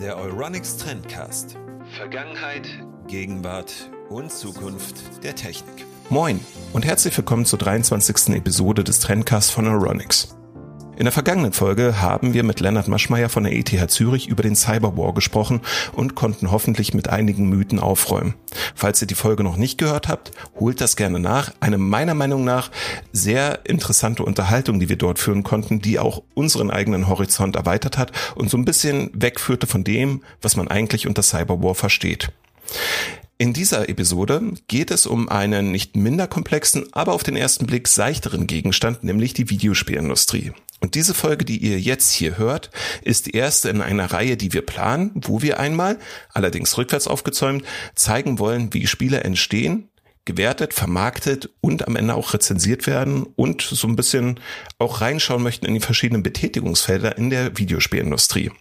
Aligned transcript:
Der 0.00 0.16
Euronics 0.16 0.78
Trendcast. 0.78 1.56
Vergangenheit, 1.96 2.68
Gegenwart 3.06 3.88
und 4.08 4.32
Zukunft 4.32 5.22
der 5.22 5.36
Technik. 5.36 5.86
Moin 6.10 6.40
und 6.72 6.84
herzlich 6.84 7.16
willkommen 7.16 7.44
zur 7.44 7.60
23. 7.60 8.34
Episode 8.34 8.82
des 8.82 8.98
Trendcasts 8.98 9.52
von 9.52 9.68
Euronics. 9.68 10.37
In 10.98 11.04
der 11.04 11.12
vergangenen 11.12 11.52
Folge 11.52 12.00
haben 12.00 12.34
wir 12.34 12.42
mit 12.42 12.58
Lennart 12.58 12.88
Maschmeyer 12.88 13.28
von 13.28 13.44
der 13.44 13.54
ETH 13.54 13.88
Zürich 13.88 14.26
über 14.26 14.42
den 14.42 14.56
Cyberwar 14.56 15.14
gesprochen 15.14 15.60
und 15.92 16.16
konnten 16.16 16.50
hoffentlich 16.50 16.92
mit 16.92 17.08
einigen 17.08 17.48
Mythen 17.48 17.78
aufräumen. 17.78 18.34
Falls 18.74 19.00
ihr 19.00 19.06
die 19.06 19.14
Folge 19.14 19.44
noch 19.44 19.56
nicht 19.56 19.78
gehört 19.78 20.08
habt, 20.08 20.32
holt 20.58 20.80
das 20.80 20.96
gerne 20.96 21.20
nach. 21.20 21.52
Eine 21.60 21.78
meiner 21.78 22.14
Meinung 22.14 22.42
nach 22.42 22.72
sehr 23.12 23.60
interessante 23.62 24.24
Unterhaltung, 24.24 24.80
die 24.80 24.88
wir 24.88 24.96
dort 24.96 25.20
führen 25.20 25.44
konnten, 25.44 25.80
die 25.80 26.00
auch 26.00 26.24
unseren 26.34 26.68
eigenen 26.68 27.06
Horizont 27.06 27.54
erweitert 27.54 27.96
hat 27.96 28.10
und 28.34 28.50
so 28.50 28.56
ein 28.56 28.64
bisschen 28.64 29.12
wegführte 29.14 29.68
von 29.68 29.84
dem, 29.84 30.24
was 30.42 30.56
man 30.56 30.66
eigentlich 30.66 31.06
unter 31.06 31.22
Cyberwar 31.22 31.76
versteht. 31.76 32.32
In 33.40 33.52
dieser 33.52 33.88
Episode 33.88 34.42
geht 34.66 34.90
es 34.90 35.06
um 35.06 35.28
einen 35.28 35.70
nicht 35.70 35.94
minder 35.94 36.26
komplexen, 36.26 36.86
aber 36.90 37.12
auf 37.12 37.22
den 37.22 37.36
ersten 37.36 37.66
Blick 37.66 37.86
seichteren 37.86 38.48
Gegenstand, 38.48 39.04
nämlich 39.04 39.32
die 39.32 39.48
Videospielindustrie. 39.48 40.54
Und 40.80 40.94
diese 40.94 41.14
Folge, 41.14 41.44
die 41.44 41.58
ihr 41.58 41.80
jetzt 41.80 42.12
hier 42.12 42.38
hört, 42.38 42.70
ist 43.02 43.26
die 43.26 43.32
erste 43.32 43.68
in 43.68 43.82
einer 43.82 44.12
Reihe, 44.12 44.36
die 44.36 44.52
wir 44.52 44.62
planen, 44.62 45.10
wo 45.14 45.42
wir 45.42 45.58
einmal, 45.58 45.98
allerdings 46.32 46.76
rückwärts 46.78 47.08
aufgezäumt, 47.08 47.64
zeigen 47.94 48.38
wollen, 48.38 48.72
wie 48.72 48.86
Spiele 48.86 49.24
entstehen, 49.24 49.88
gewertet, 50.24 50.74
vermarktet 50.74 51.50
und 51.60 51.88
am 51.88 51.96
Ende 51.96 52.14
auch 52.14 52.34
rezensiert 52.34 52.86
werden 52.86 53.24
und 53.24 53.62
so 53.62 53.88
ein 53.88 53.96
bisschen 53.96 54.38
auch 54.78 55.00
reinschauen 55.00 55.42
möchten 55.42 55.66
in 55.66 55.74
die 55.74 55.80
verschiedenen 55.80 56.22
Betätigungsfelder 56.22 57.16
in 57.16 57.30
der 57.30 57.56
Videospielindustrie. 57.56 58.52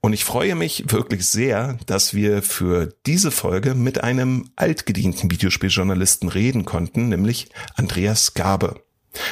Und 0.00 0.12
ich 0.12 0.24
freue 0.24 0.54
mich 0.54 0.84
wirklich 0.88 1.26
sehr, 1.26 1.78
dass 1.86 2.14
wir 2.14 2.42
für 2.42 2.94
diese 3.06 3.30
Folge 3.30 3.74
mit 3.74 4.02
einem 4.02 4.50
altgedienten 4.56 5.30
Videospieljournalisten 5.30 6.28
reden 6.28 6.64
konnten, 6.64 7.08
nämlich 7.08 7.48
Andreas 7.74 8.34
Gabe. 8.34 8.82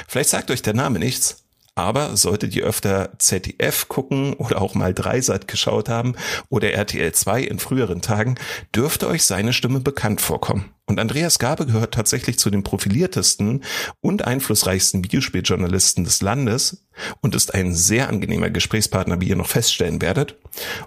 Vielleicht 0.09 0.31
sagt 0.31 0.51
euch 0.51 0.63
der 0.63 0.75
Name 0.75 0.99
nichts, 0.99 1.40
aber 1.81 2.17
solltet 2.17 2.55
ihr 2.55 2.65
öfter 2.65 3.19
ZDF 3.19 3.89
gucken 3.89 4.35
oder 4.35 4.61
auch 4.61 4.75
mal 4.75 4.93
Dreisat 4.93 5.49
geschaut 5.49 5.89
haben 5.89 6.15
oder 6.51 6.73
RTL 6.73 7.13
2 7.13 7.43
in 7.43 7.59
früheren 7.59 8.03
Tagen, 8.03 8.35
dürfte 8.75 9.09
euch 9.09 9.25
seine 9.25 9.53
Stimme 9.53 9.81
bekannt 9.81 10.21
vorkommen. 10.21 10.73
Und 10.87 11.01
Andreas 11.01 11.39
Gabe 11.39 11.67
gehört 11.67 11.95
tatsächlich 11.95 12.39
zu 12.39 12.51
den 12.51 12.65
profiliertesten 12.65 13.65
und 14.01 14.25
einflussreichsten 14.27 15.03
Videospieljournalisten 15.05 16.05
des 16.05 16.21
Landes 16.21 16.85
und 17.23 17.35
ist 17.35 17.55
ein 17.55 17.75
sehr 17.75 18.09
angenehmer 18.09 18.51
Gesprächspartner, 18.51 19.21
wie 19.21 19.29
ihr 19.29 19.37
noch 19.37 19.49
feststellen 19.49 20.03
werdet. 20.03 20.37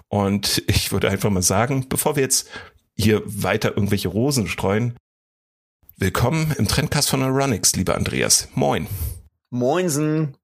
Und 0.08 0.62
ich 0.68 0.92
würde 0.92 1.10
einfach 1.10 1.30
mal 1.30 1.42
sagen, 1.42 1.86
bevor 1.88 2.16
wir 2.16 2.22
jetzt 2.22 2.48
hier 2.94 3.22
weiter 3.24 3.70
irgendwelche 3.70 4.08
Rosen 4.08 4.46
streuen, 4.46 4.94
willkommen 5.96 6.54
im 6.58 6.68
Trendcast 6.68 7.08
von 7.10 7.22
Euronics, 7.22 7.74
lieber 7.74 7.96
Andreas. 7.96 8.48
Moin. 8.54 8.86
Moinsen. 9.50 10.36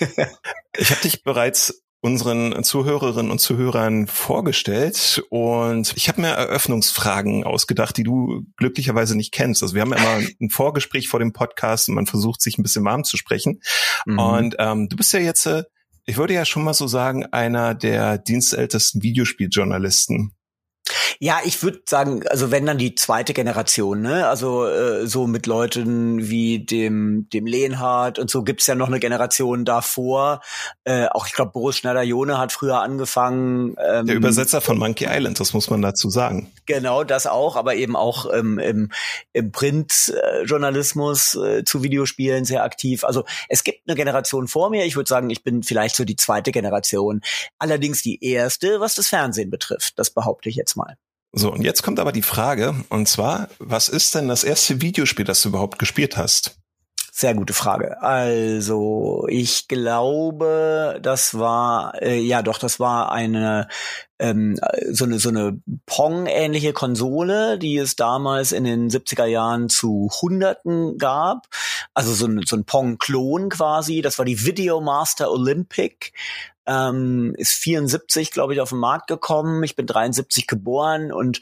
ich 0.76 0.90
habe 0.90 1.00
dich 1.02 1.22
bereits 1.22 1.82
unseren 2.00 2.62
Zuhörerinnen 2.62 3.32
und 3.32 3.40
Zuhörern 3.40 4.06
vorgestellt 4.06 5.24
und 5.28 5.92
ich 5.96 6.08
habe 6.08 6.20
mir 6.20 6.28
Eröffnungsfragen 6.28 7.42
ausgedacht, 7.42 7.96
die 7.96 8.04
du 8.04 8.44
glücklicherweise 8.56 9.16
nicht 9.16 9.32
kennst. 9.32 9.62
Also 9.62 9.74
wir 9.74 9.82
haben 9.82 9.92
ja 9.92 9.96
immer 9.96 10.26
ein 10.40 10.50
Vorgespräch 10.50 11.08
vor 11.08 11.18
dem 11.18 11.32
Podcast 11.32 11.88
und 11.88 11.96
man 11.96 12.06
versucht 12.06 12.42
sich 12.42 12.58
ein 12.58 12.62
bisschen 12.62 12.84
warm 12.84 13.02
zu 13.02 13.16
sprechen. 13.16 13.60
Mhm. 14.04 14.18
Und 14.18 14.56
ähm, 14.58 14.88
du 14.88 14.96
bist 14.96 15.12
ja 15.12 15.20
jetzt, 15.20 15.46
äh, 15.46 15.64
ich 16.04 16.16
würde 16.16 16.34
ja 16.34 16.44
schon 16.44 16.62
mal 16.62 16.74
so 16.74 16.86
sagen, 16.86 17.26
einer 17.26 17.74
der 17.74 18.18
dienstältesten 18.18 19.02
Videospieljournalisten 19.02 20.35
ja, 21.18 21.40
ich 21.44 21.62
würde 21.62 21.80
sagen, 21.86 22.26
also 22.28 22.50
wenn 22.50 22.66
dann 22.66 22.78
die 22.78 22.94
zweite 22.94 23.32
Generation, 23.32 24.02
ne? 24.02 24.28
Also 24.28 24.66
äh, 24.66 25.06
so 25.06 25.26
mit 25.26 25.46
Leuten 25.46 26.28
wie 26.28 26.64
dem 26.64 27.28
dem 27.32 27.46
Lehnhardt 27.46 28.18
und 28.18 28.30
so 28.30 28.42
gibt's 28.42 28.66
ja 28.66 28.74
noch 28.74 28.88
eine 28.88 29.00
Generation 29.00 29.64
davor. 29.64 30.40
Äh, 30.84 31.06
auch 31.06 31.26
ich 31.26 31.32
glaube, 31.32 31.52
Boris 31.52 31.78
Schneider-Jone 31.78 32.38
hat 32.38 32.52
früher 32.52 32.80
angefangen. 32.80 33.76
Ähm, 33.84 34.06
Der 34.06 34.16
Übersetzer 34.16 34.60
von 34.60 34.78
Monkey 34.78 35.06
Island, 35.08 35.40
das 35.40 35.52
muss 35.54 35.70
man 35.70 35.82
dazu 35.82 36.10
sagen. 36.10 36.52
Genau, 36.66 37.04
das 37.04 37.26
auch, 37.26 37.56
aber 37.56 37.74
eben 37.74 37.96
auch 37.96 38.32
ähm, 38.32 38.58
im, 38.58 38.90
im 39.32 39.52
Printjournalismus 39.52 41.34
äh, 41.36 41.64
zu 41.64 41.82
Videospielen 41.82 42.44
sehr 42.44 42.62
aktiv. 42.62 43.04
Also 43.04 43.24
es 43.48 43.64
gibt 43.64 43.88
eine 43.88 43.96
Generation 43.96 44.48
vor 44.48 44.70
mir. 44.70 44.84
Ich 44.84 44.96
würde 44.96 45.08
sagen, 45.08 45.30
ich 45.30 45.42
bin 45.42 45.62
vielleicht 45.62 45.96
so 45.96 46.04
die 46.04 46.16
zweite 46.16 46.52
Generation. 46.52 47.22
Allerdings 47.58 48.02
die 48.02 48.22
erste, 48.24 48.80
was 48.80 48.94
das 48.94 49.08
Fernsehen 49.08 49.50
betrifft. 49.50 49.98
Das 49.98 50.10
behaupte 50.10 50.48
ich 50.48 50.56
jetzt 50.56 50.75
mal. 50.76 50.96
So, 51.32 51.52
und 51.52 51.62
jetzt 51.62 51.82
kommt 51.82 52.00
aber 52.00 52.12
die 52.12 52.22
Frage, 52.22 52.74
und 52.88 53.08
zwar, 53.08 53.48
was 53.58 53.88
ist 53.88 54.14
denn 54.14 54.28
das 54.28 54.42
erste 54.42 54.80
Videospiel, 54.80 55.24
das 55.24 55.42
du 55.42 55.50
überhaupt 55.50 55.78
gespielt 55.78 56.16
hast? 56.16 56.56
Sehr 57.12 57.34
gute 57.34 57.54
Frage. 57.54 58.02
Also 58.02 59.26
ich 59.28 59.68
glaube, 59.68 60.98
das 61.02 61.38
war 61.38 61.94
äh, 62.02 62.18
ja 62.18 62.42
doch, 62.42 62.58
das 62.58 62.78
war 62.78 63.10
eine 63.10 63.68
ähm, 64.18 64.58
so 64.90 65.04
eine 65.04 65.18
so 65.18 65.28
eine 65.28 65.60
Pong-ähnliche 65.86 66.72
Konsole, 66.72 67.58
die 67.58 67.76
es 67.76 67.96
damals 67.96 68.52
in 68.52 68.64
den 68.64 68.90
70er 68.90 69.26
Jahren 69.26 69.68
zu 69.68 70.10
Hunderten 70.20 70.98
gab. 70.98 71.46
Also 71.94 72.14
so 72.14 72.26
ein, 72.26 72.42
so 72.46 72.56
ein 72.56 72.64
Pong-Klon 72.64 73.50
quasi. 73.50 74.02
Das 74.02 74.18
war 74.18 74.24
die 74.24 74.44
Videomaster 74.44 75.30
Olympic 75.30 76.12
ähm, 76.66 77.34
ist 77.36 77.52
74, 77.52 78.30
glaube 78.32 78.54
ich, 78.54 78.60
auf 78.60 78.70
den 78.70 78.78
Markt 78.78 79.06
gekommen. 79.06 79.62
Ich 79.62 79.76
bin 79.76 79.86
73 79.86 80.46
geboren 80.46 81.12
und 81.12 81.40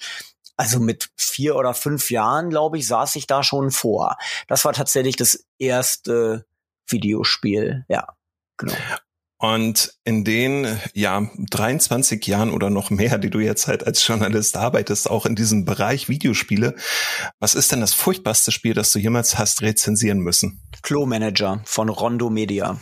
also 0.56 0.78
mit 0.78 1.10
vier 1.16 1.56
oder 1.56 1.74
fünf 1.74 2.10
Jahren, 2.10 2.50
glaube 2.50 2.78
ich, 2.78 2.86
saß 2.86 3.16
ich 3.16 3.26
da 3.26 3.42
schon 3.42 3.70
vor. 3.70 4.16
Das 4.46 4.64
war 4.64 4.72
tatsächlich 4.72 5.16
das 5.16 5.46
erste 5.58 6.46
Videospiel, 6.86 7.84
ja, 7.88 8.06
genau. 8.56 8.76
Und 9.44 9.92
in 10.04 10.24
den 10.24 10.80
ja 10.94 11.28
23 11.50 12.26
Jahren 12.26 12.50
oder 12.50 12.70
noch 12.70 12.88
mehr, 12.88 13.18
die 13.18 13.28
du 13.28 13.40
jetzt 13.40 13.66
halt 13.66 13.86
als 13.86 14.06
Journalist 14.06 14.56
arbeitest, 14.56 15.10
auch 15.10 15.26
in 15.26 15.36
diesem 15.36 15.66
Bereich 15.66 16.08
Videospiele, 16.08 16.74
was 17.40 17.54
ist 17.54 17.70
denn 17.70 17.82
das 17.82 17.92
furchtbarste 17.92 18.52
Spiel, 18.52 18.72
das 18.72 18.90
du 18.90 18.98
jemals 18.98 19.36
hast 19.36 19.60
rezensieren 19.60 20.20
müssen? 20.20 20.62
Klo 20.80 21.04
Manager 21.04 21.60
von 21.66 21.90
Rondo 21.90 22.30
Media. 22.30 22.80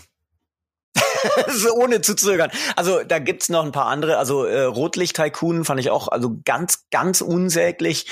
so 1.48 1.74
ohne 1.74 2.00
zu 2.00 2.14
zögern. 2.14 2.50
Also 2.76 3.02
da 3.02 3.18
gibt's 3.18 3.48
noch 3.48 3.64
ein 3.64 3.72
paar 3.72 3.86
andere. 3.86 4.18
Also 4.18 4.44
äh, 4.44 4.62
Rotlicht 4.62 5.16
Tycoon 5.16 5.64
fand 5.64 5.80
ich 5.80 5.90
auch 5.90 6.08
also 6.08 6.38
ganz 6.44 6.84
ganz 6.90 7.20
unsäglich. 7.20 8.06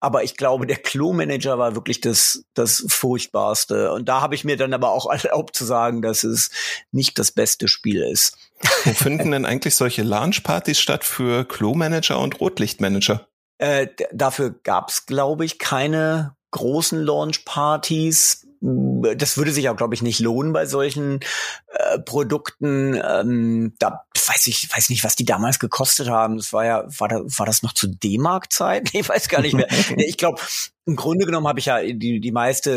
Aber 0.00 0.22
ich 0.22 0.36
glaube, 0.36 0.66
der 0.66 0.76
Klo-Manager 0.76 1.58
war 1.58 1.74
wirklich 1.74 2.00
das 2.00 2.44
das 2.54 2.84
furchtbarste. 2.88 3.92
Und 3.92 4.08
da 4.08 4.20
habe 4.20 4.34
ich 4.34 4.44
mir 4.44 4.56
dann 4.56 4.74
aber 4.74 4.90
auch 4.90 5.10
erlaubt 5.10 5.56
zu 5.56 5.64
sagen, 5.64 6.02
dass 6.02 6.24
es 6.24 6.50
nicht 6.92 7.18
das 7.18 7.32
beste 7.32 7.68
Spiel 7.68 8.02
ist. 8.02 8.36
Wo 8.84 8.92
finden 8.92 9.30
denn 9.30 9.44
eigentlich 9.44 9.76
solche 9.76 10.02
Launch-Partys 10.02 10.80
statt 10.80 11.04
für 11.04 11.44
Klo-Manager 11.44 12.18
und 12.18 12.40
Rotlichtmanager? 12.40 13.28
Äh, 13.58 13.88
dafür 14.12 14.54
gab's, 14.62 15.06
glaube 15.06 15.44
ich, 15.44 15.58
keine 15.58 16.36
großen 16.50 17.00
Launch-Partys 17.00 18.47
das 18.60 19.36
würde 19.36 19.52
sich 19.52 19.68
auch, 19.68 19.76
glaube 19.76 19.94
ich, 19.94 20.02
nicht 20.02 20.18
lohnen 20.18 20.52
bei 20.52 20.66
solchen 20.66 21.20
äh, 21.68 21.98
Produkten. 21.98 23.00
Ähm, 23.02 23.74
da 23.78 24.04
weiß 24.12 24.46
ich, 24.48 24.68
weiß 24.74 24.90
nicht, 24.90 25.04
was 25.04 25.16
die 25.16 25.24
damals 25.24 25.58
gekostet 25.58 26.08
haben. 26.08 26.36
Das 26.36 26.52
war 26.52 26.64
ja, 26.64 26.84
war, 26.98 27.08
da, 27.08 27.20
war 27.24 27.46
das 27.46 27.62
noch 27.62 27.72
zu 27.72 27.88
D-Mark-Zeit? 27.88 28.90
Ich 28.98 29.08
weiß 29.08 29.28
gar 29.28 29.42
nicht 29.42 29.54
mehr. 29.54 29.68
ich 29.96 30.16
glaube, 30.16 30.40
im 30.84 30.96
Grunde 30.96 31.24
genommen 31.24 31.46
habe 31.46 31.60
ich 31.60 31.66
ja 31.66 31.80
die, 31.80 32.18
die 32.20 32.32
meiste, 32.32 32.70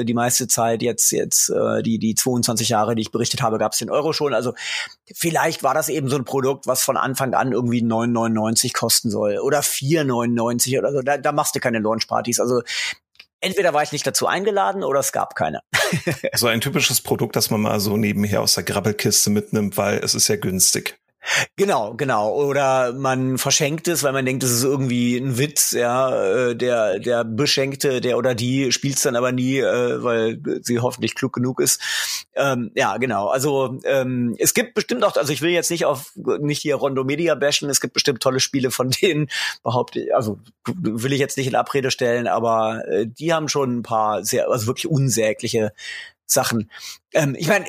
äh, 0.00 0.04
die 0.04 0.14
meiste 0.14 0.48
Zeit 0.48 0.82
jetzt, 0.82 1.12
jetzt 1.12 1.50
äh, 1.50 1.82
die, 1.82 1.98
die 1.98 2.14
22 2.14 2.68
Jahre, 2.68 2.94
die 2.94 3.02
ich 3.02 3.12
berichtet 3.12 3.40
habe, 3.40 3.58
gab 3.58 3.72
es 3.72 3.78
den 3.78 3.90
Euro 3.90 4.12
schon. 4.12 4.34
Also 4.34 4.54
vielleicht 5.14 5.62
war 5.62 5.74
das 5.74 5.88
eben 5.88 6.08
so 6.08 6.16
ein 6.16 6.24
Produkt, 6.24 6.66
was 6.66 6.82
von 6.82 6.96
Anfang 6.96 7.34
an 7.34 7.52
irgendwie 7.52 7.82
9,99 7.82 8.72
kosten 8.72 9.10
soll 9.10 9.38
oder 9.38 9.60
4,99 9.60 10.78
oder 10.78 10.92
so. 10.92 11.02
Da, 11.02 11.18
da 11.18 11.32
machst 11.32 11.54
du 11.54 11.60
keine 11.60 11.78
Launchpartys. 11.78 12.40
Also 12.40 12.62
entweder 13.40 13.74
war 13.74 13.82
ich 13.82 13.92
nicht 13.92 14.06
dazu 14.06 14.26
eingeladen 14.26 14.84
oder 14.84 15.00
es 15.00 15.12
gab 15.12 15.34
keine. 15.34 15.62
so 16.34 16.46
ein 16.46 16.60
typisches 16.60 17.00
Produkt, 17.00 17.36
das 17.36 17.50
man 17.50 17.60
mal 17.60 17.80
so 17.80 17.96
nebenher 17.96 18.42
aus 18.42 18.54
der 18.54 18.64
Grabbelkiste 18.64 19.30
mitnimmt, 19.30 19.76
weil 19.76 19.98
es 19.98 20.14
ist 20.14 20.28
ja 20.28 20.36
günstig. 20.36 20.98
Genau, 21.56 21.94
genau. 21.94 22.32
Oder 22.34 22.92
man 22.94 23.36
verschenkt 23.36 23.88
es, 23.88 24.02
weil 24.02 24.12
man 24.12 24.24
denkt, 24.24 24.42
es 24.42 24.50
ist 24.52 24.64
irgendwie 24.64 25.16
ein 25.18 25.36
Witz, 25.38 25.72
ja. 25.72 26.48
Äh, 26.50 26.56
der, 26.56 26.98
der 26.98 27.24
Beschenkte, 27.24 28.00
der 28.00 28.16
oder 28.16 28.34
die 28.34 28.72
spielt 28.72 28.96
es 28.96 29.02
dann 29.02 29.16
aber 29.16 29.30
nie, 29.30 29.58
äh, 29.58 30.02
weil 30.02 30.40
sie 30.62 30.80
hoffentlich 30.80 31.14
klug 31.14 31.32
genug 31.34 31.60
ist. 31.60 31.80
Ähm, 32.34 32.70
ja, 32.74 32.96
genau. 32.96 33.28
Also 33.28 33.78
ähm, 33.84 34.34
es 34.38 34.54
gibt 34.54 34.74
bestimmt 34.74 35.04
auch, 35.04 35.16
also 35.16 35.32
ich 35.32 35.42
will 35.42 35.50
jetzt 35.50 35.70
nicht 35.70 35.84
auf 35.84 36.12
nicht 36.40 36.62
hier 36.62 36.76
Rondo 36.76 37.04
Media 37.04 37.34
bashen, 37.34 37.68
es 37.68 37.80
gibt 37.80 37.94
bestimmt 37.94 38.22
tolle 38.22 38.40
Spiele 38.40 38.70
von 38.70 38.90
denen, 39.02 39.28
behaupte 39.62 40.00
ich, 40.00 40.14
also 40.14 40.38
will 40.66 41.12
ich 41.12 41.20
jetzt 41.20 41.36
nicht 41.36 41.48
in 41.48 41.54
Abrede 41.54 41.90
stellen, 41.90 42.26
aber 42.28 42.82
äh, 42.88 43.06
die 43.06 43.32
haben 43.32 43.48
schon 43.48 43.78
ein 43.78 43.82
paar 43.82 44.24
sehr, 44.24 44.48
also 44.50 44.66
wirklich 44.66 44.88
unsägliche 44.88 45.72
Sachen. 46.26 46.70
Ähm, 47.12 47.34
ich 47.38 47.48
meine, 47.48 47.66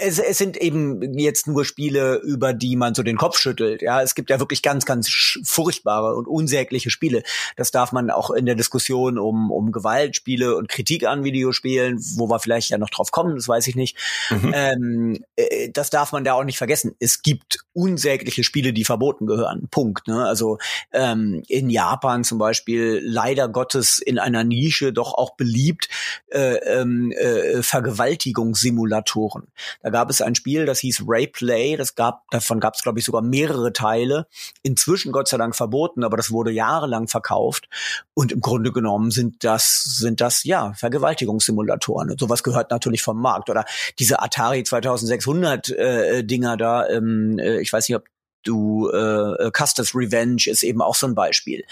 es, 0.00 0.18
es 0.18 0.38
sind 0.38 0.56
eben 0.56 1.18
jetzt 1.18 1.46
nur 1.46 1.64
Spiele, 1.64 2.16
über 2.16 2.52
die 2.52 2.76
man 2.76 2.94
so 2.94 3.02
den 3.02 3.16
Kopf 3.16 3.38
schüttelt. 3.38 3.82
Ja, 3.82 4.02
es 4.02 4.14
gibt 4.14 4.30
ja 4.30 4.40
wirklich 4.40 4.62
ganz, 4.62 4.86
ganz 4.86 5.10
furchtbare 5.44 6.14
und 6.16 6.26
unsägliche 6.26 6.90
Spiele. 6.90 7.22
Das 7.56 7.70
darf 7.70 7.92
man 7.92 8.10
auch 8.10 8.30
in 8.30 8.46
der 8.46 8.54
Diskussion 8.54 9.18
um, 9.18 9.50
um 9.50 9.72
Gewaltspiele 9.72 10.56
und 10.56 10.68
Kritik 10.68 11.06
an 11.06 11.24
Videospielen, 11.24 11.98
wo 12.16 12.28
wir 12.28 12.38
vielleicht 12.38 12.70
ja 12.70 12.78
noch 12.78 12.90
drauf 12.90 13.10
kommen, 13.10 13.36
das 13.36 13.48
weiß 13.48 13.66
ich 13.66 13.76
nicht. 13.76 13.96
Mhm. 14.30 14.52
Ähm, 14.54 15.24
äh, 15.36 15.70
das 15.70 15.90
darf 15.90 16.12
man 16.12 16.24
da 16.24 16.34
auch 16.34 16.44
nicht 16.44 16.58
vergessen. 16.58 16.94
Es 16.98 17.22
gibt 17.22 17.64
unsägliche 17.72 18.44
Spiele, 18.44 18.72
die 18.72 18.84
verboten 18.84 19.26
gehören. 19.26 19.68
Punkt. 19.70 20.08
Ne? 20.08 20.24
Also 20.26 20.58
ähm, 20.92 21.42
in 21.48 21.70
Japan 21.70 22.24
zum 22.24 22.38
Beispiel 22.38 23.00
leider 23.02 23.48
Gottes 23.48 23.98
in 23.98 24.18
einer 24.18 24.44
Nische 24.44 24.92
doch 24.92 25.14
auch 25.14 25.36
beliebt 25.36 25.88
äh, 26.28 26.54
ähm, 26.56 27.12
äh, 27.12 27.62
Vergewaltigungs 27.62 28.69
Simulatoren. 28.70 29.48
Da 29.82 29.90
gab 29.90 30.10
es 30.10 30.22
ein 30.22 30.34
Spiel, 30.34 30.64
das 30.64 30.78
hieß 30.80 31.04
Rayplay, 31.06 31.76
das 31.76 31.94
gab, 31.94 32.30
davon 32.30 32.60
gab 32.60 32.74
es, 32.74 32.82
glaube 32.82 32.98
ich, 32.98 33.04
sogar 33.04 33.22
mehrere 33.22 33.72
Teile. 33.72 34.26
Inzwischen 34.62 35.12
Gott 35.12 35.28
sei 35.28 35.36
Dank 35.36 35.56
verboten, 35.56 36.04
aber 36.04 36.16
das 36.16 36.30
wurde 36.30 36.52
jahrelang 36.52 37.08
verkauft. 37.08 37.68
Und 38.14 38.32
im 38.32 38.40
Grunde 38.40 38.72
genommen 38.72 39.10
sind 39.10 39.42
das, 39.44 39.82
sind 39.98 40.20
das, 40.20 40.44
ja, 40.44 40.72
Vergewaltigungssimulatoren. 40.74 42.10
Und 42.10 42.20
sowas 42.20 42.42
gehört 42.42 42.70
natürlich 42.70 43.02
vom 43.02 43.20
Markt. 43.20 43.50
Oder 43.50 43.64
diese 43.98 44.22
Atari 44.22 44.62
2600 44.62 45.70
äh, 45.70 46.24
Dinger 46.24 46.56
da, 46.56 46.88
ähm, 46.88 47.38
äh, 47.38 47.60
ich 47.60 47.72
weiß 47.72 47.88
nicht, 47.88 47.96
ob 47.96 48.04
du 48.42 48.88
äh, 48.92 49.46
äh, 49.46 49.50
Custer's 49.50 49.94
Revenge 49.94 50.44
ist 50.46 50.62
eben 50.62 50.82
auch 50.82 50.94
so 50.94 51.06
ein 51.06 51.14
Beispiel. 51.14 51.64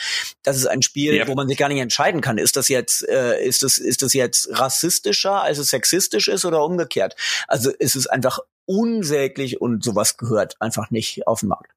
Das 0.42 0.56
ist 0.56 0.66
ein 0.66 0.82
Spiel, 0.82 1.14
ja. 1.14 1.28
wo 1.28 1.34
man 1.34 1.48
sich 1.48 1.56
gar 1.56 1.68
nicht 1.68 1.80
entscheiden 1.80 2.20
kann, 2.20 2.38
ist 2.38 2.56
das 2.56 2.68
jetzt 2.68 3.08
äh, 3.08 3.42
ist 3.44 3.62
das 3.62 3.78
ist 3.78 4.02
das 4.02 4.12
jetzt 4.12 4.48
rassistischer, 4.52 5.42
als 5.42 5.58
es 5.58 5.68
sexistisch 5.68 6.28
ist 6.28 6.44
oder 6.44 6.64
umgekehrt. 6.64 7.16
Also 7.46 7.70
ist 7.70 7.96
es 7.96 8.06
einfach 8.06 8.40
unsäglich 8.66 9.60
und 9.60 9.82
sowas 9.82 10.16
gehört 10.16 10.60
einfach 10.60 10.90
nicht 10.90 11.26
auf 11.26 11.40
den 11.40 11.48
Markt. 11.48 11.72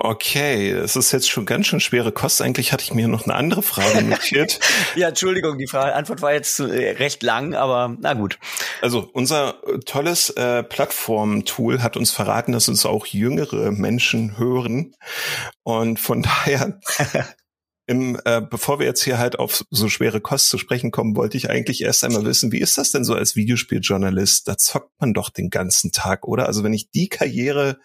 Okay, 0.00 0.70
es 0.70 0.94
ist 0.94 1.10
jetzt 1.10 1.28
schon 1.28 1.44
ganz 1.44 1.66
schön 1.66 1.80
schwere 1.80 2.12
Kost. 2.12 2.40
Eigentlich 2.40 2.72
hatte 2.72 2.84
ich 2.84 2.94
mir 2.94 3.08
noch 3.08 3.24
eine 3.24 3.34
andere 3.34 3.62
Frage 3.62 4.04
notiert. 4.04 4.60
ja, 4.94 5.08
Entschuldigung, 5.08 5.58
die 5.58 5.66
Frage, 5.66 5.92
Antwort 5.92 6.22
war 6.22 6.32
jetzt 6.32 6.60
äh, 6.60 6.90
recht 6.90 7.20
lang, 7.24 7.54
aber 7.54 7.96
na 7.98 8.14
gut. 8.14 8.38
Also 8.80 9.10
unser 9.12 9.60
tolles 9.86 10.30
äh, 10.30 10.62
Plattform-Tool 10.62 11.82
hat 11.82 11.96
uns 11.96 12.12
verraten, 12.12 12.52
dass 12.52 12.68
uns 12.68 12.86
auch 12.86 13.06
jüngere 13.06 13.72
Menschen 13.72 14.38
hören. 14.38 14.94
Und 15.64 15.98
von 15.98 16.22
daher 16.44 16.78
Im, 17.88 18.20
äh, 18.26 18.42
bevor 18.42 18.78
wir 18.78 18.86
jetzt 18.86 19.02
hier 19.02 19.18
halt 19.18 19.38
auf 19.38 19.64
so 19.70 19.88
schwere 19.88 20.20
Kost 20.20 20.50
zu 20.50 20.58
sprechen 20.58 20.90
kommen, 20.90 21.16
wollte 21.16 21.38
ich 21.38 21.48
eigentlich 21.48 21.82
erst 21.82 22.04
einmal 22.04 22.26
wissen, 22.26 22.52
wie 22.52 22.60
ist 22.60 22.76
das 22.76 22.92
denn 22.92 23.02
so 23.02 23.14
als 23.14 23.34
Videospieljournalist? 23.34 24.46
Da 24.46 24.58
zockt 24.58 24.92
man 25.00 25.14
doch 25.14 25.30
den 25.30 25.48
ganzen 25.48 25.90
Tag, 25.90 26.28
oder? 26.28 26.46
Also 26.46 26.62
wenn 26.62 26.74
ich 26.74 26.90
die 26.90 27.08
Karriere 27.08 27.78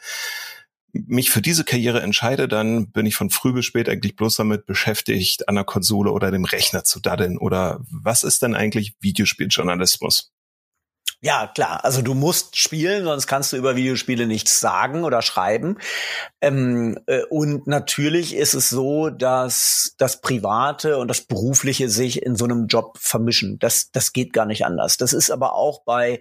mich 0.93 1.31
für 1.31 1.41
diese 1.41 1.63
Karriere 1.63 2.01
entscheide, 2.01 2.47
dann 2.47 2.91
bin 2.91 3.05
ich 3.05 3.15
von 3.15 3.31
früh 3.31 3.51
bis 3.51 3.65
spät 3.65 3.89
eigentlich 3.89 4.15
bloß 4.15 4.35
damit 4.35 4.65
beschäftigt, 4.65 5.49
an 5.49 5.55
der 5.55 5.63
Konsole 5.63 6.11
oder 6.11 6.31
dem 6.31 6.45
Rechner 6.45 6.83
zu 6.83 6.99
daddeln. 6.99 7.37
Oder 7.37 7.81
was 7.89 8.23
ist 8.23 8.43
denn 8.43 8.55
eigentlich 8.55 8.95
Videospieljournalismus? 9.01 10.31
Ja, 11.25 11.47
klar. 11.47 11.85
Also 11.85 12.01
du 12.01 12.15
musst 12.15 12.57
spielen, 12.57 13.05
sonst 13.05 13.27
kannst 13.27 13.53
du 13.53 13.57
über 13.57 13.77
Videospiele 13.77 14.27
nichts 14.27 14.59
sagen 14.59 15.05
oder 15.05 15.21
schreiben. 15.21 15.77
Ähm, 16.41 16.99
äh, 17.07 17.21
und 17.29 17.65
natürlich 17.65 18.35
ist 18.35 18.53
es 18.53 18.69
so, 18.69 19.09
dass 19.09 19.95
das 19.97 20.19
Private 20.19 20.97
und 20.97 21.07
das 21.07 21.21
Berufliche 21.21 21.87
sich 21.87 22.21
in 22.23 22.35
so 22.35 22.43
einem 22.43 22.67
Job 22.67 22.97
vermischen. 22.99 23.57
Das, 23.59 23.89
das 23.91 24.11
geht 24.11 24.33
gar 24.33 24.45
nicht 24.45 24.65
anders. 24.65 24.97
Das 24.97 25.13
ist 25.13 25.31
aber 25.31 25.53
auch 25.53 25.85
bei 25.85 26.19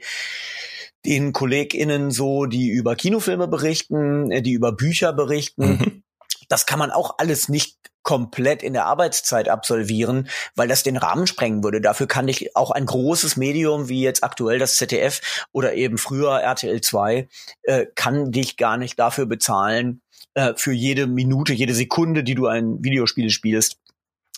den 1.04 1.32
KollegInnen 1.32 2.10
so, 2.10 2.46
die 2.46 2.68
über 2.68 2.96
Kinofilme 2.96 3.48
berichten, 3.48 4.30
äh, 4.30 4.42
die 4.42 4.52
über 4.52 4.72
Bücher 4.72 5.12
berichten. 5.12 5.64
Mhm. 5.64 6.02
Das 6.48 6.66
kann 6.66 6.78
man 6.78 6.90
auch 6.90 7.14
alles 7.18 7.48
nicht 7.48 7.78
komplett 8.02 8.62
in 8.62 8.72
der 8.72 8.86
Arbeitszeit 8.86 9.48
absolvieren, 9.48 10.28
weil 10.54 10.68
das 10.68 10.82
den 10.82 10.96
Rahmen 10.96 11.26
sprengen 11.26 11.62
würde. 11.62 11.80
Dafür 11.80 12.08
kann 12.08 12.28
ich 12.28 12.56
auch 12.56 12.70
ein 12.70 12.86
großes 12.86 13.36
Medium 13.36 13.88
wie 13.88 14.02
jetzt 14.02 14.24
aktuell 14.24 14.58
das 14.58 14.74
ZDF 14.76 15.46
oder 15.52 15.74
eben 15.74 15.98
früher 15.98 16.40
RTL 16.40 16.80
2 16.80 17.28
äh, 17.62 17.86
kann 17.94 18.32
dich 18.32 18.56
gar 18.56 18.76
nicht 18.76 18.98
dafür 18.98 19.26
bezahlen 19.26 20.02
äh, 20.34 20.54
für 20.56 20.72
jede 20.72 21.06
Minute, 21.06 21.52
jede 21.52 21.74
Sekunde, 21.74 22.24
die 22.24 22.34
du 22.34 22.46
ein 22.46 22.82
Videospiel 22.82 23.30
spielst 23.30 23.78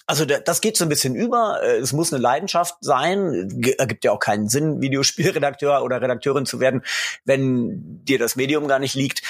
also 0.06 0.27
das 0.27 0.61
geht 0.61 0.77
so 0.77 0.85
ein 0.85 0.89
bisschen 0.91 1.15
über. 1.15 1.61
Äh, 1.62 1.79
es 1.79 1.93
muss 1.93 2.12
eine 2.12 2.21
Leidenschaft 2.21 2.77
sein. 2.81 3.49
Ergibt 3.79 4.05
ja 4.05 4.12
auch 4.12 4.19
keinen 4.19 4.49
Sinn, 4.49 4.81
Videospielredakteur 4.81 5.83
oder 5.83 6.01
Redakteurin 6.01 6.47
zu 6.47 6.61
werden, 6.61 6.83
wenn 7.25 8.05
dir 8.05 8.19
das 8.19 8.37
Medium 8.37 8.69
gar 8.69 8.79
nicht 8.79 8.95
liegt. 8.95 9.23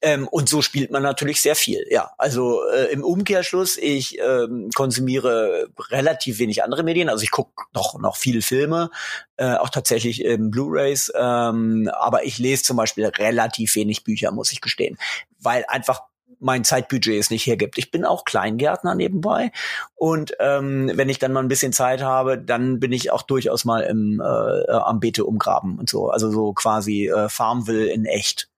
Ähm, 0.00 0.26
und 0.28 0.48
so 0.48 0.62
spielt 0.62 0.90
man 0.90 1.02
natürlich 1.02 1.40
sehr 1.42 1.54
viel. 1.54 1.84
Ja, 1.90 2.12
also 2.18 2.62
äh, 2.70 2.86
im 2.92 3.04
Umkehrschluss, 3.04 3.76
ich 3.76 4.18
ähm, 4.20 4.70
konsumiere 4.74 5.68
relativ 5.90 6.38
wenig 6.38 6.64
andere 6.64 6.82
Medien. 6.82 7.08
Also 7.08 7.22
ich 7.22 7.30
gucke 7.30 7.52
noch 7.74 7.98
noch 8.00 8.16
viele 8.16 8.42
Filme, 8.42 8.90
äh, 9.36 9.54
auch 9.54 9.68
tatsächlich 9.68 10.24
im 10.24 10.50
Blu-rays. 10.50 11.12
Ähm, 11.14 11.90
aber 11.92 12.24
ich 12.24 12.38
lese 12.38 12.62
zum 12.62 12.78
Beispiel 12.78 13.06
relativ 13.06 13.74
wenig 13.76 14.02
Bücher, 14.02 14.32
muss 14.32 14.50
ich 14.50 14.60
gestehen, 14.60 14.96
weil 15.38 15.64
einfach 15.68 16.02
mein 16.42 16.64
Zeitbudget 16.64 17.18
es 17.18 17.30
nicht 17.30 17.46
hergibt. 17.46 17.78
Ich 17.78 17.90
bin 17.90 18.04
auch 18.04 18.24
Kleingärtner 18.24 18.94
nebenbei 18.94 19.52
und 19.94 20.34
ähm, 20.40 20.90
wenn 20.94 21.08
ich 21.08 21.18
dann 21.18 21.32
mal 21.32 21.40
ein 21.40 21.48
bisschen 21.48 21.72
Zeit 21.72 22.02
habe, 22.02 22.38
dann 22.38 22.80
bin 22.80 22.92
ich 22.92 23.10
auch 23.12 23.22
durchaus 23.22 23.64
mal 23.64 23.82
im 23.82 24.20
äh, 24.20 24.70
am 24.72 25.00
Beete 25.00 25.24
umgraben 25.24 25.78
und 25.78 25.88
so. 25.88 26.10
Also 26.10 26.30
so 26.30 26.52
quasi 26.52 27.08
äh, 27.08 27.28
Farmville 27.28 27.86
in 27.86 28.04
echt. 28.04 28.51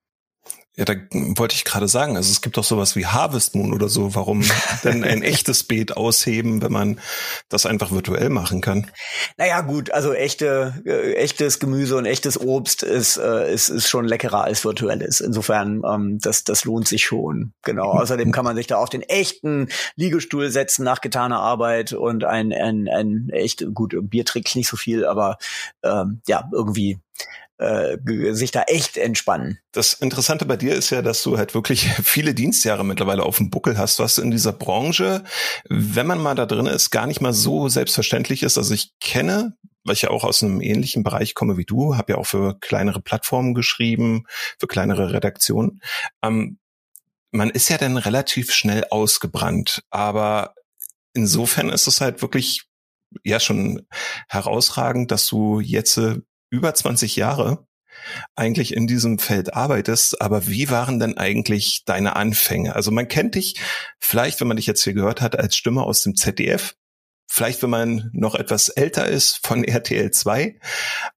Ja, 0.76 0.84
da 0.84 0.94
wollte 1.12 1.54
ich 1.54 1.64
gerade 1.64 1.86
sagen, 1.86 2.16
also 2.16 2.32
es 2.32 2.40
gibt 2.40 2.56
doch 2.56 2.64
sowas 2.64 2.96
wie 2.96 3.06
Harvest 3.06 3.54
Moon 3.54 3.72
oder 3.72 3.88
so. 3.88 4.16
Warum 4.16 4.42
denn 4.84 5.04
ein 5.04 5.22
echtes 5.22 5.62
Beet 5.62 5.96
ausheben, 5.96 6.62
wenn 6.62 6.72
man 6.72 6.98
das 7.48 7.64
einfach 7.64 7.92
virtuell 7.92 8.28
machen 8.28 8.60
kann? 8.60 8.90
Naja, 9.36 9.60
gut, 9.60 9.92
also 9.92 10.12
echte, 10.12 10.82
äh, 10.84 11.12
echtes 11.14 11.60
Gemüse 11.60 11.96
und 11.96 12.06
echtes 12.06 12.40
Obst 12.40 12.82
ist, 12.82 13.18
äh, 13.18 13.54
ist, 13.54 13.68
ist 13.68 13.88
schon 13.88 14.08
leckerer 14.08 14.42
als 14.42 14.64
virtuelles. 14.64 15.20
Insofern, 15.20 15.82
ähm, 15.88 16.18
das, 16.20 16.42
das 16.42 16.64
lohnt 16.64 16.88
sich 16.88 17.04
schon. 17.04 17.52
Genau. 17.62 17.92
Außerdem 17.92 18.32
kann 18.32 18.44
man 18.44 18.56
sich 18.56 18.66
da 18.66 18.78
auf 18.78 18.90
den 18.90 19.02
echten 19.02 19.68
Liegestuhl 19.94 20.50
setzen 20.50 20.84
nach 20.84 21.00
getaner 21.00 21.38
Arbeit 21.38 21.92
und 21.92 22.24
ein, 22.24 22.52
ein, 22.52 22.88
ein 22.88 23.28
echt, 23.30 23.64
gut, 23.74 23.94
Bier 24.10 24.24
trinkt 24.24 24.56
nicht 24.56 24.68
so 24.68 24.76
viel, 24.76 25.06
aber 25.06 25.38
ähm, 25.84 26.20
ja, 26.26 26.48
irgendwie 26.52 26.98
äh, 27.58 27.96
sich 28.32 28.50
da 28.50 28.62
echt 28.62 28.96
entspannen. 28.96 29.58
Das 29.72 29.92
Interessante 29.94 30.44
bei 30.44 30.56
dir 30.56 30.74
ist 30.74 30.90
ja, 30.90 31.02
dass 31.02 31.22
du 31.22 31.38
halt 31.38 31.54
wirklich 31.54 31.88
viele 32.02 32.34
Dienstjahre 32.34 32.84
mittlerweile 32.84 33.22
auf 33.22 33.38
dem 33.38 33.50
Buckel 33.50 33.78
hast, 33.78 33.98
was 33.98 34.18
in 34.18 34.30
dieser 34.30 34.52
Branche, 34.52 35.24
wenn 35.68 36.06
man 36.06 36.20
mal 36.20 36.34
da 36.34 36.46
drin 36.46 36.66
ist, 36.66 36.90
gar 36.90 37.06
nicht 37.06 37.20
mal 37.20 37.32
so 37.32 37.68
selbstverständlich 37.68 38.42
ist. 38.42 38.58
Also 38.58 38.74
ich 38.74 38.92
kenne 39.00 39.56
weil 39.84 39.94
ich 39.94 40.02
ja 40.02 40.10
auch 40.10 40.24
aus 40.24 40.42
einem 40.42 40.60
ähnlichen 40.60 41.02
Bereich 41.02 41.34
komme 41.34 41.56
wie 41.56 41.64
du, 41.64 41.96
habe 41.96 42.14
ja 42.14 42.18
auch 42.18 42.26
für 42.26 42.58
kleinere 42.58 43.00
Plattformen 43.00 43.54
geschrieben, 43.54 44.24
für 44.58 44.66
kleinere 44.66 45.12
Redaktionen. 45.12 45.82
Ähm, 46.22 46.58
man 47.30 47.50
ist 47.50 47.68
ja 47.68 47.78
dann 47.78 47.96
relativ 47.96 48.52
schnell 48.52 48.84
ausgebrannt, 48.90 49.82
aber 49.90 50.54
insofern 51.12 51.68
ist 51.68 51.86
es 51.86 52.00
halt 52.00 52.22
wirklich 52.22 52.64
ja 53.24 53.40
schon 53.40 53.86
herausragend, 54.28 55.10
dass 55.10 55.26
du 55.26 55.60
jetzt 55.60 55.98
äh, 55.98 56.20
über 56.54 56.74
20 56.74 57.16
Jahre 57.16 57.66
eigentlich 58.34 58.74
in 58.74 58.86
diesem 58.86 59.18
Feld 59.18 59.54
arbeitest, 59.54 60.20
aber 60.20 60.46
wie 60.46 60.70
waren 60.70 60.98
denn 60.98 61.16
eigentlich 61.16 61.82
deine 61.84 62.16
Anfänge? 62.16 62.74
Also 62.74 62.90
man 62.90 63.08
kennt 63.08 63.34
dich 63.34 63.60
vielleicht, 63.98 64.40
wenn 64.40 64.48
man 64.48 64.56
dich 64.56 64.66
jetzt 64.66 64.84
hier 64.84 64.94
gehört 64.94 65.20
hat, 65.20 65.38
als 65.38 65.56
Stimme 65.56 65.82
aus 65.82 66.02
dem 66.02 66.14
ZDF, 66.14 66.74
vielleicht 67.26 67.62
wenn 67.62 67.70
man 67.70 68.10
noch 68.12 68.34
etwas 68.34 68.68
älter 68.68 69.06
ist 69.06 69.44
von 69.46 69.64
RTL 69.64 70.10
2, 70.10 70.58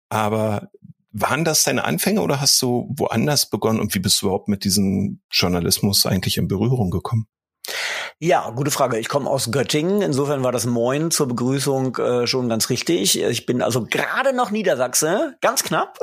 aber 0.10 0.70
waren 1.12 1.46
das 1.46 1.64
deine 1.64 1.84
Anfänge 1.84 2.22
oder 2.22 2.42
hast 2.42 2.62
du 2.62 2.94
woanders 2.96 3.50
begonnen 3.50 3.80
und 3.80 3.96
wie 3.96 4.00
bist 4.00 4.22
du 4.22 4.28
überhaupt 4.28 4.48
mit 4.48 4.64
diesem 4.64 5.22
Journalismus 5.32 6.06
eigentlich 6.06 6.38
in 6.38 6.48
Berührung 6.48 6.92
gekommen? 6.92 7.28
Ja, 8.20 8.50
gute 8.50 8.72
Frage. 8.72 8.98
Ich 8.98 9.10
komme 9.10 9.30
aus 9.30 9.52
Göttingen. 9.52 10.02
Insofern 10.02 10.44
war 10.44 10.52
das 10.52 10.66
Moin 10.66 11.12
zur 11.12 11.28
Begrüßung 11.28 11.98
äh, 11.98 12.26
schon 12.26 12.50
ganz 12.50 12.72
richtig. 12.72 13.22
Ich 13.22 13.46
bin 13.46 13.62
also 13.62 13.86
gerade 13.86 14.34
noch 14.34 14.50
Niedersachse, 14.50 15.36
ganz 15.40 15.64
knapp. 15.64 16.00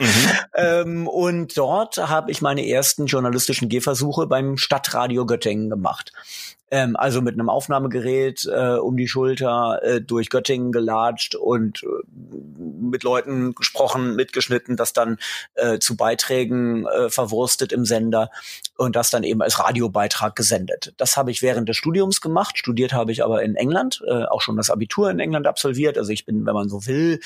Mhm. 0.00 0.30
ähm, 0.56 1.06
und 1.06 1.56
dort 1.56 1.98
habe 1.98 2.32
ich 2.32 2.42
meine 2.42 2.68
ersten 2.68 3.06
journalistischen 3.06 3.68
Gehversuche 3.68 4.26
beim 4.26 4.56
Stadtradio 4.56 5.26
Göttingen 5.26 5.70
gemacht. 5.70 6.12
Ähm, 6.70 6.96
also 6.96 7.20
mit 7.20 7.34
einem 7.34 7.48
Aufnahmegerät 7.48 8.46
äh, 8.46 8.76
um 8.76 8.96
die 8.96 9.08
Schulter 9.08 9.80
äh, 9.82 10.00
durch 10.00 10.30
Göttingen 10.30 10.72
gelatscht 10.72 11.34
und 11.34 11.82
äh, 11.82 11.86
mit 12.80 13.02
Leuten 13.02 13.54
gesprochen, 13.54 14.16
mitgeschnitten, 14.16 14.76
das 14.76 14.92
dann 14.92 15.18
äh, 15.54 15.78
zu 15.78 15.96
Beiträgen 15.96 16.86
äh, 16.86 17.10
verwurstet 17.10 17.72
im 17.72 17.84
Sender 17.84 18.30
und 18.76 18.96
das 18.96 19.10
dann 19.10 19.24
eben 19.24 19.42
als 19.42 19.58
Radiobeitrag 19.58 20.34
gesendet. 20.34 20.94
Das 20.96 21.16
habe 21.16 21.30
ich 21.30 21.42
während 21.42 21.68
des 21.68 21.76
Studiums 21.76 22.20
gemacht. 22.20 22.58
Studiert 22.58 22.92
habe 22.92 23.12
ich 23.12 23.22
aber 23.22 23.42
in 23.42 23.56
England, 23.56 24.02
äh, 24.06 24.24
auch 24.24 24.40
schon 24.40 24.56
das 24.56 24.70
Abitur 24.70 25.10
in 25.10 25.20
England 25.20 25.46
absolviert. 25.46 25.98
Also 25.98 26.12
ich 26.12 26.24
bin, 26.24 26.46
wenn 26.46 26.54
man 26.54 26.68
so 26.68 26.86
will, 26.86 27.20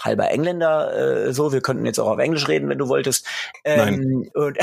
halber 0.00 0.30
Engländer, 0.30 1.26
äh, 1.26 1.32
so, 1.32 1.52
wir 1.52 1.60
könnten 1.60 1.84
jetzt 1.84 1.98
auch 1.98 2.08
auf 2.08 2.18
Englisch 2.18 2.48
reden, 2.48 2.68
wenn 2.68 2.78
du 2.78 2.88
wolltest. 2.88 3.26
Ähm, 3.64 3.78
Nein. 3.78 4.30
Und, 4.34 4.58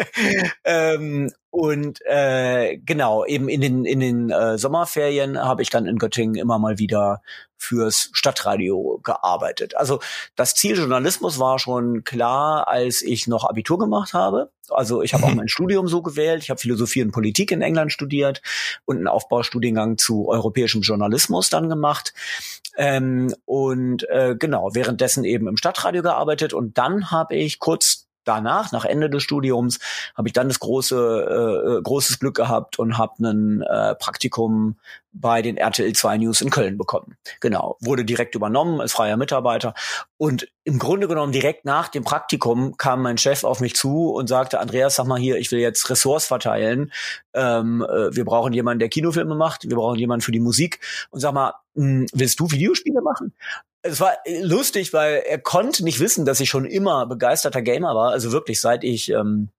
ähm, 0.64 1.32
und 1.56 2.04
äh, 2.04 2.76
genau, 2.84 3.24
eben 3.24 3.48
in 3.48 3.62
den, 3.62 3.86
in 3.86 3.98
den 3.98 4.28
äh, 4.28 4.58
Sommerferien 4.58 5.38
habe 5.38 5.62
ich 5.62 5.70
dann 5.70 5.86
in 5.86 5.96
Göttingen 5.96 6.34
immer 6.34 6.58
mal 6.58 6.78
wieder 6.78 7.22
fürs 7.56 8.10
Stadtradio 8.12 9.00
gearbeitet. 9.02 9.74
Also 9.74 10.00
das 10.34 10.54
Ziel 10.54 10.76
Journalismus 10.76 11.38
war 11.38 11.58
schon 11.58 12.04
klar, 12.04 12.68
als 12.68 13.00
ich 13.00 13.26
noch 13.26 13.48
Abitur 13.48 13.78
gemacht 13.78 14.12
habe. 14.12 14.50
Also 14.68 15.00
ich 15.00 15.14
habe 15.14 15.24
mhm. 15.24 15.30
auch 15.30 15.34
mein 15.34 15.48
Studium 15.48 15.88
so 15.88 16.02
gewählt. 16.02 16.42
Ich 16.42 16.50
habe 16.50 16.60
Philosophie 16.60 17.02
und 17.02 17.12
Politik 17.12 17.50
in 17.52 17.62
England 17.62 17.90
studiert 17.90 18.42
und 18.84 18.98
einen 18.98 19.08
Aufbaustudiengang 19.08 19.96
zu 19.96 20.28
europäischem 20.28 20.82
Journalismus 20.82 21.48
dann 21.48 21.70
gemacht. 21.70 22.12
Ähm, 22.76 23.34
und 23.46 24.06
äh, 24.10 24.36
genau, 24.38 24.74
währenddessen 24.74 25.24
eben 25.24 25.48
im 25.48 25.56
Stadtradio 25.56 26.02
gearbeitet. 26.02 26.52
Und 26.52 26.76
dann 26.76 27.10
habe 27.10 27.34
ich 27.34 27.60
kurz 27.60 28.05
danach, 28.26 28.72
nach 28.72 28.84
Ende 28.84 29.08
des 29.08 29.22
Studiums, 29.22 29.78
habe 30.14 30.28
ich 30.28 30.32
dann 30.32 30.48
das 30.48 30.60
große, 30.60 30.96
äh, 30.96 31.78
äh 31.78 31.82
großes 31.82 32.18
Glück 32.18 32.36
gehabt 32.36 32.78
und 32.78 32.98
habe 32.98 33.14
ein 33.20 33.62
äh, 33.62 33.94
Praktikum 33.94 34.76
bei 35.12 35.40
den 35.40 35.56
RTL 35.56 35.92
2 35.92 36.18
News 36.18 36.40
in 36.40 36.50
Köln 36.50 36.76
bekommen. 36.76 37.16
Genau, 37.40 37.76
wurde 37.80 38.04
direkt 38.04 38.34
übernommen 38.34 38.80
als 38.80 38.92
freier 38.92 39.16
Mitarbeiter 39.16 39.74
und 40.18 40.48
im 40.64 40.78
Grunde 40.78 41.08
genommen 41.08 41.32
direkt 41.32 41.64
nach 41.64 41.88
dem 41.88 42.04
Praktikum 42.04 42.76
kam 42.76 43.02
mein 43.02 43.18
Chef 43.18 43.44
auf 43.44 43.60
mich 43.60 43.74
zu 43.74 44.10
und 44.10 44.26
sagte, 44.26 44.60
Andreas, 44.60 44.96
sag 44.96 45.06
mal 45.06 45.18
hier, 45.18 45.38
ich 45.38 45.50
will 45.52 45.60
jetzt 45.60 45.88
Ressorts 45.88 46.26
verteilen. 46.26 46.92
Ähm, 47.34 47.82
äh, 47.88 48.14
wir 48.14 48.24
brauchen 48.24 48.52
jemanden, 48.52 48.80
der 48.80 48.88
Kinofilme 48.88 49.34
macht, 49.34 49.68
wir 49.68 49.76
brauchen 49.76 49.98
jemanden 49.98 50.22
für 50.22 50.32
die 50.32 50.40
Musik 50.40 50.80
und 51.10 51.20
sag 51.20 51.32
mal, 51.32 51.54
mh, 51.74 51.84
hm, 51.84 52.06
willst 52.12 52.40
du 52.40 52.50
Videospiele 52.50 53.00
machen? 53.00 53.32
Es 53.86 54.00
war 54.00 54.14
lustig, 54.40 54.92
weil 54.92 55.22
er 55.26 55.38
konnte 55.38 55.84
nicht 55.84 56.00
wissen, 56.00 56.24
dass 56.24 56.40
ich 56.40 56.48
schon 56.48 56.64
immer 56.64 57.06
begeisterter 57.06 57.62
Gamer 57.62 57.94
war. 57.94 58.10
Also 58.10 58.32
wirklich, 58.32 58.60
seit 58.60 58.84
ich, 58.84 59.10
ähm, 59.10 59.50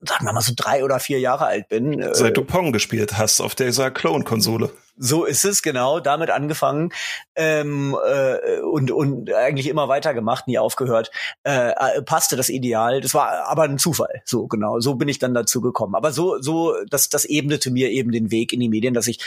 sagen 0.00 0.24
wir 0.24 0.32
mal 0.32 0.40
so 0.40 0.52
drei 0.56 0.84
oder 0.84 1.00
vier 1.00 1.20
Jahre 1.20 1.46
alt 1.46 1.68
bin. 1.68 2.00
Äh, 2.00 2.14
seit 2.14 2.36
du 2.36 2.44
Pong 2.44 2.72
gespielt 2.72 3.18
hast 3.18 3.40
auf 3.40 3.54
dieser 3.54 3.90
Clone-Konsole. 3.90 4.70
So 4.96 5.24
ist 5.24 5.44
es, 5.44 5.62
genau, 5.62 6.00
damit 6.00 6.30
angefangen 6.30 6.92
ähm, 7.36 7.96
äh, 8.06 8.60
und, 8.60 8.90
und 8.90 9.32
eigentlich 9.32 9.68
immer 9.68 9.88
weitergemacht, 9.88 10.46
nie 10.46 10.58
aufgehört. 10.58 11.10
Äh, 11.44 11.70
äh, 11.70 12.02
passte 12.02 12.36
das 12.36 12.48
Ideal. 12.48 13.00
Das 13.00 13.14
war 13.14 13.48
aber 13.48 13.64
ein 13.64 13.78
Zufall. 13.78 14.22
So, 14.24 14.46
genau, 14.46 14.80
so 14.80 14.94
bin 14.94 15.08
ich 15.08 15.18
dann 15.18 15.34
dazu 15.34 15.60
gekommen. 15.60 15.94
Aber 15.94 16.12
so, 16.12 16.40
so, 16.40 16.74
das, 16.88 17.08
das 17.08 17.24
ebnete 17.24 17.70
mir 17.70 17.90
eben 17.90 18.12
den 18.12 18.30
Weg 18.30 18.52
in 18.52 18.60
die 18.60 18.68
Medien, 18.68 18.94
dass 18.94 19.06
ich 19.06 19.18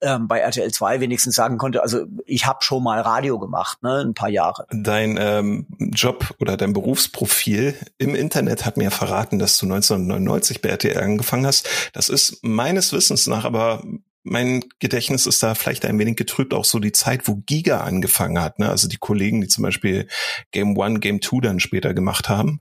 ähm, 0.00 0.28
bei 0.28 0.38
RTL 0.38 0.70
2 0.70 1.00
wenigstens 1.00 1.34
sagen 1.34 1.58
konnte, 1.58 1.82
also 1.82 2.04
ich 2.24 2.46
habe 2.46 2.62
schon 2.62 2.82
mal 2.82 3.00
Radio 3.00 3.38
gemacht, 3.38 3.82
ne, 3.82 4.04
ein 4.04 4.14
paar 4.14 4.28
Jahre. 4.28 4.66
Dein 4.70 5.18
ähm, 5.20 5.66
Job 5.78 6.34
oder 6.38 6.56
dein 6.56 6.72
Berufsprofil 6.72 7.74
im 7.98 8.14
Internet 8.14 8.64
hat 8.64 8.76
mir 8.76 8.90
verraten, 8.90 9.38
dass 9.38 9.58
du 9.58 9.66
1999 9.66 10.62
bei 10.62 10.68
RTL 10.68 10.98
angefangen 10.98 11.46
hast. 11.46 11.68
Das 11.92 12.08
ist 12.08 12.38
meines 12.42 12.92
Wissens 12.92 13.26
nach 13.26 13.44
aber 13.44 13.82
mein 14.24 14.64
Gedächtnis 14.78 15.26
ist 15.26 15.42
da 15.42 15.54
vielleicht 15.54 15.84
ein 15.84 15.98
wenig 15.98 16.16
getrübt, 16.16 16.52
auch 16.52 16.64
so 16.64 16.78
die 16.78 16.92
Zeit, 16.92 17.26
wo 17.28 17.36
Giga 17.46 17.80
angefangen 17.80 18.40
hat. 18.40 18.58
Ne? 18.58 18.68
Also 18.68 18.88
die 18.88 18.98
Kollegen, 18.98 19.40
die 19.40 19.48
zum 19.48 19.62
Beispiel 19.62 20.08
Game 20.50 20.76
One, 20.76 21.00
Game 21.00 21.20
Two 21.20 21.40
dann 21.40 21.60
später 21.60 21.94
gemacht 21.94 22.28
haben. 22.28 22.60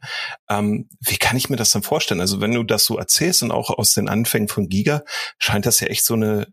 Ähm, 0.49 0.87
wie 0.99 1.17
kann 1.17 1.37
ich 1.37 1.49
mir 1.49 1.57
das 1.57 1.71
dann 1.71 1.83
vorstellen? 1.83 2.21
Also 2.21 2.41
wenn 2.41 2.53
du 2.53 2.63
das 2.63 2.85
so 2.85 2.97
erzählst 2.97 3.43
und 3.43 3.51
auch 3.51 3.69
aus 3.69 3.93
den 3.93 4.07
Anfängen 4.07 4.47
von 4.47 4.69
Giga, 4.69 5.03
scheint 5.39 5.65
das 5.65 5.79
ja 5.79 5.87
echt 5.87 6.05
so 6.05 6.13
eine 6.13 6.47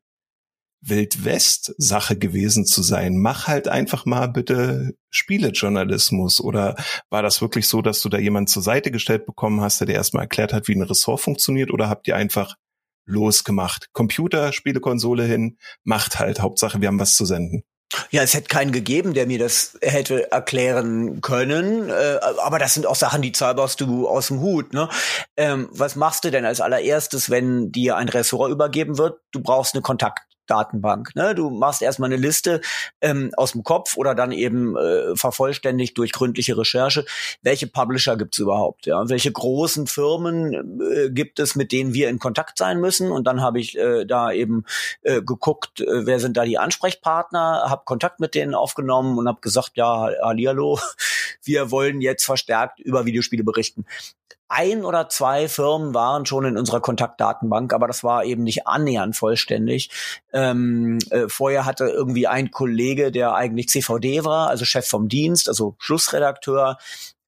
Wildwest-Sache 0.86 2.16
gewesen 2.16 2.66
zu 2.66 2.82
sein. 2.82 3.16
Mach 3.16 3.46
halt 3.46 3.68
einfach 3.68 4.04
mal 4.04 4.26
bitte 4.26 4.94
Spielejournalismus. 5.10 6.40
Oder 6.40 6.76
war 7.10 7.22
das 7.22 7.40
wirklich 7.40 7.68
so, 7.68 7.82
dass 7.82 8.02
du 8.02 8.08
da 8.08 8.18
jemanden 8.18 8.48
zur 8.48 8.62
Seite 8.62 8.90
gestellt 8.90 9.26
bekommen 9.26 9.60
hast, 9.60 9.80
der 9.80 9.86
dir 9.86 9.94
erstmal 9.94 10.24
erklärt 10.24 10.52
hat, 10.52 10.68
wie 10.68 10.74
ein 10.74 10.82
Ressort 10.82 11.20
funktioniert? 11.20 11.70
Oder 11.70 11.88
habt 11.88 12.06
ihr 12.06 12.16
einfach 12.16 12.56
losgemacht. 13.06 13.92
Computer, 13.92 14.52
Spielekonsole 14.52 15.24
hin, 15.24 15.58
macht 15.82 16.18
halt. 16.18 16.40
Hauptsache, 16.40 16.80
wir 16.80 16.88
haben 16.88 17.00
was 17.00 17.14
zu 17.14 17.24
senden. 17.24 17.64
Ja, 18.10 18.22
es 18.22 18.34
hätte 18.34 18.48
keinen 18.48 18.72
gegeben, 18.72 19.14
der 19.14 19.26
mir 19.26 19.38
das 19.38 19.78
hätte 19.80 20.30
erklären 20.32 21.20
können. 21.20 21.90
Äh, 21.90 22.18
aber 22.42 22.58
das 22.58 22.74
sind 22.74 22.86
auch 22.86 22.96
Sachen, 22.96 23.22
die 23.22 23.32
zauberst 23.32 23.80
du 23.80 24.08
aus 24.08 24.28
dem 24.28 24.40
Hut. 24.40 24.72
Ne? 24.72 24.88
Ähm, 25.36 25.68
was 25.70 25.96
machst 25.96 26.24
du 26.24 26.30
denn 26.30 26.44
als 26.44 26.60
allererstes, 26.60 27.30
wenn 27.30 27.70
dir 27.70 27.96
ein 27.96 28.08
Ressort 28.08 28.50
übergeben 28.50 28.98
wird? 28.98 29.20
Du 29.32 29.40
brauchst 29.40 29.74
eine 29.74 29.82
Kontakt 29.82 30.22
Datenbank. 30.46 31.14
Ne? 31.14 31.34
Du 31.34 31.50
machst 31.50 31.82
erstmal 31.82 32.08
eine 32.08 32.20
Liste 32.20 32.60
ähm, 33.00 33.30
aus 33.36 33.52
dem 33.52 33.62
Kopf 33.62 33.96
oder 33.96 34.14
dann 34.14 34.32
eben 34.32 34.76
äh, 34.76 35.16
vervollständigt 35.16 35.96
durch 35.98 36.12
gründliche 36.12 36.56
Recherche, 36.56 37.04
welche 37.42 37.66
Publisher 37.66 38.16
gibt 38.16 38.34
es 38.34 38.38
überhaupt, 38.40 38.86
ja, 38.86 39.08
welche 39.08 39.32
großen 39.32 39.86
Firmen 39.86 40.80
äh, 40.80 41.10
gibt 41.10 41.38
es, 41.38 41.54
mit 41.54 41.72
denen 41.72 41.94
wir 41.94 42.08
in 42.08 42.18
Kontakt 42.18 42.58
sein 42.58 42.80
müssen. 42.80 43.10
Und 43.10 43.26
dann 43.26 43.40
habe 43.40 43.60
ich 43.60 43.78
äh, 43.78 44.04
da 44.04 44.32
eben 44.32 44.64
äh, 45.02 45.22
geguckt, 45.22 45.80
äh, 45.80 46.06
wer 46.06 46.20
sind 46.20 46.36
da 46.36 46.44
die 46.44 46.58
Ansprechpartner, 46.58 47.64
habe 47.68 47.82
Kontakt 47.84 48.20
mit 48.20 48.34
denen 48.34 48.54
aufgenommen 48.54 49.18
und 49.18 49.28
habe 49.28 49.40
gesagt, 49.40 49.72
ja, 49.74 50.10
hallihallo, 50.22 50.78
wir 51.42 51.70
wollen 51.70 52.00
jetzt 52.00 52.24
verstärkt 52.24 52.80
über 52.80 53.06
Videospiele 53.06 53.44
berichten 53.44 53.84
ein 54.54 54.84
oder 54.84 55.08
zwei 55.08 55.48
Firmen 55.48 55.94
waren 55.94 56.26
schon 56.26 56.44
in 56.44 56.56
unserer 56.56 56.80
Kontaktdatenbank, 56.80 57.72
aber 57.72 57.88
das 57.88 58.04
war 58.04 58.24
eben 58.24 58.44
nicht 58.44 58.66
annähernd 58.66 59.16
vollständig. 59.16 59.90
Ähm, 60.32 60.98
äh, 61.10 61.28
vorher 61.28 61.64
hatte 61.64 61.86
irgendwie 61.86 62.26
ein 62.28 62.50
Kollege, 62.50 63.10
der 63.10 63.34
eigentlich 63.34 63.68
CVD 63.68 64.24
war, 64.24 64.48
also 64.48 64.64
Chef 64.64 64.86
vom 64.86 65.08
Dienst, 65.08 65.48
also 65.48 65.74
Schlussredakteur, 65.78 66.78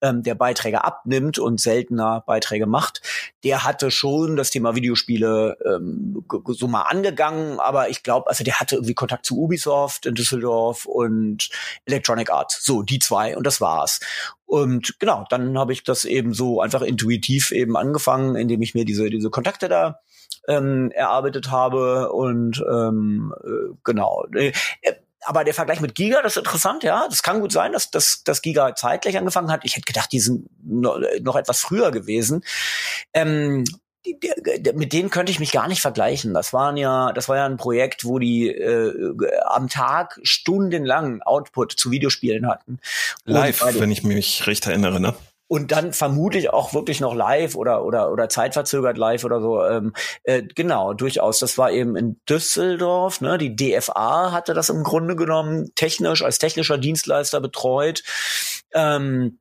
ähm, 0.03 0.23
der 0.23 0.35
Beiträge 0.35 0.85
abnimmt 0.85 1.38
und 1.38 1.61
seltener 1.61 2.23
Beiträge 2.26 2.67
macht, 2.67 3.03
der 3.45 3.65
hatte 3.65 3.91
schon 3.91 4.37
das 4.37 4.50
Thema 4.50 4.75
Videospiele 4.75 5.57
ähm, 5.65 6.25
so 6.47 6.69
mal 6.69 6.83
angegangen, 6.83 7.61
aber 7.61 7.88
ich 7.88 8.03
glaube, 8.03 8.29
also 8.29 8.45
der 8.45 8.61
hatte 8.61 8.76
irgendwie 8.76 8.95
Kontakt 8.95 9.26
zu 9.26 9.38
Ubisoft 9.38 10.07
in 10.07 10.15
Düsseldorf 10.15 10.87
und 10.87 11.49
Electronic 11.87 12.31
Arts, 12.31 12.65
so 12.65 12.83
die 12.83 12.99
zwei 12.99 13.37
und 13.37 13.47
das 13.47 13.61
war's. 13.61 14.00
Und 14.45 14.99
genau, 15.00 15.25
dann 15.29 15.59
habe 15.59 15.73
ich 15.73 15.83
das 15.83 16.05
eben 16.05 16.33
so 16.33 16.61
einfach 16.61 16.83
intuitiv 16.83 17.50
eben 17.50 17.76
angefangen, 17.76 18.37
indem 18.37 18.62
ich 18.62 18.75
mir 18.75 18.85
diese 18.85 19.11
diese 19.11 19.31
Kontakte 19.31 19.69
da 19.69 20.00
ähm, 20.49 20.91
erarbeitet 20.93 21.50
habe 21.50 22.12
und 22.12 22.65
ähm, 22.71 23.35
äh, 23.45 23.75
genau. 23.85 24.26
Äh, 24.35 24.53
aber 25.26 25.45
der 25.45 25.54
Vergleich 25.54 25.80
mit 25.80 25.95
Giga, 25.95 26.23
das 26.23 26.35
ist 26.35 26.38
interessant, 26.38 26.85
ja. 26.85 27.06
Das 27.09 27.23
kann 27.23 27.40
gut 27.40 27.52
sein, 27.52 27.73
dass, 27.73 27.90
dass, 27.90 28.23
dass 28.25 28.42
Giga 28.42 28.75
zeitgleich 28.75 29.18
angefangen 29.18 29.50
hat. 29.50 29.62
Ich 29.64 29.75
hätte 29.75 29.85
gedacht, 29.85 30.12
die 30.12 30.21
sind 30.21 30.49
noch, 30.64 30.99
noch 31.21 31.37
etwas 31.37 31.61
früher 31.61 31.90
gewesen. 31.90 32.45
Ähm, 33.12 33.64
die, 34.06 34.18
die, 34.21 34.73
mit 34.73 34.92
denen 34.92 35.11
könnte 35.11 35.33
ich 35.33 35.40
mich 35.40 35.50
gar 35.50 35.66
nicht 35.66 35.80
vergleichen. 35.80 36.33
Das 36.33 36.52
waren 36.52 36.76
ja, 36.76 37.12
das 37.12 37.28
war 37.28 37.37
ja 37.37 37.45
ein 37.45 37.56
Projekt, 37.56 38.04
wo 38.04 38.18
die 38.18 38.49
äh, 38.49 39.14
am 39.45 39.68
Tag 39.68 40.21
stundenlang 40.23 41.23
Output 41.23 41.73
zu 41.73 41.90
Videospielen 41.90 42.49
hatten. 42.49 42.78
Live, 43.25 43.64
wenn 43.80 43.90
ich 43.90 44.04
mich 44.04 44.47
recht 44.47 44.66
erinnere, 44.66 45.00
ne? 45.00 45.14
Und 45.49 45.73
dann 45.73 45.93
vermutlich 45.93 46.50
auch 46.50 46.75
wirklich 46.75 47.00
noch 47.00 47.15
live 47.15 47.55
oder 47.55 47.85
oder 47.85 48.11
oder 48.11 48.29
zeitverzögert 48.29 48.99
live 48.99 49.25
oder 49.25 49.41
so. 49.41 49.65
Ähm, 49.65 49.93
äh, 50.25 50.43
genau, 50.43 50.93
durchaus. 50.93 51.38
Das 51.38 51.57
war 51.59 51.71
eben 51.71 51.97
in 51.97 52.21
Düsseldorf. 52.29 53.21
Ne? 53.21 53.38
Die 53.38 53.55
DFA 53.55 54.33
hatte 54.33 54.55
das 54.55 54.71
im 54.71 54.83
Grunde 54.83 55.17
genommen 55.17 55.71
technisch 55.75 56.23
als 56.23 56.38
technischer 56.38 56.79
Dienstleister 56.79 57.41
betreut. 57.41 58.03
Ähm, 58.73 59.38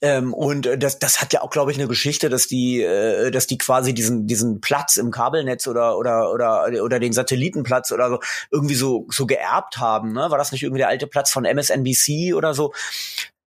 ähm, 0.00 0.32
und 0.32 0.68
das, 0.78 0.98
das 0.98 1.20
hat 1.20 1.32
ja 1.32 1.42
auch, 1.42 1.50
glaube 1.50 1.70
ich, 1.70 1.78
eine 1.78 1.88
Geschichte, 1.88 2.28
dass 2.30 2.46
die, 2.46 2.82
äh, 2.82 3.30
dass 3.30 3.46
die 3.46 3.58
quasi 3.58 3.92
diesen, 3.92 4.26
diesen 4.26 4.60
Platz 4.60 4.96
im 4.96 5.10
Kabelnetz 5.10 5.66
oder 5.66 5.98
oder 5.98 6.32
oder 6.32 6.82
oder 6.82 6.98
den 6.98 7.12
Satellitenplatz 7.12 7.92
oder 7.92 8.08
so 8.08 8.18
irgendwie 8.50 8.74
so 8.74 9.06
so 9.10 9.26
geerbt 9.26 9.78
haben. 9.78 10.12
Ne? 10.12 10.30
War 10.30 10.38
das 10.38 10.52
nicht 10.52 10.62
irgendwie 10.62 10.78
der 10.78 10.88
alte 10.88 11.06
Platz 11.06 11.30
von 11.30 11.44
MSNBC 11.44 12.34
oder 12.34 12.54
so? 12.54 12.72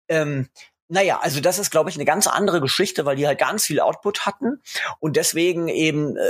Ähm, 0.09 0.49
naja, 0.89 1.19
also 1.21 1.41
das 1.41 1.59
ist, 1.59 1.71
glaube 1.71 1.91
ich, 1.91 1.97
eine 1.97 2.05
ganz 2.05 2.27
andere 2.27 2.61
Geschichte, 2.61 3.05
weil 3.05 3.17
die 3.17 3.27
halt 3.27 3.39
ganz 3.39 3.65
viel 3.65 3.81
Output 3.81 4.25
hatten 4.25 4.61
und 5.01 5.17
deswegen 5.17 5.67
eben 5.69 6.17
äh, 6.17 6.21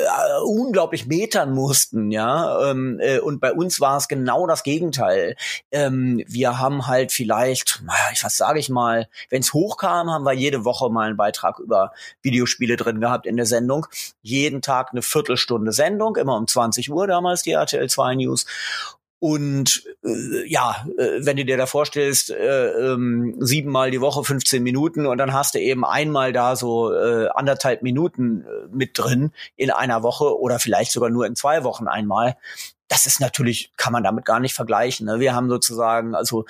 unglaublich 0.44 1.06
metern 1.06 1.52
mussten, 1.52 2.10
ja. 2.10 2.70
Ähm, 2.70 2.98
äh, 3.00 3.18
und 3.18 3.40
bei 3.40 3.52
uns 3.52 3.80
war 3.80 3.98
es 3.98 4.08
genau 4.08 4.46
das 4.46 4.62
Gegenteil. 4.62 5.36
Ähm, 5.70 6.22
wir 6.26 6.58
haben 6.58 6.86
halt 6.86 7.12
vielleicht, 7.12 7.82
naja, 7.84 8.10
ich 8.12 8.24
was 8.24 8.36
sage 8.36 8.58
ich 8.58 8.70
mal, 8.70 9.08
wenn 9.28 9.40
es 9.40 9.52
hochkam, 9.52 10.10
haben 10.10 10.24
wir 10.24 10.32
jede 10.32 10.64
Woche 10.64 10.90
mal 10.90 11.08
einen 11.08 11.16
Beitrag 11.16 11.58
über 11.58 11.92
Videospiele 12.22 12.76
drin 12.76 13.00
gehabt 13.00 13.26
in 13.26 13.36
der 13.36 13.46
Sendung. 13.46 13.86
Jeden 14.22 14.62
Tag 14.62 14.88
eine 14.92 15.02
Viertelstunde 15.02 15.72
Sendung, 15.72 16.16
immer 16.16 16.36
um 16.36 16.46
20 16.46 16.90
Uhr 16.90 17.06
damals 17.06 17.42
die 17.42 17.52
RTL 17.52 17.88
2 17.88 18.14
News. 18.16 18.46
Und 19.26 19.82
äh, 20.04 20.48
ja, 20.48 20.86
äh, 20.98 21.18
wenn 21.18 21.36
du 21.36 21.44
dir 21.44 21.56
da 21.56 21.66
vorstellst, 21.66 22.30
äh, 22.30 22.92
ähm, 22.92 23.34
siebenmal 23.40 23.90
die 23.90 24.00
Woche 24.00 24.22
15 24.22 24.62
Minuten 24.62 25.04
und 25.04 25.18
dann 25.18 25.32
hast 25.32 25.56
du 25.56 25.58
eben 25.58 25.84
einmal 25.84 26.32
da 26.32 26.54
so 26.54 26.94
äh, 26.94 27.26
anderthalb 27.34 27.82
Minuten 27.82 28.42
äh, 28.42 28.68
mit 28.70 28.96
drin 28.96 29.32
in 29.56 29.72
einer 29.72 30.04
Woche 30.04 30.38
oder 30.38 30.60
vielleicht 30.60 30.92
sogar 30.92 31.10
nur 31.10 31.26
in 31.26 31.34
zwei 31.34 31.64
Wochen 31.64 31.88
einmal. 31.88 32.36
Das 32.86 33.06
ist 33.06 33.18
natürlich, 33.18 33.72
kann 33.76 33.92
man 33.92 34.04
damit 34.04 34.24
gar 34.24 34.38
nicht 34.38 34.54
vergleichen. 34.54 35.06
Ne? 35.06 35.18
Wir 35.18 35.34
haben 35.34 35.48
sozusagen, 35.48 36.14
also 36.14 36.44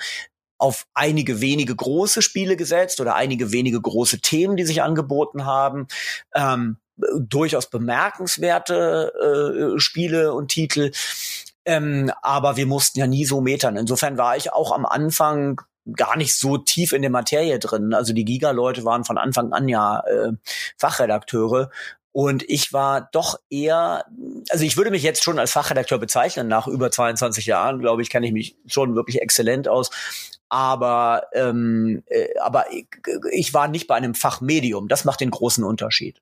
auf 0.59 0.85
einige 0.93 1.41
wenige 1.41 1.75
große 1.75 2.21
Spiele 2.21 2.57
gesetzt 2.57 3.01
oder 3.01 3.15
einige 3.15 3.51
wenige 3.51 3.81
große 3.81 4.19
Themen, 4.19 4.55
die 4.55 4.65
sich 4.65 4.83
angeboten 4.83 5.45
haben. 5.45 5.87
Ähm, 6.35 6.77
durchaus 7.17 7.71
bemerkenswerte 7.71 9.73
äh, 9.75 9.79
Spiele 9.79 10.33
und 10.33 10.49
Titel. 10.49 10.91
Ähm, 11.67 12.13
aber 12.21 12.55
wir 12.55 12.65
mussten 12.65 12.97
ja 12.97 13.07
nie 13.07 13.25
so 13.25 13.41
metern. 13.41 13.75
Insofern 13.75 14.17
war 14.17 14.37
ich 14.37 14.53
auch 14.53 14.71
am 14.71 14.85
Anfang 14.85 15.59
gar 15.93 16.15
nicht 16.15 16.33
so 16.33 16.57
tief 16.57 16.93
in 16.93 17.01
der 17.01 17.11
Materie 17.11 17.59
drin. 17.59 17.93
Also 17.93 18.13
die 18.13 18.23
Giga-Leute 18.23 18.85
waren 18.85 19.03
von 19.03 19.17
Anfang 19.17 19.51
an 19.51 19.67
ja 19.67 19.99
äh, 19.99 20.31
Fachredakteure. 20.77 21.69
Und 22.13 22.43
ich 22.47 22.71
war 22.71 23.09
doch 23.11 23.37
eher, 23.49 24.05
also 24.49 24.63
ich 24.63 24.77
würde 24.77 24.91
mich 24.91 25.03
jetzt 25.03 25.23
schon 25.23 25.39
als 25.39 25.51
Fachredakteur 25.51 25.99
bezeichnen. 25.99 26.47
Nach 26.47 26.67
über 26.67 26.89
22 26.89 27.45
Jahren, 27.45 27.79
glaube 27.79 28.01
ich, 28.01 28.09
kenne 28.09 28.25
ich 28.25 28.33
mich 28.33 28.55
schon 28.65 28.95
wirklich 28.95 29.21
exzellent 29.21 29.67
aus. 29.67 29.89
Aber, 30.47 31.23
ähm, 31.33 32.01
äh, 32.05 32.29
aber 32.39 32.71
ich, 32.71 32.87
ich 33.31 33.53
war 33.53 33.67
nicht 33.67 33.87
bei 33.87 33.95
einem 33.95 34.15
Fachmedium. 34.15 34.87
Das 34.87 35.03
macht 35.03 35.19
den 35.19 35.31
großen 35.31 35.65
Unterschied. 35.65 36.21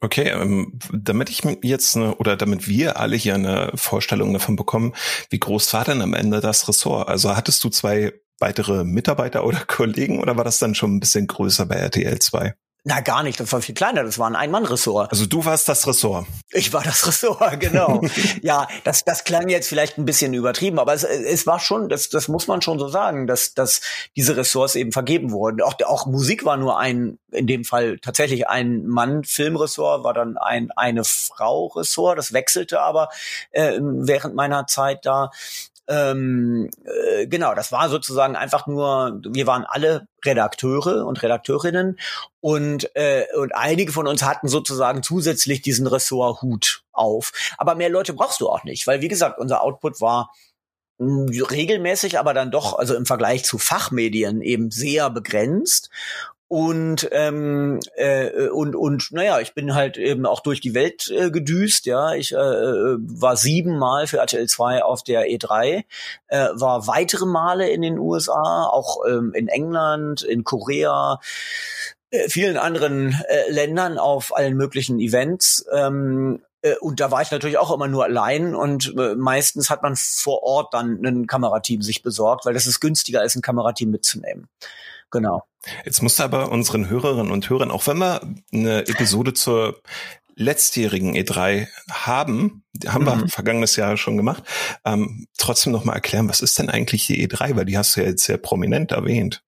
Okay, 0.00 0.28
ähm, 0.28 0.78
damit 0.92 1.30
ich 1.30 1.42
jetzt 1.62 1.96
eine, 1.96 2.16
oder 2.16 2.36
damit 2.36 2.68
wir 2.68 2.98
alle 2.98 3.16
hier 3.16 3.34
eine 3.34 3.72
Vorstellung 3.74 4.32
davon 4.32 4.56
bekommen, 4.56 4.94
wie 5.30 5.38
groß 5.38 5.72
war 5.72 5.84
denn 5.84 6.02
am 6.02 6.14
Ende 6.14 6.40
das 6.40 6.68
Ressort? 6.68 7.08
Also 7.08 7.34
hattest 7.34 7.64
du 7.64 7.70
zwei 7.70 8.12
weitere 8.38 8.84
Mitarbeiter 8.84 9.44
oder 9.44 9.60
Kollegen 9.66 10.20
oder 10.20 10.36
war 10.36 10.44
das 10.44 10.58
dann 10.58 10.74
schon 10.74 10.96
ein 10.96 11.00
bisschen 11.00 11.26
größer 11.26 11.66
bei 11.66 11.76
RTL 11.76 12.18
2? 12.18 12.54
Na, 12.88 13.00
gar 13.00 13.24
nicht. 13.24 13.40
Das 13.40 13.52
war 13.52 13.60
viel 13.60 13.74
kleiner. 13.74 14.04
Das 14.04 14.16
war 14.16 14.28
ein 14.28 14.36
Ein-Mann-Ressort. 14.36 15.10
Also 15.10 15.26
du 15.26 15.44
warst 15.44 15.68
das 15.68 15.88
Ressort. 15.88 16.24
Ich 16.52 16.72
war 16.72 16.84
das 16.84 17.04
Ressort, 17.04 17.58
genau. 17.60 18.00
ja, 18.42 18.68
das, 18.84 19.02
das 19.04 19.24
klang 19.24 19.48
jetzt 19.48 19.68
vielleicht 19.68 19.98
ein 19.98 20.04
bisschen 20.04 20.34
übertrieben, 20.34 20.78
aber 20.78 20.94
es, 20.94 21.02
es 21.02 21.48
war 21.48 21.58
schon, 21.58 21.88
das, 21.88 22.10
das 22.10 22.28
muss 22.28 22.46
man 22.46 22.62
schon 22.62 22.78
so 22.78 22.86
sagen, 22.86 23.26
dass, 23.26 23.54
dass 23.54 23.80
diese 24.14 24.36
Ressorts 24.36 24.76
eben 24.76 24.92
vergeben 24.92 25.32
wurden. 25.32 25.62
Auch, 25.62 25.74
auch 25.84 26.06
Musik 26.06 26.44
war 26.44 26.56
nur 26.56 26.78
ein, 26.78 27.18
in 27.32 27.48
dem 27.48 27.64
Fall 27.64 27.98
tatsächlich 27.98 28.46
ein 28.46 28.86
Mann-Filmressort, 28.86 30.04
war 30.04 30.14
dann 30.14 30.36
ein 30.36 30.70
eine 30.70 31.02
Frau-Ressort. 31.02 32.16
Das 32.16 32.32
wechselte 32.32 32.80
aber 32.80 33.08
äh, 33.50 33.80
während 33.80 34.36
meiner 34.36 34.68
Zeit 34.68 35.04
da. 35.04 35.32
Ähm, 35.88 36.70
äh, 36.84 37.26
genau, 37.26 37.54
das 37.54 37.70
war 37.70 37.88
sozusagen 37.88 38.34
einfach 38.34 38.66
nur, 38.66 39.20
wir 39.24 39.46
waren 39.46 39.64
alle 39.64 40.08
Redakteure 40.24 41.06
und 41.06 41.22
Redakteurinnen 41.22 41.98
und, 42.40 42.90
äh, 42.96 43.26
und 43.36 43.54
einige 43.54 43.92
von 43.92 44.08
uns 44.08 44.24
hatten 44.24 44.48
sozusagen 44.48 45.02
zusätzlich 45.02 45.62
diesen 45.62 45.86
Ressorthut 45.86 46.82
auf. 46.92 47.32
Aber 47.58 47.76
mehr 47.76 47.88
Leute 47.88 48.14
brauchst 48.14 48.40
du 48.40 48.48
auch 48.48 48.64
nicht, 48.64 48.86
weil 48.86 49.00
wie 49.00 49.08
gesagt, 49.08 49.38
unser 49.38 49.62
Output 49.62 50.00
war 50.00 50.32
hm, 50.98 51.28
regelmäßig, 51.28 52.18
aber 52.18 52.32
dann 52.34 52.50
doch, 52.50 52.78
also 52.78 52.94
im 52.94 53.06
Vergleich 53.06 53.44
zu 53.44 53.58
Fachmedien 53.58 54.40
eben 54.40 54.70
sehr 54.70 55.10
begrenzt. 55.10 55.90
Und 56.48 57.08
ähm, 57.10 57.80
äh, 57.96 58.48
und 58.48 58.76
und 58.76 59.10
naja, 59.10 59.40
ich 59.40 59.54
bin 59.54 59.74
halt 59.74 59.96
eben 59.96 60.26
auch 60.26 60.38
durch 60.38 60.60
die 60.60 60.74
Welt 60.74 61.10
äh, 61.10 61.32
gedüst. 61.32 61.86
Ja, 61.86 62.14
ich 62.14 62.32
äh, 62.32 62.36
äh 62.36 62.96
war 63.00 63.36
siebenmal 63.36 64.06
für 64.06 64.18
RTL 64.18 64.46
2 64.46 64.84
auf 64.84 65.02
der 65.02 65.28
E3, 65.28 65.82
äh, 66.28 66.48
war 66.52 66.86
weitere 66.86 67.26
Male 67.26 67.68
in 67.68 67.82
den 67.82 67.98
USA, 67.98 68.68
auch 68.70 68.98
ähm, 69.08 69.32
in 69.34 69.48
England, 69.48 70.22
in 70.22 70.44
Korea, 70.44 71.18
äh, 72.10 72.28
vielen 72.28 72.58
anderen 72.58 73.20
äh, 73.28 73.50
Ländern 73.50 73.98
auf 73.98 74.36
allen 74.36 74.56
möglichen 74.56 75.00
Events. 75.00 75.66
Ähm, 75.72 76.42
äh, 76.62 76.76
und 76.80 77.00
da 77.00 77.10
war 77.10 77.22
ich 77.22 77.30
natürlich 77.30 77.58
auch 77.58 77.74
immer 77.74 77.88
nur 77.88 78.04
allein 78.04 78.54
und 78.54 78.94
äh, 78.96 79.14
meistens 79.16 79.68
hat 79.70 79.82
man 79.82 79.96
vor 79.96 80.42
Ort 80.42 80.74
dann 80.74 81.04
ein 81.04 81.26
Kamerateam 81.26 81.82
sich 81.82 82.02
besorgt, 82.02 82.46
weil 82.46 82.54
das 82.54 82.66
ist 82.66 82.80
günstiger, 82.80 83.20
als 83.20 83.34
ein 83.34 83.42
Kamerateam 83.42 83.90
mitzunehmen. 83.90 84.48
Genau. 85.10 85.42
Jetzt 85.84 86.02
musst 86.02 86.18
du 86.18 86.22
aber 86.22 86.50
unseren 86.50 86.88
Hörerinnen 86.88 87.32
und 87.32 87.48
Hörern, 87.48 87.70
auch 87.70 87.86
wenn 87.86 87.98
wir 87.98 88.20
eine 88.52 88.86
Episode 88.86 89.34
zur 89.34 89.80
letztjährigen 90.36 91.16
E3 91.16 91.66
haben, 91.90 92.64
haben 92.86 93.04
mhm. 93.04 93.22
wir 93.22 93.28
vergangenes 93.28 93.76
Jahr 93.76 93.96
schon 93.96 94.16
gemacht, 94.16 94.44
ähm, 94.84 95.26
trotzdem 95.38 95.72
noch 95.72 95.84
mal 95.84 95.94
erklären, 95.94 96.28
was 96.28 96.40
ist 96.40 96.58
denn 96.58 96.68
eigentlich 96.68 97.06
die 97.06 97.26
E3, 97.26 97.56
weil 97.56 97.64
die 97.64 97.78
hast 97.78 97.96
du 97.96 98.00
ja 98.02 98.08
jetzt 98.08 98.24
sehr 98.24 98.36
prominent 98.36 98.92
erwähnt. 98.92 99.42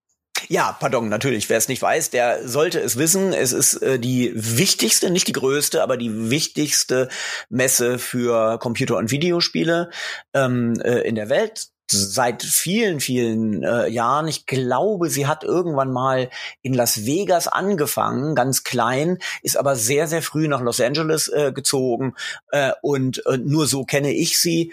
Ja, 0.48 0.76
pardon, 0.78 1.08
natürlich. 1.08 1.50
Wer 1.50 1.58
es 1.58 1.68
nicht 1.68 1.82
weiß, 1.82 2.10
der 2.10 2.48
sollte 2.48 2.80
es 2.80 2.96
wissen. 2.96 3.34
Es 3.34 3.52
ist 3.52 3.74
äh, 3.82 3.98
die 3.98 4.32
wichtigste, 4.34 5.10
nicht 5.10 5.28
die 5.28 5.32
größte, 5.32 5.82
aber 5.82 5.96
die 5.96 6.30
wichtigste 6.30 7.08
Messe 7.50 7.98
für 7.98 8.58
Computer- 8.58 8.96
und 8.96 9.10
Videospiele 9.10 9.90
ähm, 10.32 10.80
äh, 10.80 11.00
in 11.00 11.16
der 11.16 11.28
Welt 11.28 11.68
seit 11.90 12.42
vielen, 12.42 13.00
vielen 13.00 13.62
äh, 13.62 13.88
Jahren. 13.88 14.28
Ich 14.28 14.46
glaube, 14.46 15.10
sie 15.10 15.26
hat 15.26 15.44
irgendwann 15.44 15.92
mal 15.92 16.30
in 16.62 16.74
Las 16.74 17.06
Vegas 17.06 17.48
angefangen, 17.48 18.34
ganz 18.34 18.64
klein, 18.64 19.18
ist 19.42 19.56
aber 19.56 19.76
sehr, 19.76 20.06
sehr 20.06 20.22
früh 20.22 20.48
nach 20.48 20.60
Los 20.60 20.80
Angeles 20.80 21.28
äh, 21.28 21.52
gezogen 21.52 22.14
äh, 22.50 22.72
und 22.82 23.24
äh, 23.26 23.38
nur 23.38 23.66
so 23.66 23.84
kenne 23.84 24.12
ich 24.12 24.38
sie. 24.38 24.72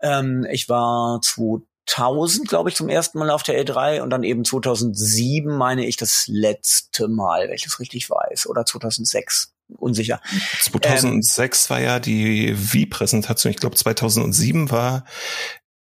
Ähm, 0.00 0.46
ich 0.50 0.68
war 0.68 1.20
2000, 1.22 2.48
glaube 2.48 2.68
ich, 2.68 2.76
zum 2.76 2.88
ersten 2.88 3.18
Mal 3.18 3.30
auf 3.30 3.42
der 3.42 3.62
E3 3.64 4.00
und 4.00 4.10
dann 4.10 4.24
eben 4.24 4.44
2007 4.44 5.56
meine 5.56 5.86
ich 5.86 5.96
das 5.96 6.26
letzte 6.26 7.08
Mal, 7.08 7.48
welches 7.48 7.80
richtig 7.80 8.10
weiß, 8.10 8.46
oder 8.46 8.66
2006 8.66 9.52
unsicher. 9.68 10.20
2006 10.60 11.64
ähm, 11.64 11.70
war 11.70 11.80
ja 11.80 11.98
die 11.98 12.54
Wie-Präsentation. 12.56 13.50
Ich 13.50 13.58
glaube, 13.58 13.76
2007 13.76 14.70
war 14.70 15.04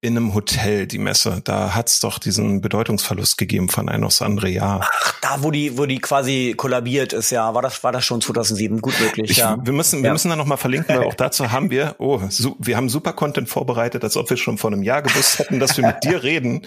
in 0.04 0.18
einem 0.18 0.34
Hotel 0.34 0.86
die 0.86 0.98
Messe. 0.98 1.40
Da 1.44 1.74
hat's 1.74 1.98
doch 2.00 2.18
diesen 2.18 2.60
Bedeutungsverlust 2.60 3.38
gegeben 3.38 3.70
von 3.70 3.88
ein 3.88 4.04
aufs 4.04 4.20
andere 4.20 4.50
Jahr. 4.50 4.80
Ach, 4.82 5.14
da 5.22 5.42
wo 5.42 5.50
die 5.50 5.78
wo 5.78 5.86
die 5.86 5.98
quasi 5.98 6.54
kollabiert 6.56 7.14
ist, 7.14 7.30
ja, 7.30 7.54
war 7.54 7.62
das 7.62 7.82
war 7.82 7.90
das 7.90 8.04
schon 8.04 8.20
2007 8.20 8.82
gut 8.82 9.00
möglich. 9.00 9.30
Ich, 9.30 9.36
ja. 9.38 9.56
Wir 9.64 9.72
müssen 9.72 10.02
wir 10.02 10.08
ja. 10.08 10.12
müssen 10.12 10.28
da 10.28 10.36
noch 10.36 10.44
mal 10.44 10.58
verlinken, 10.58 10.94
weil 10.94 11.04
auch 11.04 11.14
dazu 11.14 11.50
haben 11.50 11.70
wir 11.70 11.96
oh 11.98 12.20
so, 12.28 12.54
wir 12.58 12.76
haben 12.76 12.90
super 12.90 13.14
Content 13.14 13.48
vorbereitet, 13.48 14.04
als 14.04 14.18
ob 14.18 14.28
wir 14.28 14.36
schon 14.36 14.58
vor 14.58 14.70
einem 14.70 14.82
Jahr 14.82 15.00
gewusst 15.00 15.38
hätten, 15.38 15.58
dass 15.58 15.76
wir 15.78 15.86
mit 15.86 16.04
dir 16.04 16.22
reden. 16.22 16.66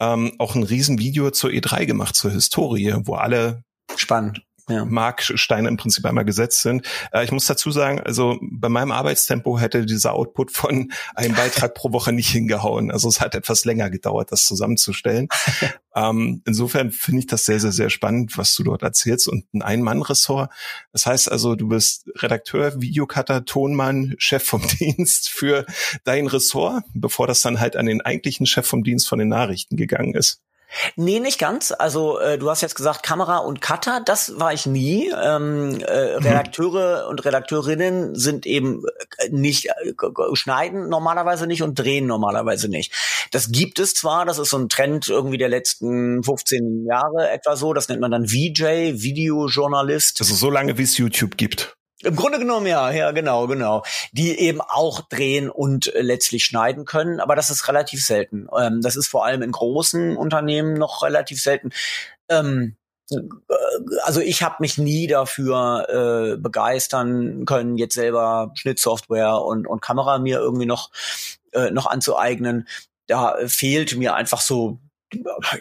Ähm, 0.00 0.32
auch 0.38 0.54
ein 0.54 0.62
Riesenvideo 0.62 1.30
zur 1.30 1.50
E3 1.50 1.84
gemacht 1.84 2.16
zur 2.16 2.30
Historie, 2.30 2.94
wo 3.04 3.16
alle 3.16 3.64
spannend 3.96 4.42
ja. 4.68 4.84
Marksteine 4.84 5.68
im 5.68 5.76
Prinzip 5.76 6.04
einmal 6.04 6.24
gesetzt 6.24 6.62
sind. 6.62 6.86
Äh, 7.12 7.24
ich 7.24 7.32
muss 7.32 7.46
dazu 7.46 7.70
sagen, 7.70 8.00
also 8.00 8.38
bei 8.40 8.68
meinem 8.68 8.92
Arbeitstempo 8.92 9.58
hätte 9.58 9.86
dieser 9.86 10.14
Output 10.14 10.52
von 10.52 10.92
einem 11.14 11.34
Beitrag 11.34 11.74
pro 11.74 11.92
Woche 11.92 12.12
nicht 12.12 12.30
hingehauen. 12.30 12.90
Also 12.90 13.08
es 13.08 13.20
hat 13.20 13.34
etwas 13.34 13.64
länger 13.64 13.90
gedauert, 13.90 14.32
das 14.32 14.44
zusammenzustellen. 14.44 15.28
ähm, 15.94 16.42
insofern 16.46 16.90
finde 16.90 17.20
ich 17.20 17.26
das 17.26 17.44
sehr, 17.44 17.60
sehr, 17.60 17.72
sehr 17.72 17.90
spannend, 17.90 18.36
was 18.36 18.54
du 18.54 18.62
dort 18.62 18.82
erzählst. 18.82 19.28
Und 19.28 19.44
ein 19.52 19.62
Ein-Mann-Ressort. 19.62 20.50
Das 20.92 21.06
heißt 21.06 21.30
also, 21.30 21.54
du 21.54 21.68
bist 21.68 22.08
Redakteur, 22.16 22.80
Videocutter, 22.80 23.44
Tonmann, 23.44 24.14
Chef 24.18 24.44
vom 24.44 24.66
Dienst 24.78 25.28
für 25.28 25.66
dein 26.04 26.26
Ressort, 26.26 26.84
bevor 26.94 27.26
das 27.26 27.42
dann 27.42 27.60
halt 27.60 27.76
an 27.76 27.86
den 27.86 28.00
eigentlichen 28.00 28.46
Chef 28.46 28.66
vom 28.66 28.84
Dienst 28.84 29.08
von 29.08 29.18
den 29.18 29.28
Nachrichten 29.28 29.76
gegangen 29.76 30.14
ist. 30.14 30.40
Nee, 30.96 31.20
nicht 31.20 31.38
ganz. 31.38 31.72
Also 31.76 32.18
äh, 32.18 32.38
du 32.38 32.50
hast 32.50 32.60
jetzt 32.60 32.74
gesagt 32.74 33.02
Kamera 33.02 33.38
und 33.38 33.60
Cutter, 33.60 34.00
das 34.04 34.38
war 34.38 34.52
ich 34.52 34.66
nie. 34.66 35.10
Ähm, 35.10 35.80
äh. 35.80 36.16
Redakteure 36.16 37.04
mhm. 37.04 37.10
und 37.10 37.24
Redakteurinnen 37.24 38.14
sind 38.14 38.46
eben 38.46 38.82
äh, 39.18 39.28
nicht 39.30 39.66
äh, 39.66 39.92
schneiden 40.34 40.88
normalerweise 40.88 41.46
nicht 41.46 41.62
und 41.62 41.78
drehen 41.78 42.06
normalerweise 42.06 42.68
nicht. 42.68 42.92
Das 43.30 43.50
gibt 43.50 43.78
es 43.78 43.94
zwar, 43.94 44.26
das 44.26 44.38
ist 44.38 44.50
so 44.50 44.58
ein 44.58 44.68
Trend 44.68 45.08
irgendwie 45.08 45.38
der 45.38 45.48
letzten 45.48 46.22
15 46.22 46.84
Jahre 46.86 47.30
etwa 47.30 47.56
so. 47.56 47.72
Das 47.72 47.88
nennt 47.88 48.00
man 48.00 48.10
dann 48.10 48.26
VJ, 48.26 49.00
Videojournalist. 49.00 50.20
Also 50.20 50.34
so 50.34 50.50
lange 50.50 50.76
wie 50.76 50.82
es 50.82 50.98
YouTube 50.98 51.36
gibt. 51.36 51.77
Im 52.04 52.14
Grunde 52.14 52.38
genommen 52.38 52.66
ja, 52.66 52.90
ja, 52.90 53.10
genau, 53.10 53.46
genau. 53.48 53.82
Die 54.12 54.38
eben 54.38 54.60
auch 54.60 55.00
drehen 55.00 55.50
und 55.50 55.92
äh, 55.94 56.00
letztlich 56.00 56.44
schneiden 56.44 56.84
können, 56.84 57.18
aber 57.18 57.34
das 57.34 57.50
ist 57.50 57.66
relativ 57.66 58.04
selten. 58.04 58.46
Ähm, 58.56 58.80
das 58.82 58.94
ist 58.94 59.08
vor 59.08 59.24
allem 59.24 59.42
in 59.42 59.50
großen 59.50 60.16
Unternehmen 60.16 60.74
noch 60.74 61.02
relativ 61.02 61.42
selten. 61.42 61.70
Ähm, 62.28 62.76
äh, 63.10 63.16
also 64.04 64.20
ich 64.20 64.42
habe 64.44 64.56
mich 64.60 64.78
nie 64.78 65.08
dafür 65.08 66.34
äh, 66.34 66.36
begeistern 66.36 67.44
können, 67.46 67.76
jetzt 67.78 67.94
selber 67.94 68.52
Schnittsoftware 68.54 69.42
und, 69.42 69.66
und 69.66 69.82
Kamera 69.82 70.18
mir 70.18 70.38
irgendwie 70.38 70.66
noch, 70.66 70.90
äh, 71.52 71.70
noch 71.72 71.86
anzueignen. 71.86 72.68
Da 73.08 73.38
fehlt 73.46 73.96
mir 73.96 74.14
einfach 74.14 74.40
so 74.40 74.78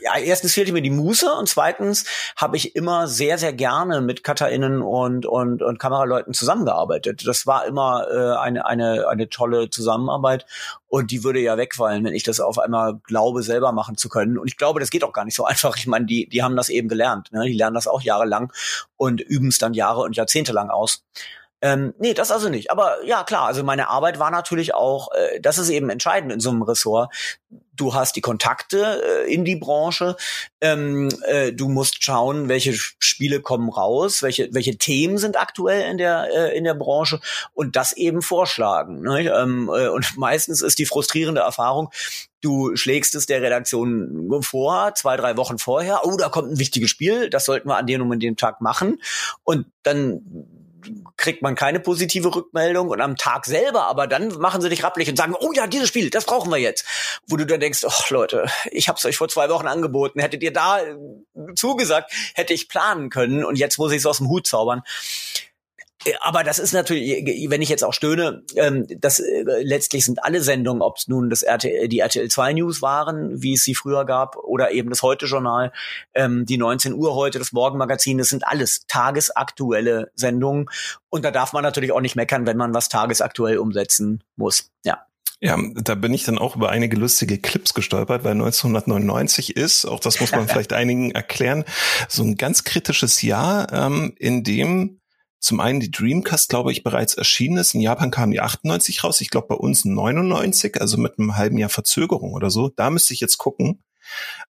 ja, 0.01 0.17
erstens 0.17 0.53
fehlte 0.53 0.73
mir 0.73 0.81
die 0.81 0.89
Muße 0.89 1.31
und 1.33 1.47
zweitens 1.47 2.05
habe 2.35 2.57
ich 2.57 2.75
immer 2.75 3.07
sehr, 3.07 3.37
sehr 3.37 3.53
gerne 3.53 4.01
mit 4.01 4.23
CutterInnen 4.23 4.81
und, 4.81 5.25
und, 5.25 5.61
und 5.61 5.79
Kameraleuten 5.79 6.33
zusammengearbeitet. 6.33 7.25
Das 7.25 7.47
war 7.47 7.65
immer 7.65 8.07
äh, 8.11 8.37
eine, 8.37 8.65
eine, 8.65 9.07
eine 9.07 9.29
tolle 9.29 9.69
Zusammenarbeit 9.69 10.45
und 10.89 11.11
die 11.11 11.23
würde 11.23 11.39
ja 11.39 11.57
wegfallen, 11.57 12.03
wenn 12.03 12.13
ich 12.13 12.23
das 12.23 12.39
auf 12.39 12.59
einmal 12.59 12.99
glaube, 13.03 13.43
selber 13.43 13.71
machen 13.71 13.97
zu 13.97 14.09
können. 14.09 14.37
Und 14.37 14.47
ich 14.47 14.57
glaube, 14.57 14.79
das 14.79 14.89
geht 14.89 15.03
auch 15.03 15.13
gar 15.13 15.25
nicht 15.25 15.35
so 15.35 15.45
einfach. 15.45 15.77
Ich 15.77 15.87
meine, 15.87 16.05
die, 16.05 16.27
die 16.27 16.43
haben 16.43 16.55
das 16.55 16.69
eben 16.69 16.89
gelernt. 16.89 17.31
Ne? 17.31 17.45
Die 17.45 17.53
lernen 17.53 17.75
das 17.75 17.87
auch 17.87 18.01
jahrelang 18.01 18.51
und 18.97 19.21
üben 19.21 19.47
es 19.47 19.59
dann 19.59 19.73
Jahre 19.73 20.01
und 20.01 20.15
Jahrzehnte 20.15 20.51
lang 20.51 20.69
aus. 20.69 21.03
Ähm, 21.61 21.95
nee, 21.97 22.13
das 22.13 22.31
also 22.31 22.49
nicht. 22.49 22.69
Aber 22.69 23.03
ja, 23.03 23.23
klar, 23.23 23.47
also 23.47 23.63
meine 23.63 23.89
Arbeit 23.89 24.19
war 24.19 24.29
natürlich 24.29 24.75
auch, 24.75 25.11
äh, 25.13 25.39
das 25.39 25.57
ist 25.57 25.69
eben 25.69 25.89
entscheidend 25.89 26.31
in 26.31 26.39
so 26.39 26.51
einem 26.51 26.61
Ressort. 26.61 27.11
Du 27.73 27.95
hast 27.95 28.15
die 28.15 28.21
Kontakte 28.21 29.01
äh, 29.25 29.33
in 29.33 29.43
die 29.43 29.55
Branche. 29.55 30.15
Ähm, 30.61 31.09
äh, 31.25 31.51
du 31.53 31.67
musst 31.67 32.03
schauen, 32.03 32.47
welche 32.47 32.73
Spiele 32.73 33.41
kommen 33.41 33.69
raus, 33.69 34.21
welche 34.21 34.53
welche 34.53 34.77
Themen 34.77 35.17
sind 35.17 35.39
aktuell 35.39 35.89
in 35.89 35.97
der 35.97 36.27
äh, 36.31 36.57
in 36.57 36.63
der 36.63 36.75
Branche 36.75 37.19
und 37.53 37.75
das 37.75 37.91
eben 37.93 38.21
vorschlagen. 38.21 39.01
Ne? 39.01 39.21
Ähm, 39.23 39.69
äh, 39.73 39.87
und 39.87 40.05
meistens 40.17 40.61
ist 40.61 40.77
die 40.77 40.85
frustrierende 40.85 41.41
Erfahrung, 41.41 41.89
du 42.41 42.75
schlägst 42.75 43.15
es 43.15 43.25
der 43.25 43.41
Redaktion 43.41 44.29
vor, 44.41 44.93
zwei 44.93 45.17
drei 45.17 45.37
Wochen 45.37 45.57
vorher. 45.57 46.01
Oh, 46.03 46.17
da 46.17 46.29
kommt 46.29 46.51
ein 46.51 46.59
wichtiges 46.59 46.91
Spiel, 46.91 47.31
das 47.31 47.45
sollten 47.45 47.67
wir 47.67 47.77
an 47.77 47.87
dem 47.87 48.09
und 48.09 48.19
dem 48.19 48.37
Tag 48.37 48.61
machen. 48.61 49.01
Und 49.43 49.65
dann 49.81 50.47
kriegt 51.17 51.41
man 51.41 51.55
keine 51.55 51.79
positive 51.79 52.33
Rückmeldung 52.33 52.89
und 52.89 53.01
am 53.01 53.15
Tag 53.15 53.45
selber, 53.45 53.85
aber 53.85 54.07
dann 54.07 54.29
machen 54.39 54.61
sie 54.61 54.69
dich 54.69 54.83
rappelig 54.83 55.09
und 55.09 55.17
sagen, 55.17 55.35
oh 55.39 55.51
ja, 55.53 55.67
dieses 55.67 55.87
Spiel, 55.87 56.09
das 56.09 56.25
brauchen 56.25 56.51
wir 56.51 56.57
jetzt. 56.57 56.85
Wo 57.27 57.37
du 57.37 57.45
dann 57.45 57.59
denkst, 57.59 57.83
ach 57.87 58.09
Leute, 58.09 58.45
ich 58.71 58.87
habe 58.87 58.97
es 58.97 59.05
euch 59.05 59.17
vor 59.17 59.27
zwei 59.27 59.49
Wochen 59.49 59.67
angeboten, 59.67 60.19
hättet 60.19 60.43
ihr 60.43 60.53
da 60.53 60.79
zugesagt, 61.55 62.11
hätte 62.33 62.53
ich 62.53 62.69
planen 62.69 63.09
können 63.09 63.43
und 63.45 63.57
jetzt 63.57 63.77
muss 63.77 63.91
ich 63.91 63.99
es 63.99 64.05
aus 64.05 64.17
dem 64.17 64.29
Hut 64.29 64.47
zaubern. 64.47 64.83
Äh, 66.07 66.13
aber 66.21 66.43
das 66.43 66.59
ist 66.59 66.73
natürlich, 66.73 67.49
wenn 67.49 67.61
ich 67.61 67.69
jetzt 67.69 67.83
auch 67.83 67.93
stöhne, 67.93 68.43
ähm, 68.55 68.87
das 68.99 69.19
äh, 69.19 69.43
letztlich 69.61 70.05
sind 70.05 70.23
alle 70.23 70.41
Sendungen, 70.41 70.81
ob 70.81 70.97
es 70.97 71.07
nun 71.07 71.29
das 71.29 71.43
RTL, 71.43 71.87
die 71.87 71.99
RTL 71.99 72.29
2 72.29 72.53
News 72.53 72.81
waren, 72.81 73.41
wie 73.41 73.53
es 73.53 73.63
sie 73.63 73.75
früher 73.75 74.05
gab, 74.05 74.37
oder 74.37 74.71
eben 74.71 74.89
das 74.89 75.01
Heute-Journal, 75.01 75.71
ähm, 76.13 76.45
die 76.45 76.57
19 76.57 76.93
Uhr 76.93 77.15
heute, 77.15 77.39
das 77.39 77.51
Morgenmagazin, 77.51 78.17
das 78.17 78.29
sind 78.29 78.47
alles 78.47 78.85
tagesaktuelle 78.87 80.11
Sendungen. 80.15 80.69
Und 81.09 81.25
da 81.25 81.31
darf 81.31 81.53
man 81.53 81.63
natürlich 81.63 81.91
auch 81.91 82.01
nicht 82.01 82.15
meckern, 82.15 82.45
wenn 82.45 82.57
man 82.57 82.73
was 82.73 82.89
tagesaktuell 82.89 83.57
umsetzen 83.57 84.23
muss. 84.35 84.71
Ja. 84.83 85.03
Ja, 85.39 85.55
da 85.75 85.93
bin 85.93 86.15
ich 86.15 86.23
dann 86.23 86.39
auch 86.39 86.55
über 86.55 86.69
einige 86.71 86.97
lustige 86.97 87.37
Clips 87.37 87.75
gestolpert, 87.75 88.23
weil 88.23 88.31
1999 88.31 89.55
ist, 89.55 89.85
auch 89.85 89.99
das 89.99 90.19
muss 90.19 90.31
man 90.31 90.47
vielleicht 90.47 90.73
einigen 90.73 91.11
erklären, 91.11 91.63
so 92.09 92.23
ein 92.23 92.37
ganz 92.37 92.63
kritisches 92.63 93.21
Jahr, 93.21 93.71
ähm, 93.71 94.15
in 94.17 94.43
dem 94.43 94.96
zum 95.39 95.59
einen 95.59 95.79
die 95.79 95.91
Dreamcast, 95.91 96.49
glaube 96.49 96.71
ich, 96.71 96.83
bereits 96.83 97.13
erschienen 97.13 97.57
ist. 97.57 97.73
In 97.73 97.81
Japan 97.81 98.11
kam 98.11 98.31
die 98.31 98.41
98 98.41 99.03
raus. 99.03 99.21
Ich 99.21 99.29
glaube 99.29 99.47
bei 99.47 99.55
uns 99.55 99.85
99, 99.85 100.81
also 100.81 100.97
mit 100.97 101.19
einem 101.19 101.37
halben 101.37 101.57
Jahr 101.57 101.69
Verzögerung 101.69 102.33
oder 102.33 102.49
so. 102.49 102.69
Da 102.69 102.89
müsste 102.89 103.13
ich 103.13 103.19
jetzt 103.19 103.37
gucken. 103.37 103.83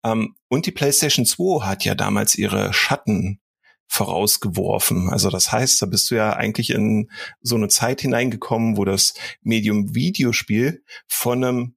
Ähm, 0.05 0.35
und 0.49 0.67
die 0.67 0.73
PlayStation 0.73 1.27
2 1.27 1.65
hat 1.65 1.85
ja 1.85 1.95
damals 1.95 2.35
ihre 2.35 2.73
Schatten 2.73 3.41
vorausgeworfen. 3.87 5.11
Also 5.11 5.31
das 5.31 5.53
heißt, 5.53 5.81
da 5.81 5.87
bist 5.87 6.11
du 6.11 6.17
ja 6.17 6.35
eigentlich 6.35 6.71
in 6.71 7.11
so 7.41 7.55
eine 7.55 7.69
Zeit 7.69 8.01
hineingekommen, 8.01 8.77
wo 8.77 8.85
das 8.85 9.15
Medium 9.43 9.95
Videospiel 9.95 10.83
von 11.07 11.45
einem 11.45 11.77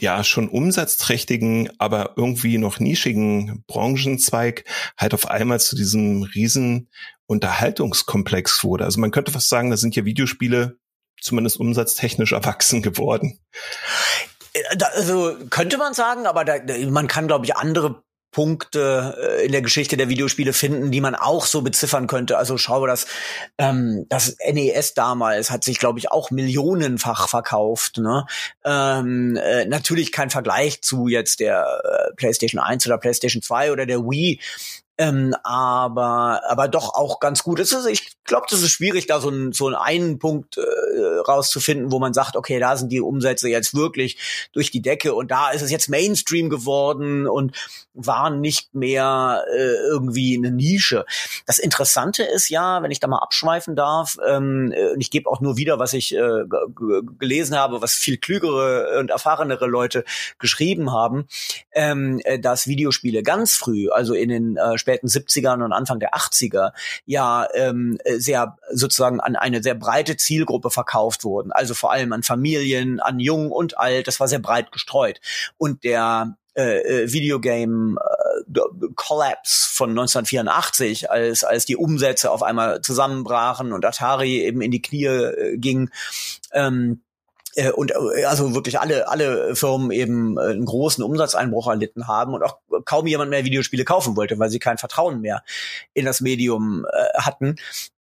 ja 0.00 0.22
schon 0.24 0.48
umsatzträchtigen, 0.48 1.70
aber 1.78 2.14
irgendwie 2.16 2.58
noch 2.58 2.80
nischigen 2.80 3.64
Branchenzweig 3.66 4.64
halt 4.96 5.14
auf 5.14 5.28
einmal 5.28 5.60
zu 5.60 5.76
diesem 5.76 6.22
riesen 6.22 6.88
Unterhaltungskomplex 7.26 8.64
wurde. 8.64 8.84
Also 8.84 9.00
man 9.00 9.10
könnte 9.10 9.32
fast 9.32 9.48
sagen, 9.48 9.70
da 9.70 9.76
sind 9.76 9.96
ja 9.96 10.04
Videospiele 10.04 10.78
zumindest 11.20 11.58
umsatztechnisch 11.58 12.32
erwachsen 12.32 12.82
geworden. 12.82 13.40
Äh, 14.52 14.62
also 14.94 15.36
könnte 15.50 15.78
man 15.78 15.94
sagen, 15.94 16.26
aber 16.26 16.44
da, 16.44 16.58
man 16.88 17.08
kann, 17.08 17.26
glaube 17.26 17.44
ich, 17.44 17.56
andere 17.56 18.02
Punkte 18.38 19.16
äh, 19.20 19.46
in 19.46 19.50
der 19.50 19.62
Geschichte 19.62 19.96
der 19.96 20.08
Videospiele 20.08 20.52
finden, 20.52 20.92
die 20.92 21.00
man 21.00 21.16
auch 21.16 21.44
so 21.44 21.60
beziffern 21.60 22.06
könnte. 22.06 22.38
Also 22.38 22.56
schau 22.56 22.86
das, 22.86 23.08
ähm, 23.58 24.06
das 24.10 24.36
NES 24.48 24.94
damals 24.94 25.50
hat 25.50 25.64
sich, 25.64 25.80
glaube 25.80 25.98
ich, 25.98 26.12
auch 26.12 26.30
millionenfach 26.30 27.28
verkauft. 27.28 27.98
Ne? 27.98 28.26
Ähm, 28.64 29.34
äh, 29.34 29.64
natürlich 29.64 30.12
kein 30.12 30.30
Vergleich 30.30 30.82
zu 30.82 31.08
jetzt 31.08 31.40
der 31.40 31.66
äh, 31.82 32.14
PlayStation 32.14 32.60
1 32.60 32.86
oder 32.86 32.98
PlayStation 32.98 33.42
2 33.42 33.72
oder 33.72 33.86
der 33.86 34.02
Wii. 34.02 34.38
Ähm, 34.98 35.34
aber 35.44 36.42
aber 36.48 36.68
doch 36.68 36.94
auch 36.94 37.20
ganz 37.20 37.44
gut. 37.44 37.60
Es 37.60 37.72
ist, 37.72 37.86
ich 37.86 38.18
glaube, 38.24 38.46
das 38.50 38.62
ist 38.62 38.70
schwierig, 38.70 39.06
da 39.06 39.20
so, 39.20 39.30
ein, 39.30 39.52
so 39.52 39.68
einen 39.68 40.18
Punkt 40.18 40.58
äh, 40.58 41.18
rauszufinden, 41.26 41.92
wo 41.92 41.98
man 41.98 42.12
sagt, 42.12 42.36
okay, 42.36 42.58
da 42.58 42.76
sind 42.76 42.90
die 42.90 43.00
Umsätze 43.00 43.48
jetzt 43.48 43.74
wirklich 43.74 44.50
durch 44.52 44.70
die 44.70 44.82
Decke 44.82 45.14
und 45.14 45.30
da 45.30 45.50
ist 45.50 45.62
es 45.62 45.70
jetzt 45.70 45.88
Mainstream 45.88 46.50
geworden 46.50 47.26
und 47.26 47.56
war 47.94 48.30
nicht 48.30 48.74
mehr 48.74 49.44
äh, 49.52 49.74
irgendwie 49.88 50.36
eine 50.36 50.50
Nische. 50.50 51.04
Das 51.46 51.58
Interessante 51.58 52.22
ist 52.22 52.48
ja, 52.48 52.82
wenn 52.82 52.90
ich 52.90 53.00
da 53.00 53.08
mal 53.08 53.18
abschweifen 53.18 53.74
darf, 53.76 54.16
ähm, 54.26 54.72
äh, 54.72 54.94
ich 54.98 55.10
gebe 55.10 55.28
auch 55.28 55.40
nur 55.40 55.56
wieder, 55.56 55.78
was 55.78 55.92
ich 55.92 56.14
äh, 56.14 56.44
gelesen 57.18 57.56
habe, 57.56 57.82
was 57.82 57.94
viel 57.94 58.18
klügere 58.18 58.98
und 58.98 59.10
erfahrenere 59.10 59.66
Leute 59.66 60.04
geschrieben 60.38 60.92
haben, 60.92 61.26
ähm, 61.72 62.20
äh, 62.24 62.38
dass 62.38 62.66
Videospiele 62.66 63.22
ganz 63.22 63.56
früh, 63.56 63.88
also 63.90 64.14
in 64.14 64.28
den 64.28 64.56
äh, 64.56 64.78
späten 64.88 65.06
70ern 65.06 65.62
und 65.62 65.72
Anfang 65.72 66.00
der 66.00 66.14
80er 66.14 66.72
ja 67.04 67.46
ähm, 67.54 67.98
sehr 68.16 68.56
sozusagen 68.72 69.20
an 69.20 69.36
eine 69.36 69.62
sehr 69.62 69.74
breite 69.74 70.16
Zielgruppe 70.16 70.70
verkauft 70.70 71.24
wurden. 71.24 71.52
Also 71.52 71.74
vor 71.74 71.92
allem 71.92 72.12
an 72.12 72.22
Familien, 72.22 73.00
an 73.00 73.20
Jung 73.20 73.52
und 73.52 73.76
Alt. 73.78 74.06
Das 74.06 74.18
war 74.18 74.28
sehr 74.28 74.38
breit 74.38 74.72
gestreut. 74.72 75.20
Und 75.58 75.84
der 75.84 76.36
äh, 76.54 77.02
äh 77.02 77.12
Videogame 77.12 77.96
äh, 78.00 78.60
Collapse 78.94 79.68
von 79.70 79.90
1984, 79.90 81.10
als 81.10 81.44
als 81.44 81.66
die 81.66 81.76
Umsätze 81.76 82.30
auf 82.30 82.42
einmal 82.42 82.80
zusammenbrachen 82.80 83.72
und 83.72 83.84
Atari 83.84 84.40
eben 84.40 84.62
in 84.62 84.70
die 84.70 84.82
Knie 84.82 85.04
äh, 85.04 85.58
ging. 85.58 85.90
Ähm, 86.52 87.02
äh, 87.58 87.72
und 87.72 87.90
äh, 87.90 88.24
also 88.24 88.54
wirklich 88.54 88.78
alle 88.78 89.08
alle 89.08 89.56
Firmen 89.56 89.90
eben 89.90 90.38
äh, 90.38 90.42
einen 90.42 90.64
großen 90.64 91.02
Umsatzeinbruch 91.02 91.68
erlitten 91.68 92.06
haben 92.06 92.34
und 92.34 92.42
auch 92.44 92.58
kaum 92.84 93.06
jemand 93.06 93.30
mehr 93.30 93.44
Videospiele 93.44 93.84
kaufen 93.84 94.16
wollte, 94.16 94.38
weil 94.38 94.50
sie 94.50 94.60
kein 94.60 94.78
Vertrauen 94.78 95.20
mehr 95.20 95.42
in 95.92 96.04
das 96.04 96.20
Medium 96.20 96.86
äh, 96.90 97.18
hatten. 97.18 97.56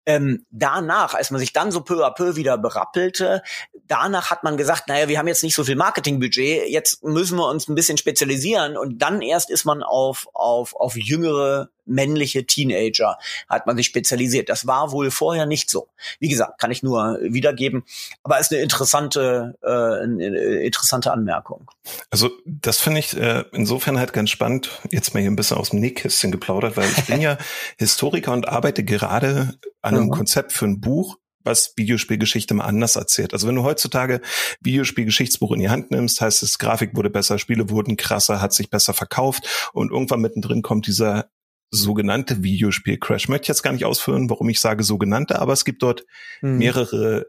Ähm, 0.06 0.46
danach, 0.52 1.16
als 1.16 1.32
man 1.32 1.40
sich 1.40 1.52
dann 1.52 1.72
so 1.72 1.82
peu 1.82 2.06
à 2.06 2.12
peu 2.12 2.38
wieder 2.38 2.58
berappelte, 2.58 3.42
danach 3.88 4.32
hat 4.32 4.44
man 4.44 4.56
gesagt, 4.56 4.88
naja, 4.88 5.10
wir 5.10 5.18
haben 5.18 5.28
jetzt 5.28 5.44
nicht 5.44 5.56
so 5.56 5.66
viel 5.66 5.76
Marketingbudget, 5.76 6.70
jetzt 6.70 7.04
müssen 7.04 7.38
wir 7.38 7.50
uns 7.50 7.68
ein 7.68 7.76
bisschen 7.76 7.98
spezialisieren 7.98 8.78
und 8.78 9.00
dann 9.00 9.22
erst 9.22 9.50
ist 9.50 9.66
man 9.66 9.84
auf, 9.84 10.28
auf, 10.34 10.76
auf 10.76 10.96
jüngere 10.96 11.70
männliche 11.88 12.46
Teenager 12.46 13.18
hat 13.48 13.68
man 13.68 13.78
sich 13.78 13.86
spezialisiert. 13.86 14.50
Das 14.50 14.68
war 14.68 14.92
wohl 14.92 15.12
vorher 15.12 15.46
nicht 15.46 15.70
so. 15.70 15.88
Wie 16.20 16.30
gesagt, 16.30 16.60
kann 16.60 16.72
ich 16.72 16.84
nur 16.84 17.20
wiedergeben, 17.22 17.84
aber 18.24 18.40
ist 18.40 18.52
eine 18.52 18.62
interessante, 18.62 19.58
äh, 19.62 20.04
eine 20.04 20.38
interessante 20.62 21.12
Anmerkung. 21.12 21.70
Also 22.10 22.30
das 22.46 22.80
finde 22.80 23.00
ich 23.00 23.16
äh, 23.18 23.44
insofern 23.52 24.00
halt 24.00 24.14
ganz 24.14 24.30
spannend, 24.30 24.70
jetzt 24.92 25.14
mal 25.14 25.20
hier 25.22 25.32
ein 25.32 25.36
bisschen 25.36 25.58
aus 25.58 25.72
dem 25.72 25.80
Nähkästchen 25.80 26.32
geplaudert, 26.32 26.78
weil 26.78 26.90
ich 26.90 27.06
bin 27.06 27.22
ja 27.22 27.38
Historiker 27.78 28.34
und 28.34 28.48
arbeite 28.48 28.84
gerade 28.84 29.56
an 29.82 29.96
einem 29.96 30.06
mhm. 30.06 30.12
Konzept 30.12 30.52
für 30.52 30.66
ein 30.66 30.82
Buch, 30.82 31.18
was 31.48 31.74
Videospielgeschichte 31.78 32.54
mal 32.54 32.66
anders 32.66 32.96
erzählt. 32.96 33.34
Also 33.34 33.48
wenn 33.48 33.56
du 33.56 33.64
heutzutage 33.64 34.22
Videospielgeschichtsbuch 34.62 35.54
in 35.54 35.62
die 35.62 35.70
Hand 35.70 35.90
nimmst, 35.90 36.22
heißt 36.22 36.44
es, 36.44 36.60
Grafik 36.60 36.96
wurde 36.96 37.10
besser, 37.10 37.40
Spiele 37.40 37.70
wurden 37.70 37.98
krasser, 37.98 38.42
hat 38.42 38.54
sich 38.54 38.70
besser 38.70 38.94
verkauft 38.94 39.72
und 39.74 39.92
irgendwann 39.92 40.22
mittendrin 40.22 40.62
kommt 40.62 40.86
dieser 40.86 41.30
sogenannte 41.72 42.44
Videospiel-Crash. 42.44 43.28
Möchte 43.30 43.44
ich 43.44 43.50
jetzt 43.50 43.64
gar 43.64 43.74
nicht 43.74 43.86
ausführen, 43.86 44.30
warum 44.30 44.50
ich 44.50 44.60
sage 44.60 44.84
sogenannte, 44.84 45.40
aber 45.40 45.54
es 45.54 45.66
gibt 45.66 45.84
dort 45.84 46.06
mhm. 46.42 46.58
mehrere 46.58 47.28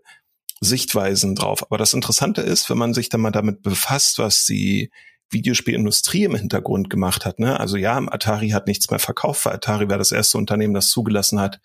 Sichtweisen 0.61 1.35
drauf. 1.35 1.63
Aber 1.65 1.79
das 1.79 1.93
Interessante 1.93 2.43
ist, 2.43 2.69
wenn 2.71 2.79
man 2.79 2.95
sich 2.95 3.09
dann 3.09 3.21
mal 3.21 3.31
damit 3.31 3.63
befasst, 3.63 4.19
was 4.19 4.45
die 4.45 4.91
Videospielindustrie 5.31 6.25
im 6.25 6.35
Hintergrund 6.35 6.89
gemacht 6.89 7.27
hat. 7.27 7.39
Ne? 7.39 7.61
Also 7.61 7.77
ja, 7.77 7.99
Atari 7.99 8.51
hat 8.51 8.67
nichts 8.67 8.91
mehr 8.91 8.99
verkauft, 8.99 9.45
weil 9.45 9.55
Atari 9.55 9.89
war 9.91 9.99
das 9.99 10.13
erste 10.13 10.39
Unternehmen, 10.39 10.75
das 10.75 10.89
zugelassen 10.89 11.39
hat, 11.39 11.61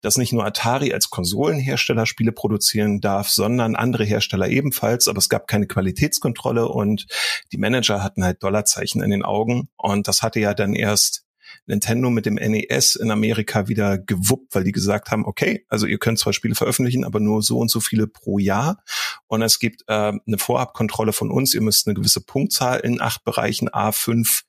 dass 0.00 0.18
nicht 0.18 0.32
nur 0.32 0.44
Atari 0.44 0.92
als 0.92 1.10
Konsolenhersteller 1.10 2.06
Spiele 2.06 2.32
produzieren 2.32 3.00
darf, 3.00 3.28
sondern 3.28 3.74
andere 3.74 4.04
Hersteller 4.04 4.48
ebenfalls. 4.48 5.08
Aber 5.08 5.18
es 5.18 5.28
gab 5.28 5.48
keine 5.48 5.66
Qualitätskontrolle 5.66 6.68
und 6.68 7.06
die 7.52 7.58
Manager 7.58 8.02
hatten 8.02 8.24
halt 8.24 8.42
Dollarzeichen 8.42 9.02
in 9.02 9.10
den 9.10 9.24
Augen. 9.24 9.68
Und 9.76 10.06
das 10.06 10.22
hatte 10.22 10.38
ja 10.38 10.54
dann 10.54 10.74
erst 10.74 11.24
Nintendo 11.68 12.10
mit 12.10 12.26
dem 12.26 12.34
NES 12.34 12.96
in 12.96 13.10
Amerika 13.10 13.68
wieder 13.68 13.98
gewuppt, 13.98 14.54
weil 14.54 14.64
die 14.64 14.72
gesagt 14.72 15.10
haben, 15.10 15.24
okay, 15.24 15.64
also 15.68 15.86
ihr 15.86 15.98
könnt 15.98 16.18
zwar 16.18 16.32
Spiele 16.32 16.54
veröffentlichen, 16.54 17.04
aber 17.04 17.20
nur 17.20 17.42
so 17.42 17.58
und 17.58 17.70
so 17.70 17.80
viele 17.80 18.06
pro 18.06 18.38
Jahr. 18.38 18.82
Und 19.26 19.42
es 19.42 19.58
gibt 19.58 19.82
äh, 19.86 19.92
eine 19.92 20.38
Vorabkontrolle 20.38 21.12
von 21.12 21.30
uns. 21.30 21.54
Ihr 21.54 21.62
müsst 21.62 21.86
eine 21.86 21.94
gewisse 21.94 22.22
Punktzahl 22.22 22.80
in 22.80 23.00
acht 23.00 23.24
Bereichen 23.24 23.68
A5 23.68 24.42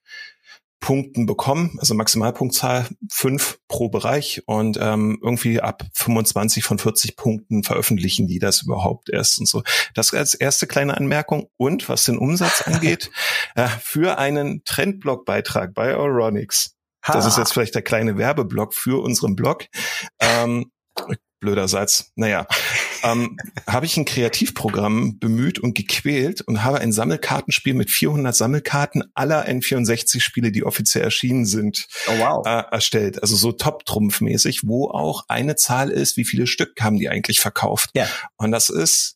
Punkten 0.79 1.25
bekommen, 1.25 1.75
also 1.79 1.93
Maximalpunktzahl 1.93 2.87
fünf 3.11 3.59
pro 3.67 3.89
Bereich 3.89 4.43
und 4.45 4.77
ähm, 4.79 5.19
irgendwie 5.21 5.59
ab 5.59 5.83
25 5.93 6.63
von 6.63 6.79
40 6.79 7.17
Punkten 7.17 7.63
veröffentlichen 7.63 8.27
die 8.27 8.39
das 8.39 8.61
überhaupt 8.61 9.09
erst 9.09 9.39
und 9.39 9.47
so. 9.47 9.63
Das 9.93 10.13
als 10.13 10.35
erste 10.35 10.67
kleine 10.67 10.95
Anmerkung. 10.95 11.49
Und 11.57 11.89
was 11.89 12.05
den 12.05 12.17
Umsatz 12.17 12.61
angeht, 12.61 13.11
äh, 13.55 13.67
für 13.67 14.17
einen 14.17 14.63
Trendblogbeitrag 14.63 15.73
bei 15.73 15.95
Euronics 15.95 16.78
das 17.05 17.25
ist 17.25 17.37
jetzt 17.37 17.53
vielleicht 17.53 17.75
der 17.75 17.81
kleine 17.81 18.17
Werbeblock 18.17 18.73
für 18.73 19.01
unseren 19.01 19.35
Blog. 19.35 19.65
Ähm, 20.19 20.71
blöder 21.39 21.67
Satz. 21.67 22.11
Naja, 22.15 22.45
ähm, 23.03 23.37
habe 23.65 23.85
ich 23.85 23.95
ein 23.97 24.05
Kreativprogramm 24.05 25.19
bemüht 25.19 25.59
und 25.59 25.75
gequält 25.75 26.41
und 26.41 26.63
habe 26.63 26.79
ein 26.79 26.91
Sammelkartenspiel 26.91 27.73
mit 27.73 27.89
400 27.89 28.35
Sammelkarten 28.35 29.03
aller 29.13 29.47
N64-Spiele, 29.47 30.51
die 30.51 30.63
offiziell 30.65 31.03
erschienen 31.03 31.45
sind, 31.45 31.87
oh, 32.07 32.19
wow. 32.19 32.45
äh, 32.45 32.63
erstellt. 32.71 33.21
Also 33.21 33.35
so 33.35 33.51
Top-Trumpf-mäßig, 33.51 34.61
wo 34.65 34.89
auch 34.89 35.23
eine 35.27 35.55
Zahl 35.55 35.89
ist, 35.89 36.17
wie 36.17 36.25
viele 36.25 36.47
Stück 36.47 36.73
haben 36.81 36.97
die 36.97 37.09
eigentlich 37.09 37.39
verkauft. 37.39 37.91
Ja. 37.93 38.07
Und 38.37 38.51
das 38.51 38.69
ist 38.69 39.15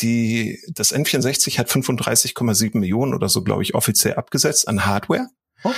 die, 0.00 0.60
das 0.72 0.94
N64 0.94 1.58
hat 1.58 1.68
35,7 1.68 2.78
Millionen 2.78 3.14
oder 3.14 3.28
so, 3.28 3.42
glaube 3.42 3.62
ich, 3.64 3.74
offiziell 3.74 4.14
abgesetzt 4.14 4.68
an 4.68 4.86
Hardware. 4.86 5.28
Oh. 5.64 5.72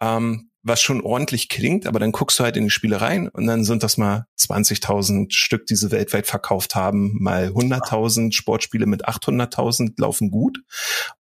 Ähm, 0.00 0.49
was 0.62 0.82
schon 0.82 1.00
ordentlich 1.00 1.48
klingt, 1.48 1.86
aber 1.86 1.98
dann 1.98 2.12
guckst 2.12 2.38
du 2.38 2.44
halt 2.44 2.56
in 2.56 2.64
die 2.64 2.70
Spiele 2.70 3.00
rein 3.00 3.28
und 3.28 3.46
dann 3.46 3.64
sind 3.64 3.82
das 3.82 3.96
mal 3.96 4.26
20.000 4.38 5.32
Stück, 5.32 5.66
die 5.66 5.76
sie 5.76 5.90
weltweit 5.90 6.26
verkauft 6.26 6.74
haben, 6.74 7.16
mal 7.18 7.48
100.000 7.48 8.32
Sportspiele 8.32 8.86
mit 8.86 9.08
800.000 9.08 9.94
laufen 9.98 10.30
gut 10.30 10.58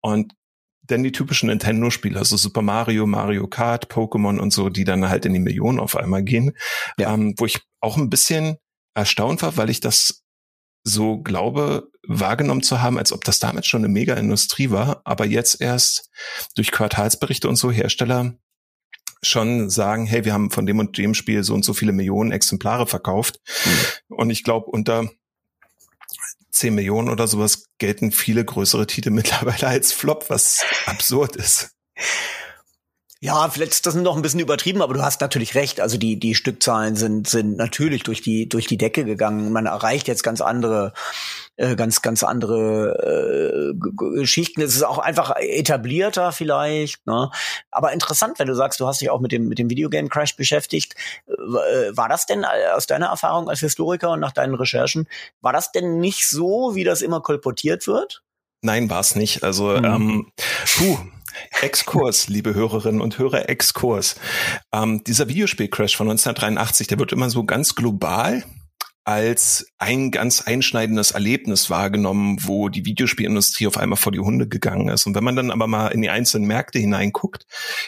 und 0.01 0.33
dann 0.87 1.03
die 1.03 1.11
typischen 1.11 1.49
Nintendo-Spiele, 1.49 2.17
also 2.17 2.37
Super 2.37 2.61
Mario, 2.61 3.07
Mario 3.07 3.47
Kart, 3.47 3.91
Pokémon 3.91 4.37
und 4.37 4.53
so, 4.53 4.69
die 4.69 4.83
dann 4.83 5.09
halt 5.09 5.25
in 5.25 5.33
die 5.33 5.39
Millionen 5.39 5.79
auf 5.79 5.95
einmal 5.97 6.23
gehen, 6.23 6.53
ja. 6.99 7.13
ähm, 7.13 7.33
wo 7.37 7.45
ich 7.45 7.61
auch 7.81 7.97
ein 7.97 8.09
bisschen 8.09 8.57
erstaunt 8.93 9.41
war, 9.41 9.57
weil 9.57 9.69
ich 9.69 9.79
das 9.79 10.23
so 10.83 11.17
glaube, 11.17 11.89
wahrgenommen 12.07 12.61
zu 12.61 12.81
haben, 12.81 12.99
als 12.99 13.11
ob 13.11 13.23
das 13.23 13.39
damit 13.39 13.65
schon 13.65 13.83
eine 13.83 13.91
Mega-Industrie 13.91 14.69
war, 14.69 15.01
aber 15.03 15.25
jetzt 15.25 15.59
erst 15.59 16.11
durch 16.55 16.71
Quartalsberichte 16.71 17.49
und 17.49 17.55
so 17.55 17.71
Hersteller 17.71 18.35
schon 19.21 19.69
sagen, 19.69 20.05
hey, 20.05 20.25
wir 20.25 20.33
haben 20.33 20.51
von 20.51 20.65
dem 20.65 20.79
und 20.79 20.97
dem 20.97 21.13
Spiel 21.13 21.43
so 21.43 21.53
und 21.53 21.65
so 21.65 21.73
viele 21.73 21.91
Millionen 21.91 22.31
Exemplare 22.31 22.87
verkauft. 22.87 23.39
Mhm. 23.65 24.15
Und 24.15 24.29
ich 24.29 24.43
glaube, 24.43 24.67
unter 24.67 25.09
10 26.51 26.73
Millionen 26.73 27.09
oder 27.09 27.27
sowas 27.27 27.65
gelten 27.77 28.11
viele 28.11 28.45
größere 28.45 28.87
Titel 28.87 29.09
mittlerweile 29.11 29.67
als 29.67 29.91
Flop, 29.91 30.29
was 30.29 30.63
absurd 30.85 31.35
ist. 31.35 31.71
Ja, 33.21 33.49
vielleicht 33.49 33.71
ist 33.71 33.85
das 33.87 33.95
noch 33.95 34.15
ein 34.15 34.21
bisschen 34.21 34.39
übertrieben, 34.39 34.81
aber 34.81 34.93
du 34.93 35.01
hast 35.01 35.21
natürlich 35.21 35.55
recht. 35.55 35.81
Also 35.81 35.97
die, 35.97 36.19
die 36.19 36.35
Stückzahlen 36.35 36.95
sind, 36.95 37.27
sind 37.27 37.57
natürlich 37.57 38.03
durch 38.03 38.21
die, 38.21 38.47
durch 38.47 38.67
die 38.67 38.77
Decke 38.77 39.03
gegangen. 39.03 39.51
Man 39.51 39.65
erreicht 39.65 40.07
jetzt 40.07 40.21
ganz 40.21 40.41
andere, 40.41 40.93
äh, 41.57 41.75
ganz, 41.75 42.01
ganz 42.01 42.23
andere 42.23 43.73
äh, 43.73 44.17
Geschichten. 44.19 44.61
Es 44.61 44.75
ist 44.75 44.83
auch 44.83 44.97
einfach 44.97 45.35
etablierter 45.37 46.31
vielleicht. 46.31 47.05
Ne? 47.07 47.29
Aber 47.71 47.93
interessant, 47.93 48.39
wenn 48.39 48.47
du 48.47 48.55
sagst, 48.55 48.79
du 48.79 48.87
hast 48.87 49.01
dich 49.01 49.09
auch 49.09 49.21
mit 49.21 49.31
dem, 49.31 49.47
mit 49.47 49.59
dem 49.59 49.69
Videogame 49.69 50.09
Crash 50.09 50.35
beschäftigt. 50.35 50.95
Äh, 51.27 51.95
war 51.95 52.09
das 52.09 52.25
denn 52.25 52.43
äh, 52.43 52.71
aus 52.73 52.87
deiner 52.87 53.07
Erfahrung 53.07 53.49
als 53.49 53.59
Historiker 53.59 54.11
und 54.11 54.19
nach 54.19 54.33
deinen 54.33 54.55
Recherchen, 54.55 55.07
war 55.41 55.53
das 55.53 55.71
denn 55.71 55.99
nicht 55.99 56.27
so, 56.27 56.75
wie 56.75 56.83
das 56.83 57.01
immer 57.01 57.21
kolportiert 57.21 57.87
wird? 57.87 58.23
Nein, 58.61 58.89
war 58.89 58.99
es 58.99 59.15
nicht. 59.15 59.43
Also, 59.43 59.69
mhm. 59.69 59.85
ähm, 59.85 60.31
puh, 60.75 60.97
Exkurs, 61.61 62.27
liebe 62.27 62.53
Hörerinnen 62.53 63.01
und 63.01 63.17
Hörer, 63.17 63.49
Exkurs. 63.49 64.15
Ähm, 64.71 65.03
dieser 65.03 65.27
Videospielcrash 65.27 65.95
von 65.95 66.09
1983, 66.09 66.87
der 66.87 66.99
wird 66.99 67.11
immer 67.11 67.29
so 67.29 67.43
ganz 67.43 67.75
global 67.75 68.43
als 69.05 69.67
ein 69.77 70.09
ganz 70.09 70.41
einschneidendes 70.41 71.11
Erlebnis 71.11 71.69
wahrgenommen, 71.69 72.39
wo 72.41 72.69
die 72.69 72.85
Videospielindustrie 72.85 73.67
auf 73.67 73.77
einmal 73.77 73.97
vor 73.97 74.11
die 74.11 74.19
Hunde 74.19 74.47
gegangen 74.47 74.89
ist. 74.89 75.05
Und 75.05 75.15
wenn 75.15 75.23
man 75.23 75.35
dann 75.35 75.51
aber 75.51 75.67
mal 75.67 75.89
in 75.89 76.01
die 76.01 76.09
einzelnen 76.09 76.47
Märkte 76.47 76.79
hineinguckt, 76.79 77.45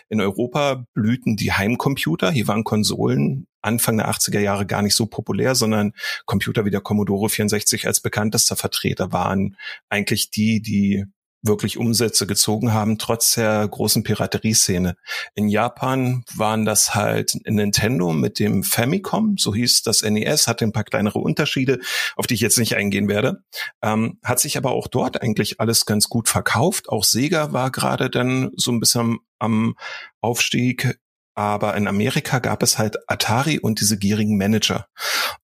in 0.09 0.21
Europa 0.21 0.85
blühten 0.93 1.35
die 1.35 1.51
Heimcomputer, 1.51 2.31
hier 2.31 2.47
waren 2.47 2.63
Konsolen 2.63 3.47
Anfang 3.61 3.97
der 3.97 4.09
80er 4.09 4.39
Jahre 4.39 4.67
gar 4.67 4.83
nicht 4.83 4.95
so 4.95 5.07
populär, 5.07 5.55
sondern 5.55 5.91
Computer 6.25 6.65
wie 6.65 6.71
der 6.71 6.81
Commodore 6.81 7.29
64 7.29 7.87
als 7.87 7.99
bekanntester 7.99 8.55
Vertreter 8.55 9.11
waren 9.11 9.57
eigentlich 9.89 10.29
die, 10.29 10.61
die 10.61 11.05
wirklich 11.47 11.77
Umsätze 11.77 12.27
gezogen 12.27 12.73
haben, 12.73 12.97
trotz 12.97 13.35
der 13.35 13.67
großen 13.67 14.03
Piraterieszene. 14.03 14.95
In 15.35 15.49
Japan 15.49 16.23
waren 16.35 16.65
das 16.65 16.95
halt 16.95 17.37
Nintendo 17.45 18.13
mit 18.13 18.39
dem 18.39 18.63
Famicom, 18.63 19.37
so 19.37 19.53
hieß 19.53 19.83
das 19.83 20.03
NES, 20.03 20.47
hatte 20.47 20.65
ein 20.65 20.71
paar 20.71 20.83
kleinere 20.83 21.19
Unterschiede, 21.19 21.79
auf 22.15 22.27
die 22.27 22.35
ich 22.35 22.41
jetzt 22.41 22.57
nicht 22.57 22.75
eingehen 22.75 23.07
werde. 23.07 23.43
Ähm, 23.81 24.19
hat 24.23 24.39
sich 24.39 24.57
aber 24.57 24.71
auch 24.71 24.87
dort 24.87 25.21
eigentlich 25.21 25.59
alles 25.59 25.85
ganz 25.85 26.09
gut 26.09 26.29
verkauft. 26.29 26.89
Auch 26.89 27.03
Sega 27.03 27.53
war 27.53 27.71
gerade 27.71 28.09
dann 28.09 28.51
so 28.55 28.71
ein 28.71 28.79
bisschen 28.79 29.19
am 29.39 29.75
Aufstieg. 30.21 30.99
Aber 31.37 31.77
in 31.77 31.87
Amerika 31.87 32.39
gab 32.39 32.63
es 32.63 32.79
halt 32.79 32.97
Atari 33.07 33.59
und 33.59 33.79
diese 33.79 33.99
gierigen 33.99 34.37
Manager. 34.37 34.87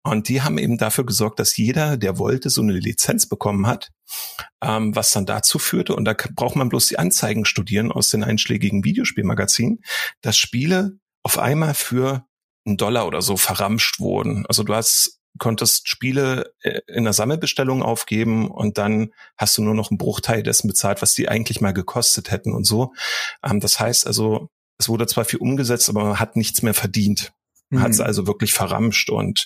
Und 0.01 0.27
die 0.27 0.41
haben 0.41 0.57
eben 0.57 0.79
dafür 0.79 1.05
gesorgt, 1.05 1.37
dass 1.39 1.55
jeder, 1.55 1.97
der 1.97 2.17
wollte, 2.17 2.49
so 2.49 2.63
eine 2.63 2.73
Lizenz 2.73 3.29
bekommen 3.29 3.67
hat, 3.67 3.91
ähm, 4.63 4.95
was 4.95 5.11
dann 5.11 5.27
dazu 5.27 5.59
führte, 5.59 5.95
und 5.95 6.05
da 6.05 6.15
braucht 6.33 6.55
man 6.55 6.69
bloß 6.69 6.87
die 6.87 6.97
Anzeigen 6.97 7.45
studieren 7.45 7.91
aus 7.91 8.09
den 8.09 8.23
einschlägigen 8.23 8.83
Videospielmagazinen, 8.83 9.81
dass 10.21 10.35
Spiele 10.35 10.97
auf 11.21 11.37
einmal 11.37 11.75
für 11.75 12.25
einen 12.65 12.77
Dollar 12.77 13.05
oder 13.05 13.21
so 13.21 13.37
verramscht 13.37 13.99
wurden. 13.99 14.47
Also 14.47 14.63
du 14.63 14.73
hast 14.73 15.19
konntest 15.37 15.87
Spiele 15.89 16.53
äh, 16.61 16.79
in 16.87 17.03
der 17.03 17.13
Sammelbestellung 17.13 17.83
aufgeben 17.83 18.49
und 18.49 18.79
dann 18.79 19.11
hast 19.37 19.59
du 19.59 19.61
nur 19.61 19.75
noch 19.75 19.91
einen 19.91 19.99
Bruchteil 19.99 20.41
dessen 20.41 20.67
bezahlt, 20.67 21.03
was 21.03 21.13
die 21.13 21.29
eigentlich 21.29 21.61
mal 21.61 21.73
gekostet 21.73 22.31
hätten 22.31 22.51
und 22.51 22.65
so. 22.65 22.93
Ähm, 23.43 23.59
das 23.59 23.79
heißt 23.79 24.07
also, 24.07 24.49
es 24.83 24.89
wurde 24.89 25.07
zwar 25.07 25.25
viel 25.25 25.39
umgesetzt, 25.39 25.89
aber 25.89 26.03
man 26.03 26.19
hat 26.19 26.35
nichts 26.35 26.61
mehr 26.61 26.73
verdient. 26.73 27.33
Man 27.69 27.79
mhm. 27.79 27.83
hat 27.85 27.91
es 27.91 28.01
also 28.01 28.27
wirklich 28.27 28.53
verramscht 28.53 29.09
und 29.09 29.45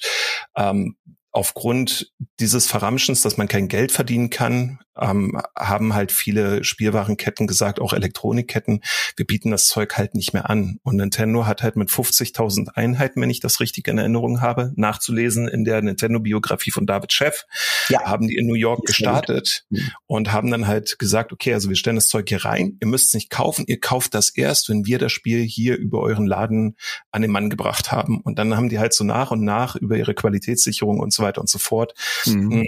ähm, 0.55 0.97
aufgrund 1.31 2.11
dieses 2.39 2.65
Verramschens, 2.65 3.21
dass 3.21 3.37
man 3.37 3.47
kein 3.47 3.67
Geld 3.67 3.91
verdienen 3.91 4.31
kann, 4.31 4.79
ähm, 4.99 5.41
haben 5.57 5.93
halt 5.93 6.11
viele 6.11 6.63
Spielwarenketten 6.63 7.47
gesagt, 7.47 7.79
auch 7.79 7.93
Elektronikketten, 7.93 8.81
wir 9.15 9.25
bieten 9.25 9.51
das 9.51 9.65
Zeug 9.65 9.97
halt 9.97 10.15
nicht 10.15 10.33
mehr 10.33 10.49
an. 10.49 10.79
Und 10.83 10.97
Nintendo 10.97 11.45
hat 11.45 11.63
halt 11.63 11.75
mit 11.75 11.89
50.000 11.89 12.69
Einheiten, 12.75 13.21
wenn 13.21 13.29
ich 13.29 13.39
das 13.39 13.59
richtig 13.59 13.87
in 13.87 13.97
Erinnerung 13.97 14.41
habe, 14.41 14.73
nachzulesen 14.75 15.47
in 15.47 15.63
der 15.63 15.81
Nintendo-Biografie 15.81 16.71
von 16.71 16.85
David 16.85 17.13
Sheff, 17.13 17.45
ja. 17.89 18.03
haben 18.03 18.27
die 18.27 18.35
in 18.35 18.47
New 18.47 18.55
York 18.55 18.85
gestartet 18.85 19.65
mhm. 19.69 19.91
und 20.05 20.31
haben 20.31 20.51
dann 20.51 20.67
halt 20.67 20.99
gesagt, 20.99 21.31
okay, 21.31 21.53
also 21.53 21.69
wir 21.69 21.75
stellen 21.75 21.95
das 21.95 22.07
Zeug 22.07 22.27
hier 22.29 22.45
rein, 22.45 22.77
ihr 22.81 22.87
müsst 22.87 23.07
es 23.07 23.13
nicht 23.13 23.29
kaufen, 23.29 23.65
ihr 23.67 23.79
kauft 23.79 24.13
das 24.13 24.29
erst, 24.29 24.69
wenn 24.69 24.85
wir 24.85 24.99
das 24.99 25.11
Spiel 25.11 25.43
hier 25.43 25.77
über 25.77 26.01
euren 26.01 26.25
Laden 26.25 26.75
an 27.11 27.21
den 27.21 27.31
Mann 27.31 27.49
gebracht 27.49 27.91
haben. 27.91 28.21
Und 28.21 28.39
dann 28.39 28.55
haben 28.55 28.69
die 28.69 28.79
halt 28.79 28.93
so 28.93 29.03
nach 29.03 29.31
und 29.31 29.43
nach 29.43 29.75
über 29.75 29.97
ihre 29.97 30.13
Qualitätssicherung 30.13 30.99
und 30.99 31.13
so 31.13 31.23
weiter 31.23 31.41
und 31.41 31.49
so 31.49 31.59
fort 31.59 31.93
mhm. 32.25 32.65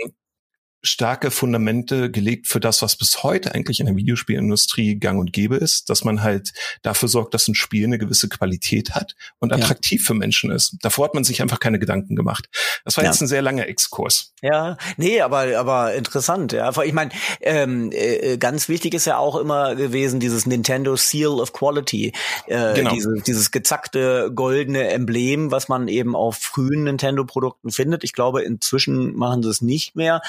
Starke 0.81 1.29
Fundamente 1.31 2.09
gelegt 2.09 2.47
für 2.47 2.59
das, 2.59 2.81
was 2.81 2.95
bis 2.95 3.23
heute 3.23 3.53
eigentlich 3.53 3.79
in 3.79 3.85
der 3.85 3.95
Videospielindustrie 3.95 4.95
gang 4.95 5.19
und 5.19 5.33
gäbe 5.33 5.57
ist, 5.57 5.89
dass 5.89 6.03
man 6.03 6.23
halt 6.23 6.51
dafür 6.81 7.09
sorgt, 7.09 7.33
dass 7.33 7.47
ein 7.47 7.55
Spiel 7.55 7.85
eine 7.85 7.97
gewisse 7.97 8.29
Qualität 8.29 8.91
hat 8.91 9.15
und 9.39 9.51
attraktiv 9.51 10.01
ja. 10.01 10.07
für 10.07 10.13
Menschen 10.13 10.51
ist. 10.51 10.77
Davor 10.81 11.05
hat 11.05 11.13
man 11.13 11.23
sich 11.23 11.41
einfach 11.41 11.59
keine 11.59 11.79
Gedanken 11.79 12.15
gemacht. 12.15 12.49
Das 12.85 12.95
war 12.95 13.03
ja. 13.03 13.09
jetzt 13.09 13.21
ein 13.21 13.27
sehr 13.27 13.41
langer 13.41 13.67
Exkurs. 13.67 14.33
Ja, 14.41 14.77
nee, 14.95 15.19
aber 15.21 15.57
aber 15.57 15.95
interessant. 15.95 16.53
Ja, 16.53 16.69
ich 16.81 16.93
meine, 16.93 17.11
ähm, 17.41 17.91
äh, 17.91 18.37
ganz 18.37 18.69
wichtig 18.69 18.93
ist 18.93 19.05
ja 19.05 19.17
auch 19.17 19.35
immer 19.35 19.75
gewesen 19.75 20.19
dieses 20.19 20.45
Nintendo 20.45 20.95
Seal 20.95 21.41
of 21.41 21.51
Quality, 21.51 22.13
äh, 22.47 22.73
genau. 22.73 22.93
diese, 22.93 23.13
dieses 23.25 23.51
gezackte 23.51 24.31
goldene 24.33 24.89
Emblem, 24.89 25.51
was 25.51 25.67
man 25.67 25.89
eben 25.89 26.15
auf 26.15 26.37
frühen 26.37 26.85
Nintendo-Produkten 26.85 27.71
findet. 27.71 28.05
Ich 28.05 28.13
glaube, 28.13 28.43
inzwischen 28.43 29.15
machen 29.15 29.43
sie 29.43 29.49
es 29.49 29.61
nicht 29.61 29.95
mehr 29.95 30.21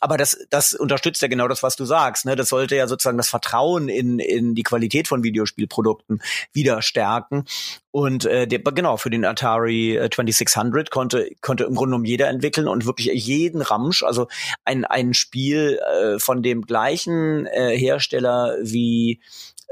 aber 0.00 0.16
das, 0.16 0.38
das 0.50 0.74
unterstützt 0.74 1.22
ja 1.22 1.28
genau 1.28 1.48
das, 1.48 1.62
was 1.62 1.76
du 1.76 1.84
sagst. 1.84 2.24
Ne? 2.24 2.36
Das 2.36 2.48
sollte 2.48 2.76
ja 2.76 2.86
sozusagen 2.86 3.18
das 3.18 3.28
Vertrauen 3.28 3.88
in, 3.88 4.18
in 4.18 4.54
die 4.54 4.62
Qualität 4.62 5.08
von 5.08 5.22
Videospielprodukten 5.22 6.22
wieder 6.52 6.82
stärken. 6.82 7.44
Und 7.90 8.24
äh, 8.26 8.46
der, 8.46 8.60
genau, 8.60 8.96
für 8.96 9.10
den 9.10 9.24
Atari 9.24 9.98
2600 10.14 10.86
äh, 10.86 10.90
konnte, 10.90 11.30
konnte 11.40 11.64
im 11.64 11.74
Grunde 11.74 11.90
genommen 11.90 12.04
jeder 12.04 12.28
entwickeln 12.28 12.68
und 12.68 12.86
wirklich 12.86 13.06
jeden 13.12 13.62
Ramsch, 13.62 14.02
also 14.02 14.28
ein, 14.64 14.84
ein 14.84 15.14
Spiel 15.14 15.78
äh, 15.78 16.18
von 16.18 16.42
dem 16.42 16.62
gleichen 16.62 17.46
äh, 17.46 17.76
Hersteller 17.76 18.56
wie 18.62 19.20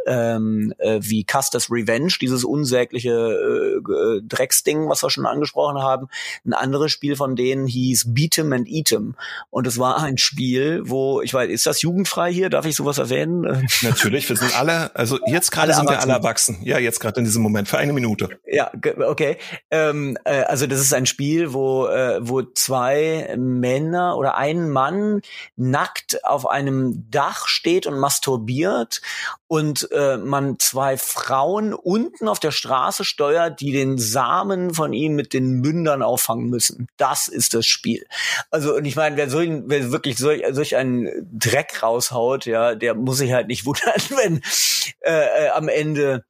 ähm, 0.07 0.73
äh, 0.79 1.01
wie 1.03 1.25
Custer's 1.25 1.71
Revenge, 1.71 2.13
dieses 2.21 2.45
unsägliche 2.45 3.11
äh, 3.11 3.93
äh, 3.93 4.23
Drecksding, 4.23 4.89
was 4.89 5.03
wir 5.03 5.11
schon 5.11 5.27
angesprochen 5.27 5.83
haben. 5.83 6.09
Ein 6.45 6.53
anderes 6.53 6.93
Spiel 6.93 7.17
von 7.17 7.37
denen 7.37 7.67
hieß 7.67 8.07
Beat'em 8.09 8.55
and 8.55 8.69
Eat'em. 8.69 9.15
Und 9.51 9.67
es 9.67 9.79
war 9.79 10.03
ein 10.03 10.19
Spiel, 10.19 10.83
wo, 10.85 11.21
ich 11.21 11.35
weiß, 11.35 11.51
ist 11.51 11.67
das 11.67 11.83
jugendfrei 11.83 12.33
hier? 12.33 12.51
Darf 12.51 12.67
ich 12.67 12.77
sowas 12.77 12.99
erwähnen? 12.99 13.69
Natürlich, 13.83 14.29
wir 14.29 14.37
sind 14.37 14.59
alle, 14.59 14.95
also 14.95 15.19
jetzt 15.27 15.51
gerade 15.51 15.75
sind 15.75 15.89
wir 15.89 16.01
alle 16.01 16.13
erwachsen. 16.13 16.59
Ja, 16.63 16.79
jetzt 16.79 17.01
gerade 17.01 17.21
in 17.21 17.25
diesem 17.25 17.43
Moment, 17.43 17.69
für 17.69 17.79
eine 17.79 17.93
Minute. 17.93 18.39
Ja, 18.47 18.71
okay. 19.07 19.37
Ähm, 19.71 20.17
äh, 20.25 20.43
also 20.43 20.67
das 20.67 20.81
ist 20.81 20.95
ein 20.95 21.07
Spiel, 21.07 21.53
wo, 21.53 21.87
äh, 21.87 22.19
wo 22.21 22.43
zwei 22.43 23.35
Männer 23.37 24.17
oder 24.17 24.37
ein 24.37 24.71
Mann 24.71 25.21
nackt 25.57 26.25
auf 26.25 26.49
einem 26.49 27.11
Dach 27.11 27.49
steht 27.49 27.87
und 27.87 27.99
masturbiert 27.99 29.01
und 29.49 29.89
äh, 29.93 30.17
man 30.17 30.59
zwei 30.59 30.97
Frauen 30.97 31.73
unten 31.73 32.29
auf 32.29 32.41
der 32.41 32.51
Straße 32.51 33.05
steuert, 33.05 33.61
die 33.61 33.73
den 33.73 33.99
Samen 33.99 34.75
von 34.75 34.93
ihm 34.93 35.15
mit 35.15 35.33
den 35.33 35.61
Mündern 35.61 36.03
auffangen 36.03 36.49
müssen. 36.51 36.89
Das 36.97 37.29
ist 37.29 37.55
das 37.55 37.67
Spiel. 37.67 38.07
Also 38.51 38.75
und 38.75 38.85
ich 38.85 38.97
meine, 38.97 39.17
wer, 39.17 39.31
so, 39.31 39.39
wer 39.39 39.93
wirklich 39.93 40.19
solch, 40.19 40.43
solch 40.51 40.77
einen 40.77 41.09
Dreck 41.33 41.83
raushaut, 41.83 42.47
ja, 42.47 42.75
der 42.75 42.95
muss 42.95 43.19
sich 43.19 43.33
halt 43.33 43.47
nicht 43.47 43.65
wundern, 43.67 43.95
wenn 44.17 44.43
äh, 45.01 45.47
äh, 45.47 45.49
am 45.51 45.69
Ende 45.69 46.25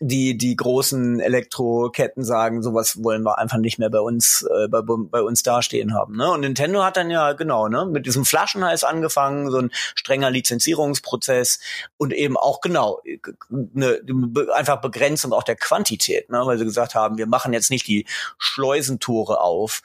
die 0.00 0.36
die 0.36 0.56
großen 0.56 1.20
Elektroketten 1.20 2.24
sagen, 2.24 2.62
sowas 2.62 3.02
wollen 3.02 3.22
wir 3.22 3.38
einfach 3.38 3.58
nicht 3.58 3.78
mehr 3.78 3.90
bei 3.90 4.00
uns 4.00 4.42
äh, 4.42 4.68
bei, 4.68 4.80
bei 4.82 5.22
uns 5.22 5.42
dastehen 5.42 5.94
haben. 5.94 6.16
Ne? 6.16 6.30
Und 6.30 6.40
Nintendo 6.40 6.84
hat 6.84 6.96
dann 6.96 7.10
ja 7.10 7.32
genau 7.32 7.68
ne 7.68 7.86
mit 7.86 8.06
diesem 8.06 8.24
Flaschenhals 8.24 8.84
angefangen, 8.84 9.50
so 9.50 9.58
ein 9.58 9.70
strenger 9.94 10.30
Lizenzierungsprozess 10.30 11.60
und 11.96 12.12
eben 12.12 12.36
auch 12.36 12.60
genau 12.60 13.00
eine 13.74 14.00
einfach 14.54 14.80
Begrenzung 14.80 15.32
auch 15.32 15.42
der 15.42 15.56
Quantität, 15.56 16.30
ne? 16.30 16.42
weil 16.44 16.58
sie 16.58 16.64
gesagt 16.64 16.94
haben, 16.94 17.18
wir 17.18 17.26
machen 17.26 17.52
jetzt 17.52 17.70
nicht 17.70 17.86
die 17.86 18.06
Schleusentore 18.38 19.40
auf, 19.40 19.82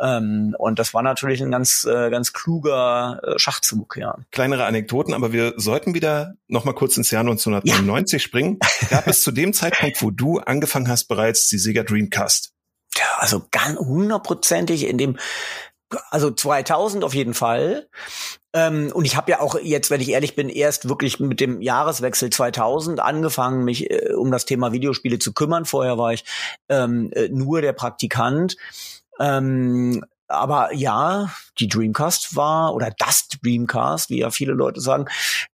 ähm, 0.00 0.56
und 0.58 0.78
das 0.78 0.94
war 0.94 1.02
natürlich 1.02 1.42
ein 1.42 1.50
ganz, 1.50 1.84
äh, 1.84 2.10
ganz 2.10 2.32
kluger 2.32 3.20
äh, 3.22 3.38
Schachzug, 3.38 3.96
ja. 3.98 4.16
Kleinere 4.30 4.64
Anekdoten, 4.64 5.12
aber 5.12 5.32
wir 5.32 5.52
sollten 5.56 5.94
wieder 5.94 6.34
noch 6.48 6.64
mal 6.64 6.72
kurz 6.72 6.96
ins 6.96 7.10
Jahr 7.10 7.20
1999 7.20 8.12
ja. 8.14 8.18
springen. 8.26 8.58
Gab 8.90 9.06
es 9.06 9.22
zu 9.22 9.30
dem 9.30 9.52
Zeitpunkt, 9.52 10.00
wo 10.00 10.10
du 10.10 10.38
angefangen 10.38 10.88
hast, 10.88 11.04
bereits 11.04 11.48
die 11.48 11.58
Sega 11.58 11.82
Dreamcast? 11.82 12.52
Ja, 12.96 13.04
also 13.18 13.42
ganz 13.50 13.78
hundertprozentig 13.78 14.88
in 14.88 14.96
dem, 14.96 15.18
also 16.10 16.30
2000 16.30 17.04
auf 17.04 17.14
jeden 17.14 17.34
Fall. 17.34 17.88
Ähm, 18.54 18.90
und 18.94 19.04
ich 19.04 19.16
habe 19.16 19.30
ja 19.30 19.40
auch 19.40 19.56
jetzt, 19.60 19.90
wenn 19.90 20.00
ich 20.00 20.08
ehrlich 20.08 20.34
bin, 20.34 20.48
erst 20.48 20.88
wirklich 20.88 21.20
mit 21.20 21.40
dem 21.40 21.60
Jahreswechsel 21.60 22.30
2000 22.30 23.00
angefangen, 23.00 23.64
mich 23.64 23.90
äh, 23.90 24.14
um 24.14 24.30
das 24.30 24.46
Thema 24.46 24.72
Videospiele 24.72 25.18
zu 25.18 25.34
kümmern. 25.34 25.66
Vorher 25.66 25.98
war 25.98 26.14
ich 26.14 26.24
ähm, 26.70 27.12
äh, 27.12 27.28
nur 27.28 27.60
der 27.60 27.74
Praktikant. 27.74 28.56
Ähm, 29.20 30.02
aber 30.30 30.72
ja, 30.72 31.28
die 31.58 31.68
Dreamcast 31.68 32.36
war, 32.36 32.74
oder 32.74 32.92
das 32.98 33.28
Dreamcast, 33.28 34.10
wie 34.10 34.20
ja 34.20 34.30
viele 34.30 34.52
Leute 34.52 34.80
sagen, 34.80 35.06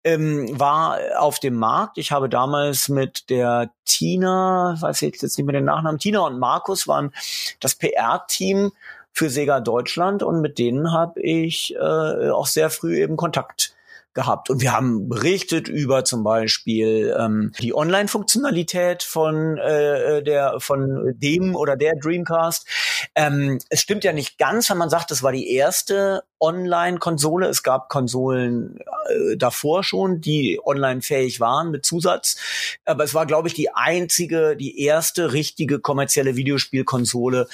ähm, 0.04 0.48
war 0.60 1.00
auf 1.18 1.40
dem 1.40 1.56
Markt. 1.56 1.98
Ich 1.98 2.12
habe 2.12 2.28
damals 2.28 2.90
mit 2.90 3.30
der 3.30 3.72
Tina, 3.86 4.76
weiß 4.80 5.02
ich 5.02 5.22
jetzt 5.22 5.38
nicht 5.38 5.46
mehr 5.46 5.54
den 5.54 5.66
Nachnamen, 5.66 6.00
Tina 6.00 6.20
und 6.20 6.40
Markus 6.40 6.88
waren 6.88 7.14
das 7.62 7.76
PR-Team 7.76 8.72
für 9.14 9.30
Sega 9.30 9.62
Deutschland 9.62 10.24
und 10.24 10.42
mit 10.42 10.60
denen 10.60 10.92
habe 10.92 11.22
ich 11.22 11.74
äh, 11.76 12.30
auch 12.30 12.48
sehr 12.48 12.70
früh 12.70 13.02
eben 13.02 13.16
Kontakt 13.16 13.75
gehabt. 14.16 14.50
Und 14.50 14.62
wir 14.62 14.72
haben 14.72 15.08
berichtet 15.08 15.68
über 15.68 16.04
zum 16.04 16.24
Beispiel 16.24 17.16
ähm, 17.20 17.52
die 17.60 17.76
Online-Funktionalität 17.76 19.04
von 19.04 19.58
äh, 19.58 20.24
der 20.24 20.60
von 20.60 21.14
dem 21.18 21.56
oder 21.56 21.76
der 21.76 21.94
Dreamcast. 22.02 22.66
Ähm, 23.14 23.60
es 23.70 23.82
stimmt 23.82 24.04
ja 24.04 24.14
nicht 24.14 24.40
ganz, 24.40 24.70
wenn 24.70 24.78
man 24.78 24.90
sagt, 24.90 25.12
es 25.12 25.22
war 25.22 25.34
die 25.34 25.54
erste 25.54 26.24
Online-Konsole. 26.40 27.48
Es 27.48 27.62
gab 27.62 27.90
Konsolen 27.90 28.80
äh, 28.80 29.38
davor 29.38 29.84
schon, 29.84 30.22
die 30.22 30.60
online 30.64 31.02
fähig 31.02 31.40
waren 31.40 31.72
mit 31.72 31.86
Zusatz. 31.86 32.38
Aber 32.86 33.04
es 33.04 33.14
war, 33.14 33.26
glaube 33.26 33.50
ich, 33.50 33.54
die 33.54 33.74
einzige, 33.74 34.56
die 34.56 34.82
erste 34.82 35.34
richtige 35.34 35.80
kommerzielle 35.80 36.38
Videospielkonsole, 36.38 37.48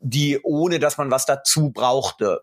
die 0.00 0.38
ohne 0.42 0.78
dass 0.78 0.96
man 0.96 1.10
was 1.10 1.26
dazu 1.26 1.70
brauchte, 1.70 2.42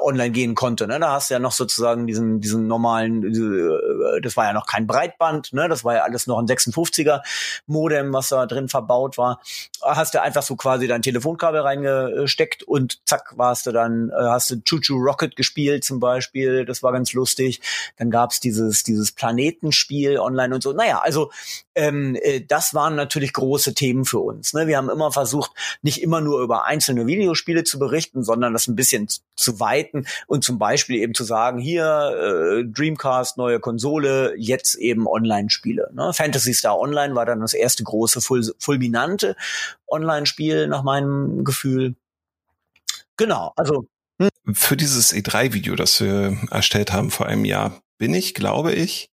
online 0.00 0.30
gehen 0.30 0.54
konnte. 0.54 0.86
Ne? 0.86 1.00
Da 1.00 1.12
hast 1.12 1.30
du 1.30 1.34
ja 1.34 1.40
noch 1.40 1.52
sozusagen 1.52 2.06
diesen, 2.06 2.40
diesen 2.40 2.66
normalen, 2.66 3.24
äh, 3.24 4.20
das 4.20 4.36
war 4.36 4.44
ja 4.44 4.52
noch 4.52 4.66
kein 4.66 4.86
Breitband, 4.86 5.52
ne? 5.52 5.68
das 5.68 5.84
war 5.84 5.94
ja 5.94 6.02
alles 6.04 6.26
noch 6.26 6.38
ein 6.38 6.46
56er 6.46 7.22
Modem, 7.66 8.12
was 8.12 8.28
da 8.28 8.46
drin 8.46 8.68
verbaut 8.68 9.18
war. 9.18 9.40
Hast 9.84 10.14
du 10.14 10.22
einfach 10.22 10.42
so 10.42 10.56
quasi 10.56 10.86
dein 10.86 11.02
Telefonkabel 11.02 11.60
reingesteckt 11.60 12.62
und 12.62 13.00
zack, 13.06 13.34
warst 13.36 13.66
du 13.66 13.72
dann, 13.72 14.10
äh, 14.10 14.14
hast 14.14 14.50
du 14.50 14.62
Choo 14.62 14.80
Choo 14.80 14.96
Rocket 14.96 15.36
gespielt 15.36 15.84
zum 15.84 16.00
Beispiel, 16.00 16.64
das 16.64 16.82
war 16.82 16.92
ganz 16.92 17.12
lustig. 17.12 17.60
Dann 17.96 18.10
gab's 18.10 18.40
dieses, 18.40 18.82
dieses 18.82 19.12
Planetenspiel 19.12 20.18
online 20.18 20.54
und 20.54 20.62
so. 20.62 20.72
Naja, 20.72 21.00
also 21.02 21.30
ähm, 21.74 22.16
äh, 22.20 22.40
das 22.40 22.74
waren 22.74 22.94
natürlich 22.94 23.32
große 23.32 23.74
Themen 23.74 24.04
für 24.04 24.20
uns. 24.20 24.54
Ne? 24.54 24.66
Wir 24.66 24.76
haben 24.76 24.90
immer 24.90 25.12
versucht, 25.12 25.52
nicht 25.82 26.02
immer 26.02 26.20
nur 26.20 26.40
über 26.40 26.64
einzelne 26.64 27.06
Videospiele 27.06 27.64
zu 27.64 27.78
berichten, 27.78 28.22
sondern 28.22 28.52
das 28.52 28.68
ein 28.68 28.76
bisschen 28.76 29.08
zu 29.36 29.60
weiten 29.60 30.06
und 30.26 30.44
zum 30.44 30.58
Beispiel 30.58 30.96
eben 30.96 31.14
zu 31.14 31.24
sagen, 31.24 31.58
hier 31.58 31.84
äh, 31.84 32.64
Dreamcast, 32.64 33.36
neue 33.36 33.60
Konsole, 33.60 34.34
jetzt 34.36 34.76
eben 34.76 35.06
Online-Spiele. 35.06 35.90
Ne? 35.92 36.12
Fantasy 36.12 36.54
Star 36.54 36.78
Online 36.78 37.14
war 37.14 37.26
dann 37.26 37.40
das 37.40 37.54
erste 37.54 37.82
große, 37.82 38.20
ful 38.20 38.44
fulminante 38.58 39.36
Online-Spiel 39.88 40.66
nach 40.68 40.82
meinem 40.82 41.44
Gefühl. 41.44 41.96
Genau, 43.16 43.52
also 43.56 43.86
hm. 44.20 44.28
für 44.54 44.76
dieses 44.76 45.14
E3-Video, 45.14 45.76
das 45.76 46.00
wir 46.00 46.38
erstellt 46.50 46.92
haben 46.92 47.10
vor 47.10 47.26
einem 47.26 47.44
Jahr, 47.44 47.80
bin 47.98 48.14
ich, 48.14 48.34
glaube 48.34 48.72
ich, 48.72 49.10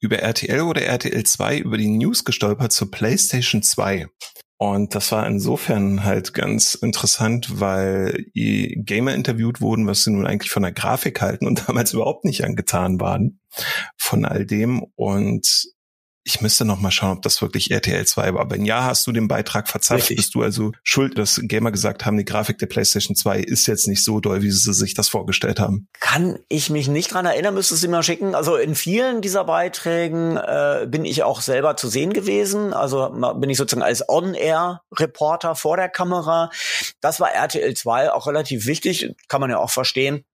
über 0.00 0.18
RTL 0.18 0.60
oder 0.62 0.82
RTL 0.82 1.24
2 1.24 1.58
über 1.58 1.78
die 1.78 1.88
News 1.88 2.24
gestolpert 2.24 2.72
zur 2.72 2.90
PlayStation 2.90 3.62
2. 3.62 4.08
Und 4.56 4.94
das 4.94 5.10
war 5.12 5.26
insofern 5.26 6.04
halt 6.04 6.32
ganz 6.32 6.74
interessant, 6.74 7.60
weil 7.60 8.26
die 8.34 8.80
Gamer 8.84 9.14
interviewt 9.14 9.60
wurden, 9.60 9.86
was 9.86 10.04
sie 10.04 10.12
nun 10.12 10.26
eigentlich 10.26 10.50
von 10.50 10.62
der 10.62 10.72
Grafik 10.72 11.20
halten 11.20 11.46
und 11.46 11.64
damals 11.68 11.92
überhaupt 11.92 12.24
nicht 12.24 12.44
angetan 12.44 13.00
waren 13.00 13.40
von 13.96 14.24
all 14.24 14.46
dem. 14.46 14.82
Und 14.94 15.73
ich 16.24 16.40
müsste 16.40 16.64
noch 16.64 16.80
mal 16.80 16.90
schauen, 16.90 17.18
ob 17.18 17.22
das 17.22 17.42
wirklich 17.42 17.70
RTL 17.70 18.06
2 18.06 18.34
war. 18.34 18.50
Wenn 18.50 18.64
ja, 18.64 18.84
hast 18.84 19.06
du 19.06 19.12
den 19.12 19.28
Beitrag 19.28 19.68
verzapft, 19.68 20.08
bist 20.08 20.34
du 20.34 20.42
also 20.42 20.72
schuld, 20.82 21.18
dass 21.18 21.38
Gamer 21.42 21.70
gesagt 21.70 22.06
haben, 22.06 22.16
die 22.16 22.24
Grafik 22.24 22.58
der 22.58 22.66
PlayStation 22.66 23.14
2 23.14 23.40
ist 23.40 23.66
jetzt 23.66 23.86
nicht 23.86 24.02
so 24.02 24.20
doll, 24.20 24.42
wie 24.42 24.50
sie 24.50 24.72
sich 24.72 24.94
das 24.94 25.08
vorgestellt 25.08 25.60
haben. 25.60 25.86
Kann 26.00 26.38
ich 26.48 26.70
mich 26.70 26.88
nicht 26.88 27.12
dran 27.12 27.26
erinnern, 27.26 27.54
müsstest 27.54 27.84
du 27.84 27.88
mir 27.88 28.02
schicken. 28.02 28.34
Also 28.34 28.56
in 28.56 28.74
vielen 28.74 29.20
dieser 29.20 29.44
Beiträgen 29.44 30.38
äh, 30.38 30.86
bin 30.88 31.04
ich 31.04 31.22
auch 31.22 31.42
selber 31.42 31.76
zu 31.76 31.88
sehen 31.88 32.14
gewesen. 32.14 32.72
Also 32.72 33.10
bin 33.10 33.50
ich 33.50 33.58
sozusagen 33.58 33.82
als 33.82 34.08
On-Air-Reporter 34.08 35.54
vor 35.54 35.76
der 35.76 35.90
Kamera. 35.90 36.50
Das 37.02 37.20
war 37.20 37.32
RTL 37.32 37.74
2 37.74 38.12
auch 38.12 38.26
relativ 38.26 38.64
wichtig, 38.64 39.14
kann 39.28 39.42
man 39.42 39.50
ja 39.50 39.58
auch 39.58 39.70
verstehen 39.70 40.24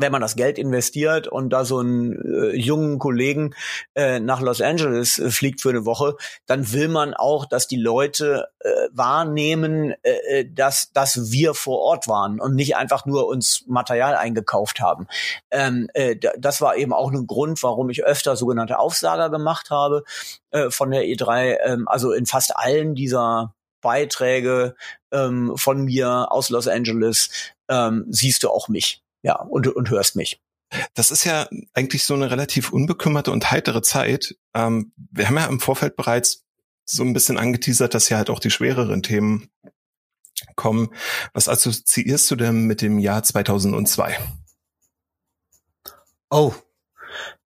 wenn 0.00 0.12
man 0.12 0.20
das 0.20 0.36
Geld 0.36 0.58
investiert 0.58 1.28
und 1.28 1.50
da 1.50 1.64
so 1.64 1.78
einen 1.78 2.12
äh, 2.12 2.56
jungen 2.56 2.98
Kollegen 2.98 3.54
äh, 3.94 4.20
nach 4.20 4.40
Los 4.40 4.60
Angeles 4.60 5.18
äh, 5.18 5.30
fliegt 5.30 5.60
für 5.60 5.70
eine 5.70 5.84
Woche, 5.84 6.16
dann 6.46 6.72
will 6.72 6.88
man 6.88 7.14
auch, 7.14 7.46
dass 7.46 7.66
die 7.66 7.76
Leute 7.76 8.48
äh, 8.60 8.70
wahrnehmen, 8.92 9.94
äh, 10.02 10.40
äh 10.40 10.50
dass, 10.52 10.92
dass 10.92 11.30
wir 11.30 11.54
vor 11.54 11.78
Ort 11.80 12.08
waren 12.08 12.40
und 12.40 12.54
nicht 12.54 12.76
einfach 12.76 13.06
nur 13.06 13.26
uns 13.26 13.64
Material 13.66 14.14
eingekauft 14.14 14.80
haben. 14.80 15.06
Ähm, 15.50 15.88
äh, 15.94 16.16
das 16.38 16.60
war 16.60 16.76
eben 16.76 16.92
auch 16.92 17.10
ein 17.12 17.26
Grund, 17.26 17.62
warum 17.62 17.90
ich 17.90 18.04
öfter 18.04 18.36
sogenannte 18.36 18.78
Aufsager 18.78 19.30
gemacht 19.30 19.70
habe 19.70 20.04
äh, 20.50 20.70
von 20.70 20.90
der 20.90 21.04
E3. 21.04 21.58
Ähm, 21.64 21.88
also 21.88 22.12
in 22.12 22.26
fast 22.26 22.56
allen 22.56 22.94
dieser 22.94 23.54
Beiträge 23.80 24.74
ähm, 25.12 25.56
von 25.56 25.84
mir 25.84 26.30
aus 26.30 26.50
Los 26.50 26.68
Angeles 26.68 27.30
ähm, 27.68 28.06
siehst 28.10 28.42
du 28.42 28.50
auch 28.50 28.68
mich 28.68 29.02
ja, 29.22 29.40
und, 29.40 29.66
und 29.68 29.90
hörst 29.90 30.16
mich. 30.16 30.40
Das 30.94 31.10
ist 31.10 31.24
ja 31.24 31.48
eigentlich 31.74 32.04
so 32.04 32.14
eine 32.14 32.30
relativ 32.30 32.72
unbekümmerte 32.72 33.32
und 33.32 33.50
heitere 33.50 33.82
Zeit. 33.82 34.36
Ähm, 34.54 34.92
wir 34.96 35.26
haben 35.26 35.36
ja 35.36 35.46
im 35.46 35.60
Vorfeld 35.60 35.96
bereits 35.96 36.44
so 36.84 37.02
ein 37.02 37.12
bisschen 37.12 37.38
angeteasert, 37.38 37.94
dass 37.94 38.08
ja 38.08 38.18
halt 38.18 38.30
auch 38.30 38.38
die 38.38 38.50
schwereren 38.50 39.02
Themen 39.02 39.50
kommen. 40.54 40.94
Was 41.32 41.48
assoziierst 41.48 42.30
du 42.30 42.36
denn 42.36 42.66
mit 42.66 42.82
dem 42.82 42.98
Jahr 42.98 43.22
2002? 43.22 44.16
Oh, 46.30 46.54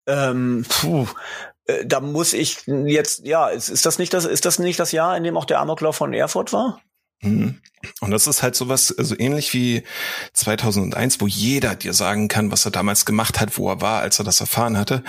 ähm, 0.07 0.67
puh, 0.69 1.07
äh, 1.65 1.87
da 1.87 2.01
muss 2.01 2.35
ich 2.35 2.67
jetzt, 2.67 3.27
ja, 3.27 3.49
ist, 3.49 3.71
ist 3.71 3.87
das 3.87 3.99
nicht 3.99 4.13
das, 4.13 4.27
ist 4.27 4.45
das 4.45 4.59
nicht 4.59 4.79
das 4.79 4.93
Jahr, 4.93 5.17
in 5.17 5.25
dem 5.25 5.37
auch 5.37 5.47
der 5.47 5.61
Amoklauf 5.61 5.97
von 5.97 6.13
Erfurt 6.13 6.53
war? 6.53 6.81
Mhm. 7.25 7.61
Und 8.01 8.11
das 8.11 8.27
ist 8.27 8.43
halt 8.43 8.55
sowas, 8.55 8.89
so 8.89 8.97
also 8.97 9.19
ähnlich 9.19 9.53
wie 9.53 9.83
2001, 10.33 11.21
wo 11.21 11.27
jeder 11.27 11.75
dir 11.75 11.93
sagen 11.93 12.29
kann, 12.29 12.51
was 12.51 12.65
er 12.65 12.71
damals 12.71 13.05
gemacht 13.05 13.41
hat, 13.41 13.59
wo 13.59 13.69
er 13.69 13.81
war, 13.81 14.01
als 14.01 14.19
er 14.19 14.25
das 14.25 14.41
erfahren 14.41 14.79
hatte, 14.79 15.03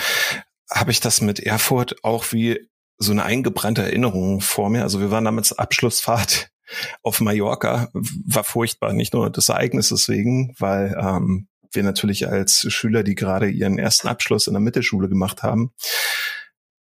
habe 0.69 0.91
ich 0.91 0.99
das 0.99 1.21
mit 1.21 1.39
Erfurt 1.39 2.03
auch 2.03 2.31
wie 2.31 2.67
so 2.97 3.11
eine 3.11 3.23
eingebrannte 3.23 3.83
Erinnerung 3.83 4.41
vor 4.41 4.69
mir. 4.69 4.83
Also 4.83 4.99
wir 4.99 5.11
waren 5.11 5.25
damals 5.25 5.57
Abschlussfahrt 5.57 6.49
auf 7.03 7.21
Mallorca, 7.21 7.89
war 7.93 8.43
furchtbar, 8.43 8.93
nicht 8.93 9.13
nur 9.13 9.29
des 9.29 9.49
Ereignisses 9.49 10.09
wegen, 10.09 10.55
weil 10.57 10.95
ähm, 10.99 11.47
wir 11.71 11.83
natürlich 11.83 12.27
als 12.27 12.65
Schüler, 12.69 13.03
die 13.03 13.15
gerade 13.15 13.49
ihren 13.49 13.77
ersten 13.77 14.07
Abschluss 14.07 14.47
in 14.47 14.53
der 14.53 14.61
Mittelschule 14.61 15.09
gemacht 15.09 15.43
haben, 15.43 15.71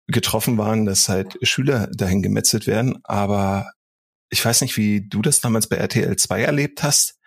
getroffen 0.07 0.57
waren, 0.57 0.87
dass 0.87 1.09
halt 1.09 1.39
Schüler 1.43 1.89
dahin 1.93 2.23
gemetzelt 2.23 2.67
werden, 2.67 2.99
aber 3.05 3.71
ich 4.31 4.45
weiß 4.45 4.61
nicht, 4.61 4.77
wie 4.77 5.07
du 5.07 5.23
das 5.23 5.41
damals 5.41 5.69
bei 5.69 5.77
RTL 5.77 6.17
2 6.17 6.43
erlebt 6.43 6.83
hast, 6.83 7.19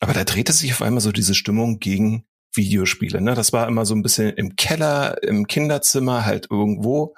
aber 0.00 0.12
da 0.12 0.24
drehte 0.24 0.52
sich 0.52 0.72
auf 0.72 0.82
einmal 0.82 1.00
so 1.00 1.12
diese 1.12 1.34
Stimmung 1.34 1.78
gegen 1.78 2.26
Videospiele. 2.54 3.20
Ne? 3.20 3.34
Das 3.34 3.52
war 3.52 3.66
immer 3.66 3.86
so 3.86 3.94
ein 3.94 4.02
bisschen 4.02 4.30
im 4.30 4.56
Keller, 4.56 5.22
im 5.22 5.46
Kinderzimmer, 5.46 6.24
halt 6.24 6.48
irgendwo. 6.50 7.14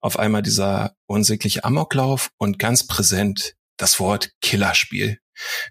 Auf 0.00 0.18
einmal 0.18 0.42
dieser 0.42 0.94
unsägliche 1.06 1.64
Amoklauf 1.64 2.30
und 2.38 2.58
ganz 2.58 2.86
präsent 2.86 3.56
das 3.76 3.98
Wort 4.00 4.30
Killerspiel. 4.40 5.18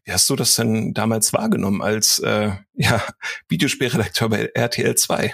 Wie 0.03 0.11
hast 0.11 0.29
du 0.29 0.35
das 0.35 0.55
denn 0.55 0.93
damals 0.93 1.33
wahrgenommen 1.33 1.81
als 1.81 2.19
äh, 2.19 2.51
ja, 2.73 3.03
Videospielredakteur 3.47 4.29
bei 4.29 4.51
RTL 4.53 4.95
2? 4.95 5.33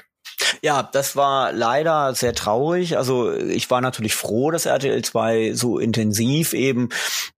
Ja, 0.62 0.84
das 0.84 1.16
war 1.16 1.52
leider 1.54 2.14
sehr 2.14 2.34
traurig. 2.34 2.98
Also 2.98 3.34
ich 3.34 3.70
war 3.70 3.82
natürlich 3.82 4.16
froh, 4.16 4.52
dass 4.52 4.66
RTL 4.66 5.02
2 5.02 5.54
so 5.54 5.80
intensiv 5.80 6.54
eben 6.54 6.90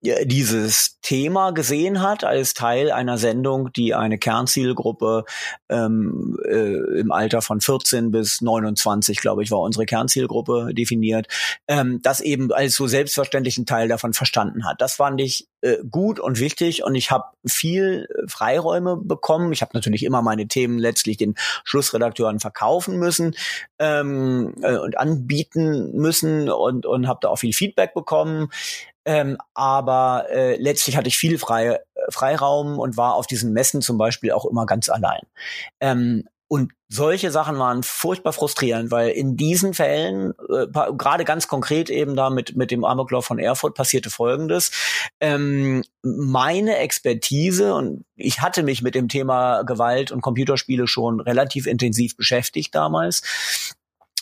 dieses 0.02 1.00
Thema 1.02 1.52
gesehen 1.52 2.02
hat 2.02 2.24
als 2.24 2.54
Teil 2.54 2.92
einer 2.92 3.18
Sendung, 3.18 3.72
die 3.74 3.94
eine 3.94 4.18
Kernzielgruppe 4.18 5.26
ähm, 5.70 6.38
äh, 6.46 7.00
im 7.00 7.12
Alter 7.12 7.42
von 7.42 7.62
14 7.62 8.12
bis 8.12 8.42
29, 8.42 9.20
glaube 9.20 9.44
ich, 9.44 9.52
war 9.52 9.60
unsere 9.60 9.86
Kernzielgruppe 9.86 10.74
definiert, 10.74 11.28
ähm, 11.68 12.00
das 12.02 12.22
eben 12.22 12.52
als 12.52 12.76
so 12.76 12.88
selbstverständlichen 12.88 13.66
Teil 13.66 13.88
davon 13.88 14.14
verstanden 14.14 14.66
hat. 14.66 14.82
Das 14.82 14.96
fand 14.96 15.22
ich 15.22 15.48
äh, 15.64 15.78
gut 15.90 16.20
und 16.20 16.40
wichtig 16.40 16.84
und 16.84 16.94
ich 16.96 17.10
habe 17.10 17.24
viel 17.46 18.08
äh, 18.10 18.28
Freiräume 18.28 18.98
bekommen. 18.98 19.54
Ich 19.54 19.62
habe 19.62 19.72
natürlich 19.74 20.04
immer 20.04 20.22
meine 20.22 20.48
Themen 20.48 20.78
letztlich 20.78 21.16
den 21.16 21.36
Schlussredakteuren 21.64 22.42
verkaufen 22.42 22.98
müssen 22.98 23.34
ähm, 23.80 24.56
äh, 24.62 24.76
und 24.76 24.98
anbieten 24.98 25.94
müssen 25.94 26.50
und, 26.50 26.86
und 26.86 27.08
habe 27.08 27.20
da 27.22 27.30
auch 27.30 27.38
viel 27.38 27.54
Feedback 27.54 27.94
bekommen. 27.94 28.50
Ähm, 29.06 29.38
aber 29.54 30.26
äh, 30.30 30.58
letztlich 30.58 30.98
hatte 30.98 31.08
ich 31.08 31.18
viel 31.18 31.38
freie, 31.38 31.80
Freiraum 32.10 32.80
und 32.80 32.98
war 32.98 33.16
auf 33.16 33.28
diesen 33.28 33.54
Messen 33.54 33.82
zum 33.82 33.98
Beispiel 33.98 34.32
auch 34.32 34.46
immer 34.46 34.66
ganz 34.66 34.90
allein. 34.90 35.22
Ähm, 35.80 36.26
und 36.54 36.72
solche 36.88 37.32
Sachen 37.32 37.58
waren 37.58 37.82
furchtbar 37.82 38.32
frustrierend, 38.32 38.92
weil 38.92 39.10
in 39.10 39.36
diesen 39.36 39.74
Fällen, 39.74 40.34
äh, 40.50 40.68
gerade 40.96 41.26
ganz 41.26 41.48
konkret 41.48 41.90
eben 41.90 42.16
da 42.16 42.30
mit, 42.30 42.56
mit 42.56 42.70
dem 42.70 42.86
Amoklauf 42.86 43.26
von 43.26 43.40
Erfurt 43.40 43.74
passierte 43.74 44.12
Folgendes. 44.12 44.70
Ähm, 45.20 45.84
meine 46.04 46.78
Expertise, 46.78 47.74
und 47.74 48.06
ich 48.16 48.42
hatte 48.42 48.62
mich 48.62 48.84
mit 48.84 48.94
dem 48.94 49.10
Thema 49.10 49.64
Gewalt 49.64 50.12
und 50.12 50.22
Computerspiele 50.22 50.86
schon 50.86 51.20
relativ 51.22 51.66
intensiv 51.66 52.16
beschäftigt 52.16 52.76
damals, 52.76 53.24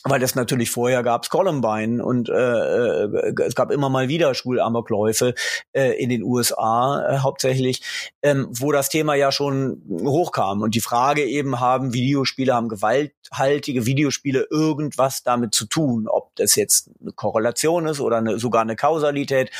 weil 0.03 0.19
das 0.19 0.35
natürlich 0.35 0.71
vorher 0.71 1.03
gab's 1.03 1.29
Columbine 1.29 2.03
und 2.03 2.29
äh, 2.29 2.33
äh, 2.33 3.33
es 3.45 3.55
gab 3.55 3.71
immer 3.71 3.89
mal 3.89 4.07
wieder 4.07 4.33
Schulamokläufe 4.33 5.35
äh, 5.73 6.01
in 6.01 6.09
den 6.09 6.23
USA 6.23 7.05
äh, 7.07 7.17
hauptsächlich, 7.19 7.81
ähm, 8.23 8.47
wo 8.49 8.71
das 8.71 8.89
Thema 8.89 9.15
ja 9.15 9.31
schon 9.31 9.81
hochkam. 9.89 10.61
Und 10.61 10.75
die 10.75 10.81
Frage 10.81 11.23
eben 11.25 11.59
haben 11.59 11.93
Videospiele 11.93 12.53
haben 12.53 12.69
gewalthaltige 12.69 13.85
Videospiele 13.85 14.47
irgendwas 14.49 15.23
damit 15.23 15.53
zu 15.53 15.65
tun, 15.65 16.07
ob 16.07 16.35
das 16.35 16.55
jetzt 16.55 16.89
eine 16.99 17.11
Korrelation 17.11 17.85
ist 17.85 17.99
oder 17.99 18.17
eine, 18.17 18.39
sogar 18.39 18.61
eine 18.61 18.75
Kausalität, 18.75 19.51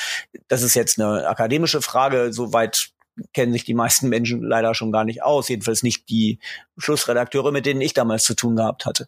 das 0.47 0.63
ist 0.63 0.75
jetzt 0.75 0.99
eine 0.99 1.27
akademische 1.27 1.81
Frage, 1.81 2.33
soweit 2.33 2.91
kennen 3.33 3.53
sich 3.53 3.63
die 3.63 3.73
meisten 3.73 4.09
Menschen 4.09 4.43
leider 4.43 4.73
schon 4.73 4.91
gar 4.91 5.03
nicht 5.03 5.23
aus, 5.23 5.49
jedenfalls 5.49 5.83
nicht 5.83 6.09
die 6.09 6.39
Schlussredakteure, 6.77 7.51
mit 7.51 7.65
denen 7.65 7.81
ich 7.81 7.93
damals 7.93 8.23
zu 8.23 8.35
tun 8.35 8.55
gehabt 8.55 8.85
hatte. 8.85 9.07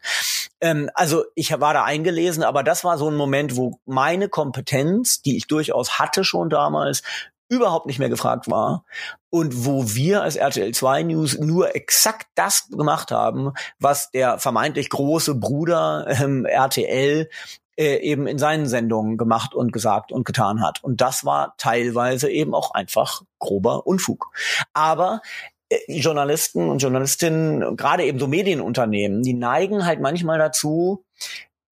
Ähm, 0.61 0.89
also 0.93 1.25
ich 1.35 1.51
war 1.59 1.73
da 1.73 1.83
eingelesen, 1.83 2.43
aber 2.43 2.63
das 2.63 2.83
war 2.83 2.97
so 2.97 3.09
ein 3.09 3.15
Moment, 3.15 3.55
wo 3.55 3.79
meine 3.85 4.29
Kompetenz, 4.29 5.21
die 5.21 5.37
ich 5.37 5.47
durchaus 5.47 5.99
hatte 5.99 6.23
schon 6.23 6.49
damals, 6.49 7.03
überhaupt 7.49 7.85
nicht 7.85 7.99
mehr 7.99 8.09
gefragt 8.09 8.49
war 8.49 8.83
und 9.29 9.65
wo 9.65 9.93
wir 9.93 10.23
als 10.23 10.35
RTL 10.35 10.73
2 10.73 11.03
News 11.03 11.37
nur 11.37 11.75
exakt 11.75 12.27
das 12.35 12.67
gemacht 12.69 13.11
haben, 13.11 13.53
was 13.79 14.11
der 14.11 14.39
vermeintlich 14.39 14.89
große 14.89 15.35
Bruder 15.35 16.07
ähm, 16.09 16.45
RTL 16.45 17.29
äh, 17.75 17.97
eben 17.97 18.27
in 18.27 18.37
seinen 18.37 18.67
Sendungen 18.67 19.17
gemacht 19.17 19.53
und 19.53 19.73
gesagt 19.73 20.11
und 20.11 20.25
getan 20.25 20.61
hat. 20.61 20.83
Und 20.83 21.01
das 21.01 21.25
war 21.25 21.55
teilweise 21.57 22.29
eben 22.29 22.53
auch 22.53 22.71
einfach 22.71 23.23
grober 23.39 23.87
Unfug. 23.87 24.31
Aber 24.73 25.21
äh, 25.69 25.77
Journalisten 25.87 26.69
und 26.69 26.79
Journalistinnen, 26.79 27.75
gerade 27.75 28.05
eben 28.05 28.19
so 28.19 28.27
Medienunternehmen, 28.27 29.23
die 29.23 29.33
neigen 29.33 29.85
halt 29.85 30.01
manchmal 30.01 30.37
dazu, 30.37 31.03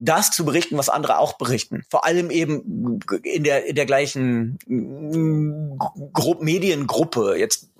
das 0.02 0.32
zu 0.32 0.44
berichten, 0.44 0.76
was 0.76 0.88
andere 0.88 1.18
auch 1.18 1.34
berichten. 1.34 1.84
Vor 1.88 2.04
allem 2.04 2.30
eben 2.30 2.98
in 3.22 3.44
der, 3.44 3.66
in 3.66 3.76
der 3.76 3.86
gleichen 3.86 4.58
Gru 6.12 6.34
Mediengruppe. 6.40 7.36
Jetzt 7.38 7.70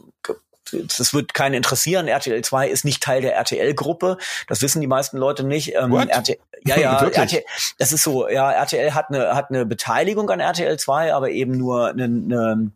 das 0.73 1.15
wird 1.15 1.35
keinen 1.35 1.55
interessieren. 1.55 2.09
RTL 2.09 2.43
2 2.43 2.69
ist 2.69 2.85
nicht 2.85 3.03
Teil 3.03 3.23
der 3.23 3.35
RTL-Gruppe. 3.35 4.19
Das 4.49 4.63
wissen 4.63 4.81
die 4.81 4.87
meisten 4.87 5.17
Leute 5.19 5.45
nicht. 5.45 5.75
Ähm, 5.75 5.93
RTL, 5.93 6.39
ja, 6.65 6.79
ja, 6.79 6.99
RTL, 7.09 7.45
das 7.79 7.93
ist 7.93 8.03
so. 8.03 8.29
Ja, 8.29 8.51
RTL 8.51 8.95
hat 8.95 9.11
eine 9.11 9.35
hat 9.35 9.51
eine 9.51 9.67
Beteiligung 9.67 10.31
an 10.31 10.41
RTL 10.41 10.79
2, 10.79 11.15
aber 11.15 11.31
eben 11.31 11.57
nur 11.57 11.89
eine, 11.89 12.05
eine 12.05 12.73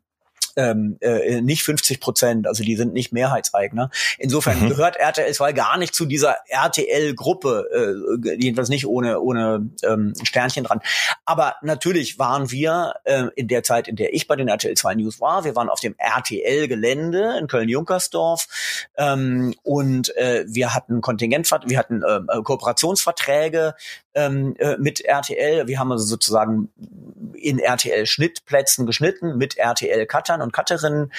ähm, 0.56 0.96
äh, 1.00 1.40
nicht 1.40 1.62
50 1.62 2.00
Prozent, 2.00 2.46
also 2.46 2.64
die 2.64 2.76
sind 2.76 2.92
nicht 2.92 3.12
Mehrheitseigner. 3.12 3.90
Insofern 4.18 4.60
mhm. 4.60 4.68
gehört 4.70 4.96
RTL 4.96 5.32
2 5.32 5.52
gar 5.52 5.78
nicht 5.78 5.94
zu 5.94 6.06
dieser 6.06 6.36
RTL-Gruppe, 6.48 8.18
äh, 8.24 8.36
jedenfalls 8.36 8.68
nicht 8.68 8.86
ohne 8.86 9.20
ohne 9.20 9.70
ähm, 9.82 10.14
Sternchen 10.22 10.64
dran. 10.64 10.80
Aber 11.24 11.56
natürlich 11.62 12.18
waren 12.18 12.50
wir 12.50 12.94
äh, 13.04 13.24
in 13.36 13.48
der 13.48 13.62
Zeit, 13.62 13.88
in 13.88 13.96
der 13.96 14.14
ich 14.14 14.26
bei 14.26 14.36
den 14.36 14.48
RTL 14.48 14.74
2 14.74 14.94
News 14.94 15.20
war, 15.20 15.44
wir 15.44 15.54
waren 15.54 15.68
auf 15.68 15.80
dem 15.80 15.94
RTL-Gelände 15.98 17.36
in 17.38 17.46
Köln-Junkersdorf 17.46 18.48
ähm, 18.96 19.54
und 19.62 20.16
äh, 20.16 20.44
wir 20.48 20.74
hatten 20.74 21.00
Kontingent, 21.00 21.50
wir 21.66 21.78
hatten 21.78 22.02
äh, 22.02 22.42
Kooperationsverträge 22.42 23.74
ähm, 24.16 24.56
äh, 24.58 24.76
mit 24.78 25.02
RTL. 25.02 25.68
Wir 25.68 25.78
haben 25.78 25.92
also 25.92 26.04
sozusagen 26.04 26.70
in 27.34 27.58
RTL-Schnittplätzen 27.58 28.86
geschnitten 28.86 29.36
mit 29.36 29.56
RTL-Cuttern 29.56 30.42
und 30.42 30.52
Cutterinnen. 30.52 31.12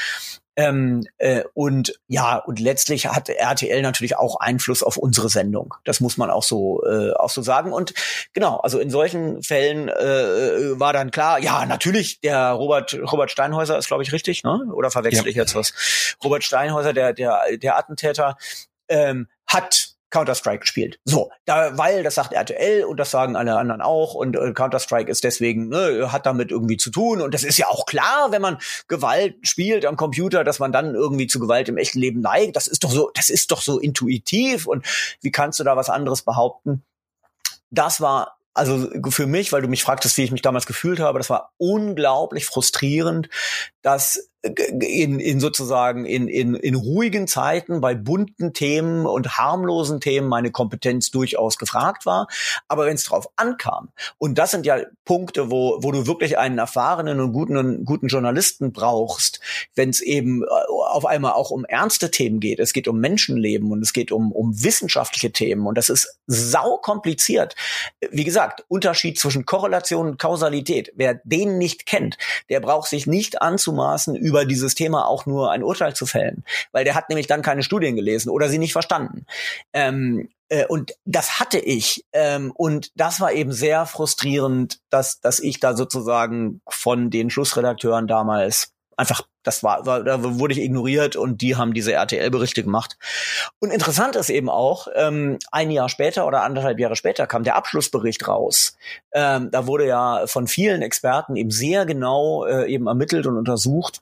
Ähm, 0.59 1.07
äh, 1.19 1.43
und 1.53 1.99
ja, 2.07 2.37
und 2.37 2.59
letztlich 2.59 3.05
hat 3.05 3.29
RTL 3.29 3.83
natürlich 3.83 4.17
auch 4.17 4.39
Einfluss 4.39 4.81
auf 4.81 4.97
unsere 4.97 5.29
Sendung. 5.29 5.75
Das 5.83 5.99
muss 5.99 6.17
man 6.17 6.31
auch 6.31 6.41
so 6.41 6.83
äh, 6.83 7.13
auch 7.13 7.29
so 7.29 7.43
sagen. 7.43 7.71
Und 7.71 7.93
genau, 8.33 8.57
also 8.57 8.79
in 8.79 8.89
solchen 8.89 9.43
Fällen 9.43 9.87
äh, 9.87 10.79
war 10.79 10.93
dann 10.93 11.11
klar, 11.11 11.37
ja, 11.37 11.67
natürlich, 11.67 12.21
der 12.21 12.49
Robert 12.53 12.95
Robert 12.95 13.29
Steinhäuser 13.29 13.77
ist, 13.77 13.87
glaube 13.87 14.01
ich, 14.01 14.11
richtig, 14.11 14.43
ne? 14.43 14.63
Oder 14.73 14.89
verwechsel 14.89 15.25
ja. 15.25 15.29
ich 15.29 15.35
jetzt 15.35 15.53
was? 15.53 16.15
Robert 16.23 16.43
Steinhäuser, 16.43 16.93
der 16.93 17.13
der 17.13 17.43
der 17.61 17.77
Attentäter, 17.77 18.35
ähm, 18.89 19.27
hat 19.45 19.96
Counter-Strike 20.09 20.59
gespielt. 20.59 20.99
So, 21.05 21.29
da, 21.45 21.77
weil 21.77 22.03
das 22.03 22.15
sagt 22.15 22.33
RTL 22.33 22.85
und 22.85 22.97
das 22.97 23.11
sagen 23.11 23.35
alle 23.35 23.57
anderen 23.57 23.81
auch 23.81 24.13
und 24.13 24.35
äh, 24.35 24.53
Counter-Strike 24.53 25.11
ist 25.11 25.23
deswegen, 25.23 25.69
ne, 25.69 26.11
hat 26.11 26.25
damit 26.25 26.51
irgendwie 26.51 26.77
zu 26.77 26.91
tun 26.91 27.21
und 27.21 27.33
das 27.33 27.43
ist 27.43 27.57
ja 27.57 27.67
auch 27.67 27.85
klar, 27.85 28.31
wenn 28.31 28.41
man 28.41 28.57
Gewalt 28.87 29.35
spielt 29.41 29.85
am 29.85 29.97
Computer, 29.97 30.43
dass 30.43 30.59
man 30.59 30.71
dann 30.71 30.95
irgendwie 30.95 31.27
zu 31.27 31.39
Gewalt 31.39 31.69
im 31.69 31.77
echten 31.77 31.99
Leben 31.99 32.21
neigt. 32.21 32.55
Das 32.55 32.67
ist 32.67 32.83
doch 32.83 32.91
so, 32.91 33.11
das 33.13 33.29
ist 33.29 33.51
doch 33.51 33.61
so 33.61 33.79
intuitiv 33.79 34.67
und 34.67 34.85
wie 35.21 35.31
kannst 35.31 35.59
du 35.59 35.63
da 35.63 35.75
was 35.75 35.89
anderes 35.89 36.21
behaupten? 36.21 36.83
Das 37.69 37.99
war 37.99 38.37
also 38.57 38.89
für 39.09 39.27
mich, 39.27 39.51
weil 39.51 39.61
du 39.61 39.67
mich 39.67 39.83
fragtest, 39.83 40.17
wie 40.17 40.23
ich 40.23 40.31
mich 40.31 40.41
damals 40.41 40.65
gefühlt 40.65 40.99
habe, 40.99 41.19
das 41.19 41.29
war 41.29 41.53
unglaublich 41.57 42.45
frustrierend, 42.45 43.29
dass 43.87 44.19
in, 44.43 45.19
in 45.19 45.39
sozusagen 45.39 46.05
in, 46.05 46.27
in, 46.27 46.55
in 46.55 46.75
ruhigen 46.75 47.27
Zeiten 47.27 47.81
bei 47.81 47.95
bunten 47.95 48.53
Themen 48.53 49.05
und 49.05 49.37
harmlosen 49.37 49.99
Themen 49.99 50.27
meine 50.27 50.51
Kompetenz 50.51 51.11
durchaus 51.11 51.57
gefragt 51.57 52.05
war. 52.05 52.27
Aber 52.67 52.85
wenn 52.85 52.95
es 52.95 53.03
drauf 53.03 53.27
ankam, 53.35 53.89
und 54.17 54.37
das 54.37 54.51
sind 54.51 54.65
ja 54.65 54.79
Punkte, 55.05 55.51
wo, 55.51 55.79
wo 55.81 55.91
du 55.91 56.07
wirklich 56.07 56.37
einen 56.37 56.57
erfahrenen 56.57 57.19
und 57.19 57.33
guten, 57.33 57.85
guten 57.85 58.07
Journalisten 58.07 58.71
brauchst, 58.71 59.39
wenn 59.75 59.89
es 59.89 60.01
eben 60.01 60.43
äh, 60.43 60.47
auf 60.89 61.05
einmal 61.05 61.33
auch 61.33 61.51
um 61.51 61.65
ernste 61.65 62.11
Themen 62.11 62.39
geht. 62.39 62.59
Es 62.59 62.73
geht 62.73 62.87
um 62.87 62.99
Menschenleben 62.99 63.71
und 63.71 63.81
es 63.81 63.93
geht 63.93 64.11
um, 64.11 64.31
um 64.31 64.63
wissenschaftliche 64.63 65.31
Themen 65.31 65.65
und 65.65 65.77
das 65.77 65.89
ist 65.89 66.19
sau 66.27 66.77
kompliziert. 66.77 67.55
Wie 68.11 68.23
gesagt, 68.23 68.65
Unterschied 68.67 69.19
zwischen 69.19 69.45
Korrelation 69.45 70.07
und 70.07 70.19
Kausalität. 70.19 70.91
Wer 70.95 71.21
den 71.23 71.57
nicht 71.57 71.85
kennt, 71.85 72.17
der 72.49 72.59
braucht 72.59 72.89
sich 72.89 73.07
nicht 73.07 73.41
anzumaßen, 73.77 74.15
über 74.15 74.45
dieses 74.45 74.75
Thema 74.75 75.07
auch 75.07 75.25
nur 75.25 75.51
ein 75.51 75.63
Urteil 75.63 75.95
zu 75.95 76.05
fällen, 76.05 76.43
weil 76.71 76.83
der 76.83 76.95
hat 76.95 77.09
nämlich 77.09 77.27
dann 77.27 77.41
keine 77.41 77.63
Studien 77.63 77.95
gelesen 77.95 78.29
oder 78.29 78.49
sie 78.49 78.57
nicht 78.57 78.73
verstanden. 78.73 79.25
Ähm, 79.73 80.29
äh, 80.49 80.65
und 80.65 80.93
das 81.05 81.39
hatte 81.39 81.59
ich. 81.59 82.05
Ähm, 82.13 82.51
und 82.55 82.91
das 82.95 83.19
war 83.19 83.31
eben 83.31 83.51
sehr 83.51 83.85
frustrierend, 83.85 84.79
dass, 84.89 85.19
dass 85.19 85.39
ich 85.39 85.59
da 85.59 85.75
sozusagen 85.75 86.61
von 86.67 87.09
den 87.09 87.29
Schlussredakteuren 87.29 88.07
damals 88.07 88.73
einfach, 88.97 89.21
das 89.43 89.63
war, 89.63 89.83
da 89.83 90.23
wurde 90.39 90.53
ich 90.53 90.59
ignoriert 90.59 91.15
und 91.15 91.41
die 91.41 91.55
haben 91.55 91.73
diese 91.73 91.93
RTL-Berichte 91.93 92.63
gemacht. 92.63 92.97
Und 93.59 93.71
interessant 93.71 94.15
ist 94.15 94.29
eben 94.29 94.49
auch, 94.49 94.87
ähm, 94.95 95.37
ein 95.51 95.71
Jahr 95.71 95.87
später 95.87 96.27
oder 96.27 96.43
anderthalb 96.43 96.79
Jahre 96.79 96.95
später 96.95 97.27
kam 97.27 97.43
der 97.43 97.55
Abschlussbericht 97.55 98.27
raus. 98.27 98.75
Ähm, 99.13 99.49
da 99.51 99.67
wurde 99.67 99.87
ja 99.87 100.25
von 100.25 100.47
vielen 100.47 100.81
Experten 100.81 101.35
eben 101.35 101.51
sehr 101.51 101.85
genau 101.85 102.45
äh, 102.45 102.69
eben 102.69 102.87
ermittelt 102.87 103.27
und 103.27 103.37
untersucht, 103.37 104.01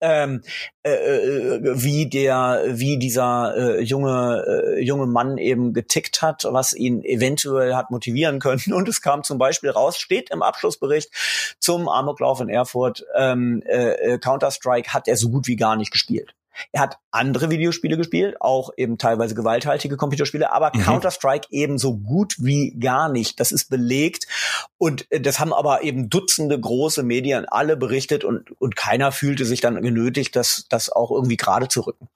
ähm, 0.00 0.42
äh, 0.82 0.90
äh, 0.90 1.60
wie 1.62 2.08
der, 2.08 2.64
wie 2.68 2.98
dieser 2.98 3.54
äh, 3.56 3.80
junge 3.82 4.44
äh, 4.76 4.82
junge 4.82 5.06
Mann 5.06 5.38
eben 5.38 5.72
getickt 5.72 6.22
hat, 6.22 6.46
was 6.48 6.74
ihn 6.74 7.02
eventuell 7.02 7.74
hat 7.74 7.90
motivieren 7.90 8.38
können. 8.38 8.72
Und 8.72 8.88
es 8.88 9.00
kam 9.00 9.22
zum 9.22 9.38
Beispiel 9.38 9.70
raus, 9.70 9.98
steht 9.98 10.30
im 10.30 10.42
Abschlussbericht 10.42 11.10
zum 11.58 11.88
Amoklauf 11.88 12.40
in 12.40 12.48
Erfurt, 12.48 13.04
ähm, 13.16 13.62
äh, 13.66 14.14
äh 14.14 14.18
Counter 14.18 14.50
Strike 14.50 14.92
hat 14.92 15.08
er 15.08 15.16
so 15.16 15.30
gut 15.30 15.46
wie 15.46 15.56
gar 15.56 15.76
nicht 15.76 15.90
gespielt. 15.90 16.34
Er 16.72 16.82
hat 16.82 16.98
andere 17.10 17.50
Videospiele 17.50 17.96
gespielt, 17.96 18.40
auch 18.40 18.70
eben 18.76 18.98
teilweise 18.98 19.34
gewalthaltige 19.34 19.96
Computerspiele, 19.96 20.52
aber 20.52 20.72
mhm. 20.74 20.82
Counter-Strike 20.82 21.48
eben 21.50 21.78
so 21.78 21.96
gut 21.96 22.34
wie 22.38 22.76
gar 22.78 23.08
nicht. 23.08 23.40
Das 23.40 23.52
ist 23.52 23.70
belegt. 23.70 24.26
Und 24.78 25.10
äh, 25.10 25.20
das 25.20 25.40
haben 25.40 25.52
aber 25.52 25.82
eben 25.82 26.08
Dutzende 26.08 26.58
große 26.58 27.02
Medien 27.02 27.46
alle 27.46 27.76
berichtet 27.76 28.24
und, 28.24 28.50
und 28.60 28.76
keiner 28.76 29.12
fühlte 29.12 29.44
sich 29.44 29.60
dann 29.60 29.80
genötigt, 29.82 30.36
das, 30.36 30.66
das 30.68 30.90
auch 30.90 31.10
irgendwie 31.10 31.36
gerade 31.36 31.68
zu 31.68 31.80
rücken. 31.82 32.08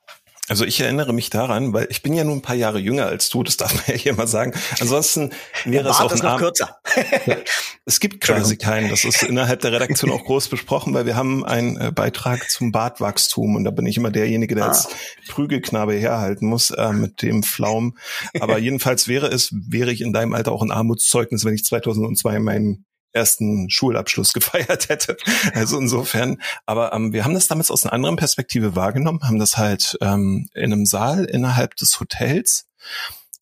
Also 0.51 0.65
ich 0.65 0.81
erinnere 0.81 1.13
mich 1.13 1.31
daran, 1.31 1.73
weil 1.73 1.87
ich 1.91 2.03
bin 2.03 2.13
ja 2.13 2.25
nur 2.25 2.35
ein 2.35 2.43
paar 2.43 2.57
Jahre 2.57 2.81
jünger 2.81 3.07
als 3.07 3.29
du, 3.29 3.45
das 3.45 3.57
darf 3.57 3.73
man 3.73 3.85
ja 3.87 3.95
hier 3.95 4.15
mal 4.15 4.27
sagen. 4.27 4.53
Ansonsten 4.81 5.31
wäre 5.65 5.89
es 5.89 6.01
auch 6.01 6.11
ein 6.11 6.19
noch 6.19 6.39
kürzer. 6.39 6.77
es 7.85 8.01
gibt 8.01 8.21
quasi 8.21 8.57
keinen. 8.57 8.91
Das 8.91 9.05
ist 9.05 9.23
innerhalb 9.23 9.61
der 9.61 9.71
Redaktion 9.71 10.11
auch 10.11 10.25
groß 10.25 10.49
besprochen, 10.49 10.93
weil 10.93 11.07
wir 11.07 11.15
haben 11.15 11.45
einen 11.45 11.77
äh, 11.77 11.93
Beitrag 11.93 12.51
zum 12.51 12.73
Bartwachstum 12.73 13.55
und 13.55 13.63
da 13.63 13.71
bin 13.71 13.87
ich 13.87 13.97
immer 13.97 14.11
derjenige, 14.11 14.57
der 14.57 14.65
ah. 14.65 14.69
als 14.71 14.89
Prügelknabe 15.29 15.95
herhalten 15.95 16.49
muss 16.49 16.71
äh, 16.71 16.93
mit 16.93 17.23
dem 17.23 17.45
Flaum. 17.45 17.97
Aber 18.41 18.59
jedenfalls 18.59 19.07
wäre 19.07 19.29
es, 19.29 19.51
wäre 19.53 19.93
ich 19.93 20.01
in 20.01 20.13
deinem 20.13 20.35
Alter 20.35 20.51
auch 20.51 20.63
ein 20.63 20.73
Armutszeugnis, 20.73 21.45
wenn 21.45 21.55
ich 21.55 21.65
2002 21.65 22.41
meinen 22.41 22.87
ersten 23.13 23.71
Schulabschluss 23.71 24.33
gefeiert 24.35 24.89
hätte. 24.89 25.17
Also 25.55 25.79
insofern, 25.79 26.41
aber 26.67 26.93
ähm, 26.93 27.13
wir 27.13 27.25
haben 27.25 27.35
das 27.35 27.49
damals 27.49 27.71
aus 27.71 27.85
einer 27.85 27.93
anderen 27.93 28.17
Perspektive 28.17 28.77
wahrgenommen, 28.77 29.21
haben 29.23 29.39
das 29.39 29.57
halt 29.57 29.97
ähm, 30.01 30.49
in 30.55 30.73
einem 30.73 30.87
Saal 30.87 31.25
innerhalb 31.25 31.77
des 31.77 32.01
Hotels 32.01 32.67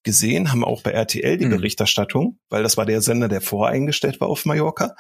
gesehen, 0.03 0.51
haben 0.51 0.65
auch 0.65 0.83
bei 0.83 0.93
RTL 0.93 1.37
die 1.37 1.45
hm. 1.45 1.51
Berichterstattung, 1.51 2.39
weil 2.51 2.63
das 2.63 2.77
war 2.77 2.87
der 2.87 3.03
Sender, 3.03 3.29
der 3.29 3.41
voreingestellt 3.41 4.21
war 4.21 4.29
auf 4.29 4.45
Mallorca. 4.45 4.97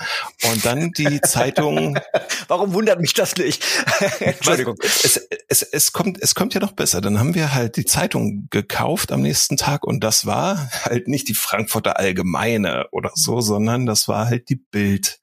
Und 0.50 0.64
dann 0.64 0.90
die 0.92 1.20
Zeitung. 1.20 1.98
Warum 2.48 2.74
wundert 2.74 3.00
mich 3.00 3.14
das 3.14 3.36
nicht? 3.36 3.64
Entschuldigung. 4.20 4.76
Es, 4.82 5.16
es, 5.48 5.62
es, 5.62 5.92
kommt, 5.92 6.20
es 6.20 6.34
kommt 6.34 6.54
ja 6.54 6.60
noch 6.60 6.72
besser. 6.72 7.00
Dann 7.00 7.18
haben 7.18 7.34
wir 7.34 7.54
halt 7.54 7.76
die 7.76 7.84
Zeitung 7.84 8.48
gekauft 8.50 9.12
am 9.12 9.22
nächsten 9.22 9.56
Tag 9.56 9.84
und 9.84 10.04
das 10.04 10.26
war 10.26 10.70
halt 10.84 11.08
nicht 11.08 11.28
die 11.28 11.34
Frankfurter 11.34 11.98
Allgemeine 11.98 12.86
oder 12.90 13.10
so, 13.14 13.40
sondern 13.40 13.86
das 13.86 14.08
war 14.08 14.26
halt 14.26 14.48
die 14.48 14.56
Bild. 14.56 15.20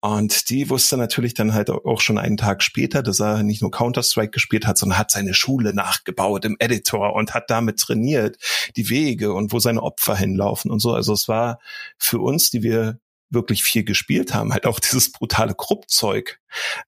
Und 0.00 0.50
die 0.50 0.68
wusste 0.68 0.96
natürlich 0.96 1.34
dann 1.34 1.54
halt 1.54 1.70
auch 1.70 2.00
schon 2.00 2.18
einen 2.18 2.36
Tag 2.36 2.62
später, 2.62 3.02
dass 3.02 3.20
er 3.20 3.44
nicht 3.44 3.62
nur 3.62 3.70
Counter-Strike 3.70 4.30
gespielt 4.30 4.66
hat, 4.66 4.76
sondern 4.76 4.98
hat 4.98 5.12
seine 5.12 5.32
Schule 5.32 5.74
nachgebaut 5.74 6.44
im 6.44 6.56
Editor 6.58 7.14
und 7.14 7.34
hat 7.34 7.50
damit 7.50 7.78
trainiert, 7.78 8.36
die 8.76 8.88
Wege 8.88 9.32
und 9.32 9.52
wo 9.52 9.60
seine 9.60 9.82
Opfer 9.82 10.16
hinlaufen 10.16 10.70
und 10.70 10.80
so. 10.80 10.92
Also 10.92 11.12
es 11.12 11.28
war 11.28 11.51
für 11.98 12.18
uns, 12.18 12.50
die 12.50 12.62
wir 12.62 12.98
wirklich 13.32 13.62
viel 13.64 13.82
gespielt 13.84 14.34
haben, 14.34 14.52
halt 14.52 14.66
auch 14.66 14.78
dieses 14.78 15.10
brutale 15.10 15.54
Kruppzeug, 15.54 16.38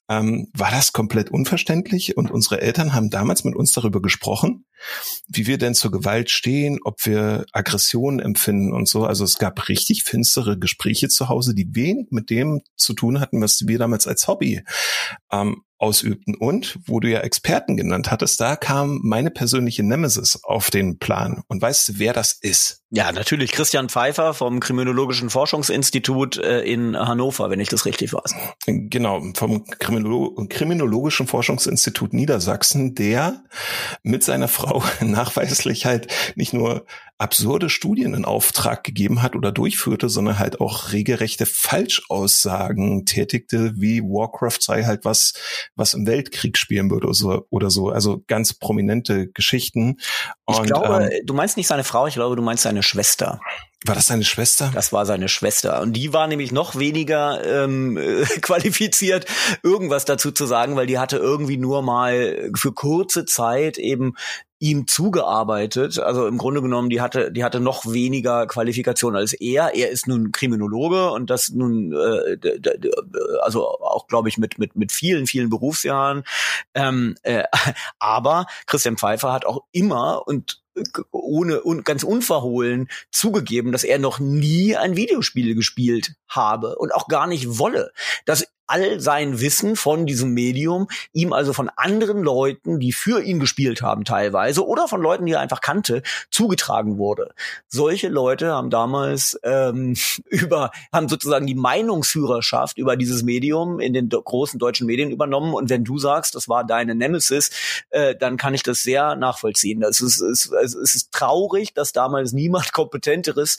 ähm, 0.09 0.49
war 0.53 0.71
das 0.71 0.93
komplett 0.93 1.31
unverständlich 1.31 2.17
und 2.17 2.31
unsere 2.31 2.61
Eltern 2.61 2.93
haben 2.93 3.09
damals 3.09 3.45
mit 3.45 3.57
uns 3.57 3.73
darüber 3.73 4.03
gesprochen, 4.03 4.67
wie 5.27 5.47
wir 5.47 5.57
denn 5.57 5.75
zur 5.75 5.91
Gewalt 5.91 6.31
stehen, 6.31 6.79
ob 6.85 7.07
wir 7.07 7.47
Aggressionen 7.53 8.21
empfinden 8.21 8.75
und 8.75 8.87
so. 8.87 9.07
Also 9.07 9.25
es 9.25 9.39
gab 9.39 9.69
richtig 9.69 10.05
finstere 10.05 10.59
Gespräche 10.59 11.09
zu 11.09 11.29
Hause, 11.29 11.55
die 11.55 11.75
wenig 11.75 12.09
mit 12.11 12.29
dem 12.29 12.61
zu 12.77 12.93
tun 12.93 13.21
hatten, 13.21 13.41
was 13.41 13.67
wir 13.67 13.79
damals 13.79 14.07
als 14.07 14.29
Hobby 14.29 14.63
ähm, 15.33 15.63
ausübten. 15.79 16.35
Und 16.35 16.79
wo 16.87 17.01
du 17.01 17.11
ja 17.11 17.21
Experten 17.21 17.77
genannt 17.77 18.11
hattest, 18.11 18.41
da 18.41 18.57
kam 18.57 19.01
meine 19.03 19.31
persönliche 19.31 19.83
Nemesis 19.83 20.41
auf 20.43 20.71
den 20.71 20.99
Plan. 20.99 21.43
Und 21.49 21.61
weißt 21.63 21.89
du, 21.89 21.99
wer 21.99 22.13
das 22.13 22.33
ist? 22.41 22.84
Ja, 22.97 23.11
natürlich 23.11 23.51
Christian 23.51 23.89
Pfeiffer 23.89 24.35
vom 24.35 24.61
Kriminologischen 24.61 25.29
Forschungsinstitut 25.29 26.37
äh, 26.37 26.61
in 26.61 26.97
Hannover, 26.97 27.51
wenn 27.51 27.59
ich 27.59 27.69
das 27.69 27.87
richtig 27.87 28.13
weiß. 28.13 28.37
Genau, 28.67 29.21
vom 29.35 29.65
Kriminolo 29.65 30.47
Kriminologischen 30.49 31.27
Forschungsinstitut 31.27 32.13
Niedersachsen, 32.13 32.95
der 32.95 33.43
mit 34.05 34.23
seiner 34.23 34.47
Frau 34.47 34.85
nachweislich 35.01 35.87
halt 35.87 36.07
nicht 36.37 36.53
nur 36.53 36.87
absurde 37.19 37.71
Studien 37.71 38.13
in 38.15 38.25
Auftrag 38.25 38.83
gegeben 38.83 39.23
hat 39.23 39.37
oder 39.37 39.53
durchführte, 39.53 40.09
sondern 40.09 40.39
halt 40.39 40.61
auch 40.61 40.93
regelrechte 40.93 41.47
Falschaussagen 41.47 43.07
tätigte, 43.07 43.73
wie 43.77 44.03
Warcraft 44.03 44.59
sei 44.61 44.85
halt 44.85 45.05
was, 45.05 45.33
was 45.77 45.95
im 45.95 46.07
Weltkrieg 46.07 46.59
spielen 46.59 46.91
würde 46.91 47.07
oder 47.07 47.15
so. 47.15 47.47
Oder 47.51 47.71
so. 47.71 47.91
Also 47.91 48.23
ganz 48.27 48.55
prominente 48.55 49.29
Geschichten. 49.29 49.97
Und, 50.45 50.57
ich 50.57 50.63
glaube, 50.65 51.09
ähm, 51.13 51.21
du 51.25 51.35
meinst 51.35 51.57
nicht 51.57 51.69
seine 51.69 51.85
Frau, 51.85 52.07
ich 52.09 52.15
glaube, 52.15 52.35
du 52.35 52.43
meinst 52.43 52.65
seine 52.65 52.83
Schwester. 52.85 53.41
War 53.87 53.95
das 53.95 54.07
seine 54.07 54.25
Schwester? 54.25 54.71
Das 54.73 54.95
war 54.95 55.05
seine 55.05 55.29
Schwester. 55.29 55.83
Und 55.83 55.93
die 55.93 56.15
war 56.15 56.27
nämlich 56.27 56.53
noch 56.53 56.77
weniger 56.77 57.45
ähm, 57.45 57.99
qualifiziert, 58.41 59.27
irgendwas 59.63 60.07
dazu 60.07 60.31
zu 60.33 60.47
sagen, 60.47 60.75
weil 60.75 60.87
die 60.87 60.99
hatte 60.99 61.19
irgendwie 61.19 61.59
nur 61.59 61.83
mal 61.83 62.51
für 62.57 62.73
kurze 62.73 63.27
Zeit 63.27 63.77
eben 63.77 64.15
ihm 64.59 64.87
zugearbeitet. 64.87 65.99
Also 65.99 66.27
im 66.27 66.39
Grunde 66.39 66.63
genommen, 66.63 66.89
die 66.89 67.03
hatte, 67.03 67.31
die 67.31 67.45
hatte 67.45 67.61
noch 67.61 67.85
weniger 67.85 68.47
Qualifikation 68.47 69.15
als 69.15 69.35
er. 69.35 69.75
Er 69.75 69.91
ist 69.91 70.09
nun 70.09 70.33
Kriminologe 70.33 71.11
und 71.11 71.29
das 71.29 71.51
nun, 71.51 71.93
äh, 71.93 72.39
also 73.43 73.69
auch 73.69 74.07
glaube 74.07 74.31
ich 74.31 74.39
mit 74.39 74.59
mit 74.59 74.77
mit 74.77 74.93
vielen 74.93 75.27
vielen 75.27 75.51
Berufsjahren. 75.51 76.25
Ähm, 76.73 77.17
äh, 77.23 77.45
aber 77.99 78.47
Christian 78.67 78.97
Pfeiffer 78.97 79.35
hat 79.35 79.45
auch 79.45 79.65
immer 79.73 80.27
und 80.27 80.64
ohne 81.11 81.63
und 81.63 81.85
ganz 81.85 82.03
unverhohlen 82.03 82.89
zugegeben, 83.11 83.73
dass 83.73 83.85
er 83.85 83.99
noch 83.99 84.19
nie 84.19 84.77
ein 84.77 84.97
Videospiel 84.97 85.55
gespielt 85.55 86.15
habe 86.29 86.77
und 86.77 86.95
auch 86.95 87.09
gar 87.09 87.27
nicht 87.27 87.59
wolle. 87.59 87.93
Das 88.25 88.47
all 88.67 89.01
sein 89.01 89.41
Wissen 89.41 89.77
von 89.77 90.07
diesem 90.07 90.33
Medium 90.33 90.89
ihm 91.13 91.33
also 91.33 91.53
von 91.53 91.71
anderen 91.77 92.23
Leuten, 92.23 92.81
die 92.81 92.93
für 92.93 93.23
ihn 93.23 93.41
gespielt 93.41 93.83
haben 93.83 94.05
teilweise 94.05 94.67
oder 94.67 94.89
von 94.89 95.01
Leuten, 95.01 95.27
die 95.27 95.33
er 95.33 95.41
einfach 95.41 95.61
kannte, 95.61 96.03
zugetragen 96.31 96.99
wurde. 96.99 97.35
Solche 97.69 98.09
Leute 98.09 98.53
haben 98.53 98.71
damals 98.71 99.39
ähm, 99.43 99.97
über 100.27 100.71
haben 100.93 101.09
sozusagen 101.09 101.47
die 101.47 101.55
Meinungsführerschaft 101.55 102.79
über 102.79 102.97
dieses 102.97 103.23
Medium 103.23 103.81
in 103.81 103.93
den 103.93 104.09
großen 104.09 104.59
deutschen 104.59 104.87
Medien 104.87 105.11
übernommen 105.11 105.55
und 105.55 105.71
wenn 105.71 105.85
du 105.85 105.99
sagst, 105.99 106.35
das 106.35 106.49
war 106.49 106.65
deine 106.65 106.95
Nemesis, 106.95 107.51
äh, 107.91 108.15
dann 108.15 108.37
kann 108.37 108.55
ich 108.55 108.63
das 108.63 108.83
sehr 108.83 109.17
nachvollziehen. 109.17 109.81
Das 109.81 110.01
ist, 110.01 110.21
ist, 110.21 110.53
es 110.53 110.75
ist 110.75 111.13
traurig, 111.13 111.75
dass 111.75 111.93
damals 111.93 112.33
niemand 112.33 112.73
kompetenteres 112.73 113.59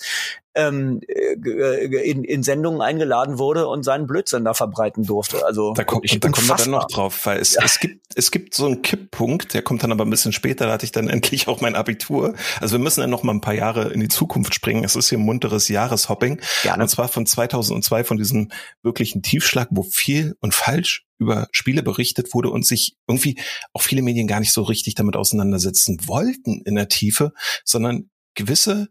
ähm, 0.56 1.02
äh, 1.08 2.10
in, 2.10 2.24
in 2.24 2.44
Sendungen 2.44 2.82
eingeladen 2.82 3.38
wurde 3.38 3.68
und 3.68 3.84
seinen 3.84 4.08
Blödsinn 4.08 4.46
da 4.46 4.54
verbreiten 4.54 5.04
durfte. 5.04 5.46
Also 5.46 5.74
da, 5.74 5.84
kommt, 5.84 6.06
da 6.24 6.30
kommen 6.30 6.48
wir 6.48 6.56
dann 6.56 6.72
noch 6.72 6.88
drauf, 6.88 7.26
weil 7.26 7.40
es, 7.40 7.56
ja. 7.56 7.64
es 7.64 7.80
gibt 7.80 8.06
es 8.16 8.32
gibt 8.32 8.56
so 8.56 8.66
einen 8.66 8.82
Kipppunkt, 8.82 9.54
der 9.54 9.62
kommt 9.62 9.84
dann 9.84 9.92
aber 9.92 10.06
ein 10.06 10.10
bisschen 10.10 10.32
später. 10.32 10.68
Da 10.68 10.72
hatte 10.72 10.86
ich 10.86 10.92
dann 10.92 11.10
endlich 11.10 11.48
auch 11.48 11.62
mein 11.62 11.76
Abitur. 11.76 12.34
Also 12.62 12.78
wir 12.78 12.84
müssen 12.84 13.02
dann 13.02 13.10
noch 13.10 13.24
mal 13.24 13.34
ein 13.34 13.42
paar 13.42 13.54
Jahre 13.54 13.92
in 13.92 14.00
die 14.00 14.08
Zukunft 14.08 14.56
springen. 14.56 14.84
Es 14.84 14.96
ist 14.96 15.10
hier 15.10 15.18
munteres 15.18 15.68
Jahreshopping 15.68 16.40
Gerne. 16.64 16.84
und 16.84 16.90
zwar 16.90 17.10
von 17.10 17.26
2002 17.26 18.04
von 18.06 18.18
diesem 18.18 18.52
wirklichen 18.82 19.22
Tiefschlag, 19.22 19.68
wo 19.72 19.84
viel 19.84 20.36
und 20.40 20.54
falsch 20.54 21.06
über 21.18 21.48
Spiele 21.52 21.84
berichtet 21.84 22.34
wurde 22.34 22.50
und 22.50 22.66
sich 22.66 22.98
irgendwie 23.08 23.40
auch 23.74 23.82
viele 23.82 24.02
Medien 24.02 24.28
gar 24.28 24.40
nicht 24.40 24.52
so 24.52 24.64
richtig 24.64 24.96
damit 24.96 25.16
auseinandersetzen 25.16 26.00
wollten 26.06 26.62
in 26.66 26.76
der 26.76 26.90
Tiefe, 26.90 27.32
sondern 27.64 28.10
gewisse 28.34 28.90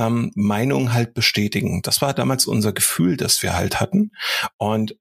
ähm, 0.00 0.32
Meinung 0.34 0.92
halt 0.92 1.14
bestätigen. 1.14 1.82
Das 1.82 2.00
war 2.00 2.14
damals 2.14 2.46
unser 2.46 2.72
Gefühl, 2.72 3.16
das 3.16 3.42
wir 3.42 3.54
halt 3.54 3.80
hatten. 3.80 4.12
Und 4.56 4.96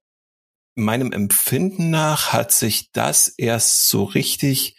meinem 0.75 1.11
Empfinden 1.11 1.89
nach 1.89 2.33
hat 2.33 2.51
sich 2.51 2.91
das 2.91 3.27
erst 3.27 3.89
so 3.89 4.03
richtig 4.03 4.77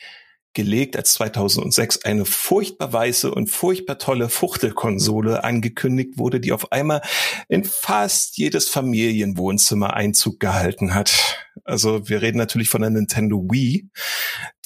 gelegt, 0.52 0.96
als 0.96 1.12
2006 1.12 2.04
eine 2.04 2.24
furchtbar 2.24 2.92
weiße 2.92 3.32
und 3.32 3.48
furchtbar 3.48 3.98
tolle 3.98 4.28
Fuchtelkonsole 4.28 5.44
angekündigt 5.44 6.18
wurde, 6.18 6.40
die 6.40 6.52
auf 6.52 6.72
einmal 6.72 7.02
in 7.48 7.64
fast 7.64 8.36
jedes 8.36 8.68
Familienwohnzimmer 8.68 9.94
Einzug 9.94 10.40
gehalten 10.40 10.94
hat. 10.94 11.46
Also 11.64 12.08
wir 12.08 12.20
reden 12.20 12.38
natürlich 12.38 12.68
von 12.68 12.80
der 12.80 12.90
Nintendo 12.90 13.44
Wii, 13.48 13.90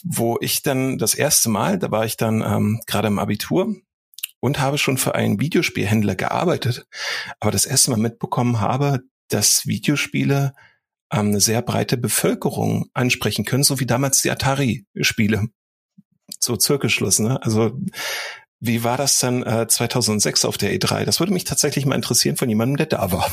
wo 0.05 0.39
ich 0.41 0.63
dann 0.63 0.97
das 0.97 1.15
erste 1.15 1.51
Mal, 1.51 1.79
da 1.79 1.91
war 1.91 2.07
ich 2.07 2.17
dann 2.17 2.41
ähm, 2.41 2.81
gerade 2.87 3.09
im 3.09 3.19
Abitur, 3.19 3.75
und 4.45 4.61
habe 4.61 4.77
schon 4.77 4.99
für 4.99 5.15
einen 5.15 5.41
Videospielhändler 5.41 6.17
gearbeitet, 6.17 6.85
aber 7.41 7.51
das 7.51 7.65
erste 7.65 7.91
Mal 7.91 7.97
mitbekommen 7.97 8.61
habe, 8.61 9.01
dass 9.31 9.67
Videospiele 9.67 10.53
ähm, 11.11 11.29
eine 11.29 11.41
sehr 11.41 11.63
breite 11.63 11.97
Bevölkerung 11.97 12.91
ansprechen 12.93 13.47
können, 13.47 13.65
so 13.65 13.81
wie 13.81 13.87
damals 13.87 14.21
die 14.21 14.31
Atari-Spiele. 14.31 15.47
So 16.39 16.59
Zirkelschluss, 16.59 17.21
ne? 17.21 17.43
Also 17.43 17.73
wie 18.61 18.85
war 18.85 18.99
das 18.99 19.19
dann 19.19 19.43
äh, 19.45 19.67
2006 19.67 20.45
auf 20.45 20.59
der 20.59 20.75
E3? 20.75 21.07
Das 21.07 21.21
würde 21.21 21.33
mich 21.33 21.45
tatsächlich 21.45 21.87
mal 21.87 21.95
interessieren 21.95 22.37
von 22.37 22.51
jemandem, 22.51 22.77
der 22.77 22.87
da 22.87 23.13
war. 23.13 23.31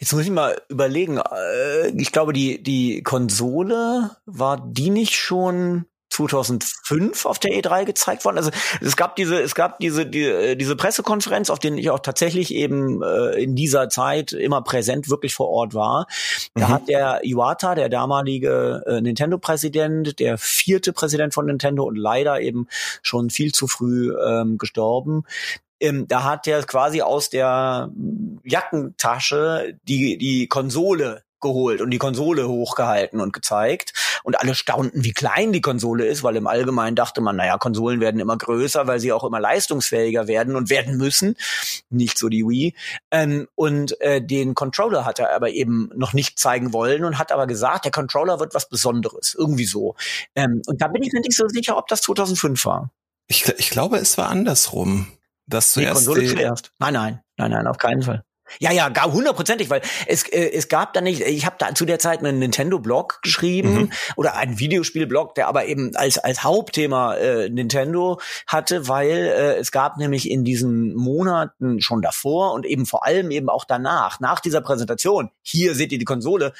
Jetzt 0.00 0.12
muss 0.12 0.24
ich 0.24 0.30
mal 0.30 0.60
überlegen. 0.68 1.18
Äh, 1.18 1.90
ich 1.90 2.10
glaube, 2.10 2.32
die, 2.32 2.60
die 2.60 3.04
Konsole, 3.04 4.10
war 4.26 4.60
die 4.60 4.90
nicht 4.90 5.14
schon 5.14 5.84
2005 6.12 7.26
auf 7.26 7.38
der 7.38 7.52
E3 7.52 7.84
gezeigt 7.84 8.24
worden. 8.24 8.38
Also 8.38 8.50
es 8.80 8.96
gab 8.96 9.16
diese, 9.16 9.40
es 9.40 9.54
gab 9.54 9.78
diese, 9.78 10.06
die, 10.06 10.24
äh, 10.24 10.56
diese 10.56 10.76
Pressekonferenz, 10.76 11.50
auf 11.50 11.58
denen 11.58 11.78
ich 11.78 11.90
auch 11.90 12.00
tatsächlich 12.00 12.54
eben 12.54 13.02
äh, 13.02 13.42
in 13.42 13.56
dieser 13.56 13.88
Zeit 13.88 14.32
immer 14.32 14.62
präsent 14.62 15.08
wirklich 15.08 15.34
vor 15.34 15.48
Ort 15.48 15.74
war. 15.74 16.06
Da 16.54 16.68
mhm. 16.68 16.72
hat 16.72 16.88
der 16.88 17.20
Iwata, 17.24 17.74
der 17.74 17.88
damalige 17.88 18.82
äh, 18.86 19.00
Nintendo-Präsident, 19.00 20.18
der 20.20 20.38
vierte 20.38 20.92
Präsident 20.92 21.34
von 21.34 21.46
Nintendo 21.46 21.84
und 21.84 21.96
leider 21.96 22.40
eben 22.40 22.66
schon 23.02 23.30
viel 23.30 23.52
zu 23.52 23.66
früh 23.66 24.14
ähm, 24.24 24.58
gestorben, 24.58 25.24
ähm, 25.80 26.06
da 26.06 26.22
hat 26.22 26.46
er 26.46 26.62
quasi 26.62 27.02
aus 27.02 27.28
der 27.28 27.90
Jackentasche 28.44 29.78
die, 29.82 30.16
die 30.16 30.46
Konsole 30.46 31.24
geholt 31.42 31.80
und 31.80 31.90
die 31.90 31.98
Konsole 31.98 32.48
hochgehalten 32.48 33.20
und 33.20 33.32
gezeigt. 33.32 33.92
Und 34.24 34.40
alle 34.40 34.54
staunten, 34.54 35.04
wie 35.04 35.12
klein 35.12 35.52
die 35.52 35.60
Konsole 35.60 36.06
ist, 36.06 36.22
weil 36.22 36.36
im 36.36 36.46
Allgemeinen 36.46 36.96
dachte 36.96 37.20
man, 37.20 37.36
naja, 37.36 37.58
Konsolen 37.58 38.00
werden 38.00 38.20
immer 38.20 38.36
größer, 38.36 38.86
weil 38.86 39.00
sie 39.00 39.12
auch 39.12 39.24
immer 39.24 39.40
leistungsfähiger 39.40 40.26
werden 40.28 40.56
und 40.56 40.70
werden 40.70 40.96
müssen. 40.96 41.36
Nicht 41.90 42.18
so 42.18 42.28
die 42.28 42.44
Wii. 42.44 42.74
Ähm, 43.10 43.48
und 43.54 44.00
äh, 44.00 44.24
den 44.24 44.54
Controller 44.54 45.04
hat 45.04 45.18
er 45.18 45.34
aber 45.34 45.50
eben 45.50 45.90
noch 45.94 46.12
nicht 46.12 46.38
zeigen 46.38 46.72
wollen 46.72 47.04
und 47.04 47.18
hat 47.18 47.32
aber 47.32 47.46
gesagt, 47.46 47.84
der 47.84 47.92
Controller 47.92 48.40
wird 48.40 48.54
was 48.54 48.68
Besonderes. 48.68 49.34
Irgendwie 49.38 49.66
so. 49.66 49.96
Ähm, 50.34 50.62
und 50.66 50.80
da 50.80 50.88
bin 50.88 51.02
ich 51.02 51.12
mir 51.12 51.20
nicht 51.20 51.36
so 51.36 51.48
sicher, 51.48 51.76
ob 51.76 51.88
das 51.88 52.02
2005 52.02 52.64
war. 52.64 52.90
Ich, 53.28 53.48
ich 53.58 53.70
glaube, 53.70 53.98
es 53.98 54.18
war 54.18 54.28
andersrum. 54.28 55.06
Das 55.46 55.72
zuerst 55.72 56.02
die 56.02 56.06
Konsole 56.06 56.26
zuerst. 56.26 56.72
Nein, 56.78 56.94
nein, 56.94 57.20
nein, 57.36 57.50
nein, 57.50 57.66
auf 57.66 57.78
keinen 57.78 58.02
Fall. 58.02 58.24
Ja, 58.58 58.72
ja, 58.72 58.88
gar 58.88 59.12
hundertprozentig, 59.12 59.70
weil 59.70 59.82
es 60.06 60.24
äh, 60.24 60.50
es 60.52 60.68
gab 60.68 60.92
da 60.92 61.00
nicht, 61.00 61.20
ich 61.22 61.46
habe 61.46 61.56
da 61.58 61.74
zu 61.74 61.84
der 61.84 61.98
Zeit 61.98 62.20
einen 62.20 62.38
Nintendo-Blog 62.38 63.20
geschrieben 63.22 63.74
mhm. 63.74 63.92
oder 64.16 64.36
einen 64.36 64.58
Videospiel-Blog, 64.58 65.34
der 65.34 65.48
aber 65.48 65.66
eben 65.66 65.94
als 65.96 66.18
als 66.18 66.42
Hauptthema 66.44 67.14
äh, 67.14 67.48
Nintendo 67.48 68.20
hatte, 68.46 68.88
weil 68.88 69.10
äh, 69.10 69.56
es 69.56 69.72
gab 69.72 69.96
nämlich 69.96 70.30
in 70.30 70.44
diesen 70.44 70.94
Monaten 70.94 71.80
schon 71.80 72.02
davor 72.02 72.52
und 72.52 72.66
eben 72.66 72.86
vor 72.86 73.06
allem 73.06 73.30
eben 73.30 73.48
auch 73.48 73.64
danach, 73.64 74.20
nach 74.20 74.40
dieser 74.40 74.60
Präsentation, 74.60 75.30
hier 75.42 75.74
seht 75.74 75.92
ihr 75.92 75.98
die 75.98 76.04
Konsole, 76.04 76.52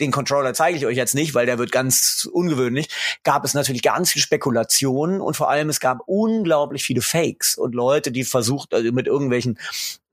den 0.00 0.10
Controller 0.10 0.52
zeige 0.54 0.76
ich 0.76 0.86
euch 0.86 0.96
jetzt 0.96 1.14
nicht, 1.14 1.34
weil 1.34 1.46
der 1.46 1.58
wird 1.58 1.72
ganz 1.72 2.28
ungewöhnlich, 2.30 2.88
gab 3.24 3.44
es 3.44 3.54
natürlich 3.54 3.82
ganz 3.82 4.12
viel 4.12 4.22
Spekulationen 4.22 5.20
und 5.20 5.36
vor 5.36 5.48
allem 5.48 5.68
es 5.68 5.80
gab 5.80 6.00
unglaublich 6.06 6.82
viele 6.82 7.00
Fakes 7.00 7.56
und 7.56 7.74
Leute, 7.74 8.12
die 8.12 8.24
versucht 8.24 8.74
also 8.74 8.92
mit 8.92 9.06
irgendwelchen 9.06 9.58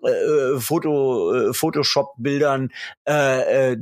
äh, 0.03 0.59
Foto, 0.59 1.33
äh, 1.33 1.53
Photoshop-Bildern 1.53 2.71
äh, 3.07 3.71
äh, 3.73 3.77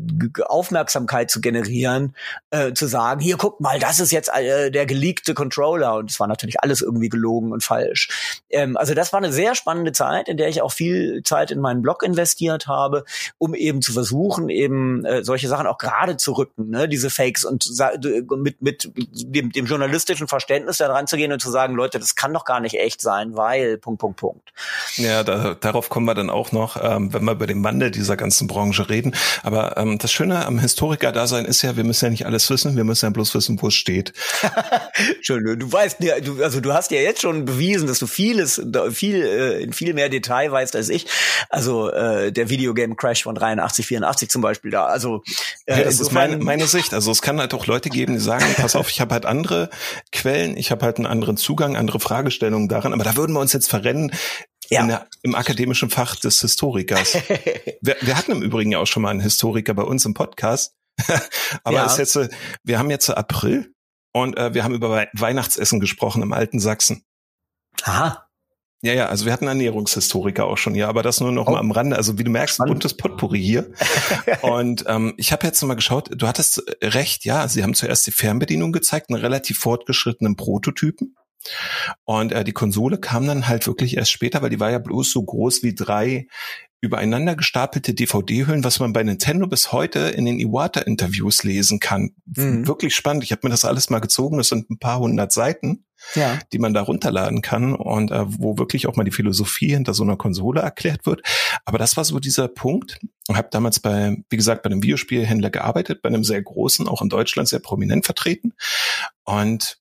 Aufmerksamkeit 0.45 1.31
zu 1.31 1.41
generieren, 1.41 2.15
äh, 2.51 2.73
zu 2.73 2.87
sagen, 2.87 3.21
hier 3.21 3.37
guckt 3.37 3.61
mal, 3.61 3.79
das 3.79 3.99
ist 3.99 4.11
jetzt 4.11 4.29
äh, 4.33 4.71
der 4.71 4.85
geleakte 4.85 5.33
Controller 5.33 5.95
und 5.95 6.11
es 6.11 6.19
war 6.19 6.27
natürlich 6.27 6.61
alles 6.61 6.81
irgendwie 6.81 7.09
gelogen 7.09 7.51
und 7.51 7.63
falsch. 7.63 8.41
Ähm, 8.49 8.77
also 8.77 8.93
das 8.93 9.13
war 9.13 9.17
eine 9.17 9.31
sehr 9.31 9.55
spannende 9.55 9.91
Zeit, 9.91 10.27
in 10.27 10.37
der 10.37 10.49
ich 10.49 10.61
auch 10.61 10.71
viel 10.71 11.21
Zeit 11.23 11.51
in 11.51 11.59
meinen 11.59 11.81
Blog 11.81 12.03
investiert 12.03 12.67
habe, 12.67 13.03
um 13.37 13.53
eben 13.53 13.81
zu 13.81 13.93
versuchen, 13.93 14.49
eben 14.49 15.05
äh, 15.05 15.23
solche 15.23 15.47
Sachen 15.47 15.67
auch 15.67 15.77
gerade 15.77 16.17
zu 16.17 16.33
rücken, 16.33 16.69
ne? 16.69 16.87
diese 16.87 17.09
Fakes 17.09 17.45
und 17.45 17.69
mit, 18.37 18.61
mit 18.61 18.91
dem, 18.95 19.51
dem 19.51 19.65
journalistischen 19.65 20.27
Verständnis 20.27 20.77
da 20.77 20.87
dran 20.87 21.07
zu 21.07 21.17
gehen 21.17 21.31
und 21.31 21.41
zu 21.41 21.49
sagen, 21.51 21.75
Leute, 21.75 21.99
das 21.99 22.15
kann 22.15 22.33
doch 22.33 22.45
gar 22.45 22.59
nicht 22.59 22.75
echt 22.75 23.01
sein, 23.01 23.35
weil 23.35 23.77
Punkt, 23.77 23.99
Punkt, 23.99 24.19
Punkt. 24.19 24.53
Ja, 24.95 25.23
da, 25.23 25.55
darauf 25.55 25.89
kommen 25.89 26.05
wir 26.05 26.10
wir 26.11 26.15
dann 26.15 26.29
auch 26.29 26.51
noch, 26.51 26.77
ähm, 26.81 27.13
wenn 27.13 27.23
wir 27.23 27.31
über 27.31 27.47
den 27.47 27.63
Wandel 27.63 27.91
dieser 27.91 28.17
ganzen 28.17 28.47
Branche 28.47 28.89
reden. 28.89 29.15
Aber 29.43 29.77
ähm, 29.77 29.97
das 29.97 30.11
Schöne 30.11 30.45
am 30.45 30.59
Historiker-Dasein 30.59 31.45
ist 31.45 31.61
ja, 31.61 31.75
wir 31.75 31.83
müssen 31.83 32.05
ja 32.05 32.11
nicht 32.11 32.25
alles 32.25 32.49
wissen, 32.49 32.75
wir 32.75 32.83
müssen 32.83 33.05
ja 33.05 33.09
bloß 33.11 33.33
wissen, 33.33 33.61
wo 33.61 33.67
es 33.67 33.73
steht. 33.73 34.13
Schön, 35.21 35.43
du 35.59 35.71
weißt 35.71 35.97
ja, 36.01 36.19
du, 36.19 36.43
also 36.43 36.59
du 36.59 36.73
hast 36.73 36.91
ja 36.91 36.99
jetzt 36.99 37.21
schon 37.21 37.45
bewiesen, 37.45 37.87
dass 37.87 37.99
du 37.99 38.07
vieles, 38.07 38.61
viel, 38.91 39.15
äh, 39.15 39.63
in 39.63 39.73
viel 39.73 39.93
mehr 39.93 40.09
Detail 40.09 40.51
weißt 40.51 40.75
als 40.75 40.89
ich. 40.89 41.05
Also 41.49 41.89
äh, 41.91 42.31
der 42.31 42.49
Videogame 42.49 42.95
Crash 42.95 43.23
von 43.23 43.35
83, 43.35 43.85
84 43.85 44.29
zum 44.29 44.41
Beispiel 44.41 44.71
da. 44.71 44.85
Also 44.85 45.23
äh, 45.65 45.77
ja, 45.77 45.83
das 45.83 45.99
ist 45.99 46.11
meine, 46.11 46.37
meine 46.37 46.67
Sicht. 46.67 46.93
Also 46.93 47.11
es 47.11 47.21
kann 47.21 47.39
halt 47.39 47.53
auch 47.53 47.67
Leute 47.67 47.89
geben, 47.89 48.13
die 48.13 48.19
sagen, 48.19 48.45
pass 48.57 48.75
auf, 48.75 48.89
ich 48.89 48.99
habe 49.01 49.13
halt 49.13 49.25
andere 49.25 49.69
Quellen, 50.11 50.57
ich 50.57 50.71
habe 50.71 50.85
halt 50.85 50.97
einen 50.97 51.05
anderen 51.05 51.37
Zugang, 51.37 51.77
andere 51.77 51.99
Fragestellungen 51.99 52.67
daran, 52.67 52.93
aber 52.93 53.03
da 53.03 53.15
würden 53.15 53.33
wir 53.33 53.39
uns 53.39 53.53
jetzt 53.53 53.69
verrennen 53.69 54.11
ja. 54.71 54.85
Der, 54.85 55.07
im 55.21 55.35
akademischen 55.35 55.89
Fach 55.89 56.15
des 56.15 56.41
Historikers. 56.41 57.13
wir, 57.81 57.97
wir, 58.01 58.17
hatten 58.17 58.31
im 58.31 58.41
Übrigen 58.41 58.71
ja 58.71 58.79
auch 58.79 58.87
schon 58.87 59.03
mal 59.03 59.09
einen 59.09 59.19
Historiker 59.19 59.73
bei 59.73 59.83
uns 59.83 60.05
im 60.05 60.13
Podcast. 60.13 60.75
Aber 61.63 61.77
ja. 61.77 61.85
ist 61.85 61.97
jetzt, 61.97 62.17
wir 62.63 62.79
haben 62.79 62.89
jetzt 62.89 63.09
April 63.09 63.73
und 64.13 64.37
äh, 64.37 64.53
wir 64.53 64.63
haben 64.63 64.73
über 64.73 65.07
Weihnachtsessen 65.13 65.79
gesprochen 65.79 66.21
im 66.21 66.33
alten 66.33 66.59
Sachsen. 66.59 67.03
Aha. 67.83 68.27
Ja, 68.83 68.93
ja, 68.93 69.05
also 69.07 69.25
wir 69.25 69.33
hatten 69.33 69.47
Ernährungshistoriker 69.47 70.45
auch 70.45 70.57
schon, 70.57 70.73
ja, 70.73 70.89
aber 70.89 71.03
das 71.03 71.19
nur 71.19 71.31
noch 71.31 71.47
oh. 71.47 71.51
mal 71.51 71.59
am 71.59 71.69
Rande. 71.69 71.95
Also 71.95 72.17
wie 72.17 72.23
du 72.23 72.31
merkst, 72.31 72.55
Spannend. 72.55 72.73
buntes 72.73 72.97
Potpourri 72.97 73.39
hier. 73.39 73.71
und 74.41 74.85
ähm, 74.87 75.13
ich 75.17 75.31
habe 75.31 75.45
jetzt 75.45 75.61
mal 75.61 75.75
geschaut, 75.75 76.09
du 76.11 76.27
hattest 76.27 76.63
recht, 76.81 77.23
ja, 77.23 77.47
sie 77.47 77.61
haben 77.61 77.75
zuerst 77.75 78.07
die 78.07 78.11
Fernbedienung 78.11 78.71
gezeigt, 78.71 79.09
einen 79.09 79.21
relativ 79.21 79.59
fortgeschrittenen 79.59 80.35
Prototypen. 80.35 81.15
Und 82.05 82.31
äh, 82.31 82.43
die 82.43 82.53
Konsole 82.53 82.97
kam 82.97 83.27
dann 83.27 83.47
halt 83.47 83.67
wirklich 83.67 83.97
erst 83.97 84.11
später, 84.11 84.41
weil 84.41 84.49
die 84.49 84.59
war 84.59 84.71
ja 84.71 84.79
bloß 84.79 85.11
so 85.11 85.23
groß 85.23 85.63
wie 85.63 85.75
drei 85.75 86.27
übereinander 86.81 87.35
gestapelte 87.35 87.93
DVD-Hüllen, 87.93 88.63
was 88.63 88.79
man 88.79 88.91
bei 88.91 89.03
Nintendo 89.03 89.45
bis 89.45 89.71
heute 89.71 89.99
in 89.99 90.25
den 90.25 90.39
Iwata-Interviews 90.39 91.43
lesen 91.43 91.79
kann. 91.79 92.15
Mhm. 92.25 92.67
Wirklich 92.67 92.95
spannend. 92.95 93.23
Ich 93.23 93.31
habe 93.31 93.41
mir 93.43 93.51
das 93.51 93.65
alles 93.65 93.91
mal 93.91 93.99
gezogen. 93.99 94.39
Das 94.39 94.49
sind 94.49 94.71
ein 94.71 94.79
paar 94.79 94.97
hundert 94.97 95.31
Seiten, 95.31 95.85
ja. 96.15 96.39
die 96.51 96.57
man 96.57 96.73
da 96.73 96.81
runterladen 96.81 97.43
kann 97.43 97.75
und 97.75 98.09
äh, 98.09 98.23
wo 98.25 98.57
wirklich 98.57 98.87
auch 98.87 98.95
mal 98.95 99.03
die 99.03 99.11
Philosophie 99.11 99.69
hinter 99.69 99.93
so 99.93 100.01
einer 100.01 100.17
Konsole 100.17 100.61
erklärt 100.61 101.05
wird. 101.05 101.21
Aber 101.65 101.77
das 101.77 101.97
war 101.97 102.03
so 102.03 102.19
dieser 102.19 102.47
Punkt. 102.47 102.99
Ich 103.29 103.35
habe 103.35 103.49
damals 103.51 103.79
bei, 103.79 104.17
wie 104.31 104.37
gesagt, 104.37 104.63
bei 104.63 104.71
einem 104.71 104.81
Videospielhändler 104.81 105.51
gearbeitet, 105.51 106.01
bei 106.01 106.09
einem 106.09 106.23
sehr 106.23 106.41
großen, 106.41 106.87
auch 106.87 107.03
in 107.03 107.09
Deutschland 107.09 107.47
sehr 107.47 107.59
prominent 107.59 108.05
vertreten. 108.05 108.53
Und 109.23 109.80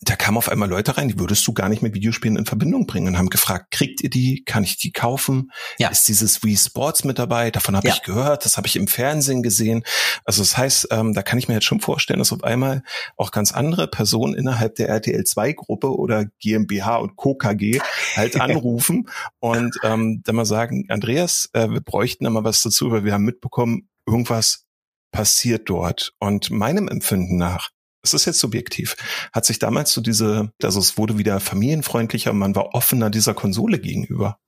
da 0.00 0.16
kamen 0.16 0.36
auf 0.36 0.48
einmal 0.48 0.68
Leute 0.68 0.96
rein, 0.96 1.08
die 1.08 1.18
würdest 1.18 1.46
du 1.46 1.52
gar 1.52 1.68
nicht 1.68 1.82
mit 1.82 1.94
Videospielen 1.94 2.36
in 2.36 2.46
Verbindung 2.46 2.86
bringen 2.86 3.08
und 3.08 3.18
haben 3.18 3.30
gefragt, 3.30 3.70
kriegt 3.70 4.02
ihr 4.02 4.10
die? 4.10 4.44
Kann 4.44 4.64
ich 4.64 4.76
die 4.76 4.92
kaufen? 4.92 5.50
Ja. 5.78 5.88
Ist 5.88 6.08
dieses 6.08 6.42
Wii 6.42 6.56
Sports 6.56 7.04
mit 7.04 7.18
dabei? 7.18 7.50
Davon 7.50 7.76
habe 7.76 7.88
ja. 7.88 7.94
ich 7.94 8.02
gehört, 8.02 8.44
das 8.44 8.56
habe 8.56 8.66
ich 8.66 8.76
im 8.76 8.88
Fernsehen 8.88 9.42
gesehen. 9.42 9.84
Also 10.24 10.42
das 10.42 10.56
heißt, 10.56 10.88
ähm, 10.90 11.14
da 11.14 11.22
kann 11.22 11.38
ich 11.38 11.48
mir 11.48 11.54
jetzt 11.54 11.66
schon 11.66 11.80
vorstellen, 11.80 12.18
dass 12.18 12.32
auf 12.32 12.44
einmal 12.44 12.82
auch 13.16 13.30
ganz 13.30 13.52
andere 13.52 13.88
Personen 13.88 14.34
innerhalb 14.34 14.74
der 14.76 14.88
RTL 14.88 15.24
2 15.24 15.52
Gruppe 15.52 15.96
oder 15.96 16.26
GmbH 16.40 16.96
und 16.96 17.16
Co. 17.16 17.34
KG 17.34 17.80
halt 18.16 18.40
anrufen 18.40 19.08
und 19.38 19.76
ähm, 19.82 20.22
dann 20.24 20.36
mal 20.36 20.44
sagen, 20.44 20.86
Andreas, 20.88 21.48
äh, 21.52 21.68
wir 21.70 21.80
bräuchten 21.80 22.24
da 22.24 22.30
mal 22.30 22.44
was 22.44 22.62
dazu, 22.62 22.90
weil 22.90 23.04
wir 23.04 23.12
haben 23.12 23.24
mitbekommen, 23.24 23.88
irgendwas 24.06 24.64
passiert 25.12 25.68
dort. 25.68 26.12
Und 26.18 26.50
meinem 26.50 26.88
Empfinden 26.88 27.36
nach 27.36 27.70
es 28.04 28.14
ist 28.14 28.26
jetzt 28.26 28.38
subjektiv, 28.38 28.96
hat 29.32 29.44
sich 29.44 29.58
damals 29.58 29.92
so 29.92 30.00
diese, 30.00 30.52
also 30.62 30.78
es 30.78 30.96
wurde 30.96 31.18
wieder 31.18 31.40
familienfreundlicher, 31.40 32.32
man 32.32 32.54
war 32.54 32.74
offener 32.74 33.10
dieser 33.10 33.34
Konsole 33.34 33.78
gegenüber. 33.78 34.38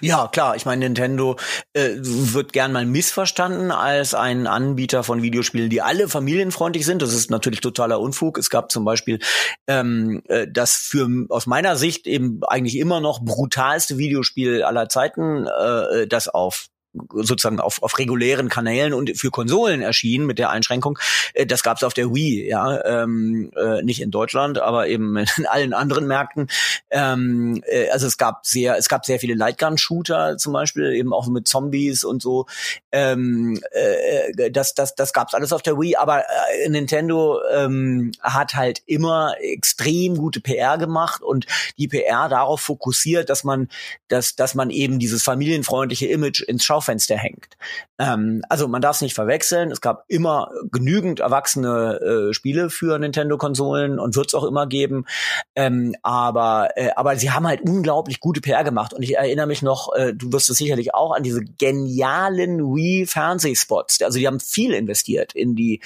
Ja, 0.00 0.26
klar. 0.26 0.56
Ich 0.56 0.66
meine, 0.66 0.84
Nintendo 0.84 1.36
äh, 1.72 1.90
wird 2.00 2.52
gern 2.52 2.72
mal 2.72 2.84
missverstanden 2.84 3.70
als 3.70 4.14
ein 4.14 4.48
Anbieter 4.48 5.04
von 5.04 5.22
Videospielen, 5.22 5.70
die 5.70 5.80
alle 5.80 6.08
familienfreundlich 6.08 6.84
sind. 6.84 7.02
Das 7.02 7.14
ist 7.14 7.30
natürlich 7.30 7.60
totaler 7.60 8.00
Unfug. 8.00 8.36
Es 8.36 8.50
gab 8.50 8.72
zum 8.72 8.84
Beispiel 8.84 9.20
ähm, 9.68 10.22
äh, 10.28 10.48
das 10.50 10.74
für 10.74 11.08
aus 11.28 11.46
meiner 11.46 11.76
Sicht 11.76 12.08
eben 12.08 12.40
eigentlich 12.48 12.78
immer 12.78 13.00
noch 13.00 13.22
brutalste 13.22 13.96
Videospiel 13.96 14.64
aller 14.64 14.88
Zeiten, 14.88 15.46
äh, 15.46 16.08
das 16.08 16.26
auf 16.26 16.66
sozusagen 17.12 17.60
auf, 17.60 17.82
auf 17.82 17.98
regulären 17.98 18.48
Kanälen 18.48 18.94
und 18.94 19.16
für 19.16 19.30
Konsolen 19.30 19.82
erschienen 19.82 20.26
mit 20.26 20.38
der 20.38 20.50
Einschränkung. 20.50 20.98
Äh, 21.34 21.46
das 21.46 21.62
gab 21.62 21.76
es 21.76 21.84
auf 21.84 21.94
der 21.94 22.14
Wii, 22.14 22.48
ja, 22.48 22.84
ähm, 22.84 23.50
äh, 23.56 23.82
nicht 23.82 24.00
in 24.00 24.10
Deutschland, 24.10 24.58
aber 24.58 24.88
eben 24.88 25.16
in 25.16 25.26
allen 25.46 25.72
anderen 25.72 26.06
Märkten. 26.06 26.48
Ähm, 26.90 27.62
äh, 27.66 27.88
also 27.90 28.06
es 28.06 28.16
gab 28.16 28.46
sehr, 28.46 28.76
es 28.76 28.88
gab 28.88 29.06
sehr 29.06 29.18
viele 29.18 29.34
Lightgun-Shooter 29.34 30.36
zum 30.38 30.52
Beispiel, 30.52 30.92
eben 30.92 31.12
auch 31.12 31.26
mit 31.28 31.46
Zombies 31.46 32.04
und 32.04 32.22
so. 32.22 32.46
Ähm, 32.92 33.60
äh, 33.72 34.50
das, 34.50 34.74
das, 34.74 34.94
das 34.94 35.12
gab's 35.12 35.34
alles 35.34 35.52
auf 35.52 35.62
der 35.62 35.78
Wii, 35.78 35.96
aber 35.96 36.20
äh, 36.20 36.68
Nintendo 36.68 37.40
ähm, 37.52 38.12
hat 38.20 38.54
halt 38.54 38.82
immer 38.86 39.34
extrem 39.40 40.16
gute 40.16 40.40
PR 40.40 40.78
gemacht 40.78 41.22
und 41.22 41.46
die 41.78 41.88
PR 41.88 42.28
darauf 42.28 42.60
fokussiert, 42.60 43.28
dass 43.30 43.44
man, 43.44 43.68
dass, 44.08 44.34
dass 44.34 44.54
man 44.54 44.70
eben 44.70 44.98
dieses 44.98 45.22
familienfreundliche 45.22 46.06
Image 46.06 46.40
ins 46.40 46.64
Schaufenster 46.64 46.85
Schaufenster 46.86 47.16
hängt. 47.16 47.56
Ähm, 47.98 48.42
also 48.48 48.68
man 48.68 48.82
darf 48.82 48.96
es 48.96 49.02
nicht 49.02 49.14
verwechseln. 49.14 49.70
Es 49.70 49.80
gab 49.80 50.04
immer 50.08 50.50
genügend 50.70 51.20
erwachsene 51.20 52.28
äh, 52.30 52.34
Spiele 52.34 52.70
für 52.70 52.98
Nintendo-Konsolen 52.98 53.98
und 53.98 54.16
wird 54.16 54.28
es 54.28 54.34
auch 54.34 54.44
immer 54.44 54.66
geben. 54.66 55.06
Ähm, 55.54 55.94
aber, 56.02 56.70
äh, 56.76 56.90
aber 56.96 57.16
sie 57.16 57.30
haben 57.30 57.46
halt 57.46 57.62
unglaublich 57.62 58.20
gute 58.20 58.40
PR 58.40 58.64
gemacht. 58.64 58.94
Und 58.94 59.02
ich 59.02 59.16
erinnere 59.16 59.46
mich 59.46 59.62
noch, 59.62 59.94
äh, 59.94 60.12
du 60.14 60.32
wirst 60.32 60.50
es 60.50 60.58
sicherlich 60.58 60.94
auch, 60.94 61.14
an 61.14 61.22
diese 61.22 61.42
genialen 61.58 62.60
Wii-Fernsehspots. 62.60 64.02
Also 64.02 64.18
die 64.18 64.26
haben 64.26 64.40
viel 64.40 64.72
investiert 64.72 65.34
in 65.34 65.54
die 65.54 65.80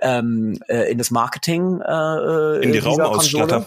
ähm, 0.00 0.58
äh, 0.68 0.90
in 0.90 0.98
das 0.98 1.10
Marketing. 1.10 1.80
Äh, 1.80 2.62
in 2.62 2.72
die 2.72 2.78
Raumausstatter. 2.78 3.56
In 3.56 3.64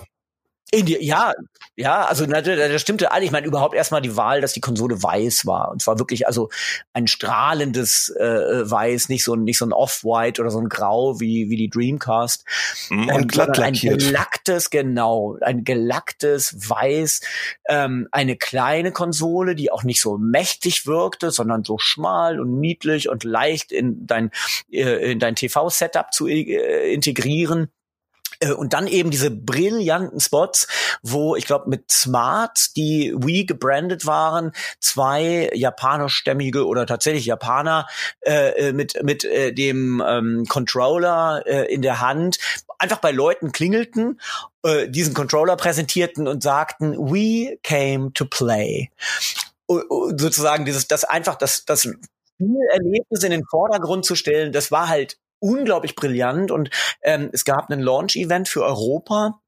die, 0.73 0.97
ja, 0.99 1.33
ja, 1.77 2.05
also 2.05 2.25
das 2.25 2.81
stimmte 2.81 3.11
alle. 3.11 3.23
Ich 3.23 3.31
meine 3.31 3.47
überhaupt 3.47 3.75
erstmal 3.75 4.01
die 4.01 4.17
Wahl, 4.17 4.41
dass 4.41 4.51
die 4.51 4.59
Konsole 4.59 5.01
weiß 5.01 5.45
war 5.45 5.71
und 5.71 5.81
zwar 5.81 5.97
wirklich 5.99 6.27
also 6.27 6.49
ein 6.93 7.07
strahlendes 7.07 8.09
äh, 8.19 8.69
Weiß, 8.69 9.09
nicht 9.09 9.23
so 9.23 9.33
ein 9.33 9.43
nicht 9.43 9.59
so 9.59 9.65
ein 9.65 9.71
Off-White 9.71 10.41
oder 10.41 10.51
so 10.51 10.59
ein 10.59 10.67
Grau 10.67 11.19
wie 11.21 11.49
wie 11.49 11.55
die 11.55 11.69
Dreamcast. 11.69 12.43
Mm, 12.89 13.09
und 13.09 13.09
ähm, 13.09 13.27
glatt 13.27 13.57
lackiert. 13.57 13.93
Ein 13.93 14.07
gelacktes, 14.07 14.69
genau, 14.69 15.37
ein 15.39 15.63
gelacktes 15.63 16.69
Weiß, 16.69 17.21
ähm, 17.69 18.09
eine 18.11 18.35
kleine 18.35 18.91
Konsole, 18.91 19.55
die 19.55 19.71
auch 19.71 19.83
nicht 19.83 20.01
so 20.01 20.17
mächtig 20.17 20.85
wirkte, 20.85 21.31
sondern 21.31 21.63
so 21.63 21.77
schmal 21.77 22.41
und 22.41 22.59
niedlich 22.59 23.07
und 23.07 23.23
leicht 23.23 23.71
in 23.71 24.05
dein 24.05 24.31
äh, 24.69 25.11
in 25.11 25.19
dein 25.19 25.35
TV-Setup 25.35 26.11
zu 26.11 26.27
äh, 26.27 26.91
integrieren 26.91 27.65
äh, 27.65 27.76
und 28.57 28.73
dann 28.73 28.87
eben 28.87 29.11
diese 29.11 29.31
brillanten 29.31 30.19
Spots, 30.19 30.67
wo 31.01 31.35
ich 31.35 31.45
glaube 31.45 31.69
mit 31.69 31.91
Smart, 31.91 32.75
die 32.75 33.13
Wii 33.17 33.45
gebrandet 33.45 34.05
waren, 34.05 34.51
zwei 34.79 35.49
japanischstämmige 35.53 36.65
oder 36.65 36.85
tatsächlich 36.85 37.25
Japaner 37.25 37.87
äh, 38.21 38.69
äh, 38.69 38.73
mit 38.73 39.01
mit 39.03 39.23
äh, 39.23 39.53
dem 39.53 40.03
ähm, 40.05 40.45
Controller 40.47 41.43
äh, 41.45 41.73
in 41.73 41.81
der 41.81 41.99
Hand 42.01 42.37
einfach 42.79 42.99
bei 42.99 43.11
Leuten 43.11 43.51
klingelten, 43.51 44.19
äh, 44.63 44.87
diesen 44.87 45.13
Controller 45.13 45.55
präsentierten 45.55 46.27
und 46.27 46.43
sagten, 46.43 46.97
"We 46.97 47.57
came 47.63 48.13
to 48.13 48.25
play." 48.25 48.89
Und 49.65 50.19
sozusagen 50.19 50.65
dieses, 50.65 50.87
das 50.87 51.03
einfach 51.03 51.35
das 51.35 51.65
das 51.65 51.85
Erlebnis 52.39 53.23
in 53.23 53.31
den 53.31 53.45
Vordergrund 53.45 54.05
zu 54.05 54.15
stellen, 54.15 54.51
das 54.51 54.71
war 54.71 54.87
halt 54.87 55.17
unglaublich 55.39 55.95
brillant. 55.95 56.51
Und 56.51 56.69
ähm, 57.01 57.29
es 57.33 57.45
gab 57.45 57.69
einen 57.69 57.81
Launch-Event 57.81 58.47
für 58.49 58.63
Europa 58.63 59.39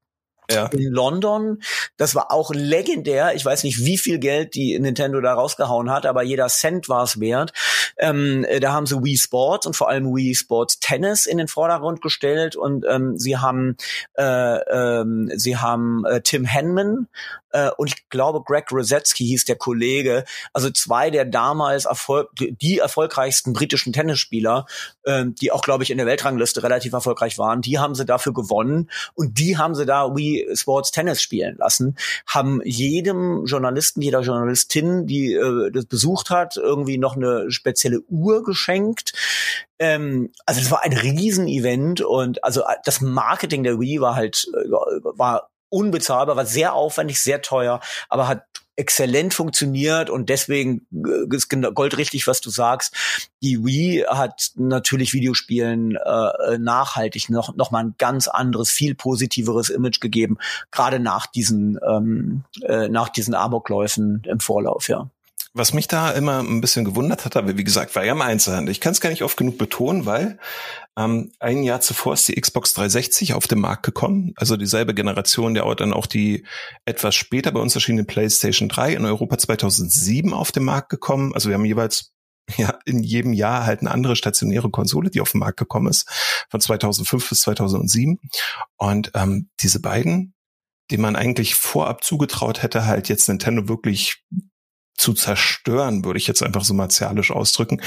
ja. 0.50 0.66
in 0.66 0.92
London. 0.92 1.62
Das 1.96 2.14
war 2.14 2.32
auch 2.32 2.50
legendär. 2.52 3.34
Ich 3.34 3.44
weiß 3.44 3.64
nicht, 3.64 3.84
wie 3.84 3.98
viel 3.98 4.18
Geld 4.18 4.54
die 4.54 4.78
Nintendo 4.78 5.20
da 5.20 5.34
rausgehauen 5.34 5.90
hat, 5.90 6.06
aber 6.06 6.22
jeder 6.22 6.48
Cent 6.48 6.88
war 6.88 7.04
es 7.04 7.20
wert. 7.20 7.52
Ähm, 7.98 8.44
äh, 8.48 8.60
da 8.60 8.72
haben 8.72 8.86
sie 8.86 9.02
Wii 9.02 9.16
Sports 9.16 9.66
und 9.66 9.76
vor 9.76 9.88
allem 9.88 10.14
Wii 10.14 10.34
Sports 10.34 10.80
Tennis 10.80 11.26
in 11.26 11.38
den 11.38 11.48
Vordergrund 11.48 12.00
gestellt 12.02 12.56
und 12.56 12.84
ähm, 12.88 13.18
sie 13.18 13.36
haben 13.36 13.76
äh, 14.14 14.22
ähm, 14.24 15.30
sie 15.34 15.56
haben 15.56 16.04
äh, 16.06 16.20
Tim 16.22 16.44
Henman 16.44 17.08
äh, 17.52 17.70
und 17.76 17.88
ich 17.88 18.08
glaube 18.08 18.42
Greg 18.44 18.70
Rosetsky 18.72 19.24
hieß 19.26 19.44
der 19.44 19.56
Kollege, 19.56 20.24
also 20.52 20.70
zwei 20.70 21.10
der 21.10 21.24
damals 21.24 21.84
Erfolg 21.84 22.30
die 22.38 22.78
erfolgreichsten 22.78 23.52
britischen 23.52 23.92
Tennisspieler, 23.92 24.66
äh, 25.04 25.24
die 25.26 25.52
auch 25.52 25.62
glaube 25.62 25.84
ich 25.84 25.90
in 25.90 25.98
der 25.98 26.06
Weltrangliste 26.06 26.62
relativ 26.62 26.92
erfolgreich 26.92 27.38
waren, 27.38 27.60
die 27.60 27.78
haben 27.78 27.94
sie 27.94 28.04
dafür 28.04 28.32
gewonnen 28.32 28.90
und 29.14 29.38
die 29.38 29.58
haben 29.58 29.74
sie 29.74 29.86
da 29.86 30.14
Wii 30.14 30.39
Sports 30.54 30.90
Tennis 30.90 31.20
spielen 31.20 31.56
lassen, 31.56 31.96
haben 32.26 32.60
jedem 32.64 33.44
Journalisten, 33.46 34.02
jeder 34.02 34.20
Journalistin, 34.20 35.06
die 35.06 35.34
äh, 35.34 35.70
das 35.70 35.86
besucht 35.86 36.30
hat, 36.30 36.56
irgendwie 36.56 36.98
noch 36.98 37.16
eine 37.16 37.50
spezielle 37.50 38.00
Uhr 38.08 38.42
geschenkt. 38.44 39.12
Ähm, 39.78 40.32
also 40.46 40.60
es 40.60 40.70
war 40.70 40.82
ein 40.82 40.92
Riesenevent 40.92 42.00
und 42.00 42.42
also 42.44 42.62
das 42.84 43.00
Marketing 43.00 43.62
der 43.62 43.80
Wii 43.80 44.00
war 44.00 44.14
halt 44.14 44.46
äh, 44.54 44.70
war 44.70 45.50
unbezahlbar, 45.70 46.36
war 46.36 46.46
sehr 46.46 46.74
aufwendig, 46.74 47.20
sehr 47.20 47.42
teuer, 47.42 47.80
aber 48.08 48.28
hat 48.28 48.44
exzellent 48.80 49.34
funktioniert 49.34 50.08
und 50.10 50.30
deswegen 50.30 50.86
äh, 50.92 51.36
ist 51.36 51.48
goldrichtig, 51.74 52.26
was 52.26 52.40
du 52.40 52.50
sagst. 52.50 52.96
Die 53.42 53.64
Wii 53.64 54.04
hat 54.08 54.52
natürlich 54.56 55.12
Videospielen 55.12 55.96
äh, 55.96 56.58
nachhaltig 56.58 57.28
noch 57.28 57.54
noch 57.54 57.70
mal 57.70 57.84
ein 57.84 57.94
ganz 57.98 58.26
anderes, 58.26 58.70
viel 58.70 58.94
positiveres 58.94 59.68
Image 59.68 60.00
gegeben, 60.00 60.38
gerade 60.70 60.98
nach 60.98 61.26
diesen 61.26 61.78
ähm, 61.86 62.44
äh, 62.62 62.88
nach 62.88 63.10
diesen 63.10 63.34
Amokläufen 63.34 64.22
im 64.26 64.40
Vorlauf, 64.40 64.88
ja. 64.88 65.10
Was 65.52 65.72
mich 65.72 65.88
da 65.88 66.12
immer 66.12 66.38
ein 66.38 66.60
bisschen 66.60 66.84
gewundert 66.84 67.24
hat, 67.24 67.36
aber 67.36 67.56
wie 67.56 67.64
gesagt, 67.64 67.96
war 67.96 68.04
ja 68.04 68.12
im 68.12 68.22
Einzelhandel. 68.22 68.70
Ich 68.70 68.80
kann 68.80 68.92
es 68.92 69.00
gar 69.00 69.10
nicht 69.10 69.24
oft 69.24 69.36
genug 69.36 69.58
betonen, 69.58 70.06
weil 70.06 70.38
ähm, 70.96 71.32
ein 71.40 71.64
Jahr 71.64 71.80
zuvor 71.80 72.14
ist 72.14 72.28
die 72.28 72.40
Xbox 72.40 72.72
360 72.74 73.34
auf 73.34 73.48
den 73.48 73.58
Markt 73.58 73.84
gekommen, 73.84 74.32
also 74.36 74.56
dieselbe 74.56 74.94
Generation, 74.94 75.54
der 75.54 75.74
dann 75.74 75.92
auch 75.92 76.06
die 76.06 76.46
etwas 76.84 77.16
später 77.16 77.50
bei 77.50 77.60
uns 77.60 77.74
erschienene 77.74 78.04
PlayStation 78.04 78.68
3 78.68 78.94
in 78.94 79.04
Europa 79.04 79.38
2007 79.38 80.32
auf 80.32 80.52
den 80.52 80.62
Markt 80.62 80.88
gekommen. 80.88 81.34
Also 81.34 81.48
wir 81.48 81.56
haben 81.56 81.64
jeweils 81.64 82.12
ja 82.56 82.78
in 82.84 83.02
jedem 83.02 83.32
Jahr 83.32 83.66
halt 83.66 83.80
eine 83.80 83.90
andere 83.90 84.14
stationäre 84.14 84.70
Konsole, 84.70 85.10
die 85.10 85.20
auf 85.20 85.32
den 85.32 85.40
Markt 85.40 85.58
gekommen 85.58 85.88
ist, 85.88 86.08
von 86.48 86.60
2005 86.60 87.28
bis 87.28 87.40
2007. 87.40 88.20
Und 88.76 89.10
ähm, 89.14 89.50
diese 89.60 89.80
beiden 89.80 90.34
die 90.90 90.98
man 90.98 91.14
eigentlich 91.16 91.54
vorab 91.54 92.02
zugetraut 92.02 92.62
hätte, 92.62 92.84
halt 92.84 93.08
jetzt 93.08 93.28
Nintendo 93.28 93.68
wirklich 93.68 94.24
zu 94.94 95.14
zerstören, 95.14 96.04
würde 96.04 96.18
ich 96.18 96.26
jetzt 96.26 96.42
einfach 96.42 96.64
so 96.64 96.74
martialisch 96.74 97.30
ausdrücken, 97.30 97.80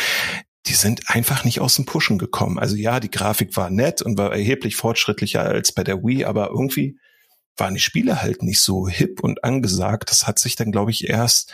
die 0.66 0.74
sind 0.74 1.10
einfach 1.10 1.44
nicht 1.44 1.60
aus 1.60 1.76
dem 1.76 1.86
Pushen 1.86 2.18
gekommen. 2.18 2.58
Also 2.58 2.76
ja, 2.76 3.00
die 3.00 3.12
Grafik 3.12 3.56
war 3.58 3.70
nett 3.70 4.02
und 4.02 4.18
war 4.18 4.32
erheblich 4.32 4.76
fortschrittlicher 4.76 5.42
als 5.42 5.74
bei 5.74 5.84
der 5.84 6.04
Wii, 6.04 6.26
aber 6.26 6.50
irgendwie 6.50 6.98
waren 7.58 7.76
die 7.76 7.82
Spiele 7.82 8.22
halt 8.22 8.42
nicht 8.42 8.64
so 8.64 8.88
hip 8.88 9.22
und 9.22 9.44
angesagt. 9.44 10.10
Das 10.10 10.26
hat 10.26 10.40
sich 10.40 10.56
dann, 10.56 10.72
glaube 10.72 10.92
ich, 10.92 11.08
erst 11.08 11.54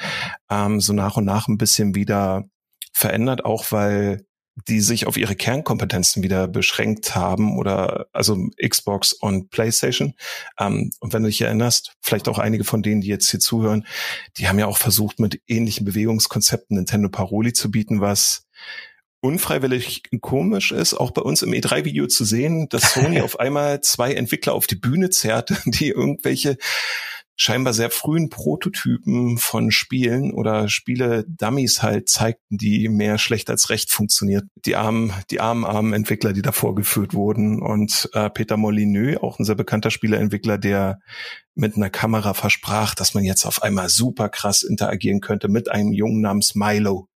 ähm, 0.50 0.80
so 0.80 0.94
nach 0.94 1.18
und 1.18 1.26
nach 1.26 1.48
ein 1.48 1.58
bisschen 1.58 1.96
wieder 1.96 2.46
verändert, 2.94 3.44
auch 3.46 3.72
weil 3.72 4.26
die 4.68 4.82
sich 4.82 5.08
auf 5.08 5.18
ihre 5.18 5.36
Kernkompetenzen 5.36 6.24
wieder 6.24 6.48
beschränkt 6.48 7.16
haben 7.16 7.58
oder 7.58 8.08
also 8.14 8.50
Xbox 8.66 9.14
und 9.14 9.50
PlayStation. 9.50 10.14
Ähm, 10.60 10.92
und 11.00 11.14
wenn 11.14 11.24
du 11.24 11.30
dich 11.30 11.42
erinnerst, 11.42 11.96
vielleicht 12.02 12.28
auch 12.28 12.40
einige 12.40 12.64
von 12.64 12.84
denen, 12.84 13.02
die 13.02 13.08
jetzt 13.08 13.30
hier 13.30 13.40
zuhören, 13.40 13.86
die 14.38 14.48
haben 14.48 14.60
ja 14.60 14.68
auch 14.68 14.78
versucht, 14.78 15.20
mit 15.20 15.42
ähnlichen 15.48 15.86
Bewegungskonzepten 15.86 16.78
Nintendo 16.78 17.10
Paroli 17.10 17.54
zu 17.54 17.72
bieten, 17.72 18.02
was 18.02 18.46
unfreiwillig 19.22 20.04
komisch 20.22 20.72
ist, 20.72 20.94
auch 20.94 21.12
bei 21.12 21.22
uns 21.22 21.42
im 21.42 21.52
E3-Video 21.52 22.08
zu 22.08 22.24
sehen, 22.24 22.70
dass 22.70 22.94
Sony 22.94 23.22
auf 23.22 23.40
einmal 23.40 23.82
zwei 23.82 24.14
Entwickler 24.14 24.54
auf 24.54 24.68
die 24.68 24.76
Bühne 24.76 25.10
zerrte, 25.10 25.58
die 25.66 25.90
irgendwelche 25.90 26.58
scheinbar 27.42 27.74
sehr 27.74 27.90
frühen 27.90 28.30
Prototypen 28.30 29.38
von 29.38 29.72
Spielen 29.72 30.34
oder 30.34 30.68
Spiele-Dummies 30.68 31.82
halt 31.82 32.10
zeigten, 32.10 32.58
die 32.58 32.90
mehr 32.90 33.18
schlecht 33.18 33.50
als 33.50 33.70
recht 33.70 33.92
funktioniert. 33.92 34.44
Die 34.66 34.76
armen, 34.76 35.14
die 35.32 35.40
armen, 35.40 35.64
armen 35.64 35.94
Entwickler, 35.94 36.34
die 36.34 36.42
da 36.42 36.52
vorgeführt 36.52 37.14
wurden. 37.14 37.62
Und 37.62 38.10
äh, 38.12 38.30
Peter 38.30 38.58
Molyneux, 38.58 39.24
auch 39.24 39.40
ein 39.40 39.46
sehr 39.46 39.56
bekannter 39.56 39.90
Spieleentwickler, 39.90 40.58
der 40.58 41.00
mit 41.56 41.78
einer 41.78 41.90
Kamera 41.90 42.34
versprach, 42.34 42.94
dass 42.94 43.14
man 43.14 43.24
jetzt 43.24 43.46
auf 43.46 43.64
einmal 43.64 43.88
super 43.88 44.28
krass 44.28 44.62
interagieren 44.62 45.22
könnte 45.22 45.48
mit 45.48 45.72
einem 45.72 45.94
Jungen 45.94 46.20
namens 46.20 46.56
Milo. 46.56 47.08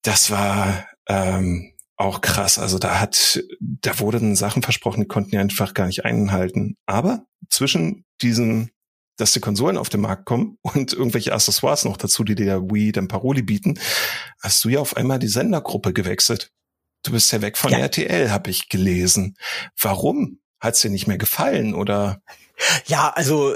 Das 0.00 0.30
war 0.30 0.86
ähm, 1.06 1.74
auch 1.98 2.22
krass. 2.22 2.58
Also 2.58 2.78
da 2.78 3.00
hat, 3.00 3.42
da 3.60 3.98
wurden 3.98 4.34
Sachen 4.34 4.62
versprochen, 4.62 5.02
die 5.02 5.08
konnten 5.08 5.34
ja 5.34 5.42
einfach 5.42 5.74
gar 5.74 5.88
nicht 5.88 6.06
einhalten. 6.06 6.78
Aber 6.86 7.26
zwischen 7.50 8.06
diesen 8.22 8.70
dass 9.18 9.32
die 9.32 9.40
Konsolen 9.40 9.76
auf 9.76 9.90
den 9.90 10.00
Markt 10.00 10.24
kommen 10.24 10.56
und 10.62 10.94
irgendwelche 10.94 11.34
Accessoires 11.34 11.84
noch 11.84 11.98
dazu, 11.98 12.24
die 12.24 12.34
der 12.34 12.62
Wii 12.62 12.92
dann 12.92 13.08
Paroli 13.08 13.42
bieten, 13.42 13.78
hast 14.42 14.64
du 14.64 14.70
ja 14.70 14.80
auf 14.80 14.96
einmal 14.96 15.18
die 15.18 15.28
Sendergruppe 15.28 15.92
gewechselt. 15.92 16.50
Du 17.04 17.12
bist 17.12 17.30
ja 17.32 17.42
weg 17.42 17.56
von 17.56 17.70
ja. 17.70 17.78
RTL, 17.78 18.30
habe 18.30 18.50
ich 18.50 18.68
gelesen. 18.68 19.36
Warum? 19.80 20.40
Hat's 20.60 20.80
dir 20.80 20.90
nicht 20.90 21.06
mehr 21.06 21.18
gefallen 21.18 21.74
oder? 21.74 22.20
Ja, 22.86 23.10
also 23.10 23.54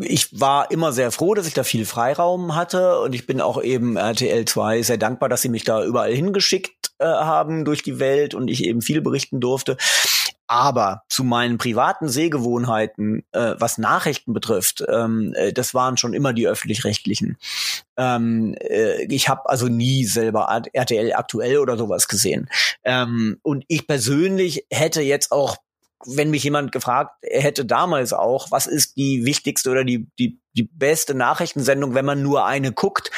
ich 0.00 0.40
war 0.40 0.70
immer 0.70 0.92
sehr 0.92 1.12
froh, 1.12 1.34
dass 1.34 1.46
ich 1.46 1.54
da 1.54 1.64
viel 1.64 1.84
Freiraum 1.84 2.54
hatte 2.54 3.00
und 3.00 3.14
ich 3.14 3.26
bin 3.26 3.40
auch 3.40 3.62
eben 3.62 3.96
RTL 3.96 4.46
2 4.46 4.82
sehr 4.82 4.96
dankbar, 4.96 5.28
dass 5.28 5.42
sie 5.42 5.50
mich 5.50 5.64
da 5.64 5.84
überall 5.84 6.14
hingeschickt 6.14 6.92
äh, 6.98 7.04
haben 7.04 7.64
durch 7.64 7.82
die 7.82 7.98
Welt 7.98 8.34
und 8.34 8.48
ich 8.48 8.64
eben 8.64 8.80
viel 8.80 9.02
berichten 9.02 9.40
durfte. 9.40 9.76
Aber 10.46 11.02
zu 11.08 11.24
meinen 11.24 11.58
privaten 11.58 12.08
Sehgewohnheiten, 12.08 13.24
äh, 13.32 13.54
was 13.58 13.78
Nachrichten 13.78 14.32
betrifft, 14.32 14.84
ähm, 14.88 15.32
äh, 15.34 15.52
das 15.52 15.72
waren 15.74 15.96
schon 15.96 16.14
immer 16.14 16.32
die 16.32 16.46
öffentlich-rechtlichen. 16.46 17.38
Ähm, 17.96 18.54
äh, 18.60 19.04
ich 19.04 19.28
habe 19.28 19.48
also 19.48 19.68
nie 19.68 20.04
selber 20.04 20.62
RTL 20.72 21.12
aktuell 21.14 21.58
oder 21.58 21.76
sowas 21.76 22.08
gesehen. 22.08 22.48
Ähm, 22.84 23.38
und 23.42 23.64
ich 23.68 23.86
persönlich 23.86 24.66
hätte 24.70 25.00
jetzt 25.00 25.32
auch 25.32 25.56
wenn 26.06 26.30
mich 26.30 26.44
jemand 26.44 26.72
gefragt 26.72 27.14
hätte 27.22 27.64
damals 27.64 28.12
auch, 28.12 28.50
was 28.50 28.66
ist 28.66 28.96
die 28.96 29.24
wichtigste 29.24 29.70
oder 29.70 29.84
die, 29.84 30.08
die, 30.18 30.40
die 30.54 30.64
beste 30.64 31.14
Nachrichtensendung, 31.14 31.94
wenn 31.94 32.04
man 32.04 32.22
nur 32.22 32.44
eine 32.44 32.72
guckt, 32.72 33.10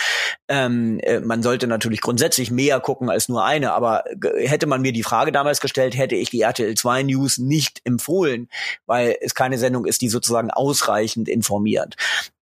Ähm, 0.46 1.00
äh, 1.00 1.20
man 1.20 1.42
sollte 1.42 1.66
natürlich 1.66 2.02
grundsätzlich 2.02 2.50
mehr 2.50 2.78
gucken 2.80 3.08
als 3.08 3.28
nur 3.28 3.44
eine, 3.44 3.72
aber 3.72 4.04
hätte 4.36 4.66
man 4.66 4.82
mir 4.82 4.92
die 4.92 5.02
Frage 5.02 5.32
damals 5.32 5.60
gestellt, 5.60 5.96
hätte 5.96 6.16
ich 6.16 6.28
die 6.28 6.42
RTL 6.42 6.74
2 6.74 7.04
News 7.04 7.38
nicht 7.38 7.80
empfohlen, 7.84 8.48
weil 8.84 9.16
es 9.22 9.34
keine 9.34 9.56
Sendung 9.56 9.86
ist, 9.86 10.02
die 10.02 10.10
sozusagen 10.10 10.50
ausreichend 10.50 11.28
informiert. 11.28 11.96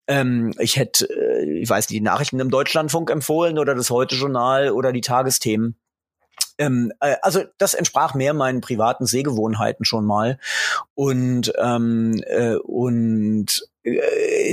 Ähm, 0.08 0.54
ich 0.58 0.78
hätte, 0.78 1.06
äh, 1.10 1.60
ich 1.60 1.70
weiß 1.70 1.89
nicht, 1.89 1.99
die 1.99 2.04
Nachrichten 2.04 2.39
im 2.39 2.49
Deutschlandfunk 2.49 3.12
empfohlen 3.12 3.60
oder 3.60 3.76
das 3.76 3.91
Heute-Journal 3.91 4.72
oder 4.72 4.91
die 4.91 5.02
Tagesthemen. 5.02 5.76
Ähm, 6.58 6.91
äh, 6.99 7.16
also 7.22 7.43
das 7.58 7.76
entsprach 7.76 8.14
mehr 8.14 8.34
meinen 8.34 8.62
privaten 8.62 9.06
Sehgewohnheiten 9.06 9.86
schon 9.86 10.06
mal. 10.06 10.39
Und, 10.95 11.54
ähm, 11.58 12.22
äh, 12.26 12.56
und 12.56 13.70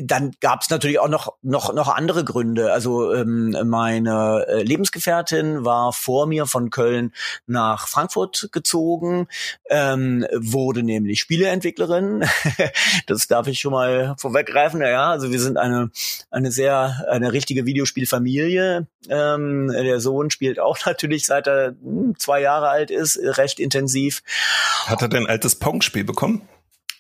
dann 0.04 0.32
gab 0.40 0.62
es 0.62 0.70
natürlich 0.70 0.98
auch 1.00 1.08
noch 1.08 1.34
noch 1.42 1.74
noch 1.74 1.88
andere 1.88 2.24
Gründe. 2.24 2.72
Also 2.72 3.12
ähm, 3.12 3.54
meine 3.64 4.46
äh, 4.48 4.62
Lebensgefährtin 4.62 5.66
war 5.66 5.92
vor 5.92 6.26
mir 6.26 6.46
von 6.46 6.70
Köln 6.70 7.12
nach 7.46 7.88
Frankfurt 7.88 8.48
gezogen, 8.52 9.28
ähm, 9.68 10.26
wurde 10.34 10.82
nämlich 10.82 11.20
Spieleentwicklerin. 11.20 12.24
das 13.06 13.26
darf 13.26 13.48
ich 13.48 13.60
schon 13.60 13.72
mal 13.72 14.14
vorweggreifen. 14.18 14.80
Ja, 14.80 15.10
also 15.10 15.30
wir 15.30 15.40
sind 15.40 15.58
eine 15.58 15.90
eine 16.30 16.50
sehr 16.50 17.06
eine 17.10 17.32
richtige 17.32 17.66
Videospielfamilie. 17.66 18.86
Ähm, 19.10 19.68
der 19.68 20.00
Sohn 20.00 20.30
spielt 20.30 20.58
auch 20.58 20.78
natürlich 20.86 21.26
seit 21.26 21.46
er 21.46 21.74
hm, 21.82 22.14
zwei 22.18 22.40
Jahre 22.40 22.70
alt 22.70 22.90
ist 22.90 23.18
recht 23.22 23.60
intensiv. 23.60 24.22
Hat 24.86 25.02
er 25.02 25.08
denn 25.08 25.24
ein 25.24 25.30
altes 25.30 25.56
Pong-Spiel 25.56 26.04
bekommen? 26.04 26.48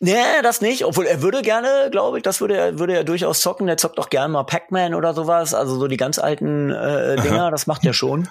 Nee, 0.00 0.42
das 0.42 0.60
nicht. 0.60 0.84
Obwohl 0.84 1.06
er 1.06 1.22
würde 1.22 1.42
gerne, 1.42 1.88
glaube 1.90 2.18
ich, 2.18 2.22
das 2.22 2.40
würde 2.40 2.56
er, 2.56 2.78
würde 2.78 2.94
er 2.94 3.04
durchaus 3.04 3.40
zocken. 3.40 3.66
Der 3.66 3.76
zockt 3.76 3.98
auch 3.98 4.10
gerne 4.10 4.32
mal 4.32 4.44
Pac-Man 4.44 4.94
oder 4.94 5.12
sowas. 5.12 5.54
Also 5.54 5.76
so 5.78 5.88
die 5.88 5.96
ganz 5.96 6.18
alten 6.18 6.70
äh, 6.70 7.16
Dinger, 7.16 7.44
Aha. 7.44 7.50
das 7.50 7.66
macht 7.66 7.84
er 7.84 7.92
schon. 7.92 8.28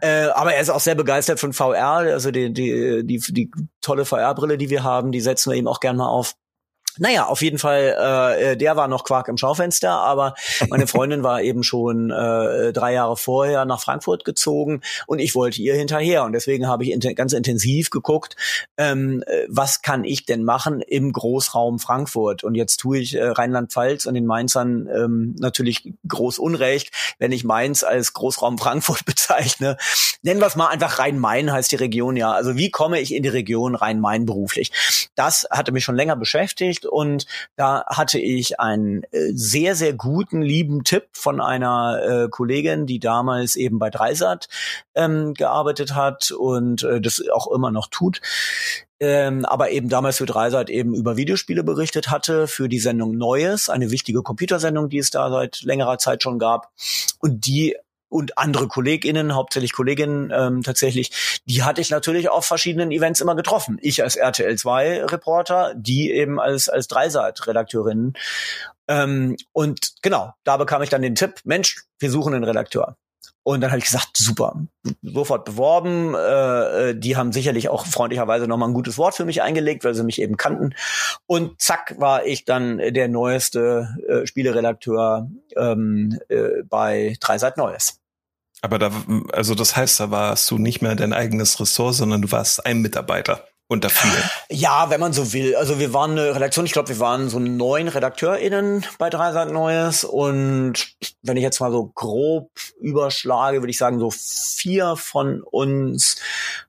Äh, 0.00 0.26
aber 0.34 0.54
er 0.54 0.60
ist 0.60 0.70
auch 0.70 0.80
sehr 0.80 0.96
begeistert 0.96 1.38
von 1.38 1.52
VR. 1.52 1.98
Also 1.98 2.30
die, 2.30 2.52
die, 2.52 3.02
die, 3.04 3.20
die 3.28 3.50
tolle 3.80 4.04
VR-Brille, 4.04 4.58
die 4.58 4.70
wir 4.70 4.82
haben, 4.82 5.12
die 5.12 5.20
setzen 5.20 5.52
wir 5.52 5.56
ihm 5.56 5.68
auch 5.68 5.80
gerne 5.80 5.98
mal 5.98 6.08
auf. 6.08 6.34
Naja, 6.98 7.26
auf 7.26 7.42
jeden 7.42 7.58
Fall, 7.58 8.36
äh, 8.38 8.56
der 8.56 8.76
war 8.76 8.88
noch 8.88 9.04
Quark 9.04 9.28
im 9.28 9.36
Schaufenster, 9.36 9.90
aber 9.90 10.34
meine 10.70 10.86
Freundin 10.86 11.22
war 11.22 11.42
eben 11.42 11.62
schon 11.62 12.10
äh, 12.10 12.72
drei 12.72 12.94
Jahre 12.94 13.16
vorher 13.16 13.64
nach 13.66 13.80
Frankfurt 13.80 14.24
gezogen 14.24 14.80
und 15.06 15.18
ich 15.18 15.34
wollte 15.34 15.60
ihr 15.60 15.74
hinterher. 15.74 16.24
Und 16.24 16.32
deswegen 16.32 16.66
habe 16.66 16.84
ich 16.84 16.92
int 16.92 17.06
ganz 17.16 17.32
intensiv 17.32 17.90
geguckt, 17.90 18.36
ähm, 18.78 19.22
äh, 19.26 19.44
was 19.48 19.82
kann 19.82 20.04
ich 20.04 20.24
denn 20.24 20.42
machen 20.44 20.80
im 20.80 21.12
Großraum 21.12 21.78
Frankfurt? 21.78 22.44
Und 22.44 22.54
jetzt 22.54 22.78
tue 22.78 22.98
ich 22.98 23.14
äh, 23.14 23.24
Rheinland-Pfalz 23.24 24.06
und 24.06 24.14
den 24.14 24.26
Mainzern 24.26 24.88
ähm, 24.94 25.36
natürlich 25.38 25.92
groß 26.08 26.38
Unrecht, 26.38 26.90
wenn 27.18 27.32
ich 27.32 27.44
Mainz 27.44 27.82
als 27.82 28.14
Großraum 28.14 28.58
Frankfurt 28.58 29.04
bezeichne. 29.04 29.76
Nennen 30.22 30.40
wir 30.40 30.46
es 30.46 30.56
mal 30.56 30.68
einfach 30.68 30.98
Rhein-Main 30.98 31.52
heißt 31.52 31.72
die 31.72 31.76
Region 31.76 32.16
ja. 32.16 32.32
Also 32.32 32.56
wie 32.56 32.70
komme 32.70 33.00
ich 33.00 33.14
in 33.14 33.22
die 33.22 33.28
Region 33.28 33.74
Rhein-Main 33.74 34.24
beruflich? 34.24 34.72
Das 35.14 35.46
hatte 35.50 35.72
mich 35.72 35.84
schon 35.84 35.96
länger 35.96 36.16
beschäftigt 36.16 36.75
und 36.84 37.26
da 37.56 37.84
hatte 37.86 38.18
ich 38.18 38.60
einen 38.60 39.04
äh, 39.04 39.32
sehr, 39.32 39.74
sehr 39.74 39.94
guten, 39.94 40.42
lieben 40.42 40.84
Tipp 40.84 41.08
von 41.12 41.40
einer 41.40 42.02
äh, 42.02 42.28
Kollegin, 42.28 42.86
die 42.86 42.98
damals 42.98 43.56
eben 43.56 43.78
bei 43.78 43.88
Dreisat 43.88 44.48
ähm, 44.94 45.32
gearbeitet 45.34 45.94
hat 45.94 46.30
und 46.32 46.82
äh, 46.82 47.00
das 47.00 47.22
auch 47.32 47.50
immer 47.50 47.70
noch 47.70 47.88
tut. 47.88 48.20
Ähm, 48.98 49.44
aber 49.44 49.70
eben 49.70 49.88
damals 49.88 50.18
für 50.18 50.26
Dreisat 50.26 50.70
eben 50.70 50.94
über 50.94 51.16
Videospiele 51.16 51.62
berichtet 51.62 52.10
hatte, 52.10 52.46
für 52.46 52.68
die 52.68 52.78
Sendung 52.78 53.16
Neues, 53.16 53.68
eine 53.68 53.90
wichtige 53.90 54.22
Computersendung, 54.22 54.88
die 54.88 54.98
es 54.98 55.10
da 55.10 55.30
seit 55.30 55.62
längerer 55.62 55.98
Zeit 55.98 56.22
schon 56.22 56.38
gab. 56.38 56.70
Und 57.20 57.46
die 57.46 57.76
und 58.16 58.38
andere 58.38 58.66
KollegInnen, 58.66 59.34
hauptsächlich 59.34 59.72
Kolleginnen 59.72 60.32
ähm, 60.34 60.62
tatsächlich, 60.62 61.40
die 61.44 61.62
hatte 61.62 61.80
ich 61.80 61.90
natürlich 61.90 62.30
auf 62.30 62.46
verschiedenen 62.46 62.90
Events 62.90 63.20
immer 63.20 63.36
getroffen. 63.36 63.78
Ich 63.82 64.02
als 64.02 64.16
RTL 64.16 64.56
2 64.56 65.04
Reporter, 65.04 65.74
die 65.76 66.10
eben 66.10 66.40
als 66.40 66.68
als 66.68 66.88
Dreisat-Redakteurin. 66.88 68.14
Ähm, 68.88 69.36
und 69.52 69.94
genau, 70.00 70.32
da 70.44 70.56
bekam 70.56 70.82
ich 70.82 70.88
dann 70.88 71.02
den 71.02 71.14
Tipp, 71.14 71.40
Mensch, 71.44 71.84
wir 71.98 72.10
suchen 72.10 72.34
einen 72.34 72.44
Redakteur. 72.44 72.96
Und 73.42 73.60
dann 73.60 73.70
habe 73.70 73.78
ich 73.78 73.84
gesagt, 73.84 74.16
super, 74.16 74.60
sofort 75.02 75.44
beworben. 75.44 76.16
Äh, 76.16 76.90
äh, 76.90 76.98
die 76.98 77.16
haben 77.16 77.30
sicherlich 77.30 77.68
auch 77.68 77.86
freundlicherweise 77.86 78.48
nochmal 78.48 78.68
ein 78.68 78.74
gutes 78.74 78.98
Wort 78.98 79.14
für 79.14 79.24
mich 79.24 79.40
eingelegt, 79.40 79.84
weil 79.84 79.94
sie 79.94 80.02
mich 80.02 80.20
eben 80.20 80.36
kannten. 80.36 80.74
Und 81.26 81.60
zack 81.62 81.94
war 82.00 82.26
ich 82.26 82.44
dann 82.44 82.78
der 82.78 83.06
neueste 83.06 83.88
äh, 84.08 84.26
Spieleredakteur 84.26 85.30
ähm, 85.54 86.18
äh, 86.28 86.64
bei 86.68 87.16
Dreisat 87.20 87.56
Neues. 87.56 88.00
Aber 88.66 88.80
da, 88.80 88.90
also 89.32 89.54
das 89.54 89.76
heißt, 89.76 90.00
da 90.00 90.10
warst 90.10 90.50
du 90.50 90.58
nicht 90.58 90.82
mehr 90.82 90.96
dein 90.96 91.12
eigenes 91.12 91.60
Ressort, 91.60 91.94
sondern 91.94 92.20
du 92.20 92.32
warst 92.32 92.66
ein 92.66 92.80
Mitarbeiter 92.82 93.46
unter 93.68 93.90
vielen. 93.90 94.24
Ja, 94.50 94.90
wenn 94.90 94.98
man 94.98 95.12
so 95.12 95.32
will. 95.32 95.54
Also 95.54 95.78
wir 95.78 95.92
waren 95.92 96.12
eine 96.12 96.34
Redaktion, 96.34 96.66
ich 96.66 96.72
glaube, 96.72 96.88
wir 96.88 96.98
waren 96.98 97.28
so 97.28 97.38
neun 97.38 97.86
RedakteurInnen 97.86 98.84
bei 98.98 99.08
Dreisat 99.08 99.52
Neues 99.52 100.02
und 100.02 100.96
wenn 101.22 101.36
ich 101.36 101.44
jetzt 101.44 101.60
mal 101.60 101.70
so 101.70 101.92
grob 101.94 102.50
überschlage, 102.80 103.62
würde 103.62 103.70
ich 103.70 103.78
sagen, 103.78 104.00
so 104.00 104.10
vier 104.10 104.96
von 104.96 105.42
uns 105.42 106.16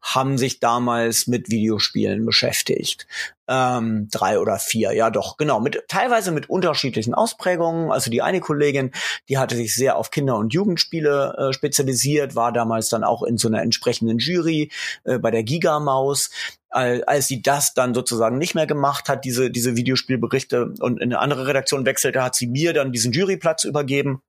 haben 0.03 0.37
sich 0.37 0.59
damals 0.59 1.25
mit 1.25 1.49
Videospielen 1.49 2.27
beschäftigt 2.27 3.07
ähm, 3.47 4.07
drei 4.11 4.39
oder 4.39 4.59
vier, 4.59 4.93
ja 4.93 5.09
doch, 5.09 5.37
genau, 5.37 5.59
mit 5.59 5.83
teilweise 5.87 6.31
mit 6.31 6.49
unterschiedlichen 6.49 7.13
Ausprägungen. 7.13 7.91
Also 7.91 8.11
die 8.11 8.21
eine 8.21 8.39
Kollegin, 8.39 8.91
die 9.29 9.37
hatte 9.37 9.55
sich 9.55 9.75
sehr 9.75 9.97
auf 9.97 10.11
Kinder- 10.11 10.37
und 10.37 10.53
Jugendspiele 10.53 11.35
äh, 11.37 11.53
spezialisiert, 11.53 12.35
war 12.35 12.51
damals 12.51 12.89
dann 12.89 13.03
auch 13.03 13.23
in 13.23 13.37
so 13.37 13.47
einer 13.47 13.61
entsprechenden 13.61 14.19
Jury 14.19 14.71
äh, 15.03 15.17
bei 15.19 15.31
der 15.31 15.43
Gigamaus. 15.43 16.29
Als 16.69 17.27
sie 17.27 17.41
das 17.41 17.73
dann 17.73 17.93
sozusagen 17.93 18.37
nicht 18.37 18.53
mehr 18.53 18.67
gemacht 18.67 19.07
hat, 19.07 19.23
diese, 19.23 19.49
diese 19.49 19.77
Videospielberichte 19.77 20.73
und 20.79 21.01
in 21.01 21.13
eine 21.13 21.19
andere 21.19 21.47
Redaktion 21.47 21.85
wechselte, 21.85 22.21
hat 22.21 22.35
sie 22.35 22.45
mir 22.45 22.73
dann 22.73 22.91
diesen 22.91 23.13
Juryplatz 23.13 23.63
übergeben. 23.63 24.21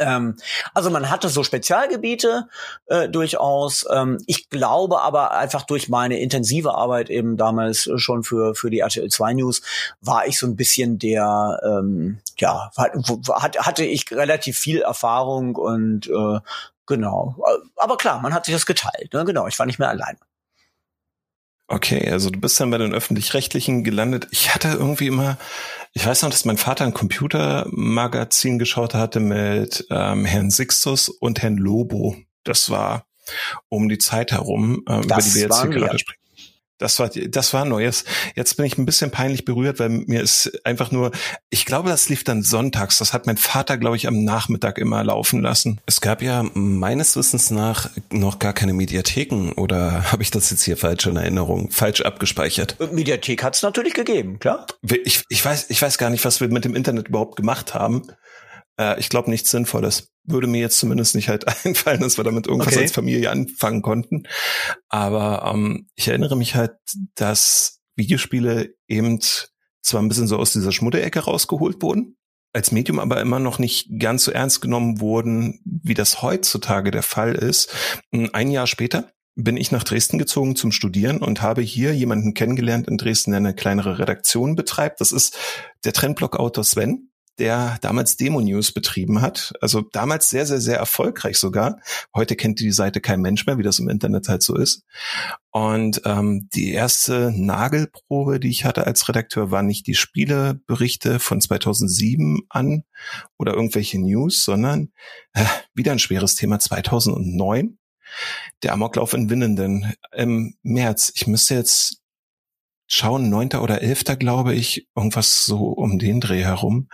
Ähm, 0.00 0.36
also 0.74 0.90
man 0.90 1.10
hatte 1.10 1.28
so 1.28 1.44
Spezialgebiete 1.44 2.48
äh, 2.86 3.08
durchaus. 3.08 3.86
Ähm, 3.92 4.18
ich 4.26 4.48
glaube 4.48 5.00
aber 5.00 5.32
einfach 5.32 5.62
durch 5.62 5.88
meine 5.88 6.18
intensive 6.18 6.74
Arbeit 6.74 7.10
eben 7.10 7.36
damals 7.36 7.88
schon 7.96 8.24
für 8.24 8.54
für 8.54 8.70
die 8.70 8.80
RTL 8.80 9.08
2 9.08 9.34
News 9.34 9.62
war 10.00 10.26
ich 10.26 10.38
so 10.38 10.46
ein 10.46 10.56
bisschen 10.56 10.98
der 10.98 11.60
ähm, 11.64 12.18
ja 12.38 12.70
hat, 12.74 13.58
hatte 13.58 13.84
ich 13.84 14.10
relativ 14.10 14.58
viel 14.58 14.80
Erfahrung 14.80 15.56
und 15.56 16.08
äh, 16.08 16.40
genau. 16.86 17.36
Aber 17.76 17.96
klar, 17.96 18.20
man 18.20 18.34
hat 18.34 18.46
sich 18.46 18.54
das 18.54 18.66
geteilt. 18.66 19.12
Ne? 19.12 19.24
Genau, 19.24 19.46
ich 19.46 19.58
war 19.58 19.66
nicht 19.66 19.78
mehr 19.78 19.88
allein. 19.88 20.16
Okay, 21.72 22.10
also 22.10 22.30
du 22.30 22.40
bist 22.40 22.58
dann 22.58 22.72
bei 22.72 22.78
den 22.78 22.92
öffentlich-rechtlichen 22.92 23.84
gelandet. 23.84 24.26
Ich 24.32 24.52
hatte 24.52 24.70
irgendwie 24.70 25.06
immer, 25.06 25.38
ich 25.92 26.04
weiß 26.04 26.22
noch, 26.22 26.30
dass 26.30 26.44
mein 26.44 26.56
Vater 26.56 26.84
ein 26.84 26.92
Computermagazin 26.92 28.58
geschaut 28.58 28.94
hatte 28.94 29.20
mit 29.20 29.86
ähm, 29.88 30.24
Herrn 30.24 30.50
Sixtus 30.50 31.08
und 31.08 31.42
Herrn 31.42 31.56
Lobo. 31.56 32.16
Das 32.42 32.70
war 32.70 33.06
um 33.68 33.88
die 33.88 33.98
Zeit 33.98 34.32
herum, 34.32 34.82
äh, 34.88 34.94
über 34.96 35.18
die 35.18 35.34
wir 35.34 35.42
jetzt 35.42 35.62
hier 35.62 35.70
gerade 35.70 35.96
sprechen. 36.00 36.19
Das 36.80 36.98
war, 36.98 37.10
das 37.10 37.52
war 37.52 37.64
Neues. 37.66 38.04
Jetzt 38.34 38.56
bin 38.56 38.64
ich 38.64 38.78
ein 38.78 38.86
bisschen 38.86 39.10
peinlich 39.10 39.44
berührt, 39.44 39.78
weil 39.78 39.90
mir 39.90 40.22
ist 40.22 40.50
einfach 40.64 40.90
nur, 40.90 41.12
ich 41.50 41.66
glaube, 41.66 41.90
das 41.90 42.08
lief 42.08 42.24
dann 42.24 42.42
sonntags. 42.42 42.98
Das 42.98 43.12
hat 43.12 43.26
mein 43.26 43.36
Vater, 43.36 43.76
glaube 43.76 43.96
ich, 43.96 44.08
am 44.08 44.24
Nachmittag 44.24 44.78
immer 44.78 45.04
laufen 45.04 45.42
lassen. 45.42 45.78
Es 45.84 46.00
gab 46.00 46.22
ja 46.22 46.42
meines 46.54 47.16
Wissens 47.16 47.50
nach 47.50 47.90
noch 48.10 48.38
gar 48.38 48.54
keine 48.54 48.72
Mediatheken 48.72 49.52
oder 49.52 50.04
habe 50.12 50.22
ich 50.22 50.30
das 50.30 50.50
jetzt 50.50 50.62
hier 50.62 50.78
falsch 50.78 51.06
in 51.06 51.16
Erinnerung, 51.16 51.70
falsch 51.70 52.00
abgespeichert? 52.00 52.76
Mediathek 52.92 53.42
hat 53.42 53.56
es 53.56 53.62
natürlich 53.62 53.92
gegeben, 53.92 54.38
klar. 54.38 54.66
Ich, 55.04 55.24
ich 55.28 55.44
weiß, 55.44 55.66
ich 55.68 55.82
weiß 55.82 55.98
gar 55.98 56.08
nicht, 56.08 56.24
was 56.24 56.40
wir 56.40 56.48
mit 56.48 56.64
dem 56.64 56.74
Internet 56.74 57.08
überhaupt 57.08 57.36
gemacht 57.36 57.74
haben. 57.74 58.08
Äh, 58.80 58.98
ich 58.98 59.08
glaube 59.10 59.30
nichts 59.30 59.50
Sinnvolles 59.50 60.10
würde 60.24 60.46
mir 60.46 60.60
jetzt 60.60 60.78
zumindest 60.78 61.14
nicht 61.14 61.28
halt 61.28 61.46
einfallen, 61.64 62.00
dass 62.00 62.16
wir 62.16 62.24
damit 62.24 62.46
irgendwas 62.46 62.74
okay. 62.74 62.82
als 62.82 62.92
Familie 62.92 63.30
anfangen 63.30 63.82
konnten. 63.82 64.24
Aber 64.88 65.50
ähm, 65.52 65.88
ich 65.94 66.08
erinnere 66.08 66.36
mich 66.36 66.54
halt, 66.54 66.72
dass 67.14 67.80
Videospiele 67.96 68.74
eben 68.88 69.20
zwar 69.82 70.02
ein 70.02 70.08
bisschen 70.08 70.28
so 70.28 70.38
aus 70.38 70.52
dieser 70.52 70.72
Schmudderecke 70.72 71.20
rausgeholt 71.20 71.82
wurden, 71.82 72.16
als 72.52 72.72
Medium 72.72 72.98
aber 72.98 73.20
immer 73.20 73.38
noch 73.38 73.58
nicht 73.58 73.88
ganz 73.98 74.24
so 74.24 74.30
ernst 74.30 74.60
genommen 74.60 75.00
wurden, 75.00 75.60
wie 75.64 75.94
das 75.94 76.22
heutzutage 76.22 76.90
der 76.90 77.02
Fall 77.02 77.34
ist. 77.34 77.74
Ein 78.10 78.50
Jahr 78.50 78.66
später 78.66 79.10
bin 79.36 79.56
ich 79.56 79.70
nach 79.70 79.84
Dresden 79.84 80.18
gezogen 80.18 80.56
zum 80.56 80.72
Studieren 80.72 81.18
und 81.18 81.40
habe 81.40 81.62
hier 81.62 81.94
jemanden 81.94 82.34
kennengelernt 82.34 82.88
in 82.88 82.98
Dresden, 82.98 83.30
der 83.30 83.38
eine 83.38 83.54
kleinere 83.54 83.98
Redaktion 83.98 84.54
betreibt. 84.54 85.00
Das 85.00 85.12
ist 85.12 85.38
der 85.84 85.92
Trendblock-Autor 85.92 86.64
Sven 86.64 87.09
der 87.38 87.78
damals 87.80 88.16
Demo 88.16 88.40
News 88.40 88.72
betrieben 88.72 89.20
hat. 89.20 89.52
Also 89.60 89.80
damals 89.80 90.28
sehr, 90.28 90.46
sehr, 90.46 90.60
sehr 90.60 90.76
erfolgreich 90.76 91.38
sogar. 91.38 91.80
Heute 92.14 92.36
kennt 92.36 92.60
die 92.60 92.70
Seite 92.70 93.00
kein 93.00 93.20
Mensch 93.20 93.46
mehr, 93.46 93.58
wie 93.58 93.62
das 93.62 93.78
im 93.78 93.88
Internet 93.88 94.28
halt 94.28 94.42
so 94.42 94.56
ist. 94.56 94.84
Und 95.50 96.02
ähm, 96.04 96.48
die 96.54 96.72
erste 96.72 97.32
Nagelprobe, 97.34 98.40
die 98.40 98.50
ich 98.50 98.64
hatte 98.64 98.86
als 98.86 99.08
Redakteur, 99.08 99.50
war 99.50 99.62
nicht 99.62 99.86
die 99.86 99.94
Spieleberichte 99.94 101.18
von 101.18 101.40
2007 101.40 102.42
an 102.48 102.82
oder 103.38 103.54
irgendwelche 103.54 103.98
News, 103.98 104.44
sondern 104.44 104.92
äh, 105.32 105.44
wieder 105.74 105.92
ein 105.92 105.98
schweres 105.98 106.34
Thema 106.34 106.58
2009. 106.58 107.78
Der 108.62 108.72
Amoklauf 108.72 109.14
in 109.14 109.30
Winnenden 109.30 109.94
im 110.12 110.54
März. 110.62 111.12
Ich 111.14 111.26
müsste 111.26 111.54
jetzt 111.54 111.99
schauen, 112.92 113.30
neunter 113.30 113.62
oder 113.62 113.82
elfter, 113.82 114.16
glaube 114.16 114.54
ich, 114.54 114.88
irgendwas 114.96 115.44
so 115.44 115.68
um 115.68 115.98
den 115.98 116.20
Dreh 116.20 116.42
herum. 116.42 116.88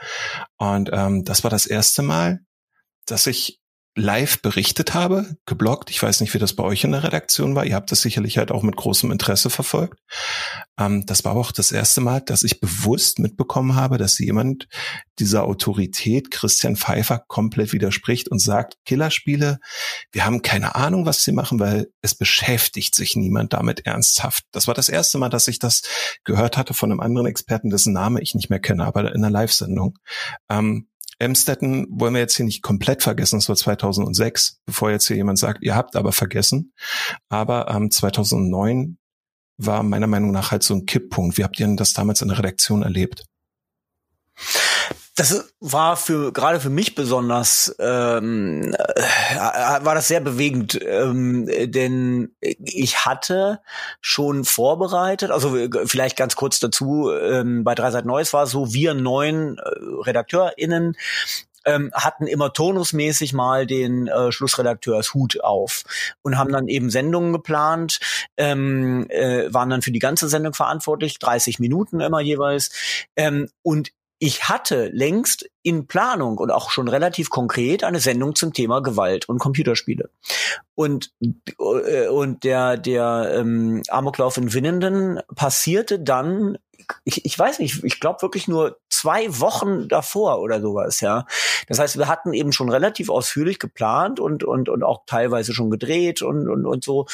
Und 0.59 0.91
ähm, 0.93 1.25
das 1.25 1.43
war 1.43 1.51
das 1.51 1.67
erste 1.67 2.03
Mal, 2.03 2.41
dass 3.07 3.27
ich 3.27 3.61
live 3.97 4.43
berichtet 4.43 4.93
habe, 4.93 5.37
geblockt. 5.47 5.91
Ich 5.91 6.03
weiß 6.03 6.21
nicht, 6.21 6.35
wie 6.35 6.39
das 6.39 6.53
bei 6.53 6.63
euch 6.63 6.85
in 6.85 6.93
der 6.93 7.03
Redaktion 7.03 7.55
war. 7.55 7.65
Ihr 7.65 7.75
habt 7.75 7.91
das 7.91 8.03
sicherlich 8.03 8.37
halt 8.37 8.53
auch 8.53 8.63
mit 8.63 8.77
großem 8.77 9.11
Interesse 9.11 9.49
verfolgt. 9.49 9.99
Ähm, 10.79 11.07
das 11.07 11.25
war 11.25 11.35
auch 11.35 11.51
das 11.51 11.73
erste 11.73 12.03
Mal, 12.03 12.21
dass 12.21 12.43
ich 12.43 12.61
bewusst 12.61 13.19
mitbekommen 13.19 13.75
habe, 13.75 13.97
dass 13.97 14.19
jemand 14.19 14.69
dieser 15.19 15.45
Autorität 15.45 16.31
Christian 16.31 16.77
Pfeiffer 16.77 17.25
komplett 17.27 17.73
widerspricht 17.73 18.29
und 18.29 18.39
sagt, 18.39 18.77
Killerspiele, 18.85 19.59
wir 20.13 20.25
haben 20.27 20.43
keine 20.43 20.75
Ahnung, 20.75 21.07
was 21.07 21.25
sie 21.25 21.33
machen, 21.33 21.59
weil 21.59 21.89
es 22.03 22.15
beschäftigt 22.15 22.95
sich 22.95 23.17
niemand 23.17 23.55
damit 23.55 23.87
ernsthaft. 23.87 24.45
Das 24.53 24.67
war 24.67 24.75
das 24.75 24.91
erste 24.91 25.17
Mal, 25.17 25.31
dass 25.31 25.49
ich 25.49 25.59
das 25.59 25.83
gehört 26.23 26.59
hatte 26.59 26.75
von 26.75 26.91
einem 26.91 27.01
anderen 27.01 27.27
Experten, 27.27 27.71
dessen 27.71 27.95
Name 27.95 28.21
ich 28.21 28.35
nicht 28.35 28.51
mehr 28.51 28.61
kenne, 28.61 28.85
aber 28.85 29.11
in 29.15 29.25
einer 29.25 29.31
Live-Sendung. 29.31 29.99
Ähm, 30.51 30.89
Emstetten 31.19 31.87
wollen 31.89 32.15
wir 32.15 32.21
jetzt 32.21 32.37
hier 32.37 32.45
nicht 32.45 32.63
komplett 32.63 33.03
vergessen, 33.03 33.39
das 33.39 33.49
war 33.49 33.57
2006, 33.57 34.61
bevor 34.67 34.91
jetzt 34.91 35.07
hier 35.07 35.17
jemand 35.17 35.39
sagt, 35.39 35.63
ihr 35.63 35.75
habt 35.75 35.97
aber 35.97 36.13
vergessen. 36.13 36.73
Aber 37.29 37.69
ähm, 37.71 37.91
2009 37.91 38.99
war 39.57 39.83
meiner 39.83 40.07
Meinung 40.07 40.31
nach 40.31 40.51
halt 40.51 40.63
so 40.63 40.75
ein 40.75 40.85
Kipppunkt. 40.85 41.39
Wie 41.39 41.45
habt 41.45 41.59
ihr 41.59 41.67
denn 41.67 41.79
das 41.79 41.95
damals 41.95 42.21
in 42.21 42.29
der 42.29 42.39
Redaktion 42.39 42.83
erlebt? 42.83 43.25
Das 45.17 45.51
war 45.61 45.97
für 45.97 46.31
gerade 46.31 46.61
für 46.61 46.69
mich 46.69 46.95
besonders 46.95 47.75
ähm, 47.79 48.75
äh, 48.75 49.37
war 49.85 49.95
das 49.95 50.09
sehr 50.09 50.21
bewegend, 50.21 50.79
ähm, 50.83 51.47
denn 51.47 52.37
ich 52.41 53.07
hatte 53.07 53.61
schon 54.03 54.45
vorbereitet, 54.45 55.31
also 55.31 55.57
vielleicht 55.87 56.17
ganz 56.17 56.37
kurz 56.37 56.61
dazu, 56.61 57.11
ähm, 57.11 57.65
bei 57.65 57.75
Dreiseit 57.75 58.05
Neues 58.05 58.35
war 58.35 58.45
es 58.45 58.51
so, 58.51 58.75
wir 58.75 58.93
neun 58.93 59.57
äh, 59.57 59.63
RedakteurInnen 60.05 60.97
ähm, 61.65 61.91
hatten 61.95 62.27
immer 62.27 62.53
turnusmäßig 62.53 63.33
mal 63.33 63.67
den 63.67 64.07
äh, 64.07 64.31
Schlussredakteurshut 64.31 65.41
auf 65.43 65.83
und 66.23 66.39
haben 66.39 66.53
dann 66.53 66.69
eben 66.69 66.91
Sendungen 66.91 67.33
geplant, 67.33 68.01
ähm, 68.37 69.07
äh, 69.09 69.53
waren 69.53 69.71
dann 69.71 69.83
für 69.83 69.93
die 69.93 69.99
ganze 69.99 70.29
Sendung 70.29 70.55
verantwortlich, 70.55 71.19
30 71.19 71.59
Minuten 71.59 72.01
immer 72.01 72.21
jeweils. 72.21 72.71
Ähm, 73.17 73.49
und 73.63 73.91
ich 74.19 74.49
hatte 74.49 74.89
längst 74.89 75.49
in 75.63 75.87
Planung 75.87 76.39
und 76.39 76.51
auch 76.51 76.71
schon 76.71 76.89
relativ 76.89 77.29
konkret 77.29 77.85
eine 77.85 78.01
Sendung 78.01 78.35
zum 78.35 78.53
Thema 78.53 78.81
Gewalt 78.81 79.29
und 79.29 79.39
Computerspiele. 79.39 80.11
Und, 80.75 81.13
äh, 81.21 82.09
und 82.09 82.45
der, 82.45 82.79
der 82.79 83.35
ähm, 83.35 83.83
Amoklauf 83.89 84.37
in 84.39 84.55
Winnenden 84.55 85.21
passierte 85.35 85.99
dann, 85.99 86.57
ich, 87.05 87.25
ich 87.25 87.39
weiß 87.39 87.59
nicht, 87.59 87.85
ich 87.85 88.01
glaube 88.01 88.23
wirklich 88.23 88.49
nur 88.49 88.79
zwei 88.89 89.27
Wochen 89.41 89.89
davor 89.89 90.41
oder 90.41 90.61
sowas, 90.61 91.01
ja. 91.01 91.27
Das 91.69 91.79
heißt, 91.79 91.99
wir 91.99 92.09
hatten 92.09 92.33
eben 92.33 92.53
schon 92.53 92.71
relativ 92.71 93.11
ausführlich 93.11 93.59
geplant 93.59 94.21
und, 94.21 94.45
und, 94.45 94.69
und 94.69 94.83
auch 94.83 95.03
teilweise 95.07 95.53
schon 95.53 95.71
gedreht 95.71 96.23
und, 96.23 96.49
und, 96.49 96.65
und 96.65 96.85
so. 96.85 97.07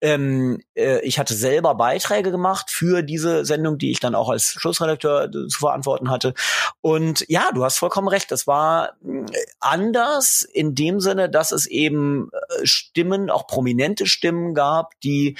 Ähm, 0.00 0.60
äh, 0.74 1.00
ich 1.00 1.18
hatte 1.18 1.34
selber 1.34 1.74
Beiträge 1.74 2.30
gemacht 2.30 2.70
für 2.70 3.02
diese 3.02 3.44
Sendung, 3.44 3.78
die 3.78 3.90
ich 3.90 4.00
dann 4.00 4.14
auch 4.14 4.28
als 4.28 4.44
Schlussredakteur 4.52 5.24
äh, 5.24 5.48
zu 5.48 5.58
verantworten 5.58 6.10
hatte. 6.10 6.34
Und 6.80 7.24
ja, 7.28 7.50
du 7.52 7.64
hast 7.64 7.78
vollkommen 7.78 8.08
recht. 8.08 8.30
Das 8.30 8.46
war 8.46 8.96
äh, 9.04 9.24
anders 9.60 10.42
in 10.42 10.74
dem 10.74 11.00
Sinne, 11.00 11.28
dass 11.28 11.50
es 11.50 11.66
eben 11.66 12.30
äh, 12.32 12.66
Stimmen, 12.66 13.30
auch 13.30 13.46
prominente 13.46 14.06
Stimmen 14.06 14.54
gab, 14.54 14.98
die 15.00 15.36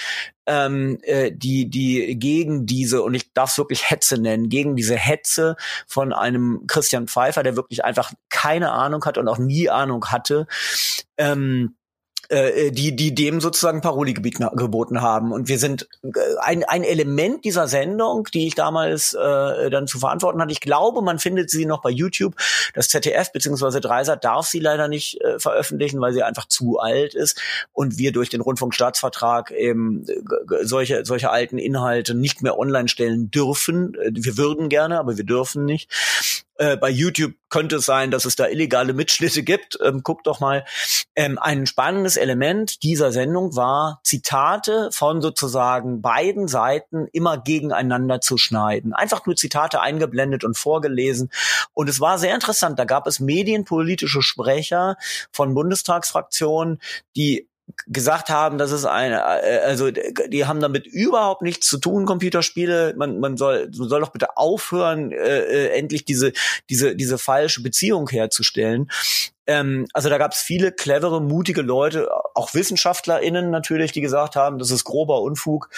ähm, 0.48 0.98
äh, 1.02 1.30
die 1.30 1.68
die 1.68 2.18
gegen 2.18 2.64
diese 2.64 3.02
und 3.02 3.14
ich 3.14 3.32
darf 3.34 3.50
es 3.50 3.58
wirklich 3.58 3.90
Hetze 3.90 4.18
nennen, 4.18 4.48
gegen 4.48 4.74
diese 4.76 4.96
Hetze 4.96 5.56
von 5.86 6.12
einem 6.12 6.64
Christian 6.66 7.06
Pfeiffer, 7.06 7.42
der 7.42 7.54
wirklich 7.54 7.84
einfach 7.84 8.12
keine 8.30 8.72
Ahnung 8.72 9.04
hat 9.04 9.18
und 9.18 9.28
auch 9.28 9.38
nie 9.38 9.68
Ahnung 9.68 10.06
hatte. 10.06 10.46
Ähm, 11.18 11.76
äh, 12.30 12.66
äh, 12.66 12.70
die, 12.70 12.94
die 12.94 13.14
dem 13.14 13.40
sozusagen 13.40 13.80
Paroli 13.80 14.12
geboten 14.12 15.00
haben. 15.00 15.32
Und 15.32 15.48
wir 15.48 15.58
sind 15.58 15.88
äh, 16.02 16.08
ein, 16.42 16.62
ein 16.62 16.84
Element 16.84 17.46
dieser 17.46 17.68
Sendung, 17.68 18.28
die 18.34 18.46
ich 18.46 18.54
damals 18.54 19.14
äh, 19.14 19.70
dann 19.70 19.86
zu 19.86 19.98
verantworten 19.98 20.38
hatte. 20.38 20.52
Ich 20.52 20.60
glaube, 20.60 21.00
man 21.00 21.18
findet 21.18 21.48
sie 21.48 21.64
noch 21.64 21.80
bei 21.80 21.88
YouTube. 21.88 22.34
Das 22.74 22.88
ZDF 22.88 23.32
bzw. 23.32 23.80
Dreisat 23.80 24.24
darf 24.24 24.46
sie 24.46 24.58
leider 24.58 24.88
nicht 24.88 25.18
äh, 25.22 25.38
veröffentlichen, 25.38 26.02
weil 26.02 26.12
sie 26.12 26.22
einfach 26.22 26.46
zu 26.48 26.78
alt 26.78 27.14
ist 27.14 27.40
und 27.72 27.96
wir 27.96 28.12
durch 28.12 28.28
den 28.28 28.42
Rundfunkstaatsvertrag 28.42 29.50
eben 29.50 30.06
äh, 30.06 30.64
solche, 30.64 31.06
solche 31.06 31.30
alten 31.30 31.56
Inhalte 31.56 32.14
nicht 32.14 32.42
mehr 32.42 32.58
online 32.58 32.88
stellen 32.88 33.30
dürfen. 33.30 33.96
Wir 34.10 34.36
würden 34.36 34.68
gerne, 34.68 34.98
aber 34.98 35.16
wir 35.16 35.24
dürfen 35.24 35.64
nicht. 35.64 35.90
Äh, 36.58 36.76
bei 36.76 36.90
YouTube 36.90 37.34
könnte 37.48 37.76
es 37.76 37.86
sein, 37.86 38.10
dass 38.10 38.24
es 38.24 38.34
da 38.36 38.48
illegale 38.48 38.92
Mitschnitte 38.92 39.42
gibt. 39.44 39.78
Ähm, 39.82 40.02
guckt 40.02 40.26
doch 40.26 40.40
mal. 40.40 40.64
Ähm, 41.14 41.38
ein 41.38 41.66
spannendes 41.66 42.16
Element 42.18 42.82
dieser 42.82 43.12
Sendung 43.12 43.56
war, 43.56 44.00
Zitate 44.04 44.90
von 44.92 45.20
sozusagen 45.20 46.02
beiden 46.02 46.48
Seiten 46.48 47.06
immer 47.12 47.38
gegeneinander 47.38 48.20
zu 48.20 48.38
schneiden. 48.38 48.92
Einfach 48.92 49.26
nur 49.26 49.36
Zitate 49.36 49.80
eingeblendet 49.80 50.44
und 50.44 50.56
vorgelesen. 50.56 51.30
Und 51.74 51.88
es 51.88 52.00
war 52.00 52.18
sehr 52.18 52.34
interessant. 52.34 52.78
Da 52.78 52.84
gab 52.84 53.06
es 53.06 53.20
medienpolitische 53.20 54.22
Sprecher 54.22 54.96
von 55.32 55.54
Bundestagsfraktionen, 55.54 56.80
die 57.16 57.48
gesagt 57.86 58.28
haben, 58.30 58.58
dass 58.58 58.70
es 58.70 58.84
eine, 58.84 59.16
äh, 59.42 59.58
also 59.58 59.90
die 59.90 60.46
haben 60.46 60.60
damit 60.60 60.86
überhaupt 60.86 61.42
nichts 61.42 61.66
zu 61.66 61.78
tun, 61.78 62.06
Computerspiele. 62.06 62.94
Man, 62.96 63.20
man 63.20 63.36
soll, 63.36 63.70
man 63.76 63.88
soll 63.88 64.00
doch 64.00 64.12
bitte 64.12 64.36
aufhören, 64.36 65.12
äh, 65.12 65.16
äh 65.16 65.78
endlich 65.78 66.04
diese, 66.04 66.32
diese, 66.70 66.96
diese 66.96 67.18
falsche 67.18 67.62
Beziehung 67.62 68.08
herzustellen. 68.08 68.90
Ähm, 69.48 69.86
also 69.94 70.10
da 70.10 70.18
gab 70.18 70.32
es 70.32 70.38
viele 70.38 70.72
clevere, 70.72 71.22
mutige 71.22 71.62
Leute, 71.62 72.08
auch 72.34 72.52
WissenschaftlerInnen 72.52 73.50
natürlich, 73.50 73.92
die 73.92 74.02
gesagt 74.02 74.36
haben, 74.36 74.58
das 74.58 74.70
ist 74.70 74.84
grober 74.84 75.22
Unfug. 75.22 75.70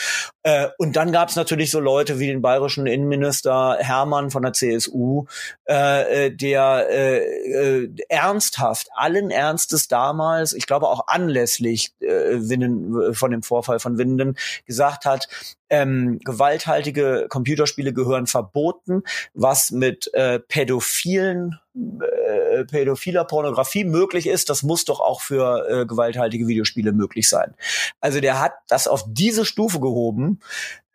Äh, 0.43 0.69
und 0.77 0.97
dann 0.97 1.13
gab 1.13 1.29
es 1.29 1.37
natürlich 1.37 1.71
so 1.71 1.79
Leute 1.79 2.19
wie 2.19 2.27
den 2.27 2.43
bayerischen 2.43 2.87
Innenminister 2.87 3.77
Hermann 3.79 4.31
von 4.31 4.43
der 4.43 4.53
CSU, 4.53 5.27
äh, 5.69 6.27
äh, 6.27 6.31
der 6.37 6.89
äh, 6.91 7.19
äh, 7.19 7.95
ernsthaft, 8.09 8.89
allen 8.95 9.31
Ernstes 9.31 9.87
damals, 9.87 10.53
ich 10.53 10.67
glaube 10.67 10.89
auch 10.89 11.07
anlässlich 11.07 11.93
äh, 12.01 12.07
Winnen, 12.07 13.15
von 13.15 13.31
dem 13.31 13.45
Vorfall 13.45 13.79
von 13.79 13.99
Winden, 13.99 14.37
gesagt 14.67 15.05
hat, 15.05 15.29
ähm, 15.71 16.19
gewalthaltige 16.25 17.27
Computerspiele 17.29 17.93
gehören 17.93 18.27
verboten, 18.27 19.03
was 19.35 19.71
mit 19.71 20.13
äh, 20.15 20.41
pädophilen 20.41 21.59
äh, 21.75 22.65
pädophiler 22.65 23.25
Pornografie 23.25 23.85
möglich 23.85 24.27
ist, 24.27 24.51
das 24.51 24.65
muss 24.65 24.85
doch 24.85 25.01
auch 25.01 25.21
für 25.21 25.69
äh, 25.69 25.87
gewalthaltige 25.87 26.49
Videospiele 26.49 26.93
möglich 26.93 27.29
sein. 27.29 27.55
Also 28.01 28.21
der 28.21 28.41
hat 28.41 28.53
das 28.69 28.89
auf 28.89 29.05
diese 29.07 29.45
Stufe 29.45 29.81
gehoben. 29.81 30.41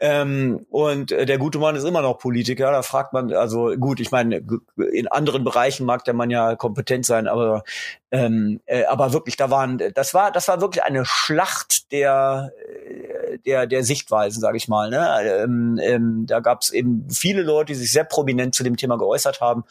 Ähm, 0.08 0.68
und 0.70 1.12
äh, 1.12 1.26
der 1.26 1.39
gute 1.39 1.58
Mann 1.58 1.76
ist 1.76 1.84
immer 1.84 2.03
noch 2.03 2.20
Politiker. 2.20 2.72
Da 2.72 2.84
fragt 2.84 3.12
man, 3.12 3.34
also 3.34 3.76
gut, 3.76 3.99
ich 3.99 4.12
meine, 4.12 4.45
in 4.91 5.08
anderen 5.08 5.43
Bereichen 5.43 5.84
mag 5.84 6.03
der 6.03 6.14
Mann 6.14 6.30
ja 6.30 6.56
kompetent 6.56 7.08
sein, 7.08 7.28
aber 7.28 7.64
ähm, 8.12 8.62
äh, 8.68 8.86
aber 8.86 9.14
wirklich, 9.14 9.36
da 9.36 9.49
waren, 9.49 9.82
das 9.95 10.14
war, 10.14 10.32
das 10.32 10.47
war 10.47 10.62
wirklich 10.62 10.84
eine 10.84 11.06
Schlacht 11.06 11.91
der 11.91 12.51
äh, 12.78 13.39
der 13.39 13.66
der 13.66 13.84
Sichtweisen, 13.84 14.41
sage 14.41 14.58
ich 14.58 14.68
mal. 14.68 14.91
Ne? 14.91 15.43
Ähm, 15.43 15.80
ähm, 15.82 16.26
da 16.28 16.39
gab 16.39 16.62
es 16.62 16.70
eben 16.70 17.10
viele 17.10 17.41
Leute, 17.41 17.74
die 17.74 17.80
sich 17.80 17.91
sehr 17.91 18.03
prominent 18.03 18.53
zu 18.53 18.64
dem 18.64 18.78
Thema 18.78 18.99
geäußert 18.99 19.41
haben 19.41 19.64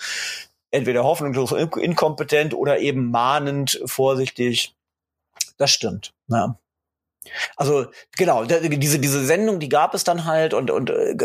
entweder 0.73 1.05
hoffnungslos 1.05 1.53
inkompetent 1.53 2.53
oder 2.53 2.81
eben 2.81 3.13
mahnend 3.13 3.81
vorsichtig. 3.85 4.75
Das 5.57 5.71
stimmt. 5.71 6.13
Ja. 6.27 6.59
Also 7.57 7.87
genau, 8.17 8.45
diese 8.45 8.99
diese 8.99 9.25
Sendung, 9.25 9.59
die 9.61 9.69
gab 9.69 9.95
es 9.95 10.05
dann 10.05 10.25
halt 10.25 10.55
und 10.55 10.71
und 10.71 10.91
äh, 10.91 11.17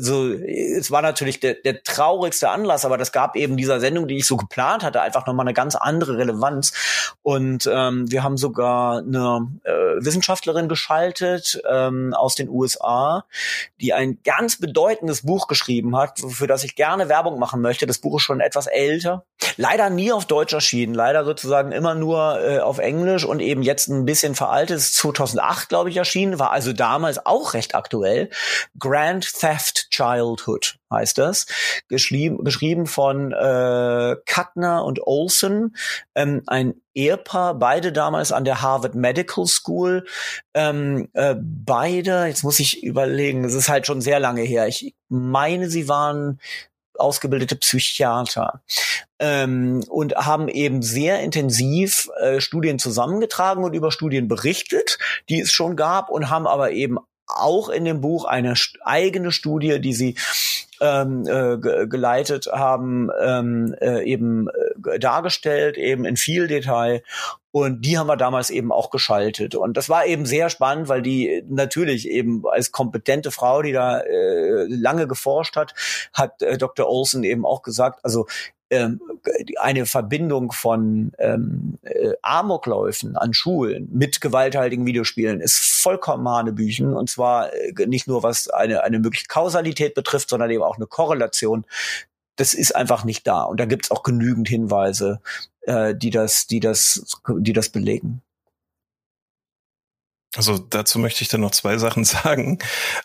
so 0.00 0.32
es 0.32 0.90
war 0.90 1.02
natürlich 1.02 1.40
der, 1.40 1.54
der 1.54 1.82
traurigste 1.82 2.50
Anlass, 2.50 2.84
aber 2.84 2.98
das 2.98 3.12
gab 3.12 3.36
eben 3.36 3.56
dieser 3.56 3.80
Sendung, 3.80 4.08
die 4.08 4.18
ich 4.18 4.26
so 4.26 4.36
geplant 4.36 4.82
hatte, 4.82 5.00
einfach 5.00 5.26
nochmal 5.26 5.46
eine 5.46 5.54
ganz 5.54 5.74
andere 5.74 6.18
Relevanz 6.18 6.72
und 7.22 7.68
ähm, 7.72 8.10
wir 8.10 8.22
haben 8.22 8.36
sogar 8.36 8.98
eine 8.98 9.48
äh, 9.64 9.72
Wissenschaftlerin 10.04 10.68
geschaltet 10.68 11.60
ähm, 11.68 12.14
aus 12.14 12.34
den 12.34 12.48
USA, 12.48 13.24
die 13.80 13.92
ein 13.92 14.18
ganz 14.24 14.58
bedeutendes 14.58 15.22
Buch 15.22 15.46
geschrieben 15.46 15.96
hat, 15.96 16.20
für 16.20 16.46
das 16.46 16.64
ich 16.64 16.76
gerne 16.76 17.08
Werbung 17.08 17.38
machen 17.38 17.60
möchte. 17.60 17.86
Das 17.86 17.98
Buch 17.98 18.16
ist 18.16 18.22
schon 18.22 18.40
etwas 18.40 18.66
älter, 18.66 19.24
leider 19.56 19.90
nie 19.90 20.12
auf 20.12 20.26
Deutsch 20.26 20.52
erschienen, 20.52 20.94
leider 20.94 21.24
sozusagen 21.24 21.72
immer 21.72 21.94
nur 21.94 22.40
äh, 22.40 22.58
auf 22.60 22.78
Englisch 22.78 23.24
und 23.24 23.40
eben 23.40 23.62
jetzt 23.62 23.88
ein 23.88 24.04
bisschen 24.04 24.34
veraltet. 24.34 24.80
2008, 25.14 25.68
glaube 25.68 25.90
ich, 25.90 25.96
erschienen, 25.96 26.38
war 26.38 26.50
also 26.50 26.72
damals 26.72 27.24
auch 27.24 27.54
recht 27.54 27.74
aktuell. 27.74 28.30
Grand 28.78 29.38
Theft 29.38 29.90
Childhood 29.90 30.76
heißt 30.90 31.18
das, 31.18 31.46
geschrieben, 31.88 32.44
geschrieben 32.44 32.86
von 32.86 33.32
äh, 33.32 34.16
Kuttner 34.32 34.84
und 34.84 35.00
Olson, 35.06 35.76
ähm, 36.14 36.42
ein 36.46 36.74
Ehepaar, 36.94 37.54
beide 37.58 37.92
damals 37.92 38.30
an 38.30 38.44
der 38.44 38.62
Harvard 38.62 38.94
Medical 38.94 39.46
School, 39.46 40.06
ähm, 40.54 41.08
äh, 41.12 41.34
beide, 41.38 42.26
jetzt 42.26 42.44
muss 42.44 42.60
ich 42.60 42.82
überlegen, 42.84 43.44
es 43.44 43.54
ist 43.54 43.68
halt 43.68 43.86
schon 43.86 44.00
sehr 44.00 44.20
lange 44.20 44.42
her, 44.42 44.68
ich 44.68 44.94
meine, 45.08 45.68
sie 45.68 45.88
waren 45.88 46.40
ausgebildete 46.98 47.56
Psychiater 47.56 48.62
ähm, 49.18 49.84
und 49.88 50.14
haben 50.16 50.48
eben 50.48 50.82
sehr 50.82 51.20
intensiv 51.20 52.10
äh, 52.20 52.40
Studien 52.40 52.78
zusammengetragen 52.78 53.64
und 53.64 53.74
über 53.74 53.90
Studien 53.90 54.28
berichtet, 54.28 54.98
die 55.28 55.40
es 55.40 55.52
schon 55.52 55.76
gab 55.76 56.10
und 56.10 56.30
haben 56.30 56.46
aber 56.46 56.72
eben 56.72 56.98
auch 57.26 57.68
in 57.68 57.84
dem 57.84 58.00
Buch 58.00 58.24
eine 58.24 58.54
eigene 58.84 59.32
Studie, 59.32 59.80
die 59.80 59.94
sie 59.94 60.14
ähm, 60.80 61.26
äh, 61.26 61.56
geleitet 61.86 62.46
haben, 62.52 63.10
ähm, 63.22 63.74
äh, 63.80 64.04
eben 64.04 64.48
äh, 64.48 64.98
dargestellt, 64.98 65.76
eben 65.78 66.04
in 66.04 66.16
viel 66.16 66.48
Detail. 66.48 67.02
Und 67.54 67.82
die 67.82 67.96
haben 67.96 68.08
wir 68.08 68.16
damals 68.16 68.50
eben 68.50 68.72
auch 68.72 68.90
geschaltet. 68.90 69.54
Und 69.54 69.76
das 69.76 69.88
war 69.88 70.06
eben 70.06 70.26
sehr 70.26 70.50
spannend, 70.50 70.88
weil 70.88 71.02
die 71.02 71.44
natürlich 71.48 72.08
eben 72.08 72.42
als 72.48 72.72
kompetente 72.72 73.30
Frau, 73.30 73.62
die 73.62 73.70
da 73.70 74.00
äh, 74.00 74.66
lange 74.66 75.06
geforscht 75.06 75.54
hat, 75.54 75.72
hat 76.12 76.42
äh, 76.42 76.58
Dr. 76.58 76.88
Olsen 76.88 77.22
eben 77.22 77.46
auch 77.46 77.62
gesagt, 77.62 78.00
also 78.02 78.26
ähm, 78.70 79.00
eine 79.60 79.86
Verbindung 79.86 80.50
von 80.50 81.12
ähm, 81.20 81.78
äh, 81.82 82.14
Amokläufen 82.22 83.16
an 83.16 83.32
Schulen 83.34 83.88
mit 83.92 84.20
gewalthaltigen 84.20 84.84
Videospielen 84.84 85.40
ist 85.40 85.80
vollkommen 85.80 86.28
Hanebüchen 86.28 86.92
und 86.96 87.08
zwar 87.08 87.52
äh, 87.54 87.86
nicht 87.86 88.08
nur 88.08 88.24
was 88.24 88.48
eine, 88.48 88.82
eine 88.82 88.98
mögliche 88.98 89.28
Kausalität 89.28 89.94
betrifft, 89.94 90.28
sondern 90.28 90.50
eben 90.50 90.64
auch 90.64 90.76
eine 90.76 90.88
Korrelation. 90.88 91.66
Das 92.34 92.52
ist 92.52 92.74
einfach 92.74 93.04
nicht 93.04 93.28
da 93.28 93.44
und 93.44 93.60
da 93.60 93.64
gibt 93.64 93.84
es 93.84 93.90
auch 93.92 94.02
genügend 94.02 94.48
Hinweise, 94.48 95.20
äh, 95.66 95.94
die 95.94 96.10
das, 96.10 96.46
die 96.46 96.60
das, 96.60 97.16
die 97.38 97.52
das 97.52 97.68
belegen. 97.68 98.22
Also 100.36 100.58
dazu 100.58 100.98
möchte 100.98 101.22
ich 101.22 101.28
dann 101.28 101.42
noch 101.42 101.52
zwei 101.52 101.78
Sachen 101.78 102.04
sagen. 102.04 102.58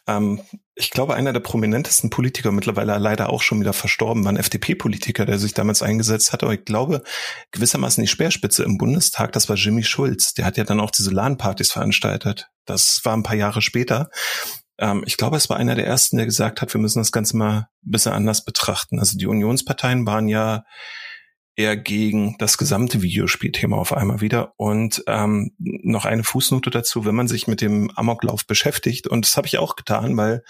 Ähm, 0.08 0.42
ich 0.76 0.92
glaube, 0.92 1.16
einer 1.16 1.34
der 1.34 1.42
prominentesten 1.42 2.10
Politiker, 2.10 2.52
mittlerweile 2.52 2.98
leider 2.98 3.30
auch 3.30 3.42
schon 3.42 3.60
wieder 3.60 3.74
verstorben, 3.74 4.24
war 4.24 4.32
ein 4.32 4.38
FDP-Politiker, 4.38 5.26
der 5.26 5.38
sich 5.38 5.54
damals 5.54 5.82
eingesetzt 5.82 6.34
hat. 6.34 6.44
Aber 6.44 6.54
ich 6.54 6.66
glaube, 6.66 7.04
gewissermaßen 7.52 8.02
die 8.02 8.08
Speerspitze 8.08 8.64
im 8.64 8.78
Bundestag, 8.78 9.32
das 9.34 9.50
war 9.50 9.56
Jimmy 9.56 9.84
Schulz. 9.84 10.34
Der 10.34 10.46
hat 10.46 10.58
ja 10.58 10.64
dann 10.64 10.80
auch 10.80 10.92
diese 10.92 11.12
LAN-Partys 11.12 11.72
veranstaltet. 11.72 12.50
Das 12.66 13.02
war 13.04 13.16
ein 13.16 13.24
paar 13.24 13.36
Jahre 13.36 13.62
später. 13.62 14.10
Ähm, 14.80 15.04
ich 15.06 15.18
glaube, 15.18 15.38
es 15.38 15.50
war 15.50 15.58
einer 15.58 15.76
der 15.76 15.86
ersten, 15.86 16.18
der 16.18 16.26
gesagt 16.26 16.62
hat, 16.62 16.74
wir 16.74 16.82
müssen 16.82 17.00
das 17.00 17.12
Ganze 17.12 17.38
mal 17.38 17.58
ein 17.86 17.92
bisschen 17.92 18.14
anders 18.14 18.44
betrachten. 18.44 19.00
Also 19.00 19.18
die 19.18 19.28
Unionsparteien 19.28 20.08
waren 20.08 20.28
ja 20.28 20.64
eher 21.60 21.76
gegen 21.76 22.36
das 22.40 22.58
gesamte 22.58 23.02
Videospielthema 23.02 23.76
auf 23.76 23.92
einmal 23.92 24.22
wieder. 24.22 24.54
Und 24.56 25.04
ähm, 25.08 25.52
noch 25.58 26.06
eine 26.06 26.24
Fußnote 26.24 26.70
dazu, 26.70 27.06
wenn 27.06 27.16
man 27.16 27.28
sich 27.28 27.48
mit 27.48 27.60
dem 27.60 27.92
Amoklauf 27.96 28.48
beschäftigt, 28.48 29.08
und 29.08 29.26
das 29.26 29.36
habe 29.36 29.48
ich 29.48 29.58
auch 29.58 29.76
getan, 29.76 30.16
weil 30.16 30.42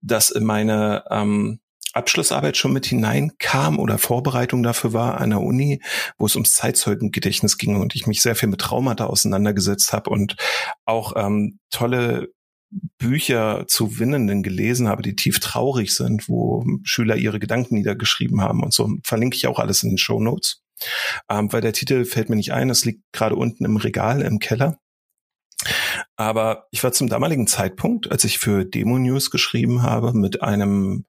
das 0.00 0.30
in 0.30 0.44
meine 0.44 1.04
ähm, 1.08 1.60
Abschlussarbeit 1.92 2.56
schon 2.56 2.72
mit 2.72 2.84
hineinkam 2.84 3.78
oder 3.78 3.96
Vorbereitung 3.98 4.64
dafür 4.64 4.92
war 4.92 5.20
an 5.20 5.30
der 5.30 5.40
Uni, 5.40 5.80
wo 6.18 6.26
es 6.26 6.34
ums 6.34 6.54
Zeitzeugengedächtnis 6.54 7.56
ging 7.56 7.80
und 7.80 7.94
ich 7.94 8.08
mich 8.08 8.20
sehr 8.20 8.34
viel 8.34 8.48
mit 8.48 8.60
Traumata 8.60 9.06
auseinandergesetzt 9.06 9.92
habe 9.92 10.10
und 10.10 10.34
auch 10.84 11.12
ähm, 11.14 11.60
tolle 11.70 12.33
Bücher 12.98 13.64
zu 13.68 13.98
Winnenden 13.98 14.42
gelesen 14.42 14.88
habe, 14.88 15.02
die 15.02 15.16
tief 15.16 15.40
traurig 15.40 15.94
sind, 15.94 16.28
wo 16.28 16.64
Schüler 16.82 17.16
ihre 17.16 17.38
Gedanken 17.38 17.74
niedergeschrieben 17.74 18.40
haben 18.40 18.62
und 18.62 18.72
so. 18.72 18.88
Verlinke 19.02 19.36
ich 19.36 19.46
auch 19.46 19.58
alles 19.58 19.82
in 19.82 19.90
den 19.90 19.98
Show 19.98 20.20
Notes. 20.20 20.62
Ähm, 21.28 21.52
weil 21.52 21.60
der 21.60 21.72
Titel 21.72 22.04
fällt 22.04 22.28
mir 22.28 22.36
nicht 22.36 22.52
ein, 22.52 22.70
es 22.70 22.84
liegt 22.84 23.02
gerade 23.12 23.36
unten 23.36 23.64
im 23.64 23.76
Regal 23.76 24.22
im 24.22 24.38
Keller. 24.38 24.78
Aber 26.16 26.66
ich 26.70 26.82
war 26.82 26.92
zum 26.92 27.08
damaligen 27.08 27.46
Zeitpunkt, 27.46 28.10
als 28.10 28.24
ich 28.24 28.38
für 28.38 28.64
Demo 28.64 28.98
News 28.98 29.30
geschrieben 29.30 29.82
habe, 29.82 30.12
mit 30.12 30.42
einem 30.42 31.06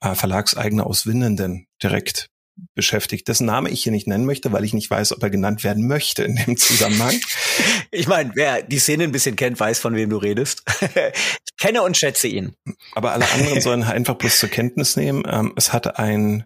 äh, 0.00 0.14
Verlagseigner 0.14 0.86
aus 0.86 1.06
Winnenden 1.06 1.66
direkt 1.82 2.30
beschäftigt, 2.74 3.28
dessen 3.28 3.46
Name 3.46 3.70
ich 3.70 3.82
hier 3.82 3.92
nicht 3.92 4.06
nennen 4.06 4.24
möchte, 4.24 4.52
weil 4.52 4.64
ich 4.64 4.72
nicht 4.72 4.90
weiß, 4.90 5.12
ob 5.12 5.22
er 5.22 5.30
genannt 5.30 5.64
werden 5.64 5.86
möchte 5.86 6.24
in 6.24 6.36
dem 6.36 6.56
Zusammenhang. 6.56 7.14
ich 7.90 8.06
meine, 8.06 8.32
wer 8.34 8.62
die 8.62 8.78
Szene 8.78 9.04
ein 9.04 9.12
bisschen 9.12 9.36
kennt, 9.36 9.58
weiß, 9.58 9.78
von 9.78 9.94
wem 9.94 10.10
du 10.10 10.16
redest. 10.16 10.62
ich 10.80 11.56
kenne 11.58 11.82
und 11.82 11.96
schätze 11.96 12.28
ihn. 12.28 12.54
Aber 12.94 13.12
alle 13.12 13.30
anderen 13.30 13.60
sollen 13.60 13.82
einfach 13.82 14.14
bloß 14.14 14.38
zur 14.38 14.48
Kenntnis 14.48 14.96
nehmen, 14.96 15.22
ähm, 15.26 15.52
es 15.56 15.72
hatte 15.72 15.98
ein 15.98 16.44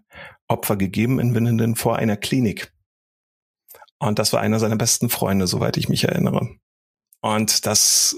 Opfer 0.48 0.76
gegeben 0.76 1.18
in 1.20 1.34
Winnenden 1.34 1.76
vor 1.76 1.96
einer 1.96 2.16
Klinik. 2.16 2.72
Und 3.98 4.18
das 4.18 4.32
war 4.32 4.40
einer 4.40 4.58
seiner 4.58 4.76
besten 4.76 5.08
Freunde, 5.08 5.46
soweit 5.46 5.76
ich 5.76 5.88
mich 5.88 6.04
erinnere. 6.04 6.48
Und 7.20 7.64
das 7.64 8.16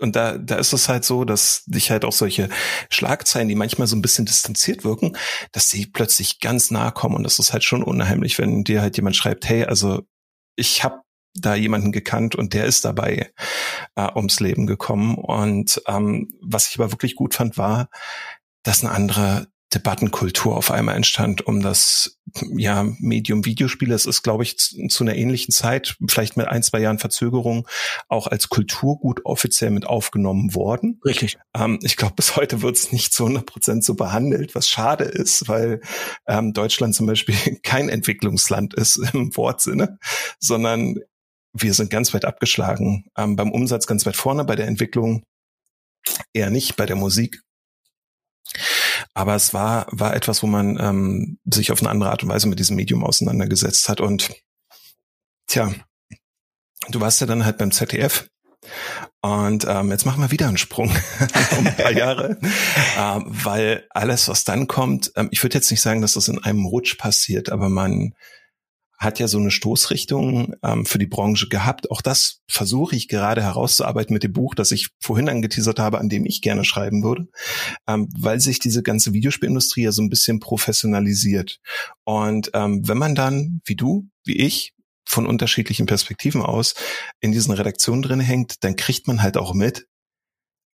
und 0.00 0.16
da, 0.16 0.38
da 0.38 0.56
ist 0.56 0.72
es 0.72 0.88
halt 0.88 1.04
so, 1.04 1.24
dass 1.24 1.64
dich 1.66 1.90
halt 1.90 2.04
auch 2.04 2.12
solche 2.12 2.48
Schlagzeilen, 2.90 3.48
die 3.48 3.54
manchmal 3.54 3.86
so 3.86 3.96
ein 3.96 4.02
bisschen 4.02 4.26
distanziert 4.26 4.84
wirken, 4.84 5.16
dass 5.52 5.70
sie 5.70 5.86
plötzlich 5.86 6.40
ganz 6.40 6.70
nahe 6.70 6.92
kommen. 6.92 7.16
Und 7.16 7.24
das 7.24 7.38
ist 7.38 7.52
halt 7.52 7.64
schon 7.64 7.82
unheimlich, 7.82 8.38
wenn 8.38 8.64
dir 8.64 8.80
halt 8.80 8.96
jemand 8.96 9.16
schreibt, 9.16 9.48
hey, 9.48 9.64
also 9.64 10.02
ich 10.56 10.84
habe 10.84 11.02
da 11.34 11.54
jemanden 11.54 11.92
gekannt 11.92 12.34
und 12.34 12.54
der 12.54 12.64
ist 12.64 12.84
dabei 12.84 13.32
äh, 13.94 14.08
ums 14.14 14.40
Leben 14.40 14.66
gekommen. 14.66 15.16
Und 15.16 15.80
ähm, 15.86 16.32
was 16.42 16.68
ich 16.68 16.78
aber 16.78 16.92
wirklich 16.92 17.14
gut 17.14 17.34
fand, 17.34 17.56
war, 17.56 17.88
dass 18.62 18.84
eine 18.84 18.92
andere 18.92 19.48
Debattenkultur 19.72 20.56
auf 20.56 20.72
einmal 20.72 20.96
entstand 20.96 21.46
um 21.46 21.62
das 21.62 22.18
ja 22.56 22.84
Medium 22.98 23.44
Videospiele. 23.44 23.94
Es 23.94 24.04
ist, 24.04 24.22
glaube 24.22 24.42
ich, 24.42 24.58
zu, 24.58 24.88
zu, 24.88 25.04
einer 25.04 25.14
ähnlichen 25.14 25.52
Zeit, 25.52 25.96
vielleicht 26.08 26.36
mit 26.36 26.48
ein, 26.48 26.62
zwei 26.62 26.80
Jahren 26.80 26.98
Verzögerung, 26.98 27.68
auch 28.08 28.26
als 28.26 28.48
Kulturgut 28.48 29.20
offiziell 29.24 29.70
mit 29.70 29.86
aufgenommen 29.86 30.54
worden. 30.54 31.00
Richtig. 31.04 31.38
Ähm, 31.54 31.78
ich 31.82 31.96
glaube, 31.96 32.14
bis 32.16 32.34
heute 32.36 32.62
wird 32.62 32.76
es 32.76 32.90
nicht 32.90 33.12
zu 33.12 33.24
100 33.24 33.46
Prozent 33.46 33.84
so 33.84 33.94
behandelt, 33.94 34.56
was 34.56 34.68
schade 34.68 35.04
ist, 35.04 35.46
weil 35.46 35.80
ähm, 36.26 36.52
Deutschland 36.52 36.94
zum 36.94 37.06
Beispiel 37.06 37.36
kein 37.62 37.88
Entwicklungsland 37.88 38.74
ist 38.74 38.96
im 39.12 39.36
Wortsinne, 39.36 39.98
sondern 40.40 40.96
wir 41.52 41.74
sind 41.74 41.90
ganz 41.90 42.12
weit 42.12 42.24
abgeschlagen. 42.24 43.04
Ähm, 43.16 43.36
beim 43.36 43.52
Umsatz 43.52 43.86
ganz 43.86 44.04
weit 44.04 44.16
vorne, 44.16 44.44
bei 44.44 44.56
der 44.56 44.66
Entwicklung 44.66 45.22
eher 46.32 46.50
nicht, 46.50 46.76
bei 46.76 46.86
der 46.86 46.96
Musik 46.96 47.42
aber 49.14 49.34
es 49.34 49.52
war, 49.52 49.86
war 49.90 50.14
etwas, 50.14 50.42
wo 50.42 50.46
man 50.46 50.78
ähm, 50.80 51.38
sich 51.44 51.72
auf 51.72 51.80
eine 51.80 51.90
andere 51.90 52.10
Art 52.10 52.22
und 52.22 52.28
Weise 52.28 52.48
mit 52.48 52.58
diesem 52.58 52.76
Medium 52.76 53.04
auseinandergesetzt 53.04 53.88
hat. 53.88 54.00
Und 54.00 54.30
tja, 55.46 55.72
du 56.90 57.00
warst 57.00 57.20
ja 57.20 57.26
dann 57.26 57.44
halt 57.44 57.58
beim 57.58 57.72
ZDF. 57.72 58.28
Und 59.22 59.66
ähm, 59.68 59.90
jetzt 59.90 60.06
machen 60.06 60.22
wir 60.22 60.30
wieder 60.30 60.48
einen 60.48 60.58
Sprung 60.58 60.88
um 61.58 61.66
ein 61.66 61.76
paar 61.76 61.92
Jahre, 61.92 62.38
äh, 62.96 63.20
weil 63.24 63.86
alles, 63.90 64.28
was 64.28 64.44
dann 64.44 64.66
kommt, 64.66 65.12
ähm, 65.16 65.28
ich 65.30 65.42
würde 65.42 65.56
jetzt 65.56 65.70
nicht 65.70 65.80
sagen, 65.80 66.00
dass 66.00 66.14
das 66.14 66.28
in 66.28 66.42
einem 66.42 66.64
Rutsch 66.64 66.96
passiert, 66.96 67.50
aber 67.50 67.68
man 67.68 68.14
hat 69.00 69.18
ja 69.18 69.26
so 69.28 69.38
eine 69.38 69.50
Stoßrichtung 69.50 70.54
ähm, 70.62 70.84
für 70.84 70.98
die 70.98 71.06
Branche 71.06 71.48
gehabt. 71.48 71.90
Auch 71.90 72.02
das 72.02 72.42
versuche 72.48 72.94
ich 72.94 73.08
gerade 73.08 73.42
herauszuarbeiten 73.42 74.12
mit 74.12 74.22
dem 74.22 74.34
Buch, 74.34 74.54
das 74.54 74.72
ich 74.72 74.90
vorhin 75.00 75.30
angeteasert 75.30 75.78
habe, 75.78 75.98
an 75.98 76.10
dem 76.10 76.26
ich 76.26 76.42
gerne 76.42 76.64
schreiben 76.64 77.02
würde, 77.02 77.28
ähm, 77.88 78.08
weil 78.14 78.40
sich 78.40 78.58
diese 78.58 78.82
ganze 78.82 79.14
Videospielindustrie 79.14 79.84
ja 79.84 79.92
so 79.92 80.02
ein 80.02 80.10
bisschen 80.10 80.38
professionalisiert. 80.38 81.60
Und 82.04 82.50
ähm, 82.52 82.86
wenn 82.86 82.98
man 82.98 83.14
dann, 83.14 83.62
wie 83.64 83.76
du, 83.76 84.06
wie 84.24 84.36
ich, 84.36 84.74
von 85.08 85.26
unterschiedlichen 85.26 85.86
Perspektiven 85.86 86.42
aus 86.42 86.74
in 87.20 87.32
diesen 87.32 87.52
Redaktionen 87.52 88.02
drin 88.02 88.20
hängt, 88.20 88.62
dann 88.62 88.76
kriegt 88.76 89.08
man 89.08 89.22
halt 89.22 89.38
auch 89.38 89.54
mit, 89.54 89.88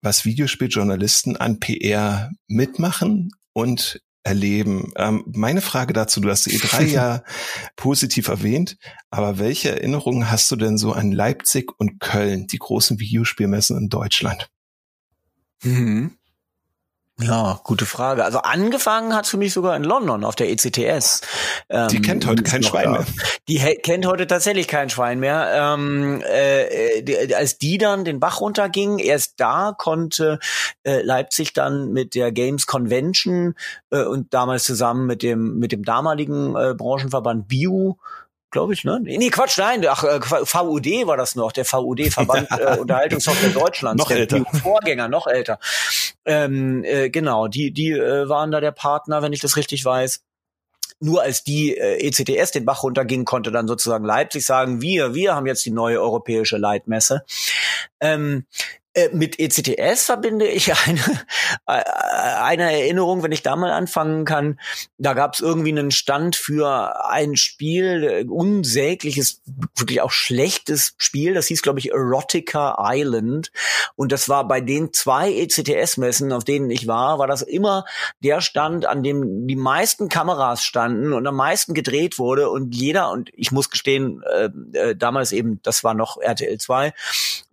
was 0.02 0.26
Videospieljournalisten 0.26 1.38
an 1.38 1.60
PR 1.60 2.32
mitmachen 2.48 3.32
und 3.54 4.02
erleben. 4.26 4.92
Ähm, 4.98 5.24
meine 5.28 5.62
Frage 5.62 5.94
dazu, 5.94 6.20
du 6.20 6.30
hast 6.30 6.48
E3 6.48 6.86
ja 6.86 7.24
positiv 7.76 8.28
erwähnt, 8.28 8.78
aber 9.12 9.38
welche 9.38 9.70
Erinnerungen 9.70 10.30
hast 10.30 10.52
du 10.52 10.56
denn 10.56 10.78
so 10.78 10.92
an 10.92 11.12
Leipzig 11.12 11.72
und 11.78 12.00
Köln, 12.00 12.48
die 12.48 12.58
großen 12.58 13.00
Videospielmessen 13.00 13.78
in 13.78 13.90
Deutschland? 13.90 14.50
Mhm. 15.64 16.18
Ja, 17.22 17.62
gute 17.64 17.86
Frage. 17.86 18.26
Also 18.26 18.40
angefangen 18.40 19.16
hat 19.16 19.26
für 19.26 19.38
mich 19.38 19.54
sogar 19.54 19.78
in 19.78 19.86
London 19.86 20.26
auf 20.26 20.36
der 20.36 20.50
ECTS. 20.50 21.22
Ähm, 21.70 21.88
die 21.88 22.02
kennt 22.02 22.28
heute 22.28 22.44
kein 22.44 22.62
Schwein 22.62 22.92
mehr. 22.92 23.06
Die 23.48 23.58
kennt 23.58 24.06
heute 24.06 24.28
tatsächlich 24.28 24.68
kein 24.68 24.90
Schwein 24.90 25.22
mehr. 25.22 25.50
Ähm, 25.56 26.22
äh, 26.28 27.02
die, 27.04 27.34
als 27.34 27.58
die 27.58 27.78
dann 27.78 28.04
den 28.04 28.20
Bach 28.20 28.42
runterging, 28.42 29.00
erst 29.00 29.36
da 29.38 29.74
konnte 29.78 30.40
äh, 30.84 31.02
Leipzig 31.04 31.54
dann 31.54 31.94
mit 31.94 32.16
der 32.16 32.34
Games 32.34 32.68
Convention 32.68 33.56
äh, 33.92 34.04
und 34.04 34.34
damals 34.34 34.66
zusammen 34.66 35.06
mit 35.06 35.24
dem 35.24 35.58
mit 35.58 35.72
dem 35.72 35.84
damaligen 35.84 36.58
äh, 36.58 36.74
Branchenverband 36.76 37.48
Bio 37.48 37.98
glaube 38.56 38.74
ich, 38.74 38.86
ne? 38.86 39.02
Nee, 39.02 39.30
Quatsch, 39.30 39.58
nein, 39.58 39.86
ach, 39.86 40.06
äh, 40.06 40.22
VUD 40.22 40.86
war 41.08 41.18
das 41.18 41.36
noch, 41.36 41.52
der 41.52 41.66
VUD, 41.66 42.08
Verband 42.10 42.48
äh, 42.58 42.78
Unterhaltungssoftware 42.78 43.50
Deutschlands. 43.50 44.02
noch 44.02 44.10
älter. 44.10 44.46
Vorgänger, 44.64 45.10
noch 45.10 45.28
älter. 45.28 45.60
Ähm, 46.24 46.86
äh, 46.86 47.10
genau, 47.10 47.50
die, 47.50 47.72
die 47.72 47.92
äh, 47.92 48.30
waren 48.30 48.52
da 48.52 48.62
der 48.62 48.72
Partner, 48.72 49.22
wenn 49.22 49.34
ich 49.34 49.42
das 49.42 49.58
richtig 49.58 49.84
weiß 49.84 50.24
nur 51.02 51.22
als 51.22 51.44
die 51.44 51.76
äh, 51.76 52.08
ECTS 52.08 52.52
den 52.52 52.64
Bach 52.64 52.82
runterging, 52.82 53.26
konnte 53.26 53.52
dann 53.52 53.68
sozusagen 53.68 54.06
Leipzig 54.06 54.46
sagen, 54.46 54.82
wir, 54.82 55.14
wir 55.14 55.36
haben 55.36 55.46
jetzt 55.46 55.66
die 55.66 55.72
neue 55.72 56.00
europäische 56.00 56.56
Leitmesse. 56.56 57.26
Ähm, 58.00 58.46
äh, 58.48 58.85
mit 59.12 59.40
ECTS 59.40 60.06
verbinde 60.06 60.48
ich 60.48 60.74
eine, 60.86 61.02
äh, 61.68 61.84
eine 62.42 62.72
Erinnerung, 62.72 63.24
wenn 63.24 63.32
ich 63.32 63.44
da 63.44 63.56
mal 63.56 63.72
anfangen 63.72 64.26
kann. 64.26 64.60
Da 64.98 65.14
gab 65.14 65.34
es 65.34 65.42
irgendwie 65.42 65.72
einen 65.72 65.92
Stand 65.92 66.36
für 66.36 67.10
ein 67.10 67.36
Spiel, 67.36 68.04
äh, 68.04 68.26
unsägliches, 68.26 69.42
wirklich 69.76 70.02
auch 70.02 70.12
schlechtes 70.12 70.94
Spiel. 70.98 71.34
Das 71.34 71.48
hieß, 71.48 71.62
glaube 71.62 71.80
ich, 71.80 71.92
Erotica 71.92 72.78
Island. 72.80 73.52
Und 73.96 74.12
das 74.12 74.30
war 74.30 74.48
bei 74.48 74.62
den 74.62 74.94
zwei 74.94 75.32
ECTS-Messen, 75.32 76.32
auf 76.32 76.44
denen 76.44 76.70
ich 76.70 76.88
war, 76.88 77.20
war 77.20 77.28
das 77.28 77.42
immer 77.42 77.86
der 78.24 78.42
Stand, 78.42 78.86
an 78.86 79.04
dem 79.04 79.48
die 79.48 79.56
meisten 79.56 80.08
Kameras 80.08 80.64
standen 80.64 81.14
und 81.14 81.28
am 81.28 81.36
meisten 81.36 81.74
gedreht 81.74 82.18
wurde. 82.18 82.50
Und 82.50 82.74
jeder, 82.74 83.12
und 83.12 83.30
ich 83.34 83.52
muss 83.52 83.70
gestehen, 83.70 84.24
äh, 84.24 84.50
äh, 84.74 84.96
damals 84.96 85.34
eben, 85.34 85.60
das 85.64 85.84
war 85.84 85.94
noch 85.94 86.18
RTL 86.18 86.58
2, 86.58 86.94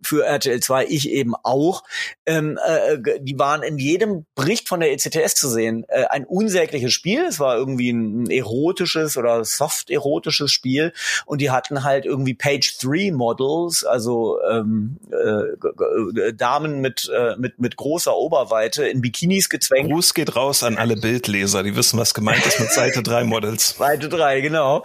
für 0.01 0.25
RTL 0.25 0.61
2, 0.61 0.85
ich 0.85 1.09
eben 1.09 1.32
auch. 1.43 1.83
Ähm, 2.25 2.59
äh, 2.65 3.19
die 3.19 3.37
waren 3.37 3.63
in 3.63 3.77
jedem 3.77 4.25
Bericht 4.35 4.67
von 4.67 4.79
der 4.79 4.91
ECTS 4.91 5.35
zu 5.35 5.49
sehen. 5.49 5.85
Äh, 5.87 6.05
ein 6.05 6.25
unsägliches 6.25 6.93
Spiel. 6.93 7.25
Es 7.25 7.39
war 7.39 7.57
irgendwie 7.57 7.91
ein, 7.91 8.29
erotisches 8.29 9.17
oder 9.17 9.43
soft-erotisches 9.43 10.51
Spiel. 10.51 10.93
Und 11.25 11.41
die 11.41 11.51
hatten 11.51 11.83
halt 11.83 12.05
irgendwie 12.05 12.33
Page-3-Models, 12.33 13.83
also 13.83 14.39
ähm, 14.49 14.97
äh, 15.11 16.33
Damen 16.33 16.81
mit, 16.81 17.09
äh, 17.13 17.35
mit, 17.37 17.59
mit 17.59 17.75
großer 17.75 18.15
Oberweite 18.15 18.87
in 18.87 19.01
Bikinis 19.01 19.49
gezwängt. 19.49 19.89
Gruß 19.89 20.13
geht 20.13 20.35
raus 20.35 20.63
an 20.63 20.77
alle 20.77 20.95
Bildleser, 20.95 21.63
die 21.63 21.75
wissen, 21.75 21.99
was 21.99 22.13
gemeint 22.13 22.45
ist 22.45 22.59
mit 22.59 22.71
Seite 22.71 23.03
3 23.03 23.23
Models. 23.23 23.75
Seite 23.77 24.09
3, 24.09 24.41
genau. 24.41 24.83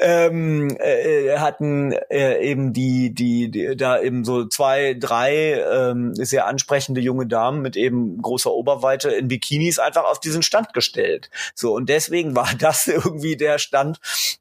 Ähm, 0.00 0.76
äh, 0.78 1.38
hatten 1.38 1.92
äh, 1.92 2.42
eben 2.42 2.72
die, 2.72 3.14
die, 3.14 3.50
die, 3.50 3.76
da 3.76 4.00
eben 4.00 4.24
so 4.24 4.46
zwei, 4.46 4.94
drei 4.94 5.52
ähm, 5.74 6.14
sehr 6.14 6.46
ansprechende 6.46 7.00
junge 7.00 7.26
Damen 7.26 7.62
mit 7.62 7.76
eben 7.76 8.20
großer 8.20 8.52
Oberweite 8.52 9.10
in 9.10 9.28
Bikinis 9.28 9.78
einfach 9.78 10.04
auf 10.04 10.20
diesen 10.20 10.42
Stand 10.42 10.72
gestellt. 10.72 11.30
So 11.54 11.74
und 11.74 11.88
deswegen 11.88 12.36
war 12.36 12.48
das 12.58 12.86
irgendwie 12.86 13.36
der 13.36 13.58
Stand, 13.58 13.98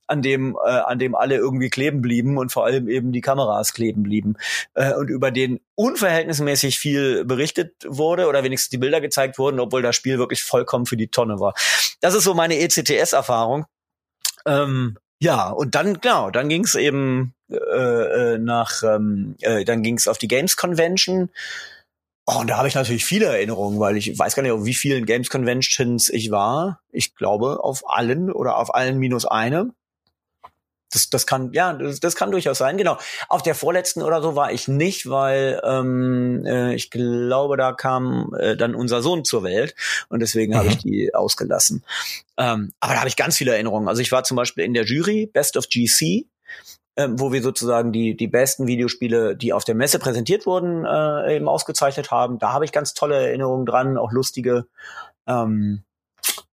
an 0.08 0.22
dem 0.22 0.58
äh, 0.64 0.70
an 0.70 1.00
dem 1.00 1.16
alle 1.16 1.36
irgendwie 1.36 1.70
kleben 1.70 2.02
blieben 2.02 2.38
und 2.38 2.52
vor 2.52 2.66
allem 2.66 2.88
eben 2.88 3.12
die 3.12 3.22
Kameras 3.22 3.74
kleben 3.74 4.04
blieben 4.04 4.36
äh, 4.74 4.94
und 4.94 5.10
über 5.10 5.32
den 5.32 5.60
unverhältnismäßig 5.76 6.78
viel 6.78 7.26
berichtet 7.26 7.74
wurde 7.86 8.28
oder 8.28 8.44
wenigstens 8.44 8.70
die 8.70 8.78
Bilder 8.78 9.02
gezeigt 9.02 9.40
wurden, 9.40 9.60
obwohl 9.60 9.82
das 9.82 9.96
Spiel 9.96 10.20
wirklich 10.20 10.44
vollkommen 10.44 10.86
für 10.86 10.98
die 10.98 11.08
Tonne 11.08 11.40
war. 11.40 11.54
Das 12.02 12.14
ist 12.14 12.24
so 12.24 12.34
meine 12.34 12.60
ECTS-Erfahrung. 12.60 13.66
Ähm, 14.46 14.98
ja, 15.20 15.50
und 15.50 15.76
dann, 15.76 16.02
genau, 16.02 16.32
dann 16.32 16.50
ging's 16.50 16.76
eben 16.76 17.34
äh, 17.54 18.34
äh, 18.34 18.38
nach, 18.38 18.84
ähm, 18.84 19.36
äh, 19.42 19.64
dann 19.66 19.84
ging's 19.84 20.08
auf 20.08 20.18
die 20.18 20.28
Games 20.28 20.58
Convention. 20.58 21.30
Oh, 22.26 22.40
und 22.40 22.50
da 22.50 22.58
habe 22.58 22.68
ich 22.68 22.76
natürlich 22.76 23.06
viele 23.06 23.26
Erinnerungen, 23.26 23.80
weil 23.80 23.98
ich 23.98 24.18
weiß 24.18 24.36
gar 24.36 24.44
nicht, 24.44 24.52
auf 24.54 24.66
wie 24.66 24.74
vielen 24.74 25.06
Games 25.06 25.30
Conventions 25.30 26.10
ich 26.10 26.32
war. 26.32 26.80
Ich 26.92 27.16
glaube, 27.16 27.64
auf 27.64 27.90
allen 27.90 28.32
oder 28.32 28.58
auf 28.58 28.74
allen 28.74 28.98
minus 28.98 29.26
eine 29.26 29.74
das, 30.94 31.10
das 31.10 31.26
kann, 31.26 31.52
ja, 31.54 31.74
das, 31.74 32.00
das 32.00 32.16
kann 32.16 32.32
durchaus 32.32 32.58
sein, 32.58 32.78
genau. 32.78 32.98
Auf 33.30 33.42
der 33.42 33.56
vorletzten 33.56 34.02
oder 34.02 34.22
so 34.22 34.36
war 34.36 34.52
ich 34.52 34.68
nicht, 34.68 35.10
weil 35.10 35.60
ähm, 35.64 36.46
äh, 36.46 36.76
ich 36.76 36.92
glaube, 36.92 37.58
da 37.58 37.74
kam 37.74 38.34
äh, 38.40 38.56
dann 38.56 38.76
unser 38.76 39.02
Sohn 39.02 39.26
zur 39.26 39.44
Welt 39.44 39.76
und 40.10 40.20
deswegen 40.20 40.54
mhm. 40.54 40.58
habe 40.58 40.68
ich 40.70 40.78
die 40.78 41.14
ausgelassen. 41.14 41.84
Ähm, 42.38 42.72
aber 42.80 42.94
da 42.94 43.00
habe 43.00 43.10
ich 43.10 43.16
ganz 43.16 43.38
viele 43.38 43.54
Erinnerungen. 43.54 43.88
Also 43.88 44.02
ich 44.02 44.12
war 44.12 44.24
zum 44.24 44.38
Beispiel 44.38 44.64
in 44.64 44.74
der 44.74 44.86
Jury 44.86 45.26
Best 45.26 45.58
of 45.58 45.68
GC, 45.70 46.26
ähm, 46.96 47.20
wo 47.20 47.32
wir 47.32 47.42
sozusagen 47.42 47.92
die, 47.92 48.16
die 48.16 48.28
besten 48.28 48.68
Videospiele, 48.68 49.36
die 49.36 49.54
auf 49.54 49.64
der 49.64 49.76
Messe 49.76 50.00
präsentiert 50.00 50.46
wurden, 50.46 50.86
äh, 50.86 51.36
eben 51.36 51.48
ausgezeichnet 51.48 52.12
haben. 52.12 52.40
Da 52.40 52.54
habe 52.54 52.66
ich 52.66 52.72
ganz 52.72 52.94
tolle 52.94 53.16
Erinnerungen 53.16 53.66
dran, 53.66 53.98
auch 53.98 54.12
lustige. 54.12 54.68
Ähm, 55.26 55.84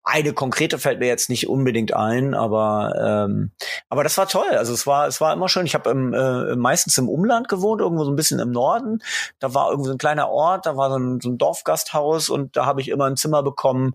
eine 0.09 0.33
konkrete 0.33 0.79
fällt 0.79 1.01
mir 1.01 1.07
jetzt 1.07 1.29
nicht 1.29 1.51
unbedingt 1.51 1.93
ein, 1.93 2.33
aber 2.33 3.27
ähm, 3.29 3.51
aber 3.91 4.03
das 4.05 4.17
war 4.17 4.27
toll. 4.27 4.49
Also 4.53 4.73
es 4.73 4.87
war 4.87 5.07
es 5.07 5.21
war 5.21 5.35
immer 5.35 5.51
schön. 5.51 5.67
Ich 5.67 5.75
habe 5.75 5.91
äh, 5.91 6.57
meistens 6.57 6.97
im 6.97 7.11
Umland 7.11 7.49
gewohnt, 7.49 7.83
irgendwo 7.83 8.05
so 8.05 8.11
ein 8.11 8.17
bisschen 8.17 8.41
im 8.41 8.51
Norden. 8.51 9.03
Da 9.39 9.53
war 9.53 9.69
irgendwo 9.69 9.89
so 9.89 9.93
ein 9.95 9.99
kleiner 9.99 10.31
Ort, 10.31 10.65
da 10.65 10.79
war 10.79 10.89
so 10.89 10.97
ein, 10.99 11.21
so 11.21 11.29
ein 11.29 11.37
Dorfgasthaus 11.37 12.31
und 12.31 12.57
da 12.57 12.65
habe 12.65 12.81
ich 12.81 12.89
immer 12.89 13.05
ein 13.05 13.19
Zimmer 13.19 13.43
bekommen. 13.43 13.95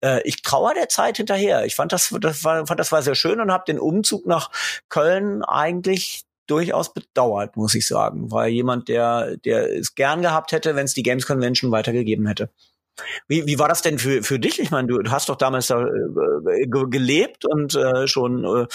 Äh, 0.00 0.22
ich 0.24 0.42
trauere 0.42 0.74
der 0.74 0.88
Zeit 0.88 1.18
hinterher. 1.18 1.64
Ich 1.64 1.76
fand 1.76 1.92
das 1.92 2.12
das 2.20 2.42
war 2.42 2.66
fand 2.66 2.80
das 2.80 2.90
war 2.90 3.02
sehr 3.02 3.14
schön 3.14 3.40
und 3.40 3.52
habe 3.52 3.64
den 3.64 3.78
Umzug 3.78 4.26
nach 4.26 4.50
Köln 4.88 5.44
eigentlich 5.44 6.24
durchaus 6.48 6.92
bedauert, 6.92 7.56
muss 7.56 7.76
ich 7.76 7.86
sagen, 7.86 8.32
weil 8.32 8.50
jemand, 8.50 8.88
der 8.88 9.36
der 9.36 9.70
es 9.70 9.94
gern 9.94 10.22
gehabt 10.22 10.50
hätte, 10.50 10.74
wenn 10.74 10.86
es 10.86 10.94
die 10.94 11.04
Games 11.04 11.24
Convention 11.24 11.70
weitergegeben 11.70 12.26
hätte. 12.26 12.50
Wie, 13.26 13.46
wie 13.46 13.58
war 13.58 13.68
das 13.68 13.82
denn 13.82 13.98
für, 13.98 14.22
für 14.22 14.38
dich? 14.38 14.58
Ich 14.58 14.70
meine, 14.70 14.88
du 14.88 15.10
hast 15.10 15.28
doch 15.28 15.36
damals 15.36 15.68
da 15.68 15.82
äh, 15.82 16.66
gelebt 16.66 17.44
und 17.44 17.74
äh, 17.74 18.06
schon, 18.06 18.44
äh, 18.44 18.66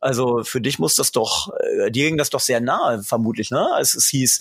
also 0.00 0.42
für 0.44 0.60
dich 0.60 0.78
muss 0.78 0.96
das 0.96 1.12
doch, 1.12 1.52
äh, 1.58 1.90
dir 1.90 2.06
ging 2.06 2.18
das 2.18 2.30
doch 2.30 2.40
sehr 2.40 2.60
nahe, 2.60 3.02
vermutlich, 3.02 3.50
ne? 3.50 3.66
Als 3.72 3.94
es 3.94 4.08
hieß, 4.08 4.40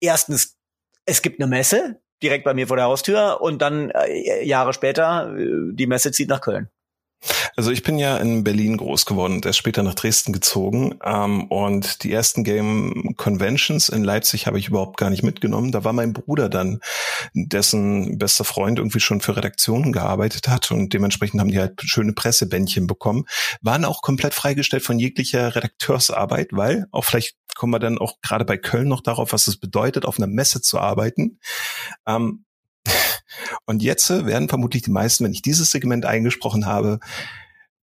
erstens, 0.00 0.56
es 1.04 1.22
gibt 1.22 1.40
eine 1.40 1.48
Messe 1.48 2.00
direkt 2.22 2.44
bei 2.44 2.54
mir 2.54 2.66
vor 2.66 2.76
der 2.76 2.86
Haustür 2.86 3.40
und 3.40 3.60
dann 3.60 3.90
äh, 3.90 4.44
Jahre 4.44 4.72
später, 4.72 5.34
äh, 5.36 5.72
die 5.72 5.86
Messe 5.86 6.12
zieht 6.12 6.28
nach 6.28 6.40
Köln. 6.40 6.70
Also 7.56 7.70
ich 7.70 7.82
bin 7.82 7.98
ja 7.98 8.18
in 8.18 8.44
Berlin 8.44 8.76
groß 8.76 9.06
geworden 9.06 9.34
und 9.34 9.46
erst 9.46 9.58
später 9.58 9.82
nach 9.82 9.94
Dresden 9.94 10.32
gezogen. 10.32 10.98
Ähm, 11.02 11.44
und 11.44 12.02
die 12.02 12.12
ersten 12.12 12.44
Game 12.44 13.14
Conventions 13.16 13.88
in 13.88 14.04
Leipzig 14.04 14.46
habe 14.46 14.58
ich 14.58 14.68
überhaupt 14.68 14.98
gar 14.98 15.10
nicht 15.10 15.22
mitgenommen. 15.22 15.72
Da 15.72 15.84
war 15.84 15.92
mein 15.92 16.12
Bruder 16.12 16.48
dann, 16.48 16.80
dessen 17.34 18.18
bester 18.18 18.44
Freund 18.44 18.78
irgendwie 18.78 19.00
schon 19.00 19.20
für 19.20 19.36
Redaktionen 19.36 19.92
gearbeitet 19.92 20.48
hat 20.48 20.70
und 20.70 20.92
dementsprechend 20.92 21.40
haben 21.40 21.50
die 21.50 21.58
halt 21.58 21.80
schöne 21.82 22.12
Pressebändchen 22.12 22.86
bekommen. 22.86 23.24
Waren 23.62 23.84
auch 23.84 24.02
komplett 24.02 24.34
freigestellt 24.34 24.82
von 24.82 24.98
jeglicher 24.98 25.56
Redakteursarbeit, 25.56 26.48
weil 26.52 26.86
auch 26.92 27.04
vielleicht 27.04 27.36
kommen 27.54 27.72
wir 27.72 27.78
dann 27.78 27.98
auch 27.98 28.20
gerade 28.20 28.44
bei 28.44 28.58
Köln 28.58 28.88
noch 28.88 29.00
darauf, 29.00 29.32
was 29.32 29.46
es 29.46 29.58
bedeutet, 29.58 30.04
auf 30.04 30.18
einer 30.18 30.26
Messe 30.26 30.60
zu 30.60 30.78
arbeiten. 30.78 31.38
Ähm, 32.06 32.44
und 33.64 33.82
jetzt 33.82 34.08
werden 34.10 34.48
vermutlich 34.48 34.82
die 34.82 34.90
meisten, 34.90 35.24
wenn 35.24 35.32
ich 35.32 35.42
dieses 35.42 35.70
Segment 35.70 36.04
eingesprochen 36.06 36.66
habe, 36.66 37.00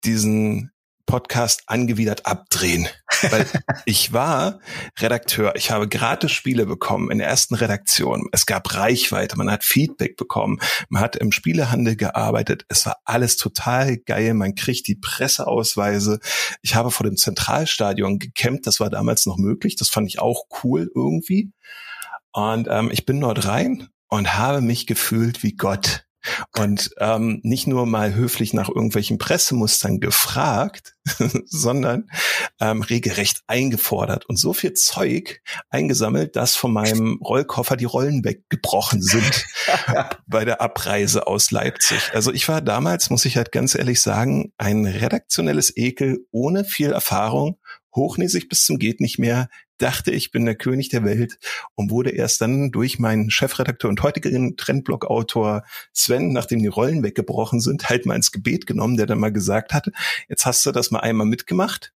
diesen 0.03 0.71
Podcast 1.07 1.63
angewidert 1.67 2.27
abdrehen. 2.27 2.87
Weil 3.31 3.47
ich 3.85 4.13
war 4.13 4.59
Redakteur, 4.99 5.55
ich 5.55 5.71
habe 5.71 5.87
gratis 5.87 6.31
Spiele 6.31 6.67
bekommen 6.67 7.09
in 7.09 7.17
der 7.17 7.27
ersten 7.27 7.55
Redaktion. 7.55 8.27
Es 8.31 8.45
gab 8.45 8.75
Reichweite, 8.75 9.37
man 9.37 9.49
hat 9.49 9.63
Feedback 9.63 10.17
bekommen, 10.17 10.59
man 10.89 11.01
hat 11.01 11.15
im 11.15 11.31
Spielehandel 11.31 11.95
gearbeitet. 11.95 12.65
Es 12.67 12.85
war 12.85 12.97
alles 13.05 13.37
total 13.37 13.97
geil, 13.97 14.35
man 14.35 14.53
kriegt 14.53 14.87
die 14.87 14.95
Presseausweise. 14.95 16.19
Ich 16.61 16.75
habe 16.75 16.91
vor 16.91 17.05
dem 17.05 17.17
Zentralstadion 17.17 18.19
gekämpft, 18.19 18.67
das 18.67 18.79
war 18.79 18.91
damals 18.91 19.25
noch 19.25 19.37
möglich, 19.37 19.77
das 19.77 19.89
fand 19.89 20.07
ich 20.07 20.19
auch 20.19 20.43
cool 20.63 20.91
irgendwie. 20.93 21.51
Und 22.33 22.67
ähm, 22.69 22.91
ich 22.91 23.05
bin 23.05 23.19
dort 23.19 23.47
rein 23.47 23.87
und 24.09 24.37
habe 24.37 24.61
mich 24.61 24.87
gefühlt 24.87 25.43
wie 25.43 25.53
Gott. 25.53 26.07
Und 26.57 26.91
ähm, 26.99 27.39
nicht 27.43 27.67
nur 27.67 27.85
mal 27.85 28.13
höflich 28.13 28.53
nach 28.53 28.69
irgendwelchen 28.69 29.17
Pressemustern 29.17 29.99
gefragt, 29.99 30.95
sondern 31.45 32.09
ähm, 32.59 32.81
regelrecht 32.81 33.43
eingefordert 33.47 34.25
und 34.25 34.37
so 34.37 34.53
viel 34.53 34.73
Zeug 34.73 35.41
eingesammelt, 35.69 36.35
dass 36.35 36.55
von 36.55 36.73
meinem 36.73 37.19
Rollkoffer 37.23 37.77
die 37.77 37.85
Rollen 37.85 38.23
weggebrochen 38.25 39.01
sind 39.01 39.45
bei 40.27 40.43
der 40.43 40.61
Abreise 40.61 41.27
aus 41.27 41.51
Leipzig. 41.51 42.11
Also 42.13 42.31
ich 42.33 42.47
war 42.49 42.61
damals, 42.61 43.09
muss 43.09 43.25
ich 43.25 43.37
halt 43.37 43.51
ganz 43.51 43.75
ehrlich 43.75 44.01
sagen, 44.01 44.51
ein 44.57 44.85
redaktionelles 44.85 45.75
Ekel 45.77 46.25
ohne 46.31 46.65
viel 46.65 46.91
Erfahrung, 46.91 47.57
hochnäsig 47.97 48.47
bis 48.47 48.63
zum 48.63 48.79
geht 48.79 49.01
nicht 49.01 49.19
mehr, 49.19 49.49
dachte, 49.77 50.11
ich 50.11 50.31
bin 50.31 50.45
der 50.45 50.55
König 50.55 50.89
der 50.89 51.03
Welt 51.03 51.37
und 51.75 51.91
wurde 51.91 52.11
erst 52.11 52.39
dann 52.39 52.71
durch 52.71 52.99
meinen 52.99 53.29
Chefredakteur 53.29 53.89
und 53.89 54.01
heutigen 54.01 54.55
Trendblog-Autor 54.55 55.63
Sven, 55.93 56.31
nachdem 56.31 56.59
die 56.59 56.67
Rollen 56.67 57.03
weggebrochen 57.03 57.59
sind, 57.59 57.89
halt 57.89 58.05
mal 58.05 58.15
ins 58.15 58.31
Gebet 58.31 58.65
genommen, 58.65 58.95
der 58.95 59.05
dann 59.05 59.19
mal 59.19 59.33
gesagt 59.33 59.73
hatte, 59.73 59.91
jetzt 60.29 60.45
hast 60.45 60.65
du 60.65 60.71
das 60.71 60.91
mal 60.91 60.99
einmal 60.99 61.27
mitgemacht. 61.27 61.93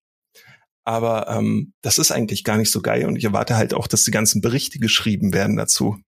Aber 0.83 1.27
ähm, 1.29 1.73
das 1.81 1.99
ist 1.99 2.11
eigentlich 2.11 2.43
gar 2.43 2.57
nicht 2.57 2.71
so 2.71 2.81
geil 2.81 3.05
und 3.05 3.15
ich 3.15 3.25
erwarte 3.25 3.55
halt 3.55 3.75
auch, 3.75 3.85
dass 3.85 4.05
die 4.05 4.11
ganzen 4.11 4.41
Berichte 4.41 4.79
geschrieben 4.79 5.33
werden 5.33 5.55
dazu. 5.55 5.99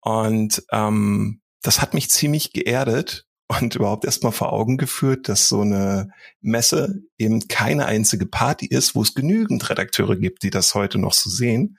Und 0.00 0.64
ähm, 0.72 1.40
das 1.62 1.80
hat 1.80 1.94
mich 1.94 2.10
ziemlich 2.10 2.52
geerdet, 2.52 3.27
und 3.48 3.74
überhaupt 3.74 4.04
erstmal 4.04 4.32
vor 4.32 4.52
Augen 4.52 4.76
geführt, 4.76 5.28
dass 5.28 5.48
so 5.48 5.62
eine 5.62 6.10
Messe 6.40 7.02
eben 7.16 7.48
keine 7.48 7.86
einzige 7.86 8.26
Party 8.26 8.66
ist, 8.66 8.94
wo 8.94 9.02
es 9.02 9.14
genügend 9.14 9.68
Redakteure 9.70 10.16
gibt, 10.16 10.42
die 10.42 10.50
das 10.50 10.74
heute 10.74 10.98
noch 10.98 11.14
so 11.14 11.30
sehen, 11.30 11.78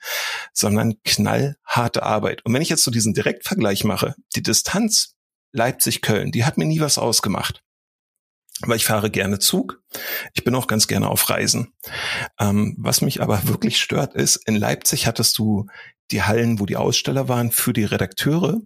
sondern 0.52 0.94
knallharte 1.04 2.02
Arbeit. 2.02 2.44
Und 2.44 2.52
wenn 2.52 2.62
ich 2.62 2.68
jetzt 2.68 2.82
so 2.82 2.90
diesen 2.90 3.14
Direktvergleich 3.14 3.84
mache, 3.84 4.14
die 4.34 4.42
Distanz 4.42 5.14
Leipzig-Köln, 5.52 6.32
die 6.32 6.44
hat 6.44 6.58
mir 6.58 6.66
nie 6.66 6.80
was 6.80 6.98
ausgemacht. 6.98 7.62
Weil 8.62 8.76
ich 8.76 8.84
fahre 8.84 9.10
gerne 9.10 9.38
Zug. 9.38 9.82
Ich 10.34 10.44
bin 10.44 10.54
auch 10.54 10.66
ganz 10.66 10.86
gerne 10.86 11.08
auf 11.08 11.30
Reisen. 11.30 11.72
Ähm, 12.38 12.76
was 12.78 13.00
mich 13.00 13.22
aber 13.22 13.48
wirklich 13.48 13.80
stört, 13.80 14.14
ist, 14.14 14.36
in 14.46 14.56
Leipzig 14.56 15.06
hattest 15.06 15.38
du 15.38 15.66
die 16.10 16.22
Hallen, 16.22 16.60
wo 16.60 16.66
die 16.66 16.76
Aussteller 16.76 17.28
waren, 17.28 17.50
für 17.50 17.72
die 17.72 17.84
Redakteure 17.84 18.60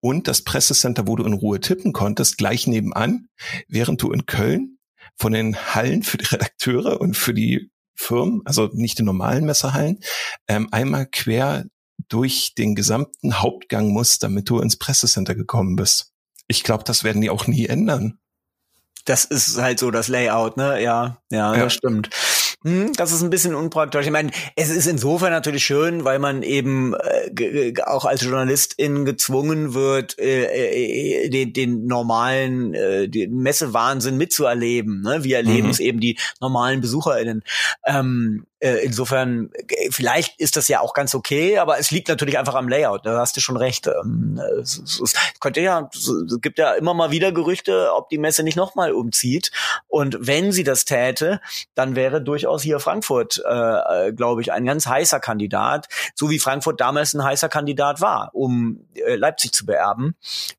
und 0.00 0.28
das 0.28 0.42
Pressecenter, 0.42 1.06
wo 1.06 1.16
du 1.16 1.24
in 1.24 1.32
Ruhe 1.32 1.60
tippen 1.60 1.92
konntest, 1.92 2.38
gleich 2.38 2.66
nebenan, 2.66 3.28
während 3.68 4.02
du 4.02 4.10
in 4.10 4.26
Köln 4.26 4.78
von 5.16 5.32
den 5.32 5.56
Hallen 5.56 6.02
für 6.02 6.18
die 6.18 6.26
Redakteure 6.26 7.00
und 7.00 7.16
für 7.16 7.34
die 7.34 7.70
Firmen, 7.94 8.42
also 8.44 8.70
nicht 8.72 8.98
die 8.98 9.02
normalen 9.02 9.44
Messerhallen, 9.44 10.00
ähm, 10.46 10.68
einmal 10.70 11.06
quer 11.06 11.64
durch 12.08 12.54
den 12.56 12.74
gesamten 12.74 13.40
Hauptgang 13.40 13.88
musst, 13.88 14.22
damit 14.22 14.48
du 14.48 14.60
ins 14.60 14.76
Pressecenter 14.76 15.34
gekommen 15.34 15.74
bist. 15.74 16.12
Ich 16.46 16.62
glaube, 16.62 16.84
das 16.84 17.02
werden 17.02 17.20
die 17.20 17.30
auch 17.30 17.46
nie 17.46 17.66
ändern. 17.66 18.20
Das 19.08 19.24
ist 19.24 19.58
halt 19.58 19.78
so 19.78 19.90
das 19.90 20.08
Layout, 20.08 20.56
ne? 20.56 20.82
Ja, 20.82 21.18
ja, 21.30 21.54
ja. 21.54 21.64
das 21.64 21.74
stimmt. 21.74 22.10
Hm, 22.64 22.92
das 22.94 23.12
ist 23.12 23.22
ein 23.22 23.30
bisschen 23.30 23.54
unpraktisch. 23.54 24.04
Ich 24.04 24.10
meine, 24.10 24.32
es 24.56 24.68
ist 24.68 24.86
insofern 24.86 25.30
natürlich 25.30 25.64
schön, 25.64 26.04
weil 26.04 26.18
man 26.18 26.42
eben 26.42 26.92
äh, 26.94 27.72
auch 27.86 28.04
als 28.04 28.22
Journalistin 28.22 29.04
gezwungen 29.04 29.74
wird, 29.74 30.18
äh, 30.18 31.24
äh, 31.24 31.28
den, 31.28 31.52
den 31.52 31.86
normalen 31.86 32.74
äh, 32.74 33.08
den 33.08 33.36
Messewahnsinn 33.36 34.16
mitzuerleben. 34.16 35.02
Ne? 35.02 35.22
Wir 35.22 35.36
erleben 35.36 35.66
mhm. 35.66 35.70
es 35.70 35.78
eben 35.78 36.00
die 36.00 36.18
normalen 36.40 36.80
BesucherInnen. 36.80 37.44
Ähm, 37.86 38.44
äh, 38.57 38.57
insofern, 38.60 39.50
äh, 39.52 39.90
vielleicht 39.90 40.40
ist 40.40 40.56
das 40.56 40.68
ja 40.68 40.80
auch 40.80 40.92
ganz 40.92 41.14
okay, 41.14 41.58
aber 41.58 41.78
es 41.78 41.90
liegt 41.90 42.08
natürlich 42.08 42.38
einfach 42.38 42.54
am 42.54 42.68
Layout. 42.68 43.06
Da 43.06 43.18
hast 43.18 43.36
du 43.36 43.40
schon 43.40 43.56
recht. 43.56 43.86
Ähm, 43.86 44.40
es, 44.60 44.78
es, 44.78 45.00
es 45.00 45.14
könnte 45.40 45.60
ja, 45.60 45.88
es 45.94 46.10
gibt 46.40 46.58
ja 46.58 46.72
immer 46.72 46.94
mal 46.94 47.10
wieder 47.10 47.30
Gerüchte, 47.30 47.92
ob 47.94 48.08
die 48.08 48.18
Messe 48.18 48.42
nicht 48.42 48.56
nochmal 48.56 48.92
umzieht. 48.92 49.52
Und 49.86 50.16
wenn 50.20 50.50
sie 50.52 50.64
das 50.64 50.84
täte, 50.84 51.40
dann 51.74 51.94
wäre 51.94 52.20
durchaus 52.20 52.62
hier 52.62 52.80
Frankfurt, 52.80 53.42
äh, 53.46 54.08
äh, 54.08 54.12
glaube 54.12 54.42
ich, 54.42 54.52
ein 54.52 54.64
ganz 54.64 54.86
heißer 54.86 55.20
Kandidat, 55.20 55.88
so 56.14 56.30
wie 56.30 56.38
Frankfurt 56.38 56.80
damals 56.80 57.14
ein 57.14 57.22
heißer 57.22 57.48
Kandidat 57.48 58.00
war, 58.00 58.30
um 58.32 58.86
äh, 58.94 59.14
Leipzig 59.14 59.52
zu 59.52 59.66
beerben. 59.66 60.16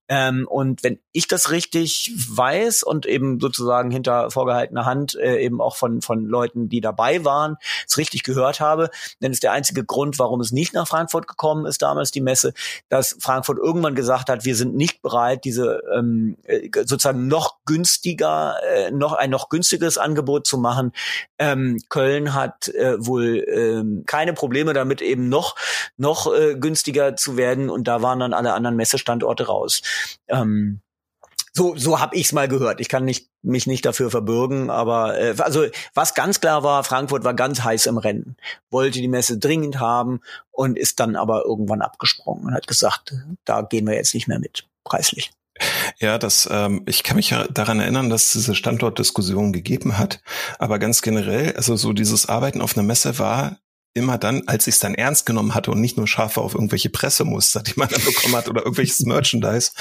Ähm, 0.09 0.47
und 0.47 0.83
wenn 0.83 0.99
ich 1.11 1.27
das 1.27 1.51
richtig 1.51 2.11
weiß 2.29 2.81
und 2.81 3.05
eben 3.05 3.39
sozusagen 3.39 3.91
hinter 3.91 4.31
vorgehaltener 4.31 4.85
Hand 4.85 5.15
äh, 5.15 5.37
eben 5.37 5.61
auch 5.61 5.75
von, 5.75 6.01
von 6.01 6.25
Leuten, 6.25 6.67
die 6.67 6.81
dabei 6.81 7.23
waren, 7.23 7.57
es 7.87 7.97
richtig 7.97 8.23
gehört 8.23 8.59
habe, 8.59 8.89
denn 9.21 9.31
ist 9.31 9.43
der 9.43 9.51
einzige 9.51 9.85
Grund, 9.85 10.17
warum 10.17 10.41
es 10.41 10.51
nicht 10.51 10.73
nach 10.73 10.87
Frankfurt 10.87 11.27
gekommen 11.27 11.67
ist, 11.67 11.83
damals 11.83 12.09
die 12.09 12.21
Messe, 12.21 12.53
dass 12.89 13.17
Frankfurt 13.19 13.59
irgendwann 13.59 13.93
gesagt 13.93 14.29
hat, 14.29 14.45
wir 14.45 14.55
sind 14.55 14.75
nicht 14.75 15.03
bereit, 15.03 15.45
diese 15.45 15.83
ähm, 15.95 16.37
äh, 16.43 16.69
sozusagen 16.73 17.27
noch 17.27 17.57
günstiger, 17.65 18.55
äh, 18.67 18.91
noch 18.91 19.13
ein 19.13 19.29
noch 19.29 19.49
günstiges 19.49 19.99
Angebot 19.99 20.47
zu 20.47 20.57
machen. 20.57 20.91
Ähm, 21.37 21.77
Köln 21.89 22.33
hat 22.33 22.67
äh, 22.69 22.95
wohl 22.97 23.45
ähm, 23.47 24.03
keine 24.07 24.33
Probleme 24.33 24.73
damit, 24.73 25.01
eben 25.01 25.29
noch 25.29 25.55
noch 25.97 26.33
äh, 26.33 26.55
günstiger 26.55 27.15
zu 27.15 27.37
werden 27.37 27.69
und 27.69 27.87
da 27.87 28.01
waren 28.01 28.19
dann 28.19 28.33
alle 28.33 28.53
anderen 28.53 28.75
Messestandorte 28.75 29.45
raus. 29.45 29.81
Ähm, 30.27 30.81
so, 31.53 31.75
so 31.75 31.99
habe 31.99 32.15
ich's 32.15 32.31
mal 32.31 32.47
gehört. 32.47 32.79
Ich 32.79 32.89
kann 32.89 33.05
nicht, 33.05 33.29
mich 33.41 33.67
nicht 33.67 33.85
dafür 33.85 34.09
verbürgen, 34.09 34.69
aber 34.69 35.19
äh, 35.19 35.35
also 35.39 35.65
was 35.93 36.13
ganz 36.13 36.39
klar 36.39 36.63
war, 36.63 36.83
Frankfurt 36.83 37.23
war 37.23 37.33
ganz 37.33 37.63
heiß 37.63 37.87
im 37.87 37.97
Rennen, 37.97 38.37
wollte 38.69 38.99
die 38.99 39.07
Messe 39.07 39.37
dringend 39.37 39.79
haben 39.79 40.21
und 40.51 40.77
ist 40.77 40.99
dann 40.99 41.15
aber 41.15 41.45
irgendwann 41.45 41.81
abgesprungen 41.81 42.45
und 42.45 42.53
hat 42.53 42.67
gesagt, 42.67 43.13
da 43.45 43.61
gehen 43.61 43.87
wir 43.87 43.95
jetzt 43.95 44.13
nicht 44.13 44.27
mehr 44.27 44.39
mit, 44.39 44.67
preislich. 44.83 45.31
Ja, 45.99 46.17
das, 46.17 46.47
ähm, 46.49 46.83
ich 46.85 47.03
kann 47.03 47.17
mich 47.17 47.31
ja 47.31 47.45
daran 47.47 47.79
erinnern, 47.81 48.09
dass 48.09 48.27
es 48.27 48.33
diese 48.33 48.55
Standortdiskussion 48.55 49.51
gegeben 49.51 49.97
hat. 49.97 50.21
Aber 50.57 50.79
ganz 50.79 51.01
generell, 51.01 51.53
also 51.57 51.75
so 51.75 51.91
dieses 51.91 52.29
Arbeiten 52.29 52.61
auf 52.61 52.77
einer 52.77 52.85
Messe 52.85 53.19
war 53.19 53.57
immer 53.93 54.17
dann, 54.17 54.43
als 54.47 54.67
ich 54.67 54.75
es 54.75 54.79
dann 54.79 54.95
ernst 54.95 55.25
genommen 55.25 55.55
hatte 55.55 55.71
und 55.71 55.81
nicht 55.81 55.97
nur 55.97 56.07
scharfe 56.07 56.41
auf 56.41 56.53
irgendwelche 56.53 56.89
Pressemuster, 56.89 57.63
die 57.63 57.73
man 57.75 57.89
dann 57.89 58.03
bekommen 58.03 58.35
hat 58.35 58.47
oder 58.47 58.61
irgendwelches 58.61 59.01
Merchandise, 59.01 59.71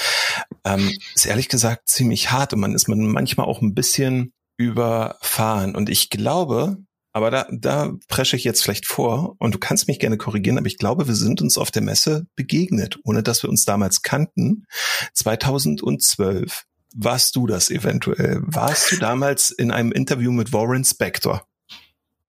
ähm, 0.65 0.91
ist 1.15 1.25
ehrlich 1.25 1.49
gesagt 1.49 1.87
ziemlich 1.87 2.31
hart 2.31 2.53
und 2.53 2.59
man 2.59 2.73
ist 2.73 2.87
man 2.87 2.99
manchmal 3.07 3.47
auch 3.47 3.61
ein 3.61 3.73
bisschen 3.73 4.33
überfahren. 4.57 5.75
Und 5.75 5.89
ich 5.89 6.09
glaube, 6.09 6.77
aber 7.11 7.31
da, 7.31 7.47
da 7.51 7.93
presche 8.07 8.35
ich 8.35 8.43
jetzt 8.43 8.61
vielleicht 8.61 8.85
vor 8.85 9.35
und 9.39 9.55
du 9.55 9.59
kannst 9.59 9.87
mich 9.87 9.99
gerne 9.99 10.17
korrigieren, 10.17 10.57
aber 10.57 10.67
ich 10.67 10.77
glaube, 10.77 11.07
wir 11.07 11.15
sind 11.15 11.41
uns 11.41 11.57
auf 11.57 11.71
der 11.71 11.81
Messe 11.81 12.27
begegnet, 12.35 12.99
ohne 13.03 13.23
dass 13.23 13.43
wir 13.43 13.49
uns 13.49 13.65
damals 13.65 14.01
kannten. 14.01 14.65
2012. 15.13 16.65
Warst 16.95 17.35
du 17.35 17.45
das 17.45 17.69
eventuell? 17.69 18.41
Warst 18.43 18.91
du 18.91 18.97
damals 18.97 19.51
in 19.51 19.71
einem 19.71 19.91
Interview 19.91 20.31
mit 20.31 20.53
Warren 20.53 20.83
Spector? 20.83 21.48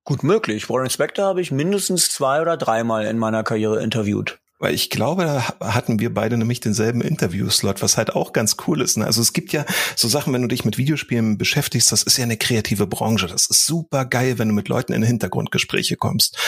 Gut 0.04 0.22
möglich. 0.22 0.68
Warren 0.70 0.90
Spector 0.90 1.26
habe 1.26 1.40
ich 1.40 1.50
mindestens 1.50 2.08
zwei 2.08 2.40
oder 2.40 2.56
dreimal 2.56 3.06
in 3.06 3.18
meiner 3.18 3.42
Karriere 3.42 3.82
interviewt. 3.82 4.40
Weil 4.60 4.74
ich 4.74 4.90
glaube, 4.90 5.24
da 5.24 5.72
hatten 5.72 6.00
wir 6.00 6.12
beide 6.12 6.36
nämlich 6.36 6.60
denselben 6.60 7.00
Interviewslot, 7.00 7.80
was 7.80 7.96
halt 7.96 8.14
auch 8.14 8.34
ganz 8.34 8.56
cool 8.66 8.82
ist. 8.82 8.98
Ne? 8.98 9.06
Also 9.06 9.22
es 9.22 9.32
gibt 9.32 9.54
ja 9.54 9.64
so 9.96 10.06
Sachen, 10.06 10.34
wenn 10.34 10.42
du 10.42 10.48
dich 10.48 10.66
mit 10.66 10.76
Videospielen 10.76 11.38
beschäftigst, 11.38 11.90
das 11.90 12.02
ist 12.02 12.18
ja 12.18 12.24
eine 12.24 12.36
kreative 12.36 12.86
Branche. 12.86 13.26
Das 13.26 13.46
ist 13.46 13.64
super 13.64 14.04
geil, 14.04 14.38
wenn 14.38 14.48
du 14.48 14.54
mit 14.54 14.68
Leuten 14.68 14.92
in 14.92 15.02
Hintergrundgespräche 15.02 15.96
kommst. 15.96 16.38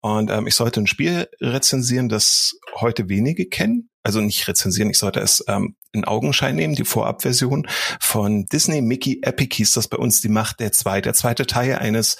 Und 0.00 0.32
ähm, 0.32 0.48
ich 0.48 0.56
sollte 0.56 0.80
ein 0.80 0.88
Spiel 0.88 1.28
rezensieren, 1.40 2.08
das 2.08 2.56
heute 2.74 3.08
wenige 3.08 3.46
kennen. 3.46 3.88
Also 4.02 4.20
nicht 4.20 4.48
rezensieren, 4.48 4.90
ich 4.90 4.98
sollte 4.98 5.20
es 5.20 5.44
ähm, 5.46 5.76
in 5.92 6.04
Augenschein 6.04 6.56
nehmen, 6.56 6.74
die 6.74 6.84
Vorabversion 6.84 7.68
von 8.00 8.46
Disney 8.46 8.80
Mickey 8.82 9.20
Epic 9.22 9.54
hieß 9.54 9.72
das 9.72 9.86
bei 9.86 9.98
uns, 9.98 10.20
die 10.20 10.28
Macht 10.28 10.58
der 10.58 10.72
zwei, 10.72 11.00
der 11.00 11.14
zweite 11.14 11.46
Teil 11.46 11.76
eines 11.76 12.16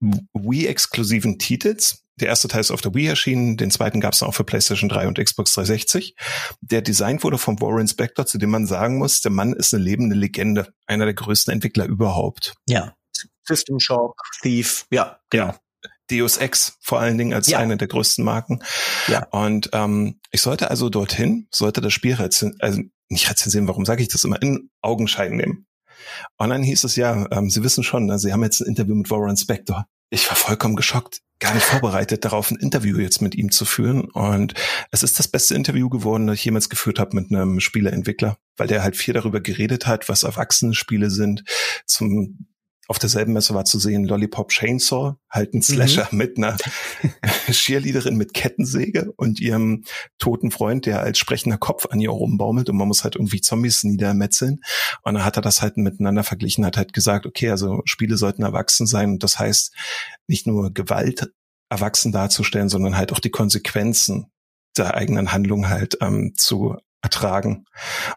Wii-exklusiven 0.00 1.38
Titels. 1.38 2.04
Der 2.20 2.28
erste 2.28 2.48
Teil 2.48 2.60
ist 2.60 2.70
auf 2.70 2.82
der 2.82 2.94
Wii 2.94 3.06
erschienen, 3.06 3.56
den 3.56 3.70
zweiten 3.70 4.00
gab 4.00 4.12
es 4.12 4.22
auch 4.22 4.34
für 4.34 4.44
PlayStation 4.44 4.90
3 4.90 5.08
und 5.08 5.18
Xbox 5.18 5.54
360. 5.54 6.14
Der 6.60 6.82
designt 6.82 7.24
wurde 7.24 7.38
von 7.38 7.60
Warren 7.60 7.88
Spector, 7.88 8.26
zu 8.26 8.38
dem 8.38 8.50
man 8.50 8.66
sagen 8.66 8.98
muss, 8.98 9.22
der 9.22 9.30
Mann 9.30 9.54
ist 9.54 9.72
eine 9.72 9.82
lebende 9.82 10.16
Legende, 10.16 10.72
einer 10.86 11.06
der 11.06 11.14
größten 11.14 11.52
Entwickler 11.52 11.86
überhaupt. 11.86 12.54
Ja. 12.68 12.94
System 13.44 13.80
Shock, 13.80 14.20
Thief, 14.42 14.86
ja, 14.90 15.18
genau. 15.30 15.54
Deus 16.10 16.36
Ex 16.36 16.76
vor 16.80 17.00
allen 17.00 17.18
Dingen 17.18 17.32
als 17.32 17.48
ja. 17.48 17.58
eine 17.58 17.76
der 17.76 17.88
größten 17.88 18.24
Marken. 18.24 18.62
Ja. 19.08 19.26
Und 19.30 19.70
ähm, 19.72 20.20
ich 20.30 20.42
sollte 20.42 20.70
also 20.70 20.88
dorthin, 20.88 21.46
sollte 21.50 21.80
das 21.80 21.92
Spiel 21.92 22.14
rezensieren, 22.14 22.60
also 22.60 22.82
nicht 23.08 23.30
rezensieren, 23.30 23.68
warum 23.68 23.84
sage 23.84 24.02
ich 24.02 24.08
das 24.08 24.24
immer, 24.24 24.40
in 24.42 24.70
Augenschein 24.82 25.36
nehmen. 25.36 25.66
Und 26.36 26.50
dann 26.50 26.62
hieß 26.62 26.84
es 26.84 26.96
ja, 26.96 27.26
ähm, 27.30 27.50
Sie 27.50 27.62
wissen 27.62 27.84
schon, 27.84 28.06
ne, 28.06 28.18
Sie 28.18 28.32
haben 28.32 28.42
jetzt 28.42 28.60
ein 28.60 28.68
Interview 28.68 28.94
mit 28.94 29.10
Warren 29.10 29.36
Spector. 29.36 29.86
Ich 30.10 30.28
war 30.28 30.36
vollkommen 30.36 30.76
geschockt, 30.76 31.20
gar 31.38 31.54
nicht 31.54 31.64
vorbereitet 31.64 32.24
darauf, 32.24 32.50
ein 32.50 32.56
Interview 32.56 32.98
jetzt 32.98 33.22
mit 33.22 33.34
ihm 33.34 33.50
zu 33.50 33.64
führen. 33.64 34.04
Und 34.10 34.54
es 34.90 35.02
ist 35.02 35.18
das 35.18 35.28
beste 35.28 35.54
Interview 35.54 35.88
geworden, 35.88 36.26
das 36.26 36.36
ich 36.36 36.44
jemals 36.44 36.68
geführt 36.68 36.98
habe 36.98 37.14
mit 37.14 37.30
einem 37.30 37.60
Spieleentwickler, 37.60 38.36
weil 38.56 38.66
der 38.66 38.82
halt 38.82 38.96
viel 38.96 39.14
darüber 39.14 39.40
geredet 39.40 39.86
hat, 39.86 40.08
was 40.08 40.24
Erwachsene 40.24 40.74
Spiele 40.74 41.10
sind, 41.10 41.44
zum 41.86 42.46
auf 42.90 42.98
derselben 42.98 43.34
Messe 43.34 43.54
war 43.54 43.64
zu 43.64 43.78
sehen 43.78 44.04
Lollipop 44.04 44.48
Chainsaw, 44.48 45.14
halt 45.30 45.54
ein 45.54 45.58
mhm. 45.58 45.62
Slasher 45.62 46.08
mhm. 46.10 46.18
mit 46.18 46.38
einer 46.38 46.56
Cheerleaderin 47.52 48.16
mit 48.16 48.34
Kettensäge 48.34 49.12
und 49.16 49.38
ihrem 49.38 49.84
toten 50.18 50.50
Freund, 50.50 50.86
der 50.86 51.00
als 51.00 51.16
sprechender 51.20 51.56
Kopf 51.56 51.86
an 51.86 52.00
ihr 52.00 52.10
rumbaumelt 52.10 52.68
und 52.68 52.76
man 52.76 52.88
muss 52.88 53.04
halt 53.04 53.14
irgendwie 53.14 53.40
Zombies 53.40 53.84
niedermetzeln. 53.84 54.58
Und 55.04 55.14
dann 55.14 55.24
hat 55.24 55.36
er 55.36 55.42
das 55.42 55.62
halt 55.62 55.76
miteinander 55.76 56.24
verglichen, 56.24 56.66
hat 56.66 56.76
halt 56.76 56.92
gesagt, 56.92 57.26
okay, 57.26 57.50
also 57.50 57.80
Spiele 57.84 58.16
sollten 58.16 58.42
erwachsen 58.42 58.88
sein 58.88 59.10
und 59.10 59.22
das 59.22 59.38
heißt 59.38 59.72
nicht 60.26 60.48
nur 60.48 60.74
Gewalt 60.74 61.30
erwachsen 61.68 62.10
darzustellen, 62.10 62.68
sondern 62.68 62.96
halt 62.96 63.12
auch 63.12 63.20
die 63.20 63.30
Konsequenzen 63.30 64.32
der 64.76 64.96
eigenen 64.96 65.30
Handlung 65.30 65.68
halt 65.68 65.96
ähm, 66.00 66.32
zu 66.36 66.74
ertragen. 67.02 67.66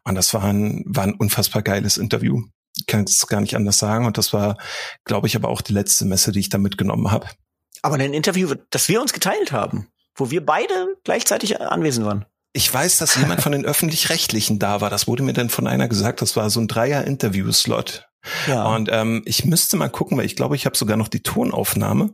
Und 0.03 0.15
das 0.15 0.33
war 0.33 0.45
ein, 0.45 0.83
war 0.87 1.03
ein 1.03 1.13
unfassbar 1.13 1.61
geiles 1.61 1.97
Interview 1.97 2.41
kann 2.87 3.03
es 3.03 3.25
gar 3.27 3.41
nicht 3.41 3.55
anders 3.55 3.77
sagen. 3.77 4.05
Und 4.05 4.17
das 4.17 4.33
war, 4.33 4.57
glaube 5.05 5.27
ich, 5.27 5.35
aber 5.35 5.49
auch 5.49 5.61
die 5.61 5.73
letzte 5.73 6.05
Messe, 6.05 6.31
die 6.31 6.39
ich 6.39 6.49
da 6.49 6.57
mitgenommen 6.57 7.11
habe. 7.11 7.27
Aber 7.81 7.95
ein 7.95 8.13
Interview, 8.13 8.53
das 8.69 8.87
wir 8.87 9.01
uns 9.01 9.13
geteilt 9.13 9.51
haben, 9.51 9.87
wo 10.15 10.31
wir 10.31 10.45
beide 10.45 10.95
gleichzeitig 11.03 11.59
anwesend 11.59 12.05
waren. 12.05 12.25
Ich 12.53 12.71
weiß, 12.71 12.97
dass 12.97 13.15
jemand 13.15 13.41
von 13.41 13.51
den 13.51 13.65
öffentlich-rechtlichen 13.65 14.59
da 14.59 14.79
war. 14.79 14.89
Das 14.89 15.07
wurde 15.07 15.23
mir 15.23 15.33
dann 15.33 15.49
von 15.49 15.67
einer 15.67 15.87
gesagt. 15.87 16.21
Das 16.21 16.35
war 16.35 16.49
so 16.49 16.59
ein 16.59 16.67
Dreier-Interview-Slot. 16.67 18.07
Ja. 18.47 18.63
Und 18.63 18.89
ähm, 18.91 19.23
ich 19.25 19.43
müsste 19.45 19.75
mal 19.75 19.89
gucken, 19.89 20.17
weil 20.17 20.25
ich 20.25 20.35
glaube, 20.35 20.55
ich 20.55 20.65
habe 20.65 20.77
sogar 20.77 20.95
noch 20.95 21.07
die 21.07 21.23
Tonaufnahme. 21.23 22.13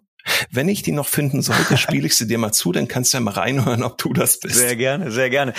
Wenn 0.51 0.68
ich 0.69 0.81
die 0.81 0.91
noch 0.91 1.07
finden 1.07 1.41
sollte, 1.41 1.77
spiele 1.77 2.07
ich 2.07 2.15
sie 2.15 2.27
dir 2.27 2.38
mal 2.38 2.51
zu, 2.51 2.72
dann 2.72 2.88
kannst 2.88 3.14
du 3.14 3.18
ja 3.18 3.22
mal 3.22 3.34
reinhören, 3.34 3.84
ob 3.84 3.97
du 3.97 4.14
das 4.14 4.39
bist. 4.39 4.56
Sehr 4.56 4.76
gerne, 4.76 5.11
sehr 5.11 5.30
gerne. 5.30 5.53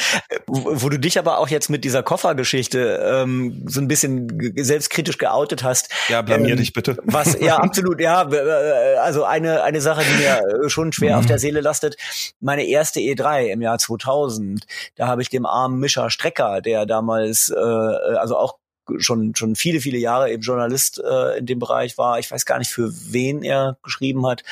Wo, 0.47 0.83
wo 0.83 0.89
du 0.89 0.99
dich 0.99 1.19
aber 1.19 1.39
auch 1.39 1.49
jetzt 1.49 1.71
mit 1.71 1.85
dieser 1.85 2.03
Koffergeschichte 2.03 3.01
ähm, 3.05 3.65
so 3.67 3.81
ein 3.81 3.89
bisschen 3.89 4.53
selbstkritisch 4.57 5.19
geoutet 5.19 5.63
hast. 5.63 5.91
Ja, 6.09 6.23
blamier 6.23 6.51
ähm, 6.51 6.57
dich 6.59 6.73
bitte. 6.73 6.99
Was, 7.05 7.39
ja, 7.41 7.57
absolut, 7.59 8.01
ja. 8.01 8.31
Äh, 8.31 8.97
also 8.99 9.25
eine, 9.25 9.63
eine 9.63 9.81
Sache, 9.81 10.03
die 10.05 10.23
mir 10.23 10.65
äh, 10.65 10.69
schon 10.69 10.93
schwer 10.93 11.15
mhm. 11.15 11.21
auf 11.21 11.27
der 11.27 11.39
Seele 11.39 11.61
lastet. 11.61 11.97
Meine 12.41 12.65
erste 12.65 13.01
E3 13.01 13.47
im 13.47 13.63
Jahr 13.63 13.79
2000, 13.79 14.67
da 14.97 15.07
habe 15.07 15.23
ich 15.23 15.29
dem 15.29 15.47
armen 15.47 15.79
Mischer 15.79 16.11
Strecker, 16.11 16.61
der 16.61 16.87
damals, 16.87 17.51
äh, 17.51 17.59
also 17.59 18.37
auch 18.37 18.57
schon 18.99 19.35
schon 19.35 19.57
viele 19.57 19.81
viele 19.81 19.99
Jahre 19.99 20.31
eben 20.31 20.43
Journalist 20.43 20.99
äh, 20.99 21.39
in 21.39 21.47
dem 21.47 21.59
Bereich 21.59 21.99
war. 21.99 22.19
Ich 22.19 22.31
weiß 22.31 22.45
gar 22.45 22.59
nicht 22.59 22.71
für 22.71 22.93
wen 23.13 23.43
er 23.43 23.79
geschrieben 23.83 24.27
hat. 24.27 24.43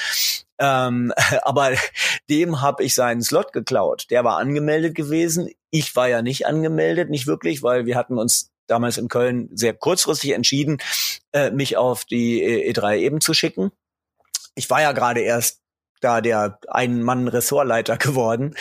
Ähm, 0.58 1.12
aber 1.42 1.72
dem 2.28 2.60
habe 2.60 2.84
ich 2.84 2.94
seinen 2.94 3.22
Slot 3.22 3.52
geklaut. 3.52 4.06
Der 4.10 4.24
war 4.24 4.38
angemeldet 4.38 4.94
gewesen. 4.94 5.50
Ich 5.70 5.94
war 5.96 6.08
ja 6.08 6.22
nicht 6.22 6.46
angemeldet, 6.46 7.10
nicht 7.10 7.26
wirklich, 7.26 7.62
weil 7.62 7.86
wir 7.86 7.96
hatten 7.96 8.18
uns 8.18 8.50
damals 8.66 8.98
in 8.98 9.08
Köln 9.08 9.48
sehr 9.52 9.74
kurzfristig 9.74 10.32
entschieden, 10.32 10.78
äh, 11.32 11.50
mich 11.50 11.76
auf 11.76 12.04
die 12.04 12.44
E3 12.72 12.98
eben 12.98 13.20
zu 13.20 13.34
schicken. 13.34 13.72
Ich 14.54 14.68
war 14.70 14.82
ja 14.82 14.92
gerade 14.92 15.20
erst 15.20 15.60
da 16.00 16.20
der 16.20 16.58
Ein-Mann-Ressortleiter 16.68 17.96
geworden. 17.98 18.54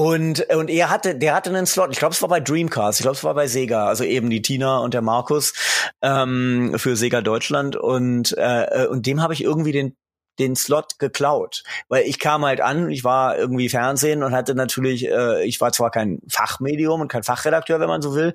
Und, 0.00 0.46
und 0.54 0.70
er 0.70 0.88
hatte, 0.88 1.14
der 1.14 1.34
hatte 1.34 1.50
einen 1.50 1.66
Slot, 1.66 1.90
ich 1.92 1.98
glaube, 1.98 2.14
es 2.14 2.22
war 2.22 2.30
bei 2.30 2.40
Dreamcast, 2.40 3.00
ich 3.00 3.02
glaube, 3.02 3.18
es 3.18 3.22
war 3.22 3.34
bei 3.34 3.48
Sega, 3.48 3.86
also 3.86 4.02
eben 4.02 4.30
die 4.30 4.40
Tina 4.40 4.78
und 4.78 4.94
der 4.94 5.02
Markus 5.02 5.52
ähm, 6.00 6.72
für 6.78 6.96
Sega 6.96 7.20
Deutschland. 7.20 7.76
Und, 7.76 8.34
äh, 8.38 8.86
und 8.90 9.04
dem 9.04 9.20
habe 9.20 9.34
ich 9.34 9.44
irgendwie 9.44 9.72
den 9.72 9.94
den 10.40 10.56
Slot 10.56 10.98
geklaut, 10.98 11.62
weil 11.88 12.04
ich 12.04 12.18
kam 12.18 12.44
halt 12.44 12.60
an, 12.60 12.90
ich 12.90 13.04
war 13.04 13.38
irgendwie 13.38 13.68
Fernsehen 13.68 14.22
und 14.22 14.32
hatte 14.34 14.54
natürlich, 14.54 15.06
äh, 15.06 15.44
ich 15.44 15.60
war 15.60 15.72
zwar 15.72 15.90
kein 15.90 16.20
Fachmedium 16.28 17.00
und 17.00 17.08
kein 17.08 17.22
Fachredakteur, 17.22 17.78
wenn 17.80 17.88
man 17.88 18.02
so 18.02 18.14
will, 18.14 18.34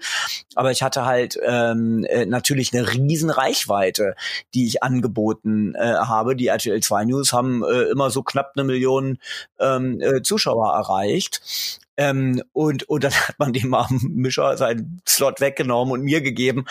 aber 0.56 0.72
ich 0.72 0.84
hatte 0.84 1.06
halt 1.06 1.38
ähm, 1.44 2.06
äh, 2.08 2.26
natürlich 2.26 2.74
eine 2.74 2.94
riesen 2.94 3.30
Reichweite, 3.30 4.16
die 4.54 4.68
ich 4.68 4.84
angeboten 4.84 5.76
äh, 5.76 5.96
habe. 5.96 6.36
Die 6.36 6.48
RTL 6.48 6.82
2 6.82 7.06
News 7.06 7.34
haben 7.34 7.64
äh, 7.64 7.84
immer 7.84 8.10
so 8.10 8.24
knapp 8.24 8.54
eine 8.56 8.64
Million 8.64 9.18
ähm, 9.60 10.00
äh, 10.02 10.22
Zuschauer 10.22 10.74
erreicht. 10.74 11.42
Ähm, 11.98 12.44
und, 12.54 12.84
und 12.90 13.04
dann 13.04 13.14
hat 13.14 13.40
man 13.40 13.54
dem 13.54 13.74
armen 13.74 14.16
Mischer 14.16 14.58
seinen 14.58 15.02
Slot 15.08 15.42
weggenommen 15.42 15.94
und 15.94 16.02
mir 16.02 16.22
gegeben. 16.22 16.66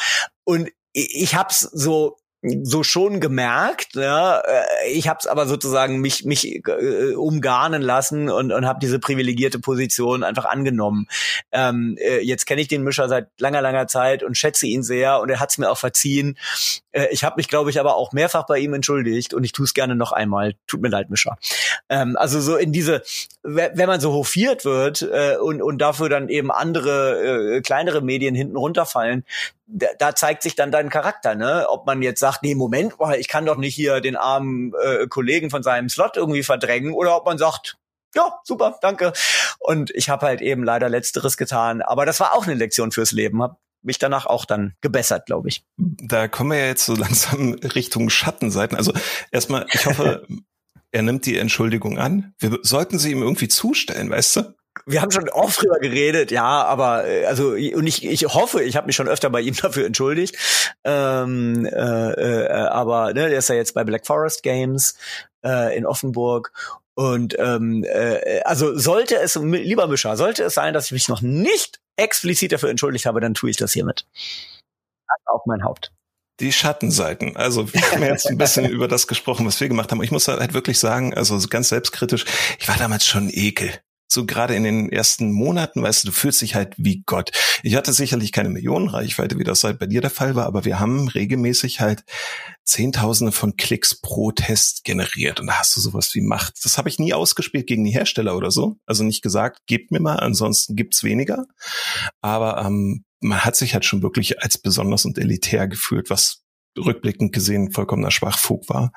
Und 0.44 0.70
ich 0.92 1.34
hab's 1.34 1.60
so 1.60 2.16
so 2.62 2.82
schon 2.82 3.20
gemerkt. 3.20 3.94
Ja, 3.94 4.40
äh, 4.40 4.90
ich 4.92 5.08
habe 5.08 5.18
es 5.20 5.26
aber 5.26 5.46
sozusagen 5.46 6.00
mich 6.00 6.24
mich 6.24 6.46
äh, 6.66 7.14
umgarnen 7.14 7.82
lassen 7.82 8.28
und 8.28 8.52
und 8.52 8.66
habe 8.66 8.78
diese 8.80 8.98
privilegierte 8.98 9.58
Position 9.58 10.22
einfach 10.22 10.44
angenommen. 10.44 11.06
Ähm, 11.52 11.96
äh, 11.98 12.20
jetzt 12.20 12.46
kenne 12.46 12.60
ich 12.60 12.68
den 12.68 12.82
Mischer 12.82 13.08
seit 13.08 13.28
langer 13.38 13.62
langer 13.62 13.86
Zeit 13.86 14.22
und 14.22 14.36
schätze 14.36 14.66
ihn 14.66 14.82
sehr 14.82 15.20
und 15.20 15.30
er 15.30 15.40
hat 15.40 15.50
es 15.50 15.58
mir 15.58 15.70
auch 15.70 15.78
verziehen. 15.78 16.38
Äh, 16.94 17.08
ich 17.10 17.24
habe 17.24 17.36
mich, 17.36 17.48
glaube 17.48 17.70
ich, 17.70 17.80
aber 17.80 17.96
auch 17.96 18.12
mehrfach 18.12 18.46
bei 18.46 18.58
ihm 18.58 18.72
entschuldigt 18.72 19.34
und 19.34 19.44
ich 19.44 19.52
tue 19.52 19.64
es 19.64 19.74
gerne 19.74 19.96
noch 19.96 20.12
einmal. 20.12 20.54
Tut 20.66 20.80
mir 20.80 20.88
leid, 20.88 21.10
Mischer. 21.10 21.36
Ähm, 21.88 22.16
also 22.16 22.40
so 22.40 22.56
in 22.56 22.72
diese, 22.72 23.02
wenn 23.42 23.86
man 23.86 24.00
so 24.00 24.12
hofiert 24.12 24.64
wird 24.64 25.02
äh, 25.02 25.36
und 25.36 25.60
und 25.62 25.78
dafür 25.78 26.08
dann 26.08 26.28
eben 26.28 26.50
andere 26.50 27.56
äh, 27.56 27.60
kleinere 27.60 28.00
Medien 28.00 28.34
hinten 28.34 28.56
runterfallen, 28.56 29.24
da, 29.66 29.88
da 29.98 30.14
zeigt 30.14 30.42
sich 30.42 30.54
dann 30.54 30.70
dein 30.70 30.88
Charakter, 30.88 31.34
ne? 31.34 31.66
Ob 31.68 31.86
man 31.86 32.02
jetzt 32.02 32.20
sagt, 32.20 32.42
nee, 32.42 32.54
Moment, 32.54 32.98
boah, 32.98 33.14
ich 33.14 33.28
kann 33.28 33.46
doch 33.46 33.56
nicht 33.56 33.74
hier 33.74 34.00
den 34.00 34.16
armen 34.16 34.72
äh, 34.82 35.06
Kollegen 35.08 35.50
von 35.50 35.62
seinem 35.62 35.88
Slot 35.88 36.16
irgendwie 36.16 36.42
verdrängen, 36.42 36.92
oder 36.92 37.16
ob 37.16 37.26
man 37.26 37.38
sagt, 37.38 37.76
ja, 38.14 38.38
super, 38.44 38.78
danke. 38.80 39.12
Und 39.58 39.90
ich 39.90 40.08
habe 40.08 40.26
halt 40.26 40.40
eben 40.40 40.62
leider 40.62 40.88
letzteres 40.88 41.36
getan, 41.36 41.82
aber 41.82 42.06
das 42.06 42.20
war 42.20 42.34
auch 42.34 42.46
eine 42.46 42.54
Lektion 42.54 42.92
fürs 42.92 43.12
Leben. 43.12 43.42
Hab 43.42 43.58
mich 43.84 43.98
danach 43.98 44.26
auch 44.26 44.44
dann 44.44 44.74
gebessert, 44.80 45.26
glaube 45.26 45.48
ich. 45.48 45.64
Da 45.76 46.28
kommen 46.28 46.52
wir 46.52 46.58
ja 46.58 46.66
jetzt 46.66 46.86
so 46.86 46.94
langsam 46.96 47.54
Richtung 47.54 48.10
Schattenseiten. 48.10 48.76
Also 48.76 48.92
erstmal, 49.30 49.66
ich 49.72 49.86
hoffe, 49.86 50.26
er 50.90 51.02
nimmt 51.02 51.26
die 51.26 51.38
Entschuldigung 51.38 51.98
an. 51.98 52.34
Wir 52.38 52.58
sollten 52.62 52.98
sie 52.98 53.12
ihm 53.12 53.22
irgendwie 53.22 53.48
zustellen, 53.48 54.10
weißt 54.10 54.36
du? 54.36 54.54
wir 54.86 55.00
haben 55.00 55.10
schon 55.10 55.28
oft 55.28 55.62
drüber 55.62 55.78
geredet, 55.78 56.30
ja, 56.30 56.64
aber 56.64 57.06
äh, 57.06 57.24
also 57.26 57.50
und 57.50 57.86
ich, 57.86 58.04
ich 58.04 58.24
hoffe, 58.26 58.62
ich 58.62 58.76
habe 58.76 58.86
mich 58.86 58.96
schon 58.96 59.08
öfter 59.08 59.30
bei 59.30 59.40
ihm 59.40 59.54
dafür 59.62 59.86
entschuldigt. 59.86 60.36
Ähm, 60.84 61.66
äh, 61.66 61.70
äh, 61.70 62.48
aber 62.48 63.14
ne, 63.14 63.28
der 63.28 63.38
ist 63.38 63.48
ja 63.48 63.54
jetzt 63.54 63.74
bei 63.74 63.84
Black 63.84 64.06
Forest 64.06 64.42
Games 64.42 64.96
äh, 65.44 65.76
in 65.76 65.86
Offenburg 65.86 66.52
und 66.94 67.36
ähm, 67.38 67.84
äh, 67.84 68.40
also 68.42 68.76
sollte 68.76 69.16
es, 69.16 69.34
lieber 69.36 69.86
Mischer, 69.86 70.16
sollte 70.16 70.44
es 70.44 70.54
sein, 70.54 70.74
dass 70.74 70.86
ich 70.86 70.92
mich 70.92 71.08
noch 71.08 71.22
nicht 71.22 71.80
explizit 71.96 72.52
dafür 72.52 72.70
entschuldigt 72.70 73.06
habe, 73.06 73.20
dann 73.20 73.34
tue 73.34 73.50
ich 73.50 73.56
das 73.56 73.72
hiermit. 73.72 74.06
Auf 75.26 75.42
mein 75.46 75.62
Haupt. 75.64 75.92
Die 76.40 76.52
Schattenseiten. 76.52 77.36
Also 77.36 77.72
wir 77.72 77.80
haben 77.92 78.02
jetzt 78.02 78.26
ein 78.26 78.38
bisschen 78.38 78.64
über 78.70 78.88
das 78.88 79.06
gesprochen, 79.06 79.46
was 79.46 79.60
wir 79.60 79.68
gemacht 79.68 79.92
haben. 79.92 80.02
Ich 80.02 80.10
muss 80.10 80.26
halt 80.26 80.54
wirklich 80.54 80.78
sagen, 80.78 81.14
also 81.14 81.38
ganz 81.48 81.68
selbstkritisch, 81.68 82.24
ich 82.58 82.68
war 82.68 82.76
damals 82.76 83.06
schon 83.06 83.30
ekel 83.30 83.72
so 84.08 84.26
gerade 84.26 84.54
in 84.54 84.64
den 84.64 84.92
ersten 84.92 85.32
Monaten, 85.32 85.82
weißt 85.82 86.04
du, 86.04 86.08
du 86.08 86.12
fühlst 86.12 86.40
dich 86.40 86.54
halt 86.54 86.74
wie 86.76 87.02
Gott. 87.06 87.32
Ich 87.62 87.74
hatte 87.74 87.92
sicherlich 87.92 88.32
keine 88.32 88.50
Millionenreichweite, 88.50 89.38
wie 89.38 89.44
das 89.44 89.64
halt 89.64 89.78
bei 89.78 89.86
dir 89.86 90.00
der 90.00 90.10
Fall 90.10 90.34
war, 90.34 90.46
aber 90.46 90.64
wir 90.64 90.78
haben 90.78 91.08
regelmäßig 91.08 91.80
halt 91.80 92.04
Zehntausende 92.64 93.32
von 93.32 93.56
Klicks 93.56 94.00
pro 94.00 94.32
Test 94.32 94.84
generiert 94.84 95.40
und 95.40 95.46
da 95.48 95.58
hast 95.58 95.76
du 95.76 95.80
sowas 95.80 96.14
wie 96.14 96.22
Macht. 96.22 96.54
Das 96.64 96.78
habe 96.78 96.88
ich 96.88 96.98
nie 96.98 97.14
ausgespielt 97.14 97.66
gegen 97.66 97.84
die 97.84 97.92
Hersteller 97.92 98.36
oder 98.36 98.50
so. 98.50 98.76
Also 98.86 99.04
nicht 99.04 99.22
gesagt, 99.22 99.60
gebt 99.66 99.90
mir 99.90 100.00
mal, 100.00 100.16
ansonsten 100.16 100.76
gibt's 100.76 101.02
weniger. 101.02 101.46
Aber 102.20 102.64
ähm, 102.64 103.04
man 103.20 103.44
hat 103.44 103.56
sich 103.56 103.74
halt 103.74 103.84
schon 103.84 104.02
wirklich 104.02 104.42
als 104.42 104.58
besonders 104.58 105.04
und 105.04 105.18
elitär 105.18 105.66
gefühlt, 105.66 106.10
was 106.10 106.43
rückblickend 106.78 107.32
gesehen 107.32 107.72
vollkommener 107.72 108.10
Schwachfug 108.10 108.68
war. 108.68 108.92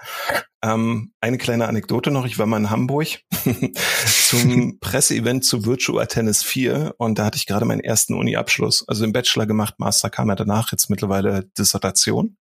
Ähm, 0.63 1.13
eine 1.21 1.37
kleine 1.37 1.67
Anekdote 1.67 2.11
noch. 2.11 2.25
Ich 2.25 2.39
war 2.39 2.45
mal 2.45 2.57
in 2.57 2.69
Hamburg 2.69 3.07
zum 4.05 4.79
Presseevent 4.81 5.45
zu 5.45 5.65
Virtual 5.65 6.05
Tennis 6.07 6.43
4 6.43 6.95
und 6.97 7.19
da 7.19 7.25
hatte 7.25 7.37
ich 7.37 7.45
gerade 7.45 7.65
meinen 7.65 7.81
ersten 7.81 8.15
Uni-Abschluss. 8.15 8.85
Also 8.87 9.03
im 9.03 9.13
Bachelor 9.13 9.45
gemacht, 9.45 9.75
Master 9.77 10.09
kam 10.09 10.29
ja 10.29 10.35
danach, 10.35 10.71
jetzt 10.71 10.89
mittlerweile 10.89 11.49
Dissertation. 11.57 12.37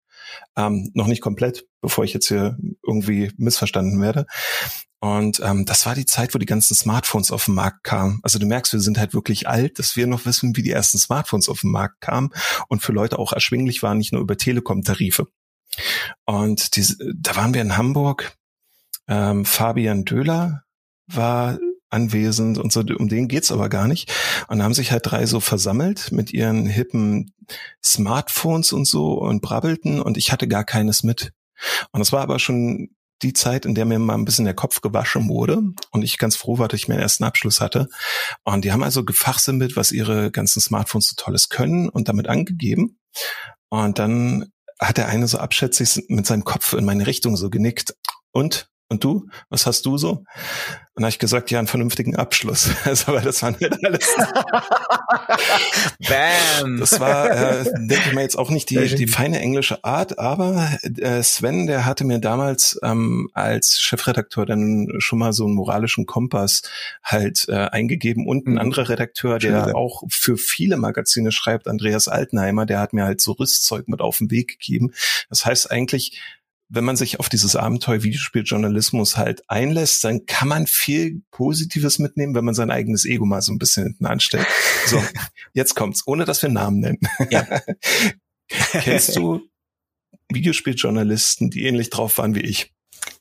Ähm, 0.56 0.90
noch 0.94 1.06
nicht 1.06 1.20
komplett, 1.20 1.66
bevor 1.80 2.04
ich 2.04 2.12
jetzt 2.12 2.28
hier 2.28 2.56
irgendwie 2.86 3.32
missverstanden 3.36 4.00
werde. 4.00 4.26
Und 5.00 5.40
ähm, 5.40 5.64
das 5.64 5.84
war 5.84 5.96
die 5.96 6.06
Zeit, 6.06 6.32
wo 6.32 6.38
die 6.38 6.46
ganzen 6.46 6.76
Smartphones 6.76 7.32
auf 7.32 7.46
den 7.46 7.54
Markt 7.54 7.82
kamen. 7.82 8.20
Also 8.22 8.38
du 8.38 8.46
merkst, 8.46 8.72
wir 8.72 8.78
sind 8.78 8.98
halt 8.98 9.14
wirklich 9.14 9.48
alt, 9.48 9.80
dass 9.80 9.96
wir 9.96 10.06
noch 10.06 10.26
wissen, 10.26 10.56
wie 10.56 10.62
die 10.62 10.70
ersten 10.70 10.98
Smartphones 10.98 11.48
auf 11.48 11.62
den 11.62 11.72
Markt 11.72 12.00
kamen 12.00 12.30
und 12.68 12.82
für 12.82 12.92
Leute 12.92 13.18
auch 13.18 13.32
erschwinglich 13.32 13.82
waren, 13.82 13.98
nicht 13.98 14.12
nur 14.12 14.22
über 14.22 14.36
Telekom-Tarife. 14.36 15.26
Und 16.24 16.76
diese, 16.76 16.96
da 17.16 17.34
waren 17.34 17.52
wir 17.52 17.62
in 17.62 17.76
Hamburg. 17.76 18.36
Ähm, 19.08 19.44
Fabian 19.44 20.04
Döhler 20.04 20.62
war 21.08 21.58
anwesend 21.92 22.58
und 22.58 22.72
so, 22.72 22.80
um 22.80 23.08
den 23.08 23.28
geht's 23.28 23.52
aber 23.52 23.68
gar 23.68 23.86
nicht. 23.86 24.12
Und 24.48 24.58
da 24.58 24.64
haben 24.64 24.74
sich 24.74 24.92
halt 24.92 25.02
drei 25.04 25.26
so 25.26 25.40
versammelt 25.40 26.12
mit 26.12 26.32
ihren 26.32 26.66
hippen 26.66 27.32
Smartphones 27.84 28.72
und 28.72 28.86
so 28.86 29.14
und 29.14 29.42
brabbelten 29.42 30.00
und 30.00 30.16
ich 30.16 30.32
hatte 30.32 30.48
gar 30.48 30.64
keines 30.64 31.02
mit. 31.02 31.32
Und 31.92 32.00
das 32.00 32.12
war 32.12 32.22
aber 32.22 32.38
schon 32.38 32.90
die 33.22 33.32
Zeit, 33.32 33.66
in 33.66 33.74
der 33.74 33.84
mir 33.84 33.98
mal 33.98 34.14
ein 34.14 34.24
bisschen 34.24 34.44
der 34.44 34.54
Kopf 34.54 34.80
gewaschen 34.80 35.28
wurde 35.28 35.62
und 35.90 36.02
ich 36.02 36.18
ganz 36.18 36.36
froh 36.36 36.58
war, 36.58 36.68
dass 36.68 36.80
ich 36.80 36.88
meinen 36.88 37.00
ersten 37.00 37.24
Abschluss 37.24 37.60
hatte. 37.60 37.88
Und 38.44 38.64
die 38.64 38.72
haben 38.72 38.82
also 38.82 39.04
gefachsimpelt, 39.04 39.76
was 39.76 39.92
ihre 39.92 40.30
ganzen 40.30 40.60
Smartphones 40.60 41.08
so 41.08 41.14
tolles 41.16 41.48
können 41.48 41.88
und 41.88 42.08
damit 42.08 42.28
angegeben. 42.28 42.98
Und 43.68 43.98
dann 43.98 44.52
hat 44.80 44.96
der 44.96 45.08
eine 45.08 45.28
so 45.28 45.38
abschätzig 45.38 46.04
mit 46.08 46.26
seinem 46.26 46.44
Kopf 46.44 46.72
in 46.72 46.84
meine 46.84 47.06
Richtung 47.06 47.36
so 47.36 47.50
genickt. 47.50 47.94
Und? 48.32 48.71
Und 48.92 49.02
du? 49.04 49.26
Was 49.48 49.64
hast 49.64 49.86
du 49.86 49.96
so? 49.96 50.22
Und 50.94 51.04
habe 51.04 51.08
ich 51.08 51.18
gesagt, 51.18 51.50
ja, 51.50 51.58
einen 51.58 51.66
vernünftigen 51.66 52.14
Abschluss. 52.16 52.70
Also, 52.84 53.12
aber 53.12 53.22
das 53.22 53.42
war 53.42 53.52
nicht 53.52 53.72
alles. 53.84 54.14
Bam! 56.06 56.76
Das 56.78 57.00
war, 57.00 57.30
äh, 57.30 57.64
denke 57.64 58.02
ich 58.08 58.12
mal, 58.12 58.20
jetzt 58.20 58.38
auch 58.38 58.50
nicht 58.50 58.68
die, 58.68 58.94
die 58.94 59.06
feine 59.06 59.40
englische 59.40 59.82
Art, 59.82 60.18
aber 60.18 60.68
äh, 60.82 61.22
Sven, 61.22 61.66
der 61.66 61.86
hatte 61.86 62.04
mir 62.04 62.18
damals 62.18 62.78
ähm, 62.82 63.30
als 63.32 63.80
Chefredakteur 63.80 64.44
dann 64.44 64.88
schon 64.98 65.18
mal 65.18 65.32
so 65.32 65.46
einen 65.46 65.54
moralischen 65.54 66.04
Kompass 66.04 66.62
halt 67.02 67.46
äh, 67.48 67.54
eingegeben 67.54 68.26
und 68.26 68.46
ein 68.46 68.52
mhm. 68.52 68.58
anderer 68.58 68.90
Redakteur, 68.90 69.38
der 69.38 69.64
Schön. 69.64 69.74
auch 69.74 70.02
für 70.10 70.36
viele 70.36 70.76
Magazine 70.76 71.32
schreibt, 71.32 71.66
Andreas 71.66 72.08
Altenheimer, 72.08 72.66
der 72.66 72.80
hat 72.80 72.92
mir 72.92 73.04
halt 73.04 73.22
so 73.22 73.32
Rüstzeug 73.32 73.88
mit 73.88 74.00
auf 74.00 74.18
den 74.18 74.30
Weg 74.30 74.58
gegeben. 74.58 74.92
Das 75.30 75.46
heißt 75.46 75.70
eigentlich, 75.70 76.20
wenn 76.74 76.84
man 76.84 76.96
sich 76.96 77.20
auf 77.20 77.28
dieses 77.28 77.54
Abenteuer 77.54 78.02
Videospieljournalismus 78.02 79.18
halt 79.18 79.42
einlässt, 79.46 80.04
dann 80.04 80.24
kann 80.24 80.48
man 80.48 80.66
viel 80.66 81.20
Positives 81.30 81.98
mitnehmen, 81.98 82.34
wenn 82.34 82.46
man 82.46 82.54
sein 82.54 82.70
eigenes 82.70 83.04
Ego 83.04 83.26
mal 83.26 83.42
so 83.42 83.52
ein 83.52 83.58
bisschen 83.58 83.84
hinten 83.84 84.06
anstellt. 84.06 84.46
So, 84.86 85.02
jetzt 85.52 85.76
kommt's, 85.76 86.02
ohne 86.06 86.24
dass 86.24 86.40
wir 86.40 86.48
Namen 86.48 86.80
nennen. 86.80 87.00
Ja. 87.30 87.46
Kennst 88.72 89.14
du 89.16 89.42
Videospieljournalisten, 90.32 91.50
die 91.50 91.66
ähnlich 91.66 91.90
drauf 91.90 92.16
waren 92.16 92.34
wie 92.34 92.40
ich? 92.40 92.72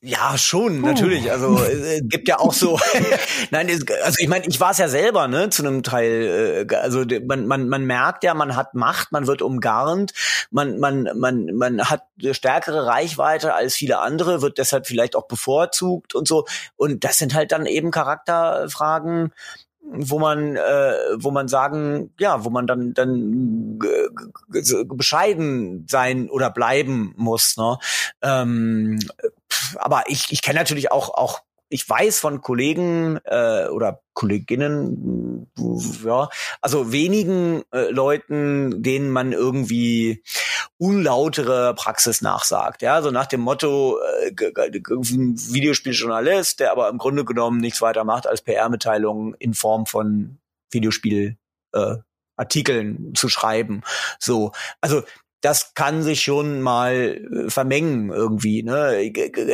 Ja, 0.03 0.35
schon, 0.35 0.81
natürlich. 0.81 1.31
Also 1.31 1.63
äh, 1.63 2.01
gibt 2.01 2.27
ja 2.27 2.39
auch 2.39 2.53
so. 2.53 2.79
Nein, 3.51 3.69
also 3.69 4.15
ich 4.17 4.27
meine, 4.27 4.47
ich 4.47 4.59
war 4.59 4.71
es 4.71 4.79
ja 4.79 4.87
selber, 4.87 5.27
ne, 5.27 5.51
zu 5.51 5.61
einem 5.61 5.83
Teil. 5.83 6.67
Äh, 6.71 6.75
also 6.75 7.05
man, 7.23 7.45
man, 7.45 7.69
man 7.69 7.85
merkt 7.85 8.23
ja, 8.23 8.33
man 8.33 8.55
hat 8.55 8.73
Macht, 8.73 9.11
man 9.11 9.27
wird 9.27 9.43
umgarnt, 9.43 10.13
man, 10.49 10.79
man, 10.79 11.07
man, 11.15 11.45
man 11.53 11.87
hat 11.87 12.07
eine 12.19 12.33
stärkere 12.33 12.87
Reichweite 12.87 13.53
als 13.53 13.75
viele 13.75 13.99
andere, 13.99 14.41
wird 14.41 14.57
deshalb 14.57 14.87
vielleicht 14.87 15.15
auch 15.15 15.27
bevorzugt 15.27 16.15
und 16.15 16.27
so. 16.27 16.45
Und 16.77 17.03
das 17.03 17.19
sind 17.19 17.35
halt 17.35 17.51
dann 17.51 17.67
eben 17.67 17.91
Charakterfragen, 17.91 19.31
wo 19.83 20.19
man 20.19 20.55
äh, 20.55 20.93
wo 21.17 21.31
man 21.31 21.47
sagen 21.47 22.13
ja 22.19 22.45
wo 22.45 22.49
man 22.49 22.67
dann 22.67 22.93
dann 22.93 23.79
bescheiden 24.85 25.85
sein 25.89 26.29
oder 26.29 26.49
bleiben 26.49 27.13
muss 27.17 27.57
ne? 27.57 27.77
Ähm, 28.21 28.99
aber 29.75 30.03
ich 30.07 30.31
ich 30.31 30.41
kenne 30.41 30.59
natürlich 30.59 30.91
auch 30.91 31.09
auch 31.09 31.41
ich 31.71 31.89
weiß 31.89 32.19
von 32.19 32.41
Kollegen 32.41 33.17
äh, 33.23 33.67
oder 33.67 34.01
Kolleginnen, 34.13 35.49
ja, 36.05 36.29
also 36.59 36.91
wenigen 36.91 37.63
äh, 37.71 37.89
Leuten, 37.89 38.83
denen 38.83 39.09
man 39.09 39.31
irgendwie 39.31 40.21
unlautere 40.77 41.73
Praxis 41.73 42.21
nachsagt. 42.21 42.81
Ja, 42.81 43.01
so 43.01 43.09
nach 43.09 43.25
dem 43.25 43.39
Motto, 43.39 43.99
äh, 43.99 44.31
Videospieljournalist, 44.35 46.59
der 46.59 46.73
aber 46.73 46.89
im 46.89 46.97
Grunde 46.97 47.23
genommen 47.23 47.61
nichts 47.61 47.81
weiter 47.81 48.03
macht 48.03 48.27
als 48.27 48.41
PR-Mitteilungen 48.41 49.33
in 49.35 49.53
Form 49.53 49.85
von 49.85 50.39
Videospiel 50.71 51.37
äh, 51.71 51.95
Artikeln 52.35 53.13
zu 53.15 53.29
schreiben. 53.29 53.81
So, 54.19 54.51
also 54.81 55.03
das 55.41 55.73
kann 55.73 56.03
sich 56.03 56.21
schon 56.21 56.61
mal 56.61 56.93
äh, 56.95 57.49
vermengen 57.49 58.11
irgendwie. 58.11 58.63
Ne? 58.63 59.11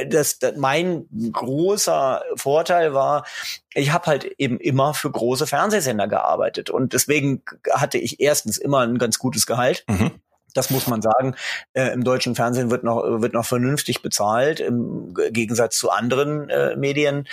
Das, 0.09 0.39
das, 0.39 0.57
mein 0.57 1.05
großer 1.31 2.21
Vorteil 2.35 2.93
war, 2.93 3.25
ich 3.73 3.91
habe 3.91 4.05
halt 4.05 4.25
eben 4.37 4.59
immer 4.59 4.93
für 4.93 5.09
große 5.09 5.47
Fernsehsender 5.47 6.07
gearbeitet 6.07 6.69
und 6.69 6.93
deswegen 6.93 7.41
hatte 7.71 7.97
ich 7.97 8.19
erstens 8.19 8.57
immer 8.57 8.81
ein 8.81 8.97
ganz 8.97 9.17
gutes 9.17 9.45
Gehalt. 9.45 9.85
Mhm. 9.87 10.11
Das 10.53 10.71
muss 10.71 10.87
man 10.87 11.03
sagen. 11.03 11.35
Äh, 11.73 11.93
Im 11.93 12.03
deutschen 12.03 12.33
Fernsehen 12.33 12.71
wird 12.71 12.83
noch 12.83 13.03
wird 13.21 13.33
noch 13.33 13.45
vernünftig 13.45 14.01
bezahlt 14.01 14.59
im 14.59 15.13
Gegensatz 15.29 15.77
zu 15.77 15.91
anderen 15.91 16.49
äh, 16.49 16.75
Medien. 16.75 17.27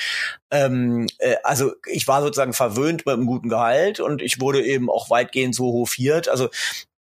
Ähm, 0.51 1.07
äh, 1.19 1.37
also 1.43 1.73
ich 1.87 2.07
war 2.07 2.21
sozusagen 2.21 2.53
verwöhnt 2.53 3.07
mit 3.07 3.15
einem 3.15 3.27
guten 3.27 3.49
Gehalt 3.49 3.99
und 3.99 4.21
ich 4.21 4.41
wurde 4.41 4.63
eben 4.63 4.91
auch 4.91 5.09
weitgehend 5.09 5.55
so 5.55 5.73
hofiert. 5.73 6.29
Also 6.29 6.51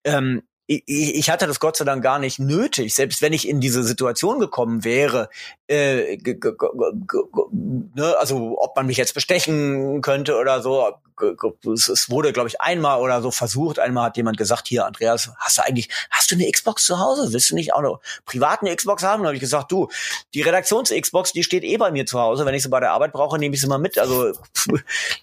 ähm, 0.03 0.43
ich, 0.71 1.15
ich 1.15 1.29
hatte 1.29 1.47
das 1.47 1.59
Gott 1.59 1.75
sei 1.75 1.85
Dank 1.85 2.01
gar 2.01 2.19
nicht 2.19 2.39
nötig. 2.39 2.95
Selbst 2.95 3.21
wenn 3.21 3.33
ich 3.33 3.47
in 3.47 3.59
diese 3.59 3.83
Situation 3.83 4.39
gekommen 4.39 4.83
wäre, 4.85 5.29
äh, 5.67 6.17
ne, 6.17 8.15
also 8.17 8.55
ob 8.57 8.75
man 8.75 8.85
mich 8.85 8.97
jetzt 8.97 9.13
bestechen 9.13 10.01
könnte 10.01 10.37
oder 10.37 10.61
so, 10.61 10.93
es 11.21 12.09
wurde, 12.09 12.33
glaube 12.33 12.49
ich, 12.49 12.61
einmal 12.61 12.99
oder 12.99 13.21
so 13.21 13.29
versucht. 13.31 13.79
Einmal 13.79 14.05
hat 14.05 14.17
jemand 14.17 14.37
gesagt, 14.37 14.67
hier, 14.67 14.85
Andreas, 14.85 15.29
hast 15.37 15.57
du 15.57 15.63
eigentlich, 15.63 15.89
hast 16.09 16.31
du 16.31 16.35
eine 16.35 16.49
Xbox 16.49 16.85
zu 16.85 16.99
Hause? 16.99 17.31
Willst 17.31 17.51
du 17.51 17.55
nicht 17.55 17.73
auch 17.73 17.81
noch 17.81 17.99
privat 18.25 18.61
eine 18.61 18.75
Xbox 18.75 19.03
haben? 19.03 19.21
Und 19.21 19.27
habe 19.27 19.35
ich 19.35 19.41
gesagt, 19.41 19.71
du, 19.71 19.89
die 20.33 20.41
Redaktions-Xbox, 20.41 21.33
die 21.33 21.43
steht 21.43 21.63
eh 21.63 21.77
bei 21.77 21.91
mir 21.91 22.05
zu 22.05 22.19
Hause. 22.19 22.45
Wenn 22.45 22.55
ich 22.55 22.63
sie 22.63 22.69
bei 22.69 22.79
der 22.79 22.91
Arbeit 22.91 23.11
brauche, 23.11 23.37
nehme 23.37 23.53
ich 23.53 23.61
sie 23.61 23.67
mal 23.67 23.77
mit. 23.77 23.99
Also 23.99 24.31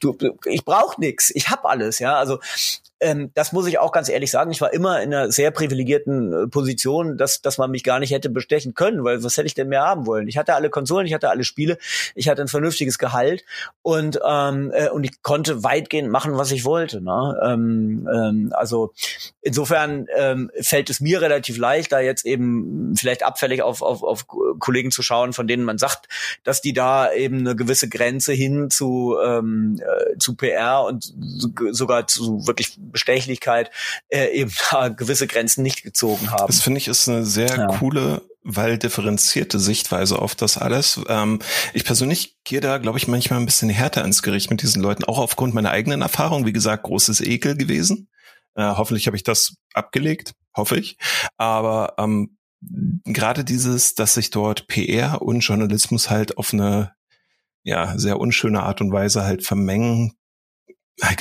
du, 0.00 0.16
ich 0.44 0.64
brauche 0.64 1.00
nichts. 1.00 1.30
Ich 1.34 1.48
habe 1.48 1.68
alles, 1.68 1.98
ja. 1.98 2.16
Also 2.16 2.38
ähm, 3.00 3.30
das 3.34 3.52
muss 3.52 3.66
ich 3.66 3.78
auch 3.78 3.92
ganz 3.92 4.08
ehrlich 4.08 4.30
sagen. 4.30 4.50
Ich 4.50 4.60
war 4.60 4.72
immer 4.72 5.00
in 5.02 5.14
einer 5.14 5.30
sehr 5.30 5.50
privilegierten 5.50 6.32
äh, 6.32 6.46
Position, 6.48 7.16
dass, 7.16 7.40
dass 7.40 7.58
man 7.58 7.70
mich 7.70 7.84
gar 7.84 8.00
nicht 8.00 8.10
hätte 8.10 8.30
bestechen 8.30 8.74
können, 8.74 9.04
weil 9.04 9.22
was 9.22 9.36
hätte 9.36 9.46
ich 9.46 9.54
denn 9.54 9.68
mehr 9.68 9.82
haben 9.82 10.06
wollen? 10.06 10.28
Ich 10.28 10.36
hatte 10.36 10.54
alle 10.54 10.70
Konsolen, 10.70 11.06
ich 11.06 11.14
hatte 11.14 11.30
alle 11.30 11.44
Spiele, 11.44 11.78
ich 12.14 12.28
hatte 12.28 12.42
ein 12.42 12.48
vernünftiges 12.48 12.98
Gehalt 12.98 13.44
und, 13.82 14.18
ähm, 14.26 14.72
äh, 14.74 14.88
und 14.90 15.04
ich 15.04 15.22
konnte 15.22 15.62
weitgehend 15.62 16.10
machen, 16.10 16.36
was 16.36 16.50
ich 16.50 16.64
wollte. 16.64 17.00
Ne? 17.00 17.40
Ähm, 17.44 18.08
ähm, 18.12 18.52
also 18.52 18.92
insofern 19.42 20.06
ähm, 20.16 20.50
fällt 20.60 20.90
es 20.90 21.00
mir 21.00 21.20
relativ 21.20 21.58
leicht, 21.58 21.92
da 21.92 22.00
jetzt 22.00 22.26
eben 22.26 22.94
vielleicht 22.96 23.22
abfällig 23.22 23.62
auf, 23.62 23.82
auf, 23.82 24.02
auf 24.02 24.26
Kollegen 24.26 24.90
zu 24.90 25.02
schauen, 25.02 25.32
von 25.32 25.46
denen 25.46 25.64
man 25.64 25.78
sagt, 25.78 26.08
dass 26.42 26.60
die 26.60 26.72
da 26.72 27.12
eben 27.12 27.38
eine 27.38 27.54
gewisse 27.54 27.88
Grenze 27.88 28.32
hin 28.32 28.70
zu, 28.70 29.16
ähm, 29.24 29.80
äh, 29.80 30.18
zu 30.18 30.34
PR 30.34 30.84
und 30.84 31.14
sogar 31.70 32.06
zu 32.06 32.46
wirklich 32.46 32.78
Bestechlichkeit 32.90 33.70
äh, 34.08 34.28
eben 34.32 34.52
da 34.70 34.88
gewisse 34.88 35.26
Grenzen 35.26 35.62
nicht 35.62 35.82
gezogen 35.82 36.30
haben. 36.30 36.46
Das 36.46 36.60
finde 36.60 36.78
ich 36.78 36.88
ist 36.88 37.08
eine 37.08 37.24
sehr 37.24 37.56
ja. 37.56 37.66
coole 37.78 38.22
weil 38.50 38.78
differenzierte 38.78 39.58
Sichtweise 39.58 40.18
auf 40.20 40.34
das 40.34 40.56
alles. 40.56 40.98
Ähm, 41.08 41.38
ich 41.74 41.84
persönlich 41.84 42.38
gehe 42.44 42.62
da, 42.62 42.78
glaube 42.78 42.96
ich, 42.96 43.06
manchmal 43.06 43.40
ein 43.40 43.44
bisschen 43.44 43.68
härter 43.68 44.02
ins 44.04 44.22
Gericht 44.22 44.50
mit 44.50 44.62
diesen 44.62 44.80
Leuten, 44.80 45.04
auch 45.04 45.18
aufgrund 45.18 45.52
meiner 45.52 45.70
eigenen 45.70 46.00
Erfahrung. 46.00 46.46
Wie 46.46 46.52
gesagt, 46.52 46.84
großes 46.84 47.20
Ekel 47.20 47.58
gewesen. 47.58 48.08
Äh, 48.54 48.62
hoffentlich 48.62 49.06
habe 49.06 49.16
ich 49.16 49.22
das 49.22 49.56
abgelegt, 49.74 50.32
hoffe 50.56 50.78
ich. 50.78 50.96
Aber 51.36 51.94
ähm, 51.98 52.38
gerade 53.04 53.44
dieses, 53.44 53.94
dass 53.94 54.14
sich 54.14 54.30
dort 54.30 54.66
PR 54.66 55.20
und 55.20 55.40
Journalismus 55.40 56.08
halt 56.08 56.38
auf 56.38 56.54
eine 56.54 56.92
ja 57.64 57.98
sehr 57.98 58.18
unschöne 58.18 58.62
Art 58.62 58.80
und 58.80 58.92
Weise 58.92 59.24
halt 59.24 59.44
vermengen, 59.44 60.14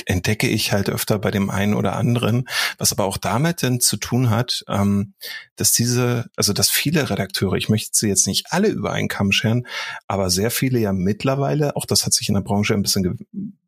entdecke 0.06 0.48
ich 0.48 0.72
halt 0.72 0.90
öfter 0.90 1.18
bei 1.18 1.30
dem 1.30 1.50
einen 1.50 1.74
oder 1.74 1.96
anderen, 1.96 2.48
was 2.78 2.92
aber 2.92 3.04
auch 3.04 3.16
damit 3.16 3.62
denn 3.62 3.80
zu 3.80 3.96
tun 3.96 4.30
hat, 4.30 4.64
ähm, 4.68 5.14
dass 5.56 5.72
diese, 5.72 6.30
also 6.36 6.52
dass 6.52 6.70
viele 6.70 7.10
Redakteure, 7.10 7.54
ich 7.54 7.68
möchte 7.68 7.90
sie 7.92 8.08
jetzt 8.08 8.26
nicht 8.26 8.46
alle 8.50 8.68
über 8.68 8.92
einen 8.92 9.08
Kamm 9.08 9.32
scheren, 9.32 9.66
aber 10.06 10.30
sehr 10.30 10.50
viele 10.50 10.78
ja 10.78 10.92
mittlerweile, 10.92 11.76
auch 11.76 11.86
das 11.86 12.04
hat 12.04 12.12
sich 12.12 12.28
in 12.28 12.34
der 12.34 12.42
Branche 12.42 12.74
ein 12.74 12.82
bisschen 12.82 13.02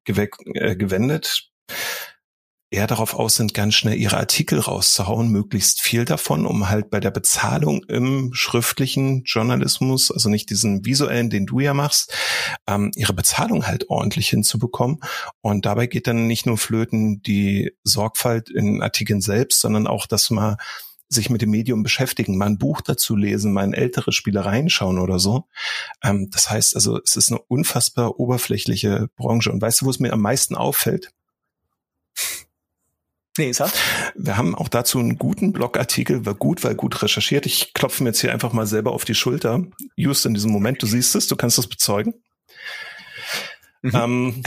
ge 0.04 0.28
äh, 0.54 0.76
gewendet, 0.76 1.50
eher 2.70 2.86
darauf 2.86 3.14
aus 3.14 3.34
sind, 3.34 3.52
ganz 3.52 3.74
schnell 3.74 3.98
ihre 3.98 4.16
Artikel 4.16 4.60
rauszuhauen, 4.60 5.28
möglichst 5.28 5.80
viel 5.80 6.04
davon, 6.04 6.46
um 6.46 6.68
halt 6.68 6.88
bei 6.88 7.00
der 7.00 7.10
Bezahlung 7.10 7.82
im 7.88 8.30
schriftlichen 8.32 9.24
Journalismus, 9.24 10.12
also 10.12 10.28
nicht 10.28 10.50
diesen 10.50 10.84
visuellen, 10.84 11.30
den 11.30 11.46
du 11.46 11.58
ja 11.58 11.74
machst, 11.74 12.14
ähm, 12.68 12.92
ihre 12.94 13.12
Bezahlung 13.12 13.66
halt 13.66 13.90
ordentlich 13.90 14.28
hinzubekommen. 14.28 15.00
Und 15.40 15.66
dabei 15.66 15.88
geht 15.88 16.06
dann 16.06 16.28
nicht 16.28 16.46
nur 16.46 16.58
flöten 16.58 17.22
die 17.22 17.72
Sorgfalt 17.82 18.48
in 18.50 18.82
Artikeln 18.82 19.20
selbst, 19.20 19.60
sondern 19.60 19.88
auch, 19.88 20.06
dass 20.06 20.30
man 20.30 20.56
sich 21.08 21.28
mit 21.28 21.42
dem 21.42 21.50
Medium 21.50 21.82
beschäftigen, 21.82 22.38
mal 22.38 22.46
ein 22.46 22.58
Buch 22.58 22.80
dazu 22.82 23.16
lesen, 23.16 23.52
mal 23.52 23.64
in 23.64 23.72
ältere 23.72 24.12
Spiele 24.12 24.44
reinschauen 24.44 25.00
oder 25.00 25.18
so. 25.18 25.48
Ähm, 26.04 26.28
das 26.30 26.48
heißt 26.48 26.76
also, 26.76 27.00
es 27.02 27.16
ist 27.16 27.32
eine 27.32 27.40
unfassbar 27.40 28.20
oberflächliche 28.20 29.08
Branche. 29.16 29.50
Und 29.50 29.60
weißt 29.60 29.80
du, 29.80 29.86
wo 29.86 29.90
es 29.90 29.98
mir 29.98 30.12
am 30.12 30.22
meisten 30.22 30.54
auffällt? 30.54 31.10
Nee, 33.38 33.52
sag. 33.52 33.72
Wir 34.14 34.36
haben 34.36 34.54
auch 34.54 34.68
dazu 34.68 34.98
einen 34.98 35.16
guten 35.16 35.52
Blogartikel, 35.52 36.26
war 36.26 36.34
gut, 36.34 36.64
weil 36.64 36.74
gut 36.74 37.02
recherchiert. 37.02 37.46
Ich 37.46 37.72
klopfe 37.74 38.02
mir 38.02 38.10
jetzt 38.10 38.20
hier 38.20 38.32
einfach 38.32 38.52
mal 38.52 38.66
selber 38.66 38.92
auf 38.92 39.04
die 39.04 39.14
Schulter. 39.14 39.64
Just 39.96 40.26
in 40.26 40.34
diesem 40.34 40.50
Moment, 40.50 40.82
du 40.82 40.86
siehst 40.86 41.14
es, 41.14 41.28
du 41.28 41.36
kannst 41.36 41.58
es 41.58 41.68
bezeugen. 41.68 42.14
Mhm. 43.82 43.94
Ähm, 43.94 44.42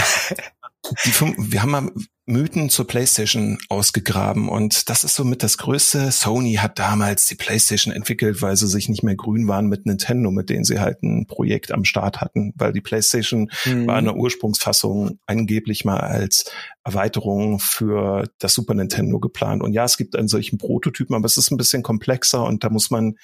die, 1.05 1.14
wir 1.51 1.61
haben 1.61 1.72
mal 1.72 1.91
Mythen 2.26 2.70
zur 2.70 2.88
PlayStation 2.88 3.58
ausgegraben 3.68 4.48
und 4.48 4.90
das 4.90 5.04
ist 5.04 5.16
somit 5.16 5.44
das 5.44 5.58
Größte. 5.58 6.10
Sony 6.10 6.54
hat 6.54 6.80
damals 6.80 7.28
die 7.28 7.36
PlayStation 7.36 7.94
entwickelt, 7.94 8.41
weil 8.41 8.56
sie 8.56 8.68
sich 8.68 8.88
nicht 8.88 9.04
mehr 9.04 9.18
grün 9.18 9.50
waren 9.50 9.68
mit 9.68 9.86
Nintendo, 9.86 10.32
mit 10.32 10.50
denen 10.50 10.64
sie 10.64 10.80
halt 10.80 11.04
ein 11.04 11.28
Projekt 11.28 11.74
am 11.74 11.84
Start 11.84 12.22
hatten, 12.22 12.54
weil 12.56 12.72
die 12.72 12.80
PlayStation 12.80 13.52
mhm. 13.66 13.88
war 13.88 14.00
in 14.00 14.06
der 14.06 14.16
Ursprungsfassung 14.16 15.20
angeblich 15.26 15.84
mal 15.84 16.00
als 16.00 16.50
Erweiterung 16.86 17.60
für 17.60 18.30
das 18.40 18.54
Super 18.54 18.74
Nintendo 18.74 19.20
geplant. 19.20 19.62
Und 19.62 19.74
ja, 19.74 19.84
es 19.84 19.98
gibt 19.98 20.16
einen 20.16 20.30
solchen 20.30 20.58
Prototypen, 20.58 21.16
aber 21.16 21.26
es 21.26 21.36
ist 21.36 21.52
ein 21.52 21.58
bisschen 21.58 21.84
komplexer 21.84 22.45
und 22.45 22.64
da 22.64 22.70
muss 22.70 22.90
man 22.90 23.16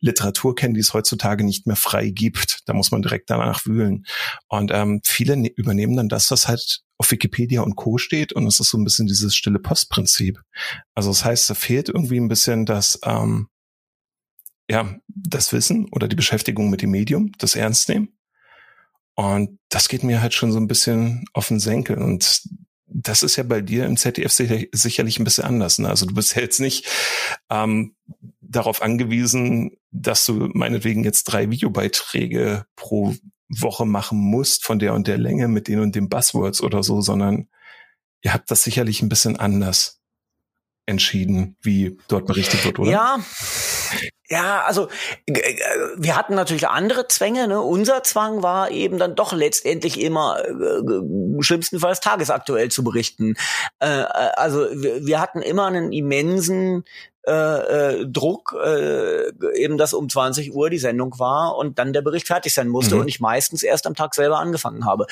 Literatur 0.00 0.54
kennen, 0.54 0.74
die 0.74 0.80
es 0.80 0.94
heutzutage 0.94 1.44
nicht 1.44 1.66
mehr 1.66 1.76
frei 1.76 2.08
gibt. 2.10 2.60
Da 2.66 2.72
muss 2.72 2.92
man 2.92 3.02
direkt 3.02 3.28
danach 3.28 3.66
wühlen. 3.66 4.06
Und 4.48 4.70
ähm, 4.72 5.00
viele 5.04 5.36
ne 5.36 5.48
übernehmen 5.48 5.96
dann 5.96 6.08
das, 6.08 6.30
was 6.30 6.48
halt 6.48 6.82
auf 6.98 7.10
Wikipedia 7.12 7.62
und 7.62 7.76
Co. 7.76 7.96
steht 7.96 8.32
und 8.38 8.46
es 8.46 8.60
ist 8.60 8.70
so 8.70 8.78
ein 8.78 8.84
bisschen 8.84 9.06
dieses 9.06 9.34
stille 9.34 9.58
Postprinzip. 9.58 10.40
Also 10.94 11.10
das 11.10 11.24
heißt, 11.24 11.50
da 11.50 11.54
fehlt 11.54 11.88
irgendwie 11.88 12.18
ein 12.18 12.28
bisschen 12.28 12.66
das, 12.66 12.98
ähm, 13.04 13.48
ja, 14.70 14.98
das 15.08 15.52
Wissen 15.52 15.86
oder 15.90 16.08
die 16.08 16.16
Beschäftigung 16.16 16.70
mit 16.70 16.82
dem 16.82 16.90
Medium, 16.90 17.32
das 17.38 17.54
Ernst 17.54 17.88
nehmen. 17.88 18.18
Und 19.14 19.58
das 19.68 19.88
geht 19.88 20.04
mir 20.04 20.22
halt 20.22 20.32
schon 20.34 20.52
so 20.52 20.58
ein 20.58 20.68
bisschen 20.68 21.24
auf 21.32 21.48
den 21.48 21.58
Senkel. 21.58 21.98
Und 21.98 22.42
das 22.86 23.22
ist 23.22 23.36
ja 23.36 23.42
bei 23.42 23.60
dir 23.60 23.84
im 23.84 23.96
ZDF 23.96 24.32
sicherlich 24.32 25.18
ein 25.18 25.24
bisschen 25.24 25.44
anders. 25.44 25.78
Ne? 25.78 25.88
Also 25.88 26.06
du 26.06 26.14
bist 26.14 26.36
ja 26.36 26.42
jetzt 26.42 26.60
nicht 26.60 26.86
ähm, 27.50 27.96
darauf 28.40 28.80
angewiesen, 28.80 29.72
dass 29.90 30.24
du 30.24 30.48
meinetwegen 30.54 31.04
jetzt 31.04 31.24
drei 31.24 31.50
Videobeiträge 31.50 32.66
pro 32.76 33.14
Woche 33.48 33.86
machen 33.86 34.18
musst 34.18 34.64
von 34.64 34.78
der 34.78 34.94
und 34.94 35.06
der 35.06 35.18
Länge 35.18 35.48
mit 35.48 35.68
den 35.68 35.80
und 35.80 35.94
den 35.94 36.08
Buzzwords 36.08 36.62
oder 36.62 36.82
so, 36.82 37.00
sondern 37.00 37.48
ihr 38.22 38.32
habt 38.32 38.50
das 38.50 38.62
sicherlich 38.62 39.02
ein 39.02 39.08
bisschen 39.08 39.38
anders 39.38 40.00
entschieden, 40.86 41.56
wie 41.60 41.98
dort 42.08 42.26
berichtet 42.26 42.64
wird, 42.64 42.78
oder? 42.78 42.90
Ja. 42.90 43.18
Ja, 44.30 44.64
also 44.64 44.88
wir 45.26 46.16
hatten 46.16 46.34
natürlich 46.34 46.68
andere 46.68 47.08
Zwänge. 47.08 47.48
Ne? 47.48 47.62
Unser 47.62 48.02
Zwang 48.02 48.42
war 48.42 48.70
eben 48.70 48.98
dann 48.98 49.14
doch 49.14 49.32
letztendlich 49.32 49.98
immer 49.98 50.44
äh, 50.44 51.42
schlimmstenfalls 51.42 52.00
tagesaktuell 52.00 52.70
zu 52.70 52.84
berichten. 52.84 53.36
Äh, 53.80 54.02
äh 54.02 54.04
also 54.36 54.66
wir, 54.74 55.06
wir 55.06 55.20
hatten 55.20 55.40
immer 55.40 55.66
einen 55.66 55.92
immensen 55.92 56.84
äh, 57.28 58.00
äh, 58.00 58.06
Druck, 58.06 58.56
äh, 58.64 59.28
eben 59.54 59.76
dass 59.76 59.92
um 59.92 60.08
20 60.08 60.54
Uhr 60.54 60.70
die 60.70 60.78
Sendung 60.78 61.18
war 61.18 61.56
und 61.56 61.78
dann 61.78 61.92
der 61.92 62.00
Bericht 62.00 62.26
fertig 62.26 62.54
sein 62.54 62.68
musste 62.68 62.94
mhm. 62.94 63.02
und 63.02 63.08
ich 63.08 63.20
meistens 63.20 63.62
erst 63.62 63.86
am 63.86 63.94
Tag 63.94 64.14
selber 64.14 64.38
angefangen 64.38 64.86
habe. 64.86 65.04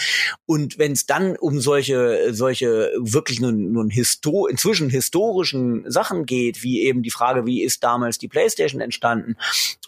Und 0.46 0.78
wenn 0.78 0.92
es 0.92 1.04
dann 1.04 1.36
um 1.36 1.60
solche, 1.60 2.32
solche 2.32 2.90
wirklich 2.96 3.38
nun, 3.40 3.72
nun 3.72 3.90
histo 3.90 4.46
inzwischen 4.46 4.88
historischen 4.88 5.84
Sachen 5.90 6.24
geht, 6.24 6.62
wie 6.62 6.84
eben 6.84 7.02
die 7.02 7.10
Frage, 7.10 7.44
wie 7.44 7.62
ist 7.62 7.84
damals 7.84 8.16
die 8.16 8.28
PlayStation 8.28 8.80
entstanden 8.80 9.36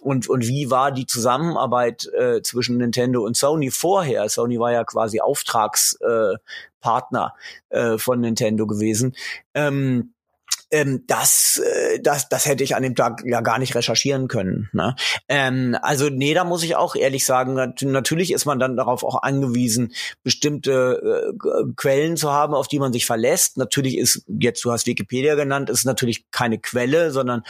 und, 0.00 0.28
und 0.28 0.46
wie 0.46 0.70
war 0.70 0.92
die 0.92 1.06
Zusammenarbeit 1.06 2.10
äh, 2.12 2.42
zwischen 2.42 2.76
Nintendo 2.76 3.24
und 3.24 3.38
Sony 3.38 3.70
vorher? 3.70 4.28
Sony 4.28 4.60
war 4.60 4.72
ja 4.72 4.84
quasi 4.84 5.20
Auftragspartner 5.20 7.32
äh, 7.70 7.94
äh, 7.94 7.96
von 7.96 8.20
Nintendo 8.20 8.66
gewesen. 8.66 9.16
Ähm, 9.54 10.12
ähm, 10.70 11.04
das, 11.06 11.60
äh, 11.64 12.00
das, 12.00 12.28
das 12.28 12.46
hätte 12.46 12.64
ich 12.64 12.76
an 12.76 12.82
dem 12.82 12.94
Tag 12.94 13.22
ja 13.24 13.40
gar 13.40 13.58
nicht 13.58 13.74
recherchieren 13.74 14.28
können. 14.28 14.68
Ne? 14.72 14.94
Ähm, 15.28 15.76
also 15.82 16.08
nee, 16.08 16.34
da 16.34 16.44
muss 16.44 16.62
ich 16.62 16.76
auch 16.76 16.94
ehrlich 16.94 17.24
sagen, 17.24 17.74
natürlich 17.82 18.32
ist 18.32 18.44
man 18.44 18.58
dann 18.58 18.76
darauf 18.76 19.02
auch 19.04 19.22
angewiesen, 19.22 19.92
bestimmte 20.22 21.32
äh, 21.32 21.72
Quellen 21.76 22.16
zu 22.16 22.32
haben, 22.32 22.54
auf 22.54 22.68
die 22.68 22.78
man 22.78 22.92
sich 22.92 23.06
verlässt. 23.06 23.56
Natürlich 23.56 23.96
ist, 23.96 24.24
jetzt 24.26 24.64
du 24.64 24.72
hast 24.72 24.86
Wikipedia 24.86 25.34
genannt, 25.34 25.70
ist 25.70 25.84
natürlich 25.84 26.30
keine 26.30 26.58
Quelle, 26.58 27.10
sondern 27.10 27.42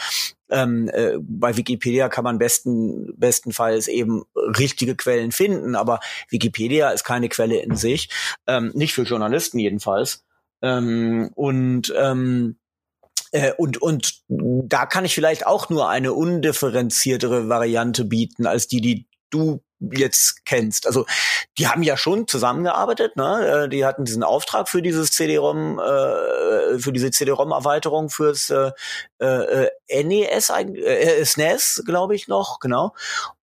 ähm, 0.49 0.89
äh, 0.91 1.17
bei 1.19 1.57
Wikipedia 1.57 2.09
kann 2.09 2.23
man 2.23 2.39
besten, 2.39 3.13
bestenfalls 3.17 3.87
eben 3.87 4.23
richtige 4.35 4.95
Quellen 4.95 5.31
finden, 5.31 5.75
aber 5.75 5.99
Wikipedia 6.29 6.89
ist 6.89 7.03
keine 7.03 7.29
Quelle 7.29 7.59
in 7.59 7.75
sich, 7.75 8.09
ähm, 8.47 8.71
nicht 8.73 8.93
für 8.93 9.03
Journalisten 9.03 9.59
jedenfalls. 9.59 10.25
Ähm, 10.61 11.29
und 11.35 11.93
ähm, 11.95 12.57
äh, 13.31 13.53
und, 13.57 13.81
und 13.81 14.21
da 14.27 14.85
kann 14.85 15.05
ich 15.05 15.15
vielleicht 15.15 15.45
auch 15.45 15.69
nur 15.69 15.89
eine 15.89 16.13
undifferenziertere 16.13 17.49
Variante 17.49 18.05
bieten 18.05 18.45
als 18.45 18.67
die, 18.67 18.81
die 18.81 19.07
du 19.29 19.61
jetzt 19.79 20.45
kennst. 20.45 20.87
Also 20.87 21.05
die 21.57 21.67
haben 21.67 21.83
ja 21.83 21.95
schon 21.95 22.27
zusammengearbeitet, 22.27 23.15
ne? 23.15 23.65
Äh, 23.65 23.69
die 23.69 23.85
hatten 23.85 24.05
diesen 24.05 24.23
Auftrag 24.23 24.67
für 24.67 24.81
dieses 24.81 25.11
CD-ROM, 25.11 25.79
äh, 25.79 26.79
für 26.79 26.91
diese 26.91 27.11
CD-ROM-Erweiterung 27.11 28.09
fürs 28.09 28.49
äh, 28.49 28.71
äh, 29.19 30.03
NES, 30.03 30.49
äh, 30.49 31.23
SNES, 31.23 31.83
glaube 31.85 32.15
ich 32.15 32.27
noch, 32.27 32.59
genau 32.59 32.93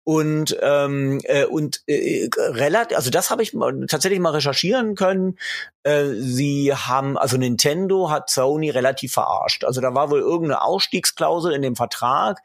und 0.05 0.57
ähm, 0.61 1.21
äh, 1.25 1.47
und 1.47 1.83
äh, 1.87 2.29
relativ 2.37 2.97
also 2.97 3.11
das 3.11 3.31
habe 3.31 3.43
ich 3.43 3.57
tatsächlich 3.89 4.21
mal 4.21 4.31
recherchieren 4.31 4.95
können. 4.95 5.39
Äh, 5.83 6.11
sie 6.17 6.75
haben 6.75 7.17
also 7.17 7.39
Nintendo 7.39 8.11
hat 8.11 8.29
Sony 8.29 8.69
relativ 8.69 9.13
verarscht. 9.13 9.65
Also 9.65 9.81
da 9.81 9.95
war 9.95 10.11
wohl 10.11 10.21
irgendeine 10.21 10.63
Ausstiegsklausel 10.63 11.55
in 11.55 11.63
dem 11.63 11.75
Vertrag 11.75 12.41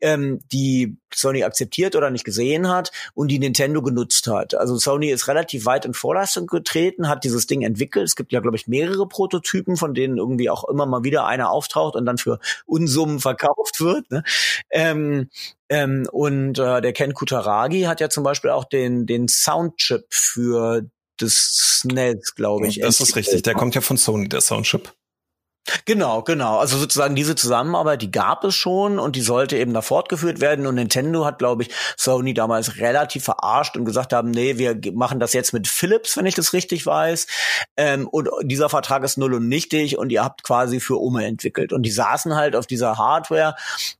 ähm, 0.00 0.40
die 0.52 0.96
Sony 1.14 1.44
akzeptiert 1.44 1.96
oder 1.96 2.10
nicht 2.10 2.24
gesehen 2.24 2.68
hat 2.68 2.92
und 3.14 3.28
die 3.28 3.38
Nintendo 3.38 3.82
genutzt 3.82 4.26
hat 4.26 4.54
also 4.54 4.76
Sony 4.76 5.10
ist 5.10 5.28
relativ 5.28 5.66
weit 5.66 5.84
in 5.84 5.94
Vorleistung 5.94 6.46
getreten 6.46 7.08
hat 7.08 7.24
dieses 7.24 7.46
Ding 7.46 7.62
entwickelt 7.62 8.06
es 8.06 8.16
gibt 8.16 8.32
ja 8.32 8.40
glaube 8.40 8.56
ich 8.56 8.66
mehrere 8.66 9.06
Prototypen 9.08 9.76
von 9.76 9.94
denen 9.94 10.18
irgendwie 10.18 10.50
auch 10.50 10.64
immer 10.68 10.86
mal 10.86 11.04
wieder 11.04 11.26
einer 11.26 11.50
auftaucht 11.50 11.96
und 11.96 12.06
dann 12.06 12.18
für 12.18 12.38
Unsummen 12.66 13.20
verkauft 13.20 13.80
wird 13.80 14.10
ne? 14.10 14.22
ähm, 14.70 15.28
ähm, 15.68 16.06
und 16.12 16.58
äh, 16.58 16.80
der 16.80 16.92
Ken 16.92 17.14
Kutaragi 17.14 17.82
hat 17.82 18.00
ja 18.00 18.08
zum 18.08 18.22
Beispiel 18.22 18.50
auch 18.50 18.64
den, 18.64 19.06
den 19.06 19.28
Soundchip 19.28 20.04
für 20.10 20.86
das 21.18 21.80
SNES, 21.80 22.34
glaube 22.34 22.68
ich. 22.68 22.80
Das 22.80 23.00
ist 23.00 23.16
richtig. 23.16 23.42
Der 23.42 23.54
kommt 23.54 23.74
ja 23.74 23.80
von 23.80 23.96
Sony, 23.96 24.28
der 24.28 24.40
Soundchip. 24.40 24.92
Genau, 25.84 26.22
genau. 26.22 26.58
Also 26.58 26.78
sozusagen 26.78 27.14
diese 27.14 27.34
Zusammenarbeit, 27.34 28.02
die 28.02 28.10
gab 28.10 28.44
es 28.44 28.54
schon 28.54 28.98
und 28.98 29.16
die 29.16 29.20
sollte 29.20 29.56
eben 29.56 29.74
da 29.74 29.82
fortgeführt 29.82 30.40
werden. 30.40 30.66
Und 30.66 30.76
Nintendo 30.76 31.24
hat, 31.24 31.38
glaube 31.38 31.62
ich, 31.62 31.70
Sony 31.96 32.34
damals 32.34 32.78
relativ 32.78 33.24
verarscht 33.24 33.76
und 33.76 33.84
gesagt 33.84 34.12
haben, 34.12 34.30
nee, 34.30 34.58
wir 34.58 34.78
machen 34.92 35.20
das 35.20 35.32
jetzt 35.32 35.52
mit 35.52 35.68
Philips, 35.68 36.16
wenn 36.16 36.26
ich 36.26 36.34
das 36.34 36.52
richtig 36.52 36.86
weiß. 36.86 37.26
Ähm, 37.76 38.06
und 38.08 38.28
dieser 38.42 38.68
Vertrag 38.68 39.02
ist 39.04 39.18
null 39.18 39.34
und 39.34 39.48
nichtig 39.48 39.98
und 39.98 40.10
ihr 40.10 40.22
habt 40.22 40.42
quasi 40.42 40.80
für 40.80 40.96
Ume 40.96 41.24
entwickelt. 41.24 41.72
Und 41.72 41.82
die 41.82 41.90
saßen 41.90 42.34
halt 42.34 42.56
auf 42.56 42.66
dieser 42.66 42.98
Hardware 42.98 43.56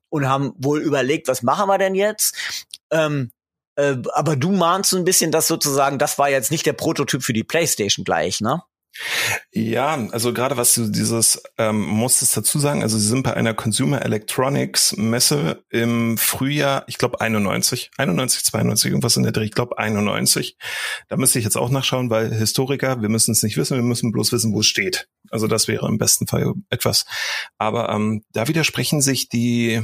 und 0.09 0.29
haben 0.29 0.55
wohl 0.59 0.81
überlegt, 0.81 1.29
was 1.29 1.43
machen 1.43 1.69
wir 1.69 1.79
denn 1.79 1.95
jetzt? 1.95 2.37
Ähm, 2.91 3.31
äh, 3.77 3.97
aber 4.15 4.37
du 4.37 4.53
mahnst 4.53 4.91
so 4.91 4.97
ein 4.97 5.05
bisschen, 5.05 5.31
dass 5.31 5.47
sozusagen, 5.47 5.99
das 5.99 6.19
war 6.19 6.31
jetzt 6.31 6.51
nicht 6.51 6.67
der 6.67 6.73
Prototyp 6.73 7.23
für 7.23 7.33
die 7.33 7.45
PlayStation 7.45 8.05
gleich, 8.05 8.41
ne? 8.41 8.63
Ja, 9.53 10.09
also 10.11 10.33
gerade 10.33 10.57
was 10.57 10.75
du 10.75 10.89
dieses, 10.89 11.43
ähm, 11.59 11.81
musst 11.81 12.23
es 12.23 12.33
dazu 12.33 12.59
sagen, 12.59 12.83
also 12.83 12.99
sie 12.99 13.07
sind 13.07 13.23
bei 13.23 13.35
einer 13.35 13.55
Consumer 13.55 14.03
Electronics 14.03 14.97
Messe 14.97 15.65
im 15.71 16.19
Frühjahr, 16.19 16.85
ich 16.87 16.99
glaube 16.99 17.21
91, 17.21 17.91
91, 17.97 18.45
92, 18.45 18.91
irgendwas 18.91 19.17
in 19.17 19.23
der 19.23 19.33
Dreh, 19.33 19.45
ich 19.45 19.53
glaube 19.53 19.79
91. 19.79 20.57
Da 21.09 21.17
müsste 21.17 21.39
ich 21.39 21.45
jetzt 21.45 21.57
auch 21.57 21.71
nachschauen, 21.71 22.11
weil 22.11 22.33
Historiker, 22.33 23.01
wir 23.01 23.09
müssen 23.09 23.33
es 23.33 23.43
nicht 23.43 23.57
wissen, 23.57 23.77
wir 23.77 23.85
müssen 23.85 24.13
bloß 24.13 24.33
wissen, 24.33 24.53
wo 24.53 24.61
es 24.61 24.67
steht. 24.67 25.09
Also 25.31 25.47
das 25.47 25.69
wäre 25.69 25.89
im 25.89 25.99
besten 25.99 26.27
Fall 26.27 26.55
etwas. 26.71 27.05
Aber 27.59 27.89
ähm, 27.91 28.23
da 28.33 28.49
widersprechen 28.49 29.01
sich 29.01 29.29
die 29.29 29.83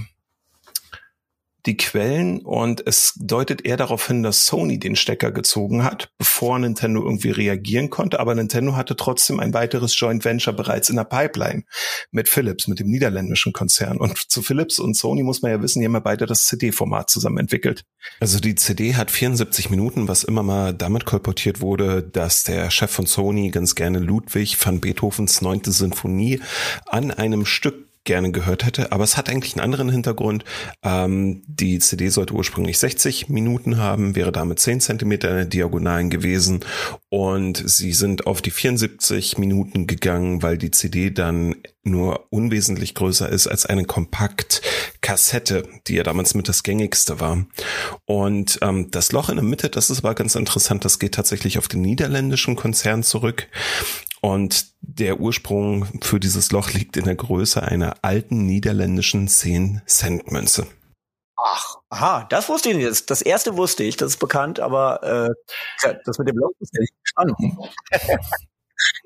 die 1.67 1.77
Quellen 1.77 2.41
und 2.41 2.85
es 2.87 3.15
deutet 3.17 3.65
eher 3.65 3.77
darauf 3.77 4.09
hin, 4.09 4.23
dass 4.23 4.47
Sony 4.47 4.79
den 4.79 4.97
Stecker 4.97 5.31
gezogen 5.31 5.85
hat, 5.85 6.11
bevor 6.19 6.59
Nintendo 6.59 7.03
irgendwie 7.03 7.31
reagieren 7.31 7.89
konnte. 7.89 8.19
Aber 8.19 8.35
Nintendo 8.35 8.75
hatte 8.75 8.97
trotzdem 8.97 9.39
ein 9.39 9.55
weiteres 9.55 9.99
Joint 9.99 10.25
Venture 10.25 10.53
bereits 10.53 10.91
in 10.91 10.97
der 10.97 11.05
Pipeline 11.05 11.63
mit 12.11 12.29
Philips, 12.29 12.67
mit 12.67 12.81
dem 12.81 12.89
niederländischen 12.89 13.53
Konzern. 13.53 13.99
Und 13.99 14.19
zu 14.19 14.43
Philips 14.43 14.79
und 14.81 14.97
Sony 14.97 15.23
muss 15.23 15.43
man 15.43 15.53
ja 15.53 15.63
wissen, 15.63 15.81
die 15.81 15.87
haben 15.87 15.95
ja 15.95 16.01
beide 16.01 16.27
das 16.27 16.47
CD-Format 16.47 17.11
zusammen 17.11 17.39
entwickelt. 17.39 17.85
Also 18.19 18.41
die 18.41 18.57
CD 18.57 18.95
hat 18.97 19.11
74 19.11 19.71
Minuten, 19.71 20.09
was 20.09 20.25
immer 20.25 20.43
mal 20.43 20.75
damit 20.75 21.05
kolportiert 21.05 21.61
wurde, 21.61 22.03
dass 22.03 22.43
der 22.43 22.71
Chef 22.71 22.91
von 22.91 23.07
Sony 23.07 23.51
ganz 23.51 23.77
gerne 23.77 24.01
Ludwig 24.01 24.57
van 24.65 24.81
Beethovens 24.81 25.43
neunte 25.43 25.71
Sinfonie 25.71 26.41
an 26.87 27.13
einem 27.13 27.47
Stück 27.47 27.92
gerne 28.05 28.33
gehört 28.33 28.65
hätte. 28.65 28.93
Aber 28.93 29.05
es 29.05 29.17
hat 29.17 29.29
eigentlich 29.29 29.55
einen 29.55 29.65
anderen 29.65 29.89
Hintergrund. 29.89 30.45
Ähm, 30.83 31.43
die 31.47 31.79
CD 31.79 32.09
sollte 32.09 32.35
ursprünglich 32.35 32.79
60 32.79 33.29
Minuten 33.29 33.79
haben, 33.79 34.17
wäre 34.17 34.33
damit 34.33 34.59
10 34.59 34.81
Zentimeter 34.81 35.31
in 35.31 35.37
der 35.37 35.45
Diagonalen 35.45 36.11
gewesen. 36.11 36.65
Und 37.09 37.63
sie 37.65 37.93
sind 37.93 38.27
auf 38.27 38.43
die 38.43 38.51
74 38.51 39.39
Minuten 39.39 39.87
gegangen, 39.87 40.43
weil 40.43 40.59
die 40.59 40.71
CD 40.71 41.11
dann 41.11 41.57
nur 41.85 42.27
unwesentlich 42.31 42.95
größer 42.95 43.29
ist 43.29 43.49
als 43.49 43.67
eine 43.67 43.85
Kompaktkassette, 43.85 45.69
die 45.87 45.95
ja 45.95 46.05
damals 46.05 46.35
mit 46.35 46.49
das 46.49 46.63
gängigste 46.63 47.21
war. 47.21 47.45
Und 48.05 48.59
ähm, 48.63 48.91
das 48.91 49.13
Loch 49.13 49.29
in 49.29 49.37
der 49.37 49.45
Mitte, 49.45 49.69
das 49.69 49.91
ist 49.91 49.99
aber 49.99 50.15
ganz 50.15 50.35
interessant, 50.35 50.85
das 50.85 50.99
geht 50.99 51.15
tatsächlich 51.15 51.59
auf 51.59 51.69
den 51.69 51.83
niederländischen 51.83 52.57
Konzern 52.57 53.03
zurück. 53.03 53.49
Und 54.25 54.67
der 54.81 55.19
Ursprung 55.19 55.87
für 56.01 56.21
dieses 56.21 56.53
Loch 56.53 56.71
liegt 56.71 56.97
in 56.97 57.05
der 57.05 57.17
Größe 57.17 57.63
einer 57.63 57.97
alten 58.03 58.47
niederländischen 58.47 59.27
10-Cent-Münze. 59.27 60.69
Ach, 61.37 61.77
aha, 61.89 62.27
das 62.31 62.49
wusste 62.49 62.71
ich 62.71 62.77
nicht. 62.77 63.11
Das 63.11 63.21
erste 63.21 63.57
wusste 63.57 63.83
ich, 63.83 63.97
das 63.97 64.13
ist 64.13 64.19
bekannt, 64.21 64.61
aber 64.61 65.03
äh, 65.83 65.91
das 66.05 66.19
mit 66.19 66.29
dem 66.29 66.39
Loch 66.39 66.53
ist 66.61 66.73
ja 66.73 66.81
nicht 66.81 66.95
verstanden. 67.03 67.59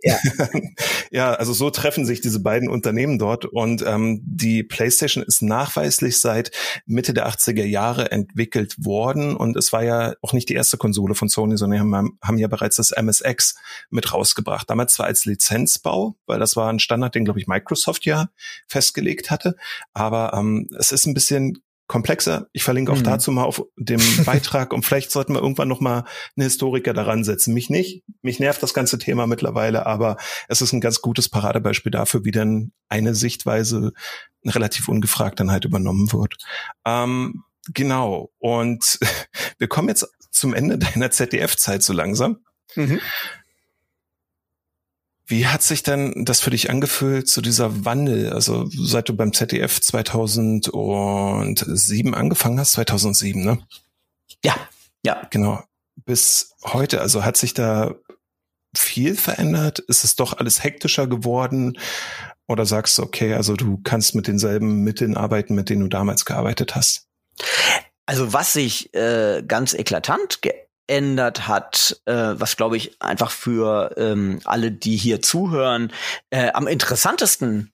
Ja. 0.03 0.19
ja, 1.11 1.33
also 1.35 1.53
so 1.53 1.71
treffen 1.71 2.05
sich 2.05 2.21
diese 2.21 2.41
beiden 2.41 2.69
Unternehmen 2.69 3.19
dort 3.19 3.45
und 3.45 3.83
ähm, 3.87 4.21
die 4.25 4.63
PlayStation 4.63 5.25
ist 5.25 5.43
nachweislich 5.43 6.21
seit 6.21 6.51
Mitte 6.87 7.15
der 7.15 7.29
80er 7.29 7.65
Jahre 7.65 8.11
entwickelt 8.11 8.77
worden 8.79 9.35
und 9.35 9.57
es 9.57 9.73
war 9.73 9.83
ja 9.85 10.15
auch 10.23 10.33
nicht 10.33 10.49
die 10.49 10.55
erste 10.55 10.77
Konsole 10.77 11.15
von 11.15 11.29
Sony, 11.29 11.57
sondern 11.57 11.81
haben, 11.81 12.19
haben 12.23 12.39
ja 12.39 12.49
bereits 12.49 12.77
das 12.77 12.91
MSX 12.91 13.57
mit 13.91 14.13
rausgebracht. 14.13 14.69
Damals 14.69 14.95
zwar 14.95 15.07
als 15.07 15.25
Lizenzbau, 15.25 16.17
weil 16.27 16.39
das 16.39 16.57
war 16.57 16.71
ein 16.71 16.79
Standard, 16.79 17.15
den 17.15 17.25
glaube 17.25 17.41
ich 17.41 17.47
Microsoft 17.47 18.05
ja 18.05 18.29
festgelegt 18.69 19.31
hatte, 19.31 19.57
aber 19.93 20.35
ähm, 20.35 20.69
es 20.79 20.93
ist 20.93 21.07
ein 21.07 21.15
bisschen 21.15 21.59
komplexer. 21.87 22.49
Ich 22.53 22.65
verlinke 22.65 22.93
auch 22.93 22.99
mhm. 22.99 23.05
dazu 23.05 23.31
mal 23.31 23.45
auf 23.45 23.63
dem 23.77 24.01
Beitrag 24.25 24.73
und 24.73 24.85
vielleicht 24.85 25.11
sollten 25.11 25.35
wir 25.35 25.41
irgendwann 25.41 25.69
noch 25.69 25.81
mal 25.81 26.05
einen 26.37 26.45
Historiker 26.45 26.95
daran 26.95 27.25
setzen. 27.25 27.55
Mich 27.55 27.71
nicht, 27.71 28.03
mich 28.23 28.41
nervt 28.41 28.63
das 28.63 28.75
ganze 28.75 28.99
Thema 28.99 29.27
mittlerweile, 29.27 29.87
aber 29.87 30.17
es 30.49 30.61
ist 30.61 30.73
ein 30.73 30.81
ganz 30.81 31.01
gutes 31.01 31.29
Paradebeispiel 31.29 31.93
dafür, 31.93 32.25
wie 32.25 32.33
dann 32.33 32.73
eine 32.89 33.15
Sichtweise 33.15 33.93
relativ 34.45 34.89
ungefragt 34.89 35.41
dann 35.41 35.51
halt 35.51 35.65
übernommen 35.65 36.13
wird. 36.13 36.37
Ähm, 36.85 37.45
genau. 37.73 38.31
Und 38.39 38.99
wir 39.59 39.69
kommen 39.69 39.89
jetzt 39.89 40.07
zum 40.31 40.55
Ende 40.55 40.79
deiner 40.95 41.11
ZDF-Zeit 41.11 41.83
so 41.83 41.93
langsam. 41.93 42.39
Mhm. 42.75 43.01
Wie 45.27 45.47
hat 45.47 45.63
sich 45.63 45.83
denn 45.83 46.25
das 46.25 46.41
für 46.41 46.51
dich 46.51 46.71
angefühlt, 46.71 47.29
so 47.29 47.41
dieser 47.41 47.85
Wandel? 47.85 48.33
Also 48.33 48.69
seit 48.71 49.09
du 49.09 49.17
beim 49.17 49.33
ZDF 49.33 49.81
2007 49.81 52.15
angefangen 52.15 52.61
hast, 52.61 52.73
2007, 52.73 53.45
ne? 53.45 53.59
Ja, 54.45 54.55
ja. 55.05 55.27
Genau. 55.31 55.63
Bis 56.05 56.55
heute, 56.63 57.01
also 57.01 57.25
hat 57.25 57.37
sich 57.37 57.55
da 57.55 57.97
viel 58.77 59.17
verändert? 59.17 59.81
Ist 59.81 60.05
es 60.05 60.15
doch 60.15 60.35
alles 60.35 60.63
hektischer 60.63 61.09
geworden? 61.09 61.77
Oder 62.47 62.65
sagst 62.65 62.99
du, 62.99 63.03
okay, 63.03 63.35
also 63.35 63.55
du 63.55 63.81
kannst 63.83 64.15
mit 64.15 64.29
denselben 64.29 64.85
Mitteln 64.85 65.17
arbeiten, 65.17 65.57
mit 65.57 65.71
denen 65.71 65.83
du 65.83 65.89
damals 65.89 66.25
gearbeitet 66.25 66.77
hast? 66.77 67.09
Also 68.05 68.33
was 68.33 68.53
sich 68.53 68.95
äh, 68.95 69.43
ganz 69.47 69.75
eklatant 69.75 70.43
ge 70.43 70.53
verändert 70.89 71.49
hat, 71.49 72.01
äh, 72.07 72.13
was 72.13 72.57
glaube 72.57 72.77
ich 72.77 73.01
einfach 73.01 73.31
für 73.31 73.95
ähm, 73.97 74.41
alle, 74.45 74.71
die 74.71 74.97
hier 74.97 75.21
zuhören, 75.23 75.93
äh, 76.31 76.51
am 76.53 76.67
interessantesten 76.67 77.73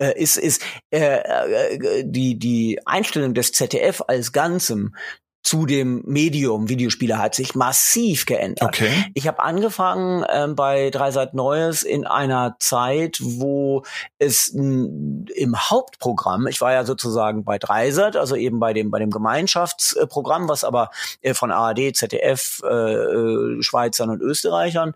äh, 0.00 0.20
ist, 0.20 0.36
ist 0.36 0.62
äh, 0.90 1.18
äh, 1.18 2.04
die, 2.04 2.38
die 2.38 2.80
Einstellung 2.86 3.34
des 3.34 3.52
ZDF 3.52 4.02
als 4.06 4.32
Ganzem 4.32 4.94
zu 5.42 5.66
dem 5.66 6.02
Medium 6.06 6.68
Videospiele 6.68 7.18
hat 7.18 7.34
sich 7.34 7.54
massiv 7.54 8.26
geändert. 8.26 8.68
Okay. 8.68 8.90
Ich 9.14 9.26
habe 9.26 9.42
angefangen 9.42 10.24
ähm, 10.30 10.54
bei 10.54 10.90
Dreisat 10.90 11.34
Neues 11.34 11.82
in 11.82 12.06
einer 12.06 12.56
Zeit, 12.60 13.18
wo 13.20 13.82
es 14.18 14.48
im 14.48 15.56
Hauptprogramm, 15.56 16.46
ich 16.46 16.60
war 16.60 16.72
ja 16.72 16.84
sozusagen 16.84 17.44
bei 17.44 17.58
Dreisat, 17.58 18.16
also 18.16 18.36
eben 18.36 18.60
bei 18.60 18.72
dem 18.72 18.90
bei 18.90 19.00
dem 19.00 19.10
Gemeinschaftsprogramm, 19.10 20.48
was 20.48 20.62
aber 20.62 20.90
äh, 21.22 21.34
von 21.34 21.50
ARD, 21.50 21.96
ZDF, 21.96 22.62
äh, 22.64 22.68
äh, 22.68 23.62
Schweizern 23.62 24.10
und 24.10 24.20
Österreichern, 24.20 24.94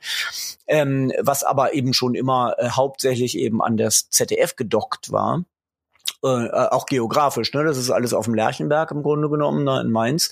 ähm, 0.68 1.12
was 1.20 1.43
aber 1.43 1.74
eben 1.74 1.93
schon 1.93 2.14
immer 2.14 2.55
äh, 2.59 2.70
hauptsächlich 2.70 3.36
eben 3.36 3.60
an 3.62 3.77
das 3.77 4.10
ZDF 4.10 4.55
gedockt 4.55 5.10
war 5.10 5.44
äh, 6.26 6.68
auch 6.70 6.86
geografisch, 6.86 7.52
ne? 7.52 7.64
Das 7.64 7.76
ist 7.76 7.90
alles 7.90 8.12
auf 8.12 8.24
dem 8.24 8.34
Lerchenberg 8.34 8.90
im 8.90 9.02
Grunde 9.02 9.28
genommen, 9.28 9.64
ne, 9.64 9.80
in 9.80 9.90
Mainz. 9.90 10.30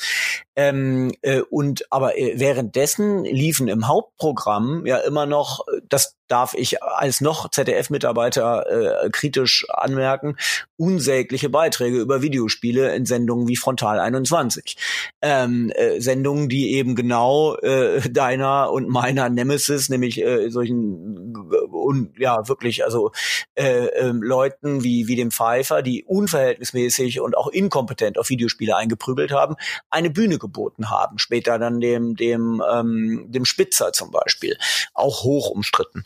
Ähm, 0.56 1.12
äh, 1.22 1.40
und 1.40 1.90
aber 1.90 2.18
äh, 2.18 2.38
währenddessen 2.38 3.24
liefen 3.24 3.68
im 3.68 3.88
Hauptprogramm 3.88 4.86
ja 4.86 4.98
immer 4.98 5.26
noch, 5.26 5.64
das 5.88 6.16
darf 6.28 6.54
ich 6.54 6.82
als 6.82 7.20
noch 7.20 7.50
ZDF-Mitarbeiter 7.50 9.04
äh, 9.04 9.10
kritisch 9.10 9.66
anmerken, 9.68 10.36
unsägliche 10.76 11.48
Beiträge 11.48 11.98
über 11.98 12.22
Videospiele 12.22 12.94
in 12.94 13.06
Sendungen 13.06 13.48
wie 13.48 13.56
Frontal 13.56 14.00
21. 14.00 14.76
Ähm, 15.22 15.70
äh, 15.74 16.00
Sendungen, 16.00 16.48
die 16.48 16.72
eben 16.74 16.94
genau 16.94 17.56
äh, 17.56 18.00
deiner 18.10 18.70
und 18.70 18.88
meiner 18.88 19.28
Nemesis, 19.28 19.88
nämlich 19.88 20.20
äh, 20.22 20.48
solchen 20.48 21.34
und 21.70 22.18
ja 22.18 22.48
wirklich 22.48 22.84
also 22.84 23.12
äh, 23.54 23.86
äh, 23.86 24.12
Leuten 24.12 24.82
wie 24.82 25.06
wie 25.08 25.16
dem 25.16 25.30
Pfeiffer, 25.30 25.82
die 25.82 26.04
unverhältnismäßig 26.04 27.20
und 27.20 27.36
auch 27.36 27.48
inkompetent 27.48 28.18
auf 28.18 28.30
Videospiele 28.30 28.76
eingeprügelt 28.76 29.32
haben, 29.32 29.56
eine 29.90 30.10
Bühne 30.10 30.38
geboten 30.38 30.90
haben. 30.90 31.18
Später 31.18 31.58
dann 31.58 31.80
dem 31.80 32.16
dem 32.16 32.62
ähm, 32.72 33.26
dem 33.28 33.44
Spitzer 33.44 33.92
zum 33.92 34.10
Beispiel, 34.10 34.56
auch 34.94 35.22
hoch 35.24 35.50
umstritten. 35.50 36.02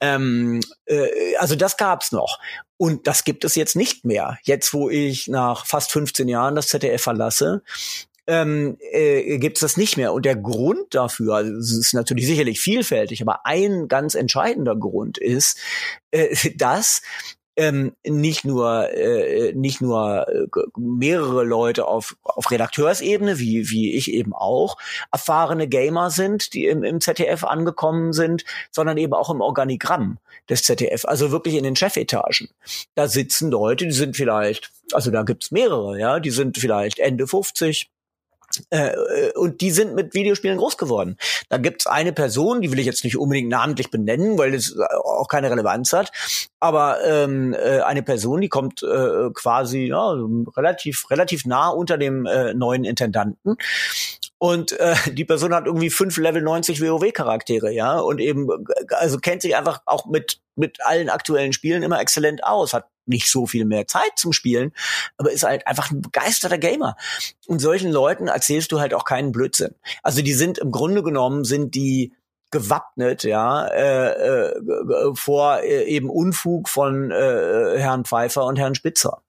Ähm, 0.00 0.60
äh, 0.86 1.36
also 1.36 1.56
das 1.56 1.76
gab's 1.76 2.12
noch. 2.12 2.38
Und 2.76 3.06
das 3.06 3.24
gibt 3.24 3.44
es 3.44 3.54
jetzt 3.54 3.76
nicht 3.76 4.04
mehr. 4.04 4.38
Jetzt, 4.42 4.74
wo 4.74 4.90
ich 4.90 5.28
nach 5.28 5.66
fast 5.66 5.92
15 5.92 6.28
Jahren 6.28 6.54
das 6.54 6.68
ZDF 6.68 7.02
verlasse, 7.02 7.62
ähm, 8.26 8.76
äh, 8.92 9.38
gibt 9.38 9.56
es 9.56 9.60
das 9.60 9.76
nicht 9.76 9.96
mehr. 9.96 10.12
Und 10.12 10.24
der 10.24 10.36
Grund 10.36 10.94
dafür, 10.94 11.36
also 11.36 11.52
es 11.56 11.72
ist 11.72 11.94
natürlich 11.94 12.26
sicherlich 12.26 12.60
vielfältig, 12.60 13.22
aber 13.22 13.46
ein 13.46 13.88
ganz 13.88 14.14
entscheidender 14.14 14.76
Grund 14.76 15.18
ist, 15.18 15.58
äh, 16.10 16.34
dass 16.56 17.02
ähm, 17.56 17.94
nicht 18.04 18.44
nur 18.44 18.90
äh, 18.92 19.52
nicht 19.54 19.80
nur 19.80 20.26
äh, 20.28 20.46
mehrere 20.76 21.44
Leute 21.44 21.86
auf 21.86 22.16
auf 22.22 22.50
Redakteursebene 22.50 23.38
wie 23.38 23.70
wie 23.70 23.94
ich 23.94 24.10
eben 24.10 24.32
auch 24.32 24.76
erfahrene 25.10 25.68
Gamer 25.68 26.10
sind, 26.10 26.54
die 26.54 26.66
im, 26.66 26.82
im 26.82 27.00
ZDF 27.00 27.44
angekommen 27.44 28.12
sind, 28.12 28.44
sondern 28.70 28.96
eben 28.96 29.12
auch 29.12 29.30
im 29.30 29.40
Organigramm 29.40 30.18
des 30.48 30.64
ZDF, 30.64 31.04
also 31.04 31.30
wirklich 31.30 31.54
in 31.54 31.64
den 31.64 31.76
Chefetagen. 31.76 32.48
Da 32.94 33.08
sitzen 33.08 33.50
Leute, 33.50 33.86
die 33.86 33.92
sind 33.92 34.16
vielleicht, 34.16 34.70
also 34.92 35.10
da 35.10 35.22
gibt's 35.22 35.50
mehrere, 35.50 35.98
ja, 35.98 36.20
die 36.20 36.30
sind 36.30 36.58
vielleicht 36.58 36.98
Ende 36.98 37.26
50, 37.26 37.90
äh, 38.70 39.30
und 39.34 39.60
die 39.60 39.70
sind 39.70 39.94
mit 39.94 40.14
Videospielen 40.14 40.58
groß 40.58 40.76
geworden. 40.76 41.16
Da 41.48 41.58
gibt's 41.58 41.86
eine 41.86 42.12
Person, 42.12 42.60
die 42.60 42.72
will 42.72 42.78
ich 42.78 42.86
jetzt 42.86 43.04
nicht 43.04 43.16
unbedingt 43.16 43.48
namentlich 43.48 43.90
benennen, 43.90 44.38
weil 44.38 44.54
es 44.54 44.76
auch 44.78 45.28
keine 45.28 45.50
Relevanz 45.50 45.92
hat, 45.92 46.10
aber 46.60 46.98
ähm, 47.04 47.54
äh, 47.54 47.80
eine 47.80 48.02
Person, 48.02 48.40
die 48.40 48.48
kommt 48.48 48.82
äh, 48.82 49.30
quasi 49.34 49.86
ja, 49.86 50.14
relativ 50.56 51.10
relativ 51.10 51.46
nah 51.46 51.68
unter 51.68 51.98
dem 51.98 52.26
äh, 52.26 52.54
neuen 52.54 52.84
Intendanten. 52.84 53.56
Und 54.38 54.72
äh, 54.72 54.96
die 55.12 55.24
Person 55.24 55.54
hat 55.54 55.66
irgendwie 55.66 55.90
fünf 55.90 56.16
Level 56.16 56.42
90 56.42 56.82
WoW-Charaktere, 56.82 57.70
ja, 57.72 58.00
und 58.00 58.20
eben, 58.20 58.48
also 58.88 59.18
kennt 59.18 59.42
sich 59.42 59.54
einfach 59.54 59.82
auch 59.86 60.06
mit, 60.06 60.40
mit 60.56 60.84
allen 60.84 61.10
aktuellen 61.10 61.52
Spielen 61.52 61.84
immer 61.84 62.00
exzellent 62.00 62.42
aus, 62.42 62.74
hat 62.74 62.86
nicht 63.06 63.30
so 63.30 63.46
viel 63.46 63.64
mehr 63.64 63.86
Zeit 63.86 64.12
zum 64.16 64.32
Spielen, 64.32 64.72
aber 65.16 65.32
ist 65.32 65.42
halt 65.44 65.66
einfach 65.66 65.90
ein 65.90 66.02
begeisterter 66.02 66.58
Gamer. 66.58 66.96
Und 67.46 67.60
solchen 67.60 67.90
Leuten 67.90 68.28
erzählst 68.28 68.72
du 68.72 68.80
halt 68.80 68.94
auch 68.94 69.04
keinen 69.04 69.32
Blödsinn. 69.32 69.74
Also 70.02 70.22
die 70.22 70.34
sind 70.34 70.58
im 70.58 70.70
Grunde 70.70 71.02
genommen, 71.02 71.44
sind 71.44 71.74
die 71.74 72.12
gewappnet, 72.50 73.24
ja, 73.24 73.66
äh, 73.66 74.10
äh, 74.10 75.14
vor 75.14 75.60
äh, 75.62 75.84
eben 75.84 76.10
Unfug 76.10 76.68
von 76.68 77.10
äh, 77.10 77.78
Herrn 77.78 78.04
Pfeiffer 78.04 78.44
und 78.44 78.58
Herrn 78.58 78.74
Spitzer. 78.74 79.22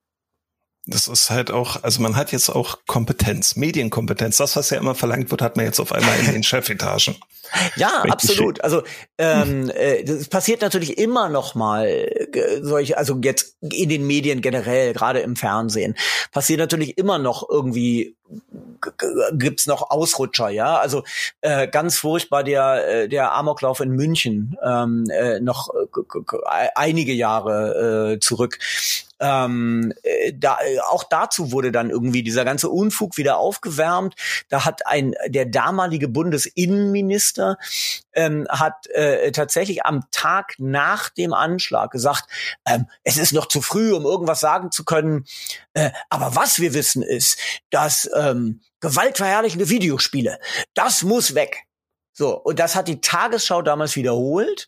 Das 0.86 1.08
ist 1.08 1.30
halt 1.30 1.50
auch, 1.50 1.82
also 1.84 2.02
man 2.02 2.18
hat 2.18 2.34
jetzt 2.34 2.50
auch 2.50 2.80
Kompetenz, 2.88 3.56
Medienkompetenz. 3.56 4.36
Das, 4.38 4.58
was 4.58 4.70
ja 4.70 4.78
immer 4.78 4.96
verlangt 4.96 5.32
wird, 5.32 5.42
hat 5.42 5.56
man 5.56 5.66
jetzt 5.66 5.80
auf 5.80 5.94
einmal 5.94 6.20
in 6.20 6.32
den 6.32 6.44
Chefetagen. 6.44 7.16
Ja, 7.76 8.02
absolut. 8.10 8.64
Also 8.64 8.82
ähm, 9.20 9.70
äh, 9.76 10.04
das 10.04 10.28
passiert 10.28 10.62
natürlich 10.62 10.98
immer 10.98 11.30
noch 11.30 11.54
mal 11.54 11.86
äh, 11.86 12.62
solche, 12.62 12.98
also 12.98 13.20
jetzt 13.22 13.58
in 13.62 13.90
den 13.90 14.08
Medien 14.08 14.42
generell, 14.42 14.94
gerade 14.94 15.20
im 15.20 15.36
Fernsehen, 15.36 15.96
passiert 16.32 16.60
natürlich 16.60 16.98
immer 16.98 17.20
noch 17.20 17.48
irgendwie 17.48 18.16
gibt's 19.34 19.68
noch 19.68 19.92
Ausrutscher, 19.92 20.50
ja. 20.50 20.78
Also 20.78 21.04
äh, 21.42 21.68
ganz 21.68 21.98
furchtbar 21.98 22.44
der 22.44 22.88
äh, 22.88 23.10
der 23.10 23.34
Amoklauf 23.34 23.80
in 23.80 23.92
München 23.92 24.58
ähm, 24.64 25.06
äh, 25.10 25.40
noch 25.40 25.70
äh, 25.74 26.68
einige 26.76 27.14
Jahre 27.14 28.14
äh, 28.14 28.20
zurück. 28.20 28.60
Ähm, 29.24 29.94
äh, 30.04 30.34
da, 30.36 30.58
auch 30.90 31.06
dazu 31.06 31.54
wurde 31.54 31.72
dann 31.72 31.90
irgendwie 31.90 32.24
dieser 32.24 32.44
ganze 32.44 32.70
Unfug 32.70 33.16
wieder 33.16 33.38
aufgewärmt. 33.38 34.16
Da 34.50 34.66
hat 34.66 34.86
ein 34.86 35.16
der 35.28 35.46
damalige 35.46 36.10
Bundesinnenminister 36.10 37.58
ähm, 38.12 38.46
hat 38.50 38.88
äh, 38.88 39.32
tatsächlich 39.32 39.86
am 39.86 40.02
Tag 40.12 40.56
nach 40.58 41.10
dem 41.10 41.34
Anschlag 41.34 41.92
gesagt, 41.92 42.26
ähm, 42.68 42.88
es 43.04 43.16
ist 43.16 43.32
noch 43.32 43.48
zu 43.48 43.62
früh, 43.62 43.94
um 43.94 44.04
irgendwas 44.04 44.42
sagen 44.42 44.72
zu 44.72 44.84
können. 44.84 45.26
Äh, 45.74 45.92
aber 46.10 46.36
was 46.36 46.60
wir 46.60 46.74
wissen 46.74 47.02
ist, 47.02 47.40
dass 47.70 48.10
ähm, 48.16 48.60
gewaltverherrlichende 48.82 49.70
Videospiele, 49.70 50.38
das 50.74 51.04
muss 51.04 51.34
weg. 51.34 51.64
So, 52.12 52.38
und 52.38 52.60
das 52.60 52.76
hat 52.76 52.90
die 52.90 53.00
Tagesschau 53.00 53.62
damals 53.62 53.96
wiederholt. 53.96 54.68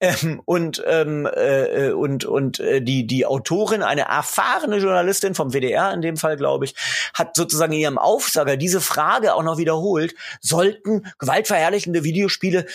Ähm, 0.00 0.40
und 0.44 0.82
ähm, 0.86 1.26
äh, 1.26 1.90
und 1.90 2.24
und 2.24 2.60
äh, 2.60 2.80
die 2.80 3.06
die 3.06 3.26
Autorin, 3.26 3.82
eine 3.82 4.02
erfahrene 4.02 4.76
Journalistin 4.76 5.34
vom 5.34 5.52
WDR 5.52 5.92
in 5.92 6.02
dem 6.02 6.16
Fall, 6.16 6.36
glaube 6.36 6.66
ich, 6.66 6.74
hat 7.14 7.34
sozusagen 7.34 7.72
in 7.72 7.80
ihrem 7.80 7.98
Aufsager 7.98 8.56
diese 8.56 8.80
Frage 8.80 9.34
auch 9.34 9.42
noch 9.42 9.58
wiederholt: 9.58 10.14
Sollten 10.40 11.06
gewaltverherrlichende 11.18 12.04
Videospiele 12.04 12.66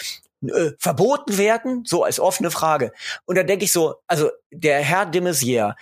äh, 0.42 0.72
verboten 0.78 1.38
werden? 1.38 1.84
So 1.86 2.04
als 2.04 2.20
offene 2.20 2.52
Frage. 2.52 2.92
Und 3.26 3.38
da 3.38 3.44
denke 3.44 3.64
ich 3.64 3.72
so, 3.72 3.96
also 4.08 4.30
der 4.52 4.80
Herr 4.80 5.06
de 5.06 5.22
Maizière 5.22 5.76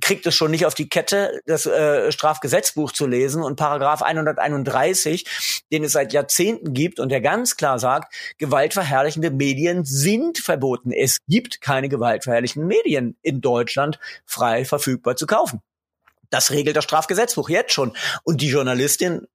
kriegt 0.00 0.26
es 0.26 0.34
schon 0.34 0.50
nicht 0.50 0.66
auf 0.66 0.74
die 0.74 0.88
Kette, 0.88 1.40
das 1.46 1.66
äh, 1.66 2.10
Strafgesetzbuch 2.10 2.92
zu 2.92 3.06
lesen 3.06 3.42
und 3.42 3.56
Paragraph 3.56 4.02
131, 4.02 5.64
den 5.72 5.84
es 5.84 5.92
seit 5.92 6.12
Jahrzehnten 6.12 6.72
gibt 6.74 6.98
und 6.98 7.10
der 7.10 7.20
ganz 7.20 7.56
klar 7.56 7.78
sagt, 7.78 8.14
gewaltverherrlichende 8.38 9.30
Medien 9.30 9.84
sind 9.84 10.38
verboten. 10.38 10.90
Es 10.90 11.18
gibt 11.28 11.60
keine 11.60 11.88
gewaltverherrlichenden 11.88 12.68
Medien 12.68 13.16
in 13.22 13.40
Deutschland 13.40 13.98
frei 14.24 14.64
verfügbar 14.64 15.16
zu 15.16 15.26
kaufen. 15.26 15.60
Das 16.30 16.50
regelt 16.50 16.76
das 16.76 16.84
Strafgesetzbuch 16.84 17.48
jetzt 17.48 17.72
schon. 17.72 17.96
Und 18.24 18.40
die 18.40 18.48
Journalistin 18.48 19.26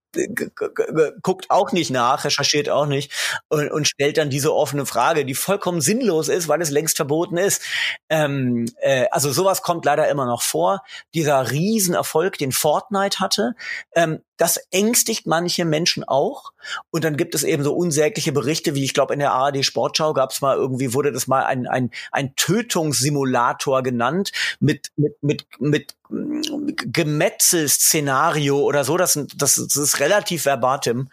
guckt 1.21 1.49
auch 1.49 1.71
nicht 1.71 1.91
nach, 1.91 2.25
recherchiert 2.25 2.69
auch 2.69 2.85
nicht 2.85 3.11
und, 3.49 3.71
und, 3.71 3.88
stellt 3.88 4.17
dann 4.17 4.29
diese 4.29 4.53
offene 4.53 4.85
Frage, 4.85 5.25
die 5.25 5.35
vollkommen 5.35 5.81
sinnlos 5.81 6.27
ist, 6.27 6.47
weil 6.47 6.61
es 6.61 6.69
längst 6.69 6.97
verboten 6.97 7.38
ist. 7.38 7.63
Ähm, 8.09 8.65
äh, 8.81 9.05
also 9.11 9.31
sowas 9.31 9.61
kommt 9.61 9.85
leider 9.85 10.09
immer 10.09 10.25
noch 10.25 10.41
vor. 10.41 10.83
Dieser 11.13 11.51
Riesenerfolg, 11.51 12.38
den 12.38 12.51
Fortnite 12.51 13.19
hatte, 13.19 13.55
ähm, 13.95 14.21
das 14.41 14.59
ängstigt 14.72 15.27
manche 15.27 15.65
Menschen 15.65 16.03
auch. 16.03 16.51
Und 16.89 17.03
dann 17.03 17.15
gibt 17.15 17.35
es 17.35 17.43
eben 17.43 17.63
so 17.63 17.76
unsägliche 17.76 18.31
Berichte, 18.31 18.73
wie 18.73 18.84
ich 18.84 18.95
glaube 18.95 19.13
in 19.13 19.19
der 19.19 19.34
ARD 19.34 19.63
Sportschau 19.63 20.13
gab 20.13 20.31
es 20.31 20.41
mal 20.41 20.55
irgendwie, 20.55 20.95
wurde 20.95 21.11
das 21.11 21.27
mal 21.27 21.43
ein, 21.43 21.68
ein, 21.68 21.91
ein 22.11 22.35
Tötungssimulator 22.35 23.84
genannt 23.84 24.31
mit, 24.59 24.88
mit, 24.95 25.15
mit, 25.22 25.45
mit 25.59 25.95
Gemetzelszenario 26.09 28.59
oder 28.59 28.84
so. 28.84 28.97
Das, 28.97 29.13
das, 29.35 29.55
das 29.55 29.76
ist 29.76 29.99
relativ 29.99 30.43
verbatim. 30.43 31.09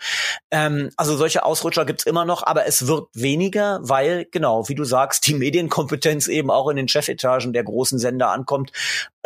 Ähm, 0.50 0.90
also 0.96 1.16
solche 1.16 1.44
Ausrutscher 1.44 1.84
gibt's 1.84 2.06
immer 2.06 2.24
noch, 2.24 2.42
aber 2.42 2.66
es 2.66 2.86
wird 2.86 3.08
weniger, 3.12 3.80
weil, 3.82 4.26
genau, 4.30 4.70
wie 4.70 4.74
du 4.74 4.84
sagst, 4.84 5.26
die 5.26 5.34
Medienkompetenz 5.34 6.28
eben 6.28 6.50
auch 6.50 6.70
in 6.70 6.76
den 6.76 6.88
Chefetagen 6.88 7.52
der 7.52 7.64
großen 7.64 7.98
Sender 7.98 8.30
ankommt 8.30 8.72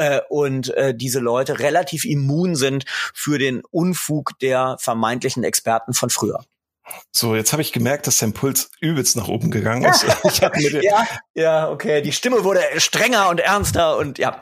äh, 0.03 0.21
und 0.29 0.75
äh, 0.75 0.95
diese 0.95 1.21
Leute 1.21 1.61
relativ 1.61 2.05
immun 2.05 2.57
sind 2.57 2.85
für 3.15 3.39
den 3.39 3.63
Unfug 3.71 4.39
der 4.41 4.77
vermeintlichen 4.81 5.45
Experten 5.45 5.95
von 5.95 6.11
früher. 6.11 6.41
So, 7.13 7.37
jetzt 7.37 7.53
habe 7.53 7.63
ich 7.63 7.73
gemerkt, 7.73 8.07
dass 8.07 8.19
dein 8.19 8.33
Puls 8.33 8.71
übelst 8.81 9.17
nach 9.17 9.29
oben 9.29 9.51
gegangen 9.51 9.85
ist. 9.85 10.05
ja, 10.83 11.07
ja, 11.35 11.71
okay. 11.71 12.03
Die 12.03 12.13
Stimme 12.13 12.43
wurde 12.43 12.61
strenger 12.79 13.29
und 13.29 13.39
ernster 13.39 13.97
und 13.97 14.19
ja. 14.19 14.41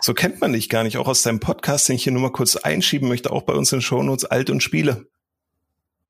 So 0.00 0.12
kennt 0.12 0.40
man 0.40 0.52
dich 0.52 0.68
gar 0.68 0.82
nicht. 0.82 0.96
Auch 0.98 1.06
aus 1.06 1.22
deinem 1.22 1.40
Podcast, 1.40 1.88
den 1.88 1.96
ich 1.96 2.02
hier 2.02 2.12
nur 2.12 2.22
mal 2.22 2.32
kurz 2.32 2.56
einschieben 2.56 3.08
möchte, 3.08 3.30
auch 3.30 3.42
bei 3.42 3.52
uns 3.52 3.72
in 3.72 3.80
Shownotes 3.80 4.24
Alt 4.24 4.50
und 4.50 4.62
Spiele. 4.62 5.06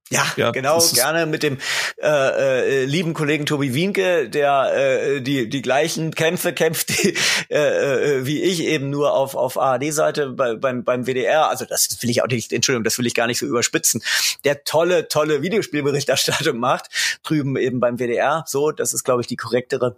Ja, 0.08 0.24
ja, 0.36 0.52
genau, 0.52 0.80
gerne 0.94 1.26
mit 1.26 1.42
dem 1.42 1.58
äh, 2.00 2.06
äh, 2.06 2.84
lieben 2.84 3.12
Kollegen 3.12 3.44
Tobi 3.44 3.74
Wienke, 3.74 4.30
der 4.30 4.72
äh, 4.72 5.20
die 5.20 5.48
die 5.48 5.62
gleichen 5.62 6.14
Kämpfe 6.14 6.52
kämpft 6.52 6.90
die, 7.02 7.16
äh, 7.50 8.18
äh, 8.18 8.26
wie 8.26 8.40
ich 8.40 8.62
eben 8.62 8.88
nur 8.88 9.14
auf 9.14 9.34
auf 9.34 9.58
ARD-Seite 9.58 10.28
bei, 10.28 10.54
beim 10.54 10.84
beim 10.84 11.06
WDR. 11.06 11.48
Also 11.48 11.64
das 11.64 11.88
will 12.02 12.10
ich 12.10 12.22
auch 12.22 12.28
nicht, 12.28 12.52
Entschuldigung, 12.52 12.84
das 12.84 12.98
will 12.98 13.06
ich 13.06 13.14
gar 13.14 13.26
nicht 13.26 13.38
so 13.38 13.46
überspitzen. 13.46 14.00
Der 14.44 14.62
tolle 14.62 15.08
tolle 15.08 15.42
Videospielberichterstattung 15.42 16.58
macht 16.58 16.86
drüben 17.24 17.56
eben 17.56 17.80
beim 17.80 17.98
WDR. 17.98 18.44
So, 18.46 18.70
das 18.70 18.92
ist 18.92 19.02
glaube 19.02 19.22
ich 19.22 19.26
die 19.26 19.36
korrektere 19.36 19.96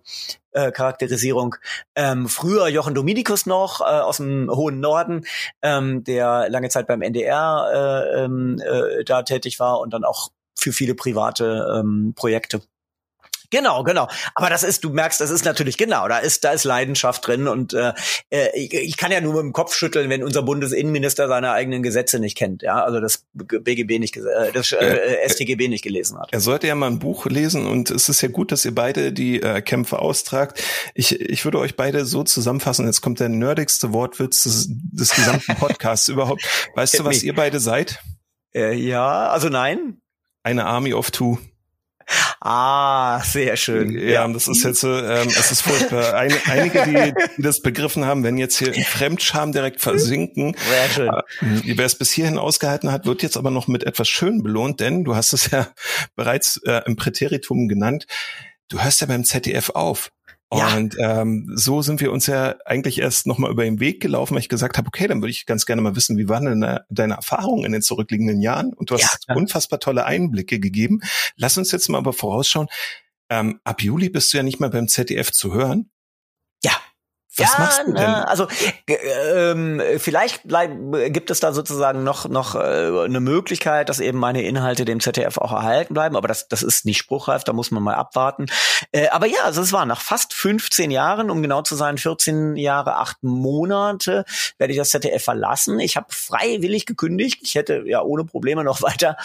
äh, 0.58 0.72
Charakterisierung. 0.72 1.56
Ähm, 1.94 2.28
früher 2.28 2.68
Jochen 2.68 2.94
Dominikus 2.94 3.46
noch 3.46 3.80
äh, 3.80 3.84
aus 3.84 4.16
dem 4.16 4.50
hohen 4.50 4.80
Norden, 4.80 5.24
ähm, 5.62 6.04
der 6.04 6.48
lange 6.48 6.68
Zeit 6.68 6.86
beim 6.86 7.02
NDR 7.02 7.70
äh, 8.14 8.24
ähm, 8.24 8.60
äh, 8.64 9.04
da 9.04 9.22
tätig 9.22 9.60
war 9.60 9.80
und 9.80 9.92
dann 9.92 10.04
auch 10.04 10.30
für 10.54 10.72
viele 10.72 10.94
private 10.94 11.78
ähm, 11.78 12.14
Projekte 12.16 12.60
Genau, 13.50 13.82
genau. 13.82 14.08
Aber 14.34 14.50
das 14.50 14.62
ist, 14.62 14.84
du 14.84 14.90
merkst, 14.90 15.20
das 15.20 15.30
ist 15.30 15.44
natürlich 15.44 15.78
genau, 15.78 16.06
da 16.08 16.18
ist, 16.18 16.44
da 16.44 16.52
ist 16.52 16.64
Leidenschaft 16.64 17.26
drin 17.26 17.48
und 17.48 17.72
äh, 17.72 17.94
äh 18.30 18.48
ich, 18.54 18.74
ich 18.74 18.96
kann 18.96 19.10
ja 19.10 19.20
nur 19.20 19.34
mit 19.34 19.42
dem 19.42 19.52
Kopf 19.52 19.74
schütteln, 19.74 20.10
wenn 20.10 20.22
unser 20.22 20.42
Bundesinnenminister 20.42 21.28
seine 21.28 21.52
eigenen 21.52 21.82
Gesetze 21.82 22.18
nicht 22.18 22.36
kennt, 22.36 22.62
ja, 22.62 22.82
also 22.82 23.00
das 23.00 23.24
BGB 23.32 23.98
nicht, 23.98 24.16
äh, 24.16 24.52
das 24.52 24.72
äh, 24.72 25.28
StGB 25.28 25.68
nicht 25.68 25.82
gelesen 25.82 26.18
hat. 26.18 26.28
Er 26.30 26.40
sollte 26.40 26.66
ja 26.66 26.74
mal 26.74 26.88
ein 26.88 26.98
Buch 26.98 27.26
lesen 27.26 27.66
und 27.66 27.90
es 27.90 28.08
ist 28.08 28.20
ja 28.20 28.28
gut, 28.28 28.52
dass 28.52 28.64
ihr 28.64 28.74
beide 28.74 29.12
die 29.12 29.42
äh, 29.42 29.62
Kämpfe 29.62 29.98
austragt. 29.98 30.62
Ich, 30.94 31.18
ich 31.18 31.44
würde 31.44 31.58
euch 31.58 31.76
beide 31.76 32.04
so 32.04 32.24
zusammenfassen. 32.24 32.86
Jetzt 32.86 33.00
kommt 33.00 33.20
der 33.20 33.28
nerdigste 33.28 33.92
Wortwitz 33.92 34.42
des, 34.42 34.68
des 34.68 35.14
gesamten 35.14 35.54
Podcasts 35.58 36.08
überhaupt. 36.08 36.42
Weißt 36.74 36.98
du, 36.98 37.04
was 37.04 37.22
ihr 37.22 37.34
beide 37.34 37.60
seid? 37.60 38.00
Äh, 38.54 38.74
ja, 38.74 39.28
also 39.30 39.48
nein. 39.48 40.00
Eine 40.42 40.66
Army 40.66 40.92
of 40.92 41.10
Two. 41.10 41.38
Ah, 42.40 43.20
sehr 43.24 43.56
schön. 43.56 43.90
Ja, 43.90 44.08
ja. 44.08 44.28
das 44.28 44.48
ist 44.48 44.62
jetzt, 44.64 44.82
ähm, 44.84 45.28
es 45.28 45.50
ist 45.50 45.62
furchtbar. 45.62 46.14
Ein, 46.18 46.32
einige, 46.46 46.84
die, 46.84 47.14
die 47.36 47.42
das 47.42 47.60
begriffen 47.60 48.04
haben, 48.04 48.22
wenn 48.24 48.38
jetzt 48.38 48.58
hier 48.58 48.72
in 48.72 48.84
Fremdscham 48.84 49.52
direkt 49.52 49.80
versinken. 49.80 50.56
Sehr 50.68 50.88
schön. 50.88 51.08
Äh, 51.68 51.76
wer 51.76 51.86
es 51.86 51.96
bis 51.96 52.10
hierhin 52.10 52.38
ausgehalten 52.38 52.92
hat, 52.92 53.06
wird 53.06 53.22
jetzt 53.22 53.36
aber 53.36 53.50
noch 53.50 53.68
mit 53.68 53.84
etwas 53.84 54.08
schön 54.08 54.42
belohnt, 54.42 54.80
denn 54.80 55.04
du 55.04 55.16
hast 55.16 55.32
es 55.32 55.50
ja 55.50 55.68
bereits 56.16 56.60
äh, 56.64 56.82
im 56.86 56.96
Präteritum 56.96 57.68
genannt. 57.68 58.06
Du 58.68 58.82
hörst 58.82 59.00
ja 59.00 59.06
beim 59.06 59.24
ZDF 59.24 59.70
auf. 59.70 60.10
Ja. 60.52 60.76
Und 60.76 60.96
ähm, 60.98 61.50
so 61.54 61.82
sind 61.82 62.00
wir 62.00 62.10
uns 62.10 62.26
ja 62.26 62.56
eigentlich 62.64 63.00
erst 63.00 63.26
nochmal 63.26 63.50
über 63.50 63.64
den 63.64 63.80
Weg 63.80 64.00
gelaufen, 64.00 64.34
weil 64.34 64.40
ich 64.40 64.48
gesagt 64.48 64.78
habe, 64.78 64.86
okay, 64.86 65.06
dann 65.06 65.20
würde 65.20 65.30
ich 65.30 65.44
ganz 65.44 65.66
gerne 65.66 65.82
mal 65.82 65.94
wissen, 65.94 66.16
wie 66.16 66.28
waren 66.28 66.46
denn 66.46 66.60
deine, 66.60 66.84
deine 66.88 67.14
Erfahrungen 67.14 67.66
in 67.66 67.72
den 67.72 67.82
zurückliegenden 67.82 68.40
Jahren? 68.40 68.72
Und 68.72 68.90
du 68.90 68.94
hast 68.94 69.26
ja, 69.28 69.34
unfassbar 69.34 69.78
tolle 69.78 70.06
Einblicke 70.06 70.58
gegeben. 70.58 71.00
Lass 71.36 71.58
uns 71.58 71.70
jetzt 71.70 71.88
mal 71.88 71.98
aber 71.98 72.14
vorausschauen. 72.14 72.68
Ähm, 73.28 73.60
ab 73.64 73.82
Juli 73.82 74.08
bist 74.08 74.32
du 74.32 74.38
ja 74.38 74.42
nicht 74.42 74.58
mehr 74.58 74.70
beim 74.70 74.88
ZDF 74.88 75.32
zu 75.32 75.52
hören. 75.52 75.90
Ja. 77.38 77.46
Was 77.46 77.52
ja, 77.52 77.58
machst 77.58 77.80
du 77.80 77.84
denn? 77.92 77.94
Na, 77.94 78.24
also 78.24 78.46
ähm, 78.88 79.82
vielleicht 79.98 80.42
bleib, 80.44 80.70
gibt 81.08 81.30
es 81.30 81.40
da 81.40 81.52
sozusagen 81.52 82.04
noch 82.04 82.28
noch 82.28 82.54
äh, 82.54 82.58
eine 82.58 83.20
Möglichkeit, 83.20 83.88
dass 83.88 84.00
eben 84.00 84.18
meine 84.18 84.42
Inhalte 84.42 84.84
dem 84.84 85.00
ZDF 85.00 85.38
auch 85.38 85.52
erhalten 85.52 85.94
bleiben, 85.94 86.16
aber 86.16 86.28
das 86.28 86.48
das 86.48 86.62
ist 86.62 86.84
nicht 86.84 86.98
spruchreif, 86.98 87.44
da 87.44 87.52
muss 87.52 87.70
man 87.70 87.82
mal 87.82 87.94
abwarten. 87.94 88.46
Äh, 88.92 89.08
aber 89.08 89.26
ja, 89.26 89.40
also 89.44 89.62
es 89.62 89.72
war 89.72 89.86
nach 89.86 90.00
fast 90.00 90.32
15 90.34 90.90
Jahren, 90.90 91.30
um 91.30 91.42
genau 91.42 91.62
zu 91.62 91.76
sein, 91.76 91.98
14 91.98 92.56
Jahre, 92.56 92.96
acht 92.96 93.22
Monate, 93.22 94.24
werde 94.58 94.72
ich 94.72 94.78
das 94.78 94.90
ZDF 94.90 95.22
verlassen. 95.22 95.80
Ich 95.80 95.96
habe 95.96 96.06
freiwillig 96.10 96.86
gekündigt. 96.86 97.40
Ich 97.42 97.54
hätte 97.54 97.84
ja 97.86 98.02
ohne 98.02 98.24
Probleme 98.24 98.64
noch 98.64 98.82
weiter 98.88 99.16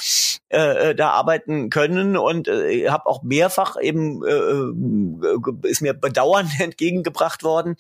äh, 0.50 0.90
äh 0.90 0.96
da 0.96 1.10
arbeiten 1.10 1.70
können 1.70 2.18
und 2.18 2.48
äh, 2.48 2.90
habe 2.90 3.08
auch 3.08 3.24
mehrfach 3.24 3.78
eben 3.82 4.24
äh, 4.26 4.32
äh, 4.32 5.70
ist 5.70 5.82
mir 5.82 5.94
bedauernd 5.94 6.50
entgegengebracht 6.60 7.44
worden 7.44 7.76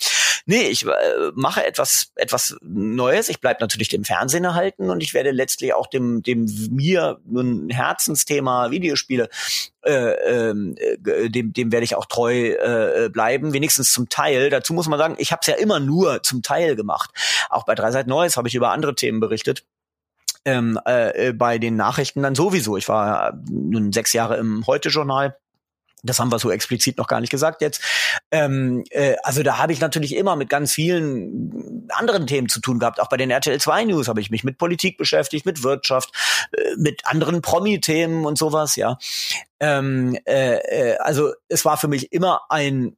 Nee, 0.45 0.63
ich 0.63 0.85
äh, 0.85 0.91
mache 1.35 1.65
etwas, 1.65 2.11
etwas 2.15 2.55
Neues. 2.61 3.29
Ich 3.29 3.39
bleibe 3.39 3.61
natürlich 3.61 3.89
dem 3.89 4.03
Fernsehen 4.03 4.43
erhalten 4.43 4.89
und 4.89 5.01
ich 5.01 5.13
werde 5.13 5.31
letztlich 5.31 5.73
auch 5.73 5.87
dem, 5.87 6.21
dem 6.23 6.45
mir 6.71 7.19
ein 7.25 7.69
Herzensthema 7.69 8.71
Videospiele 8.71 9.29
äh, 9.83 10.49
ähm, 10.49 10.75
äh, 10.77 11.29
dem, 11.29 11.53
dem 11.53 11.71
werde 11.71 11.83
ich 11.83 11.95
auch 11.95 12.05
treu 12.05 12.51
äh, 12.51 13.09
bleiben, 13.09 13.53
wenigstens 13.53 13.91
zum 13.91 14.09
Teil. 14.09 14.49
Dazu 14.49 14.73
muss 14.73 14.87
man 14.87 14.99
sagen, 14.99 15.15
ich 15.17 15.31
habe 15.31 15.41
es 15.41 15.47
ja 15.47 15.55
immer 15.55 15.79
nur 15.79 16.23
zum 16.23 16.41
Teil 16.41 16.75
gemacht. 16.75 17.11
Auch 17.49 17.65
bei 17.65 17.75
Dreiseit 17.75 18.07
Neues 18.07 18.37
habe 18.37 18.47
ich 18.47 18.55
über 18.55 18.71
andere 18.71 18.95
Themen 18.95 19.19
berichtet. 19.19 19.65
Ähm, 20.45 20.79
äh, 20.85 21.31
bei 21.33 21.57
den 21.57 21.77
Nachrichten 21.77 22.21
dann 22.21 22.35
sowieso. 22.35 22.75
Ich 22.75 22.89
war 22.89 23.39
nun 23.49 23.93
sechs 23.93 24.11
Jahre 24.13 24.37
im 24.37 24.65
Heute-Journal 24.67 25.37
das 26.03 26.19
haben 26.19 26.31
wir 26.31 26.39
so 26.39 26.51
explizit 26.51 26.97
noch 26.97 27.07
gar 27.07 27.21
nicht 27.21 27.29
gesagt 27.29 27.61
jetzt. 27.61 27.81
Ähm, 28.29 28.83
äh, 28.91 29.15
also 29.23 29.41
da 29.41 29.57
habe 29.57 29.73
ich 29.73 29.79
natürlich 29.79 30.15
immer 30.15 30.35
mit 30.35 30.49
ganz 30.49 30.73
vielen 30.73 31.87
anderen 31.89 32.27
Themen 32.27 32.49
zu 32.49 32.59
tun 32.59 32.79
gehabt. 32.79 32.99
Auch 32.99 33.09
bei 33.09 33.17
den 33.17 33.31
RTL 33.31 33.59
2 33.59 33.85
News 33.85 34.07
habe 34.07 34.21
ich 34.21 34.29
mich 34.29 34.43
mit 34.43 34.57
Politik 34.57 34.97
beschäftigt, 34.97 35.45
mit 35.45 35.63
Wirtschaft, 35.63 36.11
äh, 36.51 36.75
mit 36.77 37.05
anderen 37.05 37.41
Promi-Themen 37.41 38.25
und 38.25 38.37
sowas, 38.37 38.75
ja. 38.75 38.97
Ähm, 39.59 40.17
äh, 40.25 40.57
äh, 40.57 40.97
also 40.97 41.33
es 41.47 41.63
war 41.63 41.77
für 41.77 41.87
mich 41.87 42.11
immer 42.11 42.41
ein 42.49 42.97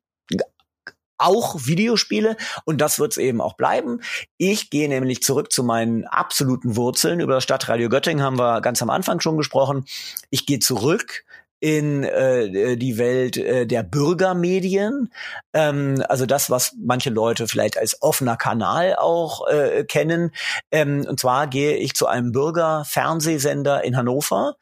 auch 1.17 1.65
Videospiele 1.65 2.35
und 2.65 2.81
das 2.81 2.99
wird 2.99 3.13
es 3.13 3.17
eben 3.17 3.39
auch 3.39 3.53
bleiben. 3.53 4.01
Ich 4.37 4.69
gehe 4.69 4.89
nämlich 4.89 5.23
zurück 5.23 5.51
zu 5.51 5.63
meinen 5.63 6.05
absoluten 6.05 6.75
Wurzeln. 6.75 7.19
Über 7.19 7.35
das 7.35 7.43
Stadtradio 7.43 7.87
Göttingen 7.89 8.23
haben 8.23 8.37
wir 8.37 8.61
ganz 8.61 8.81
am 8.81 8.89
Anfang 8.89 9.21
schon 9.21 9.37
gesprochen. 9.37 9.85
Ich 10.29 10.45
gehe 10.45 10.59
zurück 10.59 11.23
in 11.59 12.03
äh, 12.03 12.75
die 12.75 12.97
Welt 12.97 13.37
äh, 13.37 13.65
der 13.65 13.83
Bürgermedien. 13.83 15.11
Ähm, 15.53 16.03
also 16.09 16.25
das, 16.25 16.49
was 16.49 16.75
manche 16.77 17.09
Leute 17.09 17.47
vielleicht 17.47 17.77
als 17.77 18.01
offener 18.01 18.35
Kanal 18.35 18.95
auch 18.97 19.47
äh, 19.47 19.85
kennen. 19.85 20.31
Ähm, 20.71 21.05
und 21.07 21.19
zwar 21.19 21.47
gehe 21.47 21.77
ich 21.77 21.93
zu 21.93 22.07
einem 22.07 22.33
Bürgerfernsehsender 22.33 23.83
in 23.83 23.95
Hannover. 23.95 24.57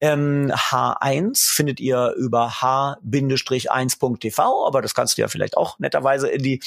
Ähm, 0.00 0.52
H1 0.52 1.54
findet 1.54 1.78
ihr 1.80 2.12
über 2.16 2.60
h-1.tv, 2.60 4.42
aber 4.66 4.82
das 4.82 4.94
kannst 4.94 5.16
du 5.16 5.22
ja 5.22 5.28
vielleicht 5.28 5.56
auch 5.56 5.78
netterweise 5.78 6.28
in 6.28 6.42
die 6.42 6.60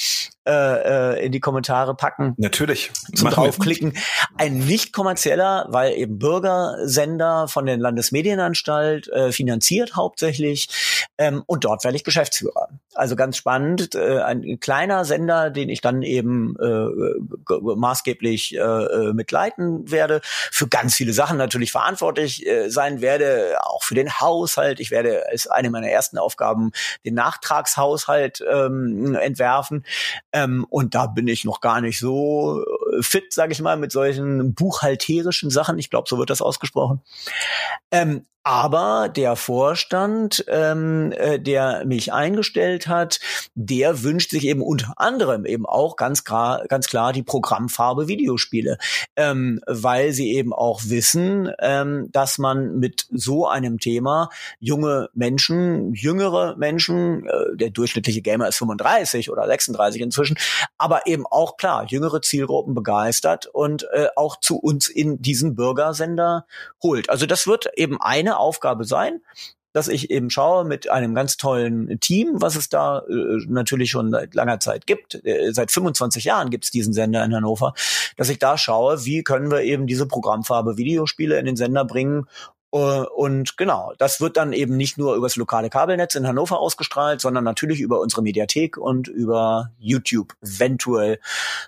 äh, 0.48 0.52
äh 0.52 1.26
in 1.26 1.32
die 1.32 1.40
Kommentare 1.40 1.96
packen. 1.96 2.34
Natürlich. 2.38 2.92
Zum 3.14 3.30
draufklicken. 3.30 3.94
Ein 4.38 4.60
nicht 4.60 4.94
kommerzieller, 4.94 5.68
weil 5.70 5.94
eben 5.94 6.18
Bürgersender 6.18 7.48
von 7.48 7.66
der 7.66 7.78
Landesmedienanstalt 7.78 9.08
äh, 9.10 9.32
finanziert 9.32 9.65
hauptsächlich. 9.96 10.68
Ähm, 11.18 11.44
und 11.46 11.64
dort 11.64 11.84
werde 11.84 11.96
ich 11.96 12.04
Geschäftsführer. 12.04 12.70
Also 12.94 13.16
ganz 13.16 13.38
spannend. 13.38 13.96
Äh, 13.96 14.22
ein 14.22 14.60
kleiner 14.60 15.06
Sender, 15.06 15.50
den 15.50 15.70
ich 15.70 15.82
dann 15.82 16.02
eben 16.02 16.56
äh, 16.60 17.56
maßgeblich 17.76 18.56
äh, 18.56 18.60
äh, 18.60 19.14
mitleiten 19.14 19.90
werde. 19.92 20.22
Für 20.24 20.68
ganz 20.68 20.96
viele 20.96 21.14
Sachen 21.14 21.38
natürlich 21.38 21.72
verantwortlich 21.72 22.46
äh, 22.46 22.70
sein 22.70 23.02
werde. 23.02 23.58
Auch 23.62 23.84
für 23.84 23.96
den 23.96 24.20
Haushalt. 24.20 24.80
Ich 24.80 24.92
werde 24.92 25.24
als 25.30 25.48
eine 25.48 25.70
meiner 25.70 25.90
ersten 25.90 26.18
Aufgaben 26.18 26.72
den 27.06 27.14
Nachtragshaushalt 27.14 28.44
ähm, 28.52 29.16
entwerfen. 29.16 29.86
Ähm, 30.34 30.66
und 30.70 30.96
da 30.96 31.08
bin 31.08 31.28
ich 31.28 31.46
noch 31.46 31.62
gar 31.62 31.82
nicht 31.82 32.00
so 32.00 32.64
fit, 33.02 33.34
sage 33.34 33.54
ich 33.54 33.62
mal, 33.62 33.78
mit 33.78 33.92
solchen 33.92 34.54
buchhalterischen 34.54 35.50
Sachen. 35.50 35.80
Ich 35.80 35.90
glaube, 35.90 36.10
so 36.10 36.18
wird 36.18 36.30
das 36.30 36.42
ausgesprochen. 36.42 37.02
Ähm, 37.92 38.26
aber 38.48 39.10
der 39.10 39.36
Vorstand, 39.36 40.46
ähm, 40.48 41.12
äh, 41.14 41.40
der 41.40 41.84
mich 41.84 42.14
eingestellt 42.14 42.86
hat, 42.86 43.20
der 43.56 44.04
wünscht 44.04 44.30
sich 44.30 44.46
eben 44.46 44.62
unter 44.62 44.94
anderem 44.98 45.46
eben 45.46 45.66
auch 45.66 45.96
ganz 45.96 46.24
klar, 46.24 46.64
ganz 46.68 46.86
klar 46.86 47.12
die 47.12 47.24
Programmfarbe 47.24 48.08
Videospiele, 48.08 48.78
ähm, 49.16 49.62
weil 49.66 50.12
sie 50.12 50.32
eben 50.34 50.54
auch 50.54 50.82
wissen, 50.86 51.52
ähm, 51.58 52.10
dass 52.12 52.38
man 52.38 52.78
mit 52.78 53.08
so 53.10 53.48
einem 53.48 53.80
Thema 53.80 54.30
junge 54.60 55.10
Menschen, 55.16 55.96
jüngere 55.96 56.56
Menschen, 56.56 57.26
äh, 57.26 57.58
der 57.58 57.72
durchschnittliche 57.72 58.22
Gamer 58.22 58.48
ist 58.48 58.58
35 58.58 59.32
oder 59.32 59.48
36 59.48 60.04
inzwischen, 60.04 60.38
aber 60.78 61.08
eben 61.08 61.26
auch 61.26 61.58
klar 61.58 61.86
jüngere 61.88 62.22
Zielgruppen 62.22 62.76
begeistert 62.86 63.48
und 63.48 63.88
äh, 63.92 64.08
auch 64.16 64.40
zu 64.40 64.58
uns 64.58 64.88
in 64.88 65.22
diesen 65.22 65.56
Bürgersender 65.56 66.46
holt. 66.82 67.10
Also 67.10 67.26
das 67.26 67.48
wird 67.48 67.70
eben 67.76 68.00
eine 68.00 68.38
Aufgabe 68.38 68.86
sein, 68.86 69.22
dass 69.74 69.90
ich 69.90 70.10
eben 70.10 70.30
schaue 70.30 70.64
mit 70.64 70.90
einem 70.90 71.14
ganz 71.16 71.36
tollen 71.36 72.00
Team, 72.00 72.36
was 72.36 72.56
es 72.56 72.70
da 72.70 73.00
äh, 73.00 73.46
natürlich 73.50 73.92
schon 73.92 74.10
seit 74.10 74.34
langer 74.34 74.62
Zeit 74.62 74.88
gibt. 74.88 75.16
Äh, 75.26 75.52
seit 75.52 75.70
25 75.70 76.24
Jahren 76.24 76.50
gibt 76.50 76.64
es 76.64 76.72
diesen 76.72 76.94
Sender 76.94 77.26
in 77.26 77.36
Hannover, 77.36 77.74
dass 78.16 78.30
ich 78.30 78.40
da 78.40 78.58
schaue, 78.58 79.04
wie 79.04 79.24
können 79.24 79.52
wir 79.52 79.64
eben 79.64 79.86
diese 79.86 80.08
Programmfarbe 80.08 80.78
Videospiele 80.78 81.38
in 81.38 81.46
den 81.46 81.58
Sender 81.58 81.84
bringen 81.84 82.28
und 82.78 83.56
genau, 83.56 83.94
das 83.98 84.20
wird 84.20 84.36
dann 84.36 84.52
eben 84.52 84.76
nicht 84.76 84.98
nur 84.98 85.16
übers 85.16 85.38
lokale 85.38 85.70
Kabelnetz 85.70 86.16
in 86.16 86.28
Hannover 86.28 86.60
ausgestrahlt, 86.60 87.22
sondern 87.22 87.46
natürlich 87.46 87.80
über 87.80 88.02
unsere 88.02 88.22
Mediathek 88.22 88.78
und 88.78 89.08
über 89.08 89.72
YouTube, 89.80 90.34
eventuell 90.42 91.20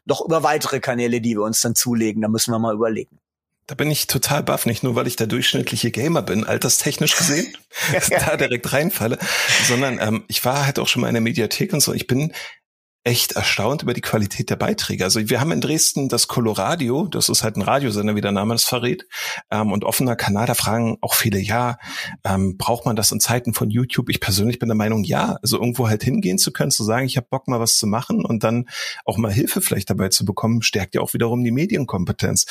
noch 0.05 0.19
über 0.25 0.43
weitere 0.43 0.81
Kanäle, 0.81 1.21
die 1.21 1.35
wir 1.35 1.43
uns 1.43 1.61
dann 1.61 1.75
zulegen. 1.75 2.21
Da 2.21 2.27
müssen 2.27 2.51
wir 2.51 2.59
mal 2.59 2.75
überlegen. 2.75 3.19
Da 3.67 3.75
bin 3.75 3.91
ich 3.91 4.07
total 4.07 4.43
baff, 4.43 4.65
nicht 4.65 4.83
nur, 4.83 4.95
weil 4.95 5.07
ich 5.07 5.17
der 5.17 5.27
durchschnittliche 5.27 5.91
Gamer 5.91 6.21
bin, 6.21 6.45
alterstechnisch 6.45 7.17
gesehen, 7.17 7.53
da 8.09 8.37
direkt 8.37 8.71
reinfalle, 8.71 9.17
sondern 9.65 9.99
ähm, 9.99 10.23
ich 10.27 10.43
war 10.45 10.65
halt 10.65 10.79
auch 10.79 10.87
schon 10.87 11.01
mal 11.01 11.09
in 11.09 11.13
der 11.13 11.21
Mediathek 11.21 11.73
und 11.73 11.81
so. 11.81 11.93
Ich 11.93 12.07
bin 12.07 12.33
echt 13.07 13.31
erstaunt 13.31 13.83
über 13.83 13.93
die 13.93 14.01
Qualität 14.01 14.49
der 14.49 14.57
Beiträge. 14.57 15.05
Also 15.05 15.29
wir 15.29 15.39
haben 15.39 15.53
in 15.53 15.61
Dresden 15.61 16.09
das 16.09 16.27
Coloradio, 16.27 17.07
das 17.07 17.29
ist 17.29 17.41
halt 17.41 17.55
ein 17.55 17.61
Radiosender, 17.61 18.15
wie 18.15 18.21
der 18.21 18.33
Name 18.33 18.53
es 18.53 18.65
verrät, 18.65 19.07
ähm, 19.49 19.71
und 19.71 19.85
offener 19.85 20.17
Kanal, 20.17 20.45
da 20.45 20.55
fragen 20.55 20.97
auch 20.99 21.13
viele, 21.13 21.39
ja, 21.39 21.77
ähm, 22.25 22.57
braucht 22.57 22.85
man 22.85 22.97
das 22.97 23.13
in 23.13 23.21
Zeiten 23.21 23.53
von 23.53 23.69
YouTube? 23.69 24.09
Ich 24.09 24.19
persönlich 24.19 24.59
bin 24.59 24.67
der 24.67 24.75
Meinung, 24.75 25.05
ja, 25.05 25.37
also 25.41 25.57
irgendwo 25.57 25.87
halt 25.87 26.03
hingehen 26.03 26.37
zu 26.37 26.51
können, 26.51 26.69
zu 26.69 26.83
sagen, 26.83 27.05
ich 27.05 27.15
habe 27.15 27.27
Bock 27.29 27.47
mal 27.47 27.61
was 27.61 27.77
zu 27.77 27.87
machen 27.87 28.25
und 28.25 28.43
dann 28.43 28.65
auch 29.05 29.17
mal 29.17 29.31
Hilfe 29.31 29.61
vielleicht 29.61 29.89
dabei 29.89 30.09
zu 30.09 30.25
bekommen, 30.25 30.61
stärkt 30.61 30.93
ja 30.93 30.99
auch 30.99 31.13
wiederum 31.13 31.43
die 31.45 31.51
Medienkompetenz 31.51 32.45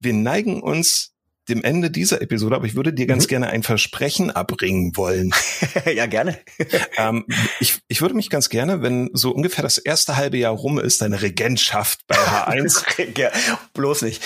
wir 0.00 0.14
neigen 0.14 0.62
uns 0.62 1.12
dem 1.50 1.62
Ende 1.62 1.90
dieser 1.90 2.22
Episode, 2.22 2.56
aber 2.56 2.66
ich 2.66 2.74
würde 2.74 2.92
dir 2.92 3.06
ganz 3.06 3.24
mhm. 3.24 3.28
gerne 3.28 3.48
ein 3.48 3.62
Versprechen 3.62 4.30
abbringen 4.30 4.96
wollen. 4.96 5.32
ja, 5.94 6.06
gerne. 6.06 6.38
ähm, 6.96 7.26
ich, 7.58 7.80
ich 7.88 8.00
würde 8.00 8.14
mich 8.14 8.30
ganz 8.30 8.48
gerne, 8.48 8.82
wenn 8.82 9.10
so 9.12 9.30
ungefähr 9.30 9.62
das 9.62 9.78
erste 9.78 10.16
halbe 10.16 10.38
Jahr 10.38 10.52
rum 10.52 10.78
ist, 10.78 11.02
deine 11.02 11.20
Regentschaft 11.20 12.06
bei 12.06 12.16
H1. 12.16 13.18
ja, 13.18 13.30
bloß 13.74 14.02
nicht. 14.02 14.22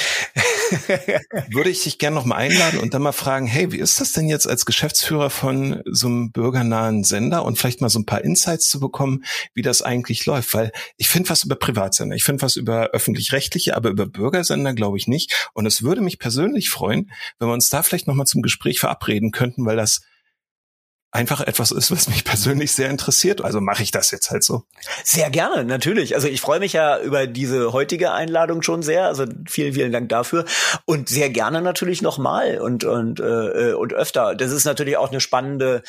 Würde 1.50 1.70
ich 1.70 1.82
dich 1.82 1.98
gerne 1.98 2.16
noch 2.16 2.24
mal 2.24 2.36
einladen 2.36 2.78
und 2.78 2.94
dann 2.94 3.02
mal 3.02 3.12
fragen, 3.12 3.46
hey, 3.46 3.72
wie 3.72 3.78
ist 3.78 4.00
das 4.00 4.12
denn 4.12 4.28
jetzt 4.28 4.48
als 4.48 4.66
Geschäftsführer 4.66 5.30
von 5.30 5.82
so 5.86 6.06
einem 6.06 6.32
bürgernahen 6.32 7.04
Sender 7.04 7.44
und 7.44 7.58
vielleicht 7.58 7.80
mal 7.80 7.88
so 7.88 7.98
ein 7.98 8.06
paar 8.06 8.22
Insights 8.22 8.68
zu 8.68 8.80
bekommen, 8.80 9.24
wie 9.54 9.62
das 9.62 9.82
eigentlich 9.82 10.26
läuft? 10.26 10.54
Weil 10.54 10.72
ich 10.96 11.08
finde 11.08 11.30
was 11.30 11.44
über 11.44 11.56
Privatsender, 11.56 12.16
ich 12.16 12.24
finde 12.24 12.42
was 12.42 12.56
über 12.56 12.90
öffentlich-rechtliche, 12.90 13.76
aber 13.76 13.90
über 13.90 14.06
Bürgersender 14.06 14.74
glaube 14.74 14.98
ich 14.98 15.06
nicht. 15.06 15.50
Und 15.52 15.66
es 15.66 15.82
würde 15.82 16.00
mich 16.00 16.18
persönlich 16.18 16.70
freuen, 16.70 17.10
wenn 17.38 17.48
wir 17.48 17.54
uns 17.54 17.68
da 17.68 17.82
vielleicht 17.82 18.06
nochmal 18.06 18.26
zum 18.26 18.42
Gespräch 18.42 18.80
verabreden 18.80 19.30
könnten, 19.30 19.64
weil 19.66 19.76
das 19.76 20.02
einfach 21.14 21.40
etwas 21.40 21.70
ist, 21.70 21.90
was 21.90 22.08
mich 22.08 22.24
persönlich 22.24 22.72
sehr 22.72 22.90
interessiert. 22.90 23.42
Also 23.42 23.60
mache 23.60 23.82
ich 23.82 23.90
das 23.90 24.10
jetzt 24.10 24.30
halt 24.30 24.42
so. 24.42 24.64
Sehr 25.04 25.30
gerne, 25.30 25.64
natürlich. 25.64 26.14
Also 26.14 26.28
ich 26.28 26.40
freue 26.40 26.58
mich 26.58 26.72
ja 26.72 27.00
über 27.00 27.26
diese 27.26 27.72
heutige 27.72 28.12
Einladung 28.12 28.62
schon 28.62 28.82
sehr. 28.82 29.06
Also 29.06 29.24
vielen, 29.46 29.74
vielen 29.74 29.92
Dank 29.92 30.08
dafür 30.08 30.44
und 30.84 31.08
sehr 31.08 31.30
gerne 31.30 31.62
natürlich 31.62 32.02
nochmal 32.02 32.58
und 32.58 32.84
und 32.84 33.20
äh, 33.20 33.72
und 33.72 33.92
öfter. 33.92 34.34
Das 34.34 34.50
ist 34.50 34.64
natürlich 34.64 34.96
auch 34.96 35.10
eine 35.10 35.20
spannende, 35.20 35.82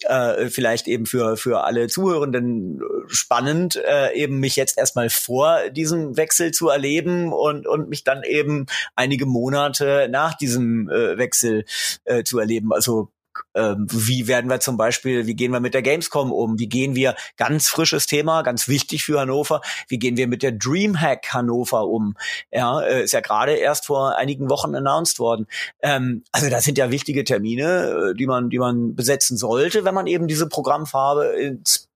äh, 0.00 0.48
vielleicht 0.48 0.88
eben 0.88 1.06
für 1.06 1.36
für 1.36 1.64
alle 1.64 1.88
Zuhörenden 1.88 2.80
spannend, 3.06 3.76
äh, 3.76 4.14
eben 4.14 4.40
mich 4.40 4.56
jetzt 4.56 4.78
erstmal 4.78 5.10
vor 5.10 5.68
diesem 5.70 6.16
Wechsel 6.16 6.52
zu 6.52 6.68
erleben 6.68 7.32
und 7.32 7.66
und 7.66 7.90
mich 7.90 8.04
dann 8.04 8.22
eben 8.22 8.66
einige 8.96 9.26
Monate 9.26 10.08
nach 10.10 10.34
diesem 10.34 10.88
äh, 10.88 11.18
Wechsel 11.18 11.64
äh, 12.04 12.24
zu 12.24 12.38
erleben. 12.38 12.72
Also 12.72 13.10
ähm, 13.54 13.86
wie 13.90 14.26
werden 14.26 14.50
wir 14.50 14.60
zum 14.60 14.76
Beispiel, 14.76 15.26
wie 15.26 15.34
gehen 15.34 15.52
wir 15.52 15.60
mit 15.60 15.74
der 15.74 15.82
Gamescom 15.82 16.32
um? 16.32 16.58
Wie 16.58 16.68
gehen 16.68 16.94
wir, 16.94 17.14
ganz 17.36 17.68
frisches 17.68 18.06
Thema, 18.06 18.42
ganz 18.42 18.68
wichtig 18.68 19.04
für 19.04 19.20
Hannover, 19.20 19.60
wie 19.88 19.98
gehen 19.98 20.16
wir 20.16 20.28
mit 20.28 20.42
der 20.42 20.52
Dreamhack 20.52 21.32
Hannover 21.32 21.86
um? 21.86 22.16
Ja, 22.50 22.80
äh, 22.80 23.04
ist 23.04 23.12
ja 23.12 23.20
gerade 23.20 23.54
erst 23.54 23.86
vor 23.86 24.16
einigen 24.16 24.50
Wochen 24.50 24.74
announced 24.74 25.18
worden. 25.18 25.46
Ähm, 25.82 26.24
also 26.32 26.50
das 26.50 26.64
sind 26.64 26.78
ja 26.78 26.90
wichtige 26.90 27.24
Termine, 27.24 28.10
äh, 28.10 28.14
die 28.14 28.26
man, 28.26 28.50
die 28.50 28.58
man 28.58 28.94
besetzen 28.94 29.36
sollte, 29.36 29.84
wenn 29.84 29.94
man 29.94 30.06
eben 30.06 30.26
diese 30.26 30.48
Programmfarbe 30.48 31.26
ins, 31.26 31.88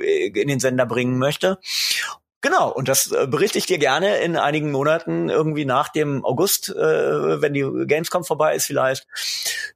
äh, 0.00 0.28
in 0.28 0.48
den 0.48 0.60
Sender 0.60 0.86
bringen 0.86 1.18
möchte. 1.18 1.58
Genau, 2.40 2.72
und 2.72 2.86
das 2.88 3.10
äh, 3.10 3.26
berichte 3.26 3.58
ich 3.58 3.66
dir 3.66 3.78
gerne 3.78 4.18
in 4.18 4.36
einigen 4.36 4.70
Monaten, 4.70 5.28
irgendwie 5.28 5.64
nach 5.64 5.88
dem 5.88 6.24
August, 6.24 6.68
äh, 6.68 6.74
wenn 7.42 7.52
die 7.52 7.66
Gamescom 7.86 8.22
vorbei 8.22 8.54
ist 8.54 8.66
vielleicht, 8.66 9.08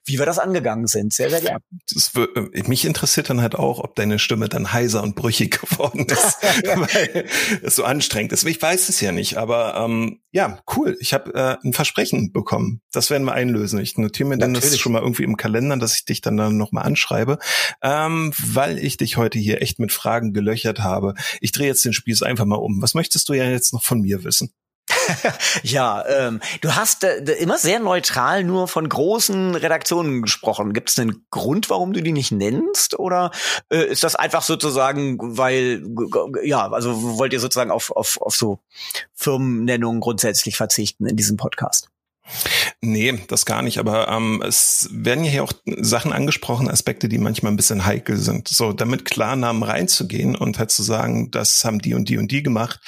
wie 0.04 0.18
wir 0.18 0.26
das 0.26 0.38
angegangen 0.38 0.86
sind. 0.86 1.12
Sehr, 1.12 1.28
sehr 1.28 1.40
gerne. 1.40 1.60
Das, 1.92 2.12
äh, 2.14 2.62
mich 2.68 2.84
interessiert 2.84 3.30
dann 3.30 3.40
halt 3.40 3.56
auch, 3.56 3.80
ob 3.80 3.96
deine 3.96 4.20
Stimme 4.20 4.48
dann 4.48 4.72
heiser 4.72 5.02
und 5.02 5.16
brüchig 5.16 5.60
geworden 5.60 6.06
ist, 6.06 6.38
weil 6.42 7.26
es 7.62 7.74
so 7.74 7.84
anstrengend 7.84 8.32
ist. 8.32 8.44
Ich 8.44 8.62
weiß 8.62 8.88
es 8.88 9.00
ja 9.00 9.10
nicht, 9.10 9.38
aber 9.38 9.74
ähm, 9.76 10.20
ja, 10.30 10.60
cool. 10.76 10.96
Ich 11.00 11.12
habe 11.12 11.34
äh, 11.34 11.66
ein 11.66 11.74
Versprechen 11.74 12.32
bekommen. 12.32 12.80
Das 12.90 13.10
werden 13.10 13.24
wir 13.24 13.32
einlösen. 13.32 13.80
Ich 13.80 13.98
notiere 13.98 14.28
mir 14.28 14.38
dann 14.38 14.54
das 14.54 14.78
schon 14.78 14.92
mal 14.92 15.02
irgendwie 15.02 15.24
im 15.24 15.36
Kalender, 15.36 15.76
dass 15.76 15.96
ich 15.96 16.06
dich 16.06 16.22
dann, 16.22 16.38
dann 16.38 16.56
nochmal 16.56 16.84
anschreibe, 16.84 17.38
ähm, 17.82 18.32
weil 18.38 18.78
ich 18.78 18.96
dich 18.96 19.18
heute 19.18 19.38
hier 19.38 19.60
echt 19.60 19.78
mit 19.78 19.92
Fragen 19.92 20.32
gelöchert 20.32 20.80
habe. 20.80 21.14
Ich 21.40 21.52
drehe 21.52 21.66
jetzt 21.66 21.84
den 21.84 21.92
Spieß 21.92 22.22
einfach 22.22 22.46
mal 22.46 22.51
mal 22.52 22.58
um. 22.58 22.82
Was 22.82 22.94
möchtest 22.94 23.28
du 23.28 23.34
ja 23.34 23.44
jetzt 23.44 23.72
noch 23.72 23.82
von 23.82 24.00
mir 24.00 24.24
wissen? 24.24 24.52
ja, 25.62 26.04
ähm, 26.06 26.40
du 26.60 26.74
hast 26.74 27.04
äh, 27.04 27.18
immer 27.34 27.58
sehr 27.58 27.80
neutral 27.80 28.44
nur 28.44 28.68
von 28.68 28.88
großen 28.88 29.54
Redaktionen 29.54 30.22
gesprochen. 30.22 30.72
Gibt 30.72 30.90
es 30.90 30.98
einen 30.98 31.24
Grund, 31.30 31.70
warum 31.70 31.92
du 31.92 32.02
die 32.02 32.12
nicht 32.12 32.32
nennst? 32.32 32.98
Oder 32.98 33.30
äh, 33.70 33.84
ist 33.84 34.04
das 34.04 34.16
einfach 34.16 34.42
sozusagen, 34.42 35.18
weil, 35.38 35.82
ja, 36.42 36.70
also 36.70 37.18
wollt 37.18 37.32
ihr 37.32 37.40
sozusagen 37.40 37.70
auf, 37.70 37.90
auf, 37.90 38.20
auf 38.20 38.34
so 38.34 38.58
Firmennennungen 39.14 40.00
grundsätzlich 40.00 40.56
verzichten 40.56 41.06
in 41.06 41.16
diesem 41.16 41.36
Podcast? 41.36 41.91
Nee, 42.80 43.20
das 43.28 43.46
gar 43.46 43.62
nicht. 43.62 43.78
Aber 43.78 44.08
ähm, 44.08 44.42
es 44.46 44.88
werden 44.92 45.24
ja 45.24 45.30
hier 45.30 45.44
auch 45.44 45.52
Sachen 45.66 46.12
angesprochen, 46.12 46.68
Aspekte, 46.68 47.08
die 47.08 47.18
manchmal 47.18 47.52
ein 47.52 47.56
bisschen 47.56 47.84
heikel 47.84 48.16
sind. 48.16 48.48
So, 48.48 48.72
damit 48.72 49.04
Klarnamen 49.04 49.62
reinzugehen 49.62 50.34
und 50.34 50.58
halt 50.58 50.70
zu 50.70 50.82
sagen, 50.82 51.30
das 51.30 51.64
haben 51.64 51.80
die 51.80 51.94
und 51.94 52.08
die 52.08 52.18
und 52.18 52.30
die 52.30 52.42
gemacht, 52.42 52.80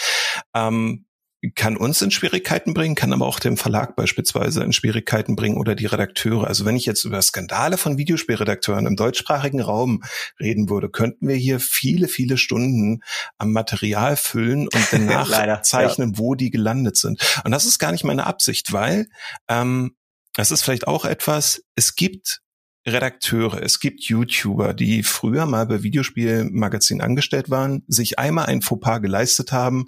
ähm, 0.55 1.07
kann 1.55 1.77
uns 1.77 2.01
in 2.03 2.11
Schwierigkeiten 2.11 2.75
bringen, 2.75 2.95
kann 2.95 3.13
aber 3.13 3.27
auch 3.27 3.39
dem 3.39 3.57
Verlag 3.57 3.97
beispielsweise 3.97 4.63
in 4.63 4.73
Schwierigkeiten 4.73 5.37
bringen 5.37 5.57
oder 5.57 5.75
die 5.75 5.87
Redakteure. 5.87 6.47
Also 6.47 6.65
wenn 6.65 6.77
ich 6.77 6.87
jetzt 6.87 7.05
über 7.05 7.21
Skandale 7.21 7.77
von 7.77 7.99
Videospielredakteuren 7.99 8.87
im 8.87 8.97
deutschsprachigen 8.97 9.61
Raum 9.61 10.03
reden 10.41 10.71
würde, 10.71 10.89
könnten 10.89 11.29
wir 11.29 11.37
hier 11.37 11.61
viele, 11.61 12.09
viele 12.09 12.39
Stunden 12.39 13.01
am 13.39 13.53
Material 13.53 14.17
füllen 14.17 14.69
und 14.69 14.87
dann 14.93 15.07
nachzeichnen, 15.07 16.13
ja. 16.13 16.19
wo 16.19 16.35
die 16.35 16.51
gelandet 16.51 16.97
sind. 16.97 17.21
Und 17.45 17.53
das 17.53 17.65
ist 17.65 17.79
gar 17.79 17.93
nicht 17.93 18.05
meine 18.05 18.27
Absicht, 18.27 18.73
weil 18.73 19.09
ähm, 19.49 19.97
das 20.35 20.51
ist 20.51 20.63
vielleicht 20.63 20.87
auch 20.87 21.05
etwas, 21.05 21.63
es 21.77 21.95
gibt 21.95 22.41
Redakteure, 22.87 23.63
es 23.63 23.81
gibt 23.81 24.03
YouTuber, 24.05 24.75
die 24.75 25.03
früher 25.03 25.47
mal 25.47 25.67
bei 25.67 25.83
Videospielmagazinen 25.83 27.01
angestellt 27.01 27.49
waren, 27.49 27.83
sich 27.87 28.19
einmal 28.19 28.47
ein 28.47 28.61
Fauxpas 28.61 29.01
geleistet 29.01 29.53
haben 29.53 29.87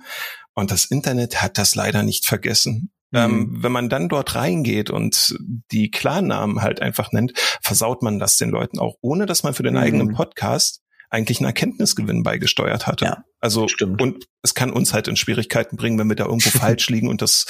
und 0.57 0.71
das 0.71 0.87
Internet 0.87 1.43
hat 1.43 1.59
das 1.59 1.75
leider 1.75 2.03
nicht 2.03 2.25
vergessen. 2.25 2.91
Mhm. 3.13 3.19
Ähm, 3.19 3.57
wenn 3.63 3.73
man 3.73 3.89
dann 3.89 4.09
dort 4.09 4.35
reingeht 4.35 4.91
und 4.91 5.37
die 5.71 5.91
Klarnamen 5.91 6.63
halt 6.63 6.83
einfach 6.83 7.13
nennt, 7.13 7.35
versaut 7.63 8.03
man 8.03 8.19
das 8.19 8.37
den 8.37 8.51
Leuten 8.51 8.79
auch, 8.79 8.97
ohne 9.01 9.27
dass 9.27 9.45
man 9.45 9.55
für 9.55 9.63
den 9.63 9.75
mhm. 9.75 9.81
eigenen 9.81 10.13
Podcast 10.15 10.81
eigentlich 11.09 11.39
einen 11.39 11.47
Erkenntnisgewinn 11.47 12.25
beigesteuert 12.25 12.89
hatte. 12.89 13.05
Ja, 13.05 13.25
also 13.39 13.69
stimmt. 13.69 14.03
und 14.03 14.27
es 14.43 14.55
kann 14.55 14.73
uns 14.73 14.93
halt 14.93 15.07
in 15.07 15.15
Schwierigkeiten 15.15 15.77
bringen, 15.77 15.99
wenn 15.99 16.09
wir 16.09 16.17
da 16.17 16.25
irgendwo 16.25 16.51
falsch 16.59 16.89
liegen 16.89 17.09
und 17.09 17.23
das 17.23 17.47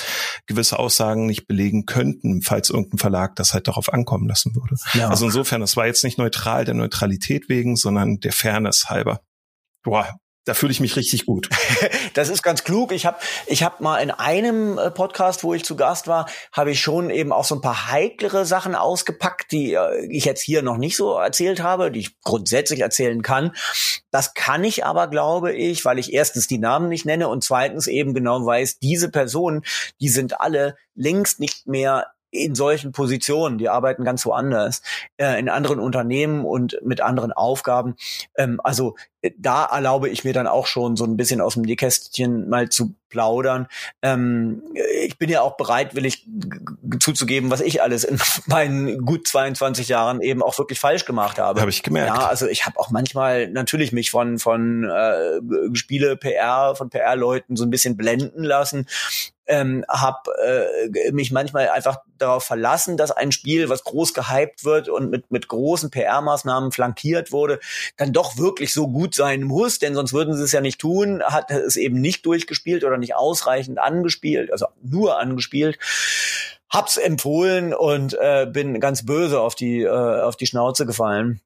gewisse 0.47 0.79
Aussagen 0.79 1.27
nicht 1.27 1.47
belegen 1.47 1.87
könnten, 1.87 2.43
falls 2.43 2.69
irgendein 2.69 2.99
Verlag 2.99 3.35
das 3.37 3.55
halt 3.55 3.67
darauf 3.67 3.93
ankommen 3.93 4.29
lassen 4.29 4.55
würde. 4.55 4.77
Ja. 4.93 5.09
Also 5.09 5.27
insofern, 5.27 5.63
das 5.63 5.77
war 5.77 5.87
jetzt 5.87 6.05
nicht 6.05 6.19
neutral 6.19 6.65
der 6.65 6.75
Neutralität 6.75 7.49
wegen, 7.49 7.77
sondern 7.77 8.19
der 8.19 8.33
Fairness 8.33 8.91
halber. 8.91 9.21
Boah, 9.83 10.19
da 10.47 10.55
fühle 10.55 10.71
ich 10.71 10.81
mich 10.81 10.97
richtig 10.97 11.27
gut. 11.27 11.51
das 12.15 12.29
ist 12.29 12.43
ganz 12.43 12.63
klug. 12.65 12.93
Ich 12.93 13.05
habe 13.05 13.19
ich 13.47 13.63
hab 13.65 13.81
mal 13.81 13.99
in 13.99 14.13
einem 14.13 14.79
äh, 14.79 14.91
Podcast, 14.93 15.43
wo 15.43 15.53
ich 15.53 15.65
zu 15.65 15.75
Gast 15.77 16.07
war, 16.07 16.31
habe 16.53 16.71
ich 16.71 16.81
schon 16.81 17.11
eben 17.11 17.33
auch 17.33 17.45
so 17.45 17.57
ein 17.57 17.61
paar 17.61 17.91
heiklere 17.91 18.47
Sachen 18.47 18.77
ausgepackt, 18.77 19.51
die 19.51 19.75
äh, 19.75 20.07
ich 20.09 20.25
jetzt 20.25 20.41
hier 20.41 20.63
noch 20.63 20.77
nicht 20.77 20.97
so 20.97 21.15
erzählt 21.15 21.63
habe, 21.63 21.91
die 21.91 22.01
ich 22.01 22.21
grundsätzlich 22.21 22.81
erzählen 22.81 23.23
kann. 23.23 23.53
Das 24.13 24.35
kann 24.35 24.63
ich 24.63 24.85
aber, 24.85 25.09
glaube 25.09 25.53
ich, 25.53 25.85
weil 25.85 25.99
ich 25.99 26.13
erstens 26.13 26.47
die 26.47 26.59
Namen 26.59 26.89
nicht 26.89 27.05
nenne 27.05 27.29
und 27.29 27.43
zweitens 27.43 27.89
eben 27.89 28.15
genau 28.15 28.47
weiß, 28.47 28.79
diese 28.79 29.11
Personen, 29.11 29.63
die 30.01 30.09
sind 30.09 30.41
alle 30.41 30.77
längst 30.95 31.41
nicht 31.41 31.67
mehr 31.67 32.07
in 32.45 32.55
solchen 32.55 32.93
Positionen, 32.93 33.59
die 33.59 33.69
arbeiten 33.69 34.05
ganz 34.05 34.25
woanders, 34.27 34.83
äh, 35.17 35.39
in 35.39 35.49
anderen 35.49 35.81
Unternehmen 35.81 36.45
und 36.45 36.79
mit 36.85 37.01
anderen 37.01 37.33
Aufgaben. 37.33 37.97
Ähm, 38.37 38.61
also 38.63 38.97
äh, 39.23 39.31
da 39.39 39.65
erlaube 39.65 40.09
ich 40.09 40.25
mir 40.25 40.33
dann 40.33 40.47
auch 40.47 40.67
schon 40.67 40.97
so 40.97 41.05
ein 41.05 41.17
bisschen 41.17 41.41
aus 41.41 41.55
dem 41.55 41.63
Nähkästchen 41.63 42.49
mal 42.49 42.69
zu 42.69 42.95
plaudern. 43.09 43.67
Ähm, 44.03 44.63
ich 45.05 45.19
bin 45.19 45.31
ja 45.31 45.43
auch 45.43 45.57
bereitwillig 45.57 46.29
zuzugeben, 47.01 47.51
was 47.51 47.61
ich 47.61 47.83
alles 47.83 48.05
in 48.05 48.19
meinen 48.47 49.05
gut 49.05 49.27
22 49.27 49.89
Jahren 49.89 50.21
eben 50.21 50.43
auch 50.43 50.59
wirklich 50.59 50.81
falsch 50.81 51.05
gemacht 51.05 51.39
habe. 51.39 51.61
Habe 51.61 51.71
ich 51.71 51.83
gemerkt. 51.83 52.17
Ja, 52.17 52.27
also 52.27 52.47
ich 52.47 52.67
habe 52.67 52.79
auch 52.79 52.91
manchmal 52.91 53.49
natürlich 53.49 53.93
mich 53.93 54.11
von 54.11 54.39
von 54.39 54.85
äh, 54.85 55.41
Spiele 55.75 56.17
PR 56.17 56.75
von 56.77 56.91
PR-Leuten 56.91 57.57
so 57.57 57.65
ein 57.65 57.71
bisschen 57.71 57.97
blenden 57.97 58.43
lassen 58.43 58.87
ähm, 59.47 59.85
habe 59.89 60.31
äh, 60.43 61.13
mich 61.13 61.33
manchmal 61.33 61.69
einfach 61.69 61.99
darauf 62.19 62.45
verlassen, 62.45 62.97
dass 62.97 63.11
ein 63.11 63.33
Spiel, 63.33 63.69
was 63.69 63.85
groß 63.85 64.15
gehypt 64.15 64.65
wird 64.65 64.89
und 64.89 65.11
mit, 65.11 65.31
mit 65.31 65.49
großen 65.49 65.91
PR-Maßnahmen 65.91 66.73
flankiert 66.73 67.33
wurde, 67.33 67.61
dann 67.97 68.13
doch 68.13 68.39
wirklich 68.39 68.73
so 68.73 68.89
gut 68.89 69.15
sein 69.15 69.43
muss, 69.43 69.79
denn 69.79 69.95
sonst 69.95 70.13
würden 70.13 70.35
sie 70.35 70.43
es 70.43 70.53
ja 70.53 70.61
nicht 70.61 70.81
tun, 70.81 71.23
hat 71.23 71.51
es 71.51 71.77
eben 71.77 72.01
nicht 72.01 72.27
durchgespielt 72.27 72.85
oder 72.85 72.99
nicht 72.99 73.15
ausreichend 73.15 73.79
angespielt, 73.79 74.51
also 74.51 74.67
nur 74.83 75.19
angespielt. 75.19 75.79
Hab's 76.69 76.97
empfohlen 76.97 77.73
und 77.73 78.15
äh, 78.21 78.47
bin 78.51 78.81
ganz 78.81 79.07
böse 79.07 79.41
auf 79.41 79.55
die 79.55 79.83
äh, 79.83 79.89
auf 79.89 80.37
die 80.37 80.47
Schnauze 80.47 80.85
gefallen 80.85 81.41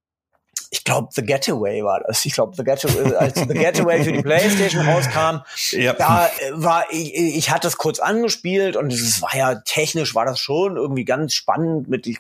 ich 0.73 0.85
glaube, 0.85 1.09
The 1.11 1.23
Getaway 1.23 1.83
war 1.83 2.01
das. 2.07 2.25
Ich 2.25 2.33
glaube, 2.33 2.55
The 2.57 2.63
Getaway, 2.63 3.17
als 3.17 3.35
The 3.41 3.47
Getaway 3.47 4.05
für 4.05 4.13
die 4.13 4.23
Playstation 4.23 4.87
rauskam, 4.87 5.41
ja. 5.73 5.95
da 5.95 6.27
äh, 6.27 6.53
war 6.53 6.85
ich, 6.91 7.13
ich 7.15 7.51
hatte 7.51 7.67
es 7.67 7.77
kurz 7.77 7.99
angespielt 7.99 8.77
und 8.77 8.93
es 8.93 9.21
war 9.21 9.35
ja 9.37 9.57
technisch 9.57 10.15
war 10.15 10.25
das 10.25 10.39
schon 10.39 10.77
irgendwie 10.77 11.05
ganz 11.05 11.35
spannend 11.35 11.89
mit 11.89 12.07
äh, 12.07 12.15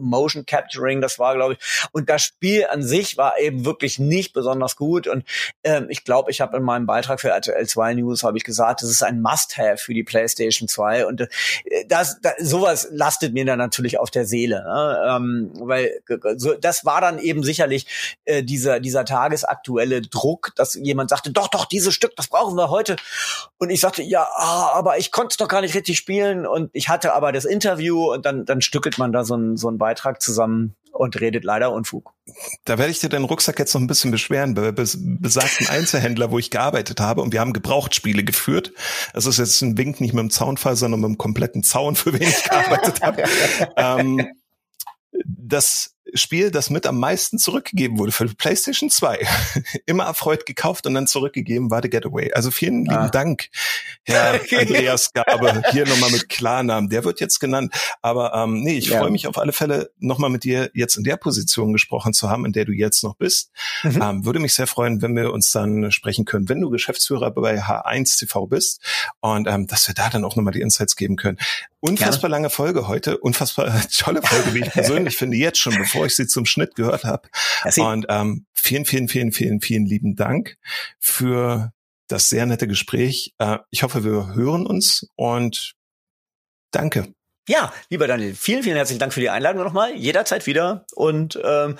Motion 0.00 0.44
Capturing, 0.44 1.00
das 1.00 1.18
war, 1.18 1.34
glaube 1.34 1.54
ich. 1.54 1.88
Und 1.92 2.10
das 2.10 2.22
Spiel 2.22 2.66
an 2.66 2.82
sich 2.82 3.16
war 3.16 3.38
eben 3.38 3.64
wirklich 3.64 3.98
nicht 3.98 4.34
besonders 4.34 4.76
gut. 4.76 5.06
Und 5.06 5.24
ähm, 5.64 5.86
ich 5.88 6.04
glaube, 6.04 6.30
ich 6.30 6.42
habe 6.42 6.58
in 6.58 6.62
meinem 6.62 6.84
Beitrag 6.84 7.22
für 7.22 7.30
RTL 7.30 7.66
2 7.66 7.94
News 7.94 8.22
habe 8.22 8.36
ich 8.36 8.44
gesagt, 8.44 8.82
das 8.82 8.90
ist 8.90 9.02
ein 9.02 9.22
Must-Have 9.22 9.78
für 9.78 9.94
die 9.94 10.04
Playstation 10.04 10.68
2. 10.68 11.06
Und 11.06 11.22
äh, 11.22 11.28
das, 11.88 12.20
das 12.20 12.34
sowas 12.38 12.88
lastet 12.90 13.32
mir 13.32 13.46
dann 13.46 13.58
natürlich 13.58 13.98
auf 13.98 14.10
der 14.10 14.26
Seele. 14.26 14.62
Ne? 14.62 15.16
Ähm, 15.16 15.50
weil 15.54 16.02
so, 16.36 16.52
das 16.52 16.84
war 16.84 17.00
dann 17.00 17.18
eben 17.18 17.42
sicherlich 17.42 17.86
äh, 18.24 18.42
dieser, 18.42 18.80
dieser 18.80 19.04
tagesaktuelle 19.04 20.02
Druck, 20.02 20.52
dass 20.56 20.74
jemand 20.74 21.10
sagte, 21.10 21.32
doch, 21.32 21.48
doch, 21.48 21.64
dieses 21.64 21.94
Stück, 21.94 22.14
das 22.16 22.28
brauchen 22.28 22.56
wir 22.56 22.70
heute. 22.70 22.96
Und 23.58 23.70
ich 23.70 23.80
sagte, 23.80 24.02
ja, 24.02 24.26
ah, 24.36 24.72
aber 24.74 24.98
ich 24.98 25.10
konnte 25.10 25.32
es 25.32 25.36
doch 25.36 25.48
gar 25.48 25.60
nicht 25.60 25.74
richtig 25.74 25.96
spielen. 25.96 26.46
Und 26.46 26.70
ich 26.72 26.88
hatte 26.88 27.14
aber 27.14 27.32
das 27.32 27.44
Interview 27.44 28.12
und 28.12 28.26
dann, 28.26 28.44
dann 28.44 28.60
stückelt 28.62 28.98
man 28.98 29.12
da 29.12 29.24
so 29.24 29.34
einen, 29.34 29.56
so 29.56 29.68
einen 29.68 29.78
Beitrag 29.78 30.20
zusammen 30.22 30.74
und 30.94 31.20
redet 31.20 31.44
leider 31.44 31.72
Unfug. 31.72 32.12
Da 32.64 32.78
werde 32.78 32.90
ich 32.90 33.00
dir 33.00 33.08
den 33.08 33.24
Rucksack 33.24 33.58
jetzt 33.58 33.74
noch 33.74 33.80
ein 33.80 33.86
bisschen 33.86 34.10
beschweren 34.10 34.54
bei 34.54 34.70
besagten 34.72 35.66
Einzelhändler, 35.68 36.30
wo 36.30 36.38
ich 36.38 36.50
gearbeitet 36.50 37.00
habe 37.00 37.20
und 37.20 37.32
wir 37.32 37.40
haben 37.40 37.52
Gebrauchtspiele 37.52 38.24
geführt. 38.24 38.72
Das 39.12 39.26
ist 39.26 39.38
jetzt 39.38 39.60
ein 39.62 39.76
Wink 39.76 40.00
nicht 40.00 40.14
mit 40.14 40.22
dem 40.22 40.30
Zaunfall, 40.30 40.76
sondern 40.76 41.00
mit 41.00 41.08
dem 41.08 41.18
kompletten 41.18 41.62
Zaun, 41.62 41.96
für 41.96 42.12
wen 42.12 42.22
ich 42.22 42.44
gearbeitet 42.44 43.02
habe. 43.02 43.24
ähm, 43.76 44.26
das 45.26 45.93
Spiel, 46.12 46.50
das 46.50 46.68
mit 46.68 46.86
am 46.86 46.98
meisten 46.98 47.38
zurückgegeben 47.38 47.98
wurde 47.98 48.12
für 48.12 48.26
PlayStation 48.26 48.90
2. 48.90 49.26
Immer 49.86 50.04
erfreut 50.04 50.44
gekauft 50.44 50.86
und 50.86 50.94
dann 50.94 51.06
zurückgegeben 51.06 51.70
war 51.70 51.80
The 51.82 51.88
Getaway. 51.88 52.32
Also 52.34 52.50
vielen 52.50 52.88
ah. 52.90 52.92
lieben 52.92 53.10
Dank, 53.10 53.48
Herr 54.04 54.34
Andreas 54.58 55.12
Gabe. 55.12 55.62
Hier 55.70 55.86
nochmal 55.86 56.10
mit 56.10 56.28
Klarnamen. 56.28 56.90
Der 56.90 57.04
wird 57.04 57.20
jetzt 57.20 57.38
genannt. 57.40 57.74
Aber 58.02 58.34
ähm, 58.34 58.60
nee, 58.60 58.76
ich 58.76 58.88
ja. 58.88 58.98
freue 58.98 59.10
mich 59.10 59.26
auf 59.26 59.38
alle 59.38 59.52
Fälle, 59.52 59.90
nochmal 59.98 60.30
mit 60.30 60.44
dir 60.44 60.70
jetzt 60.74 60.96
in 60.96 61.04
der 61.04 61.16
Position 61.16 61.72
gesprochen 61.72 62.12
zu 62.12 62.28
haben, 62.28 62.44
in 62.44 62.52
der 62.52 62.66
du 62.66 62.72
jetzt 62.72 63.02
noch 63.02 63.16
bist. 63.16 63.50
Mhm. 63.82 64.02
Ähm, 64.02 64.24
würde 64.26 64.40
mich 64.40 64.54
sehr 64.54 64.66
freuen, 64.66 65.00
wenn 65.00 65.16
wir 65.16 65.32
uns 65.32 65.50
dann 65.52 65.90
sprechen 65.90 66.26
können, 66.26 66.48
wenn 66.48 66.60
du 66.60 66.70
Geschäftsführer 66.70 67.30
bei 67.30 67.60
H1 67.60 68.18
TV 68.18 68.46
bist 68.46 68.80
und 69.20 69.48
ähm, 69.48 69.66
dass 69.66 69.88
wir 69.88 69.94
da 69.94 70.10
dann 70.10 70.24
auch 70.24 70.36
nochmal 70.36 70.52
die 70.52 70.60
Insights 70.60 70.96
geben 70.96 71.16
können. 71.16 71.38
Unfassbar 71.80 72.30
Gerne. 72.30 72.32
lange 72.32 72.50
Folge 72.50 72.88
heute, 72.88 73.18
unfassbar 73.18 73.82
tolle 73.98 74.22
Folge, 74.22 74.54
wie 74.54 74.60
ich 74.60 74.70
persönlich 74.70 75.16
finde, 75.18 75.36
jetzt 75.36 75.58
schon, 75.58 75.74
bevor 75.76 75.93
ich 76.02 76.16
sie 76.16 76.26
zum 76.26 76.46
Schnitt 76.46 76.74
gehört 76.74 77.04
habe. 77.04 77.28
Und 77.84 78.06
ähm, 78.08 78.46
vielen, 78.52 78.84
vielen, 78.84 79.08
vielen, 79.08 79.32
vielen, 79.32 79.60
vielen 79.60 79.86
lieben 79.86 80.16
Dank 80.16 80.56
für 80.98 81.72
das 82.08 82.28
sehr 82.28 82.46
nette 82.46 82.66
Gespräch. 82.66 83.34
Äh, 83.38 83.58
ich 83.70 83.82
hoffe, 83.82 84.04
wir 84.04 84.34
hören 84.34 84.66
uns 84.66 85.06
und 85.16 85.74
danke. 86.70 87.14
Ja, 87.46 87.74
lieber 87.90 88.06
Daniel, 88.06 88.34
vielen, 88.34 88.62
vielen 88.62 88.76
herzlichen 88.76 89.00
Dank 89.00 89.12
für 89.12 89.20
die 89.20 89.28
Einladung 89.28 89.62
nochmal. 89.64 89.94
Jederzeit 89.94 90.46
wieder. 90.46 90.86
Und 90.94 91.38
ähm, 91.44 91.76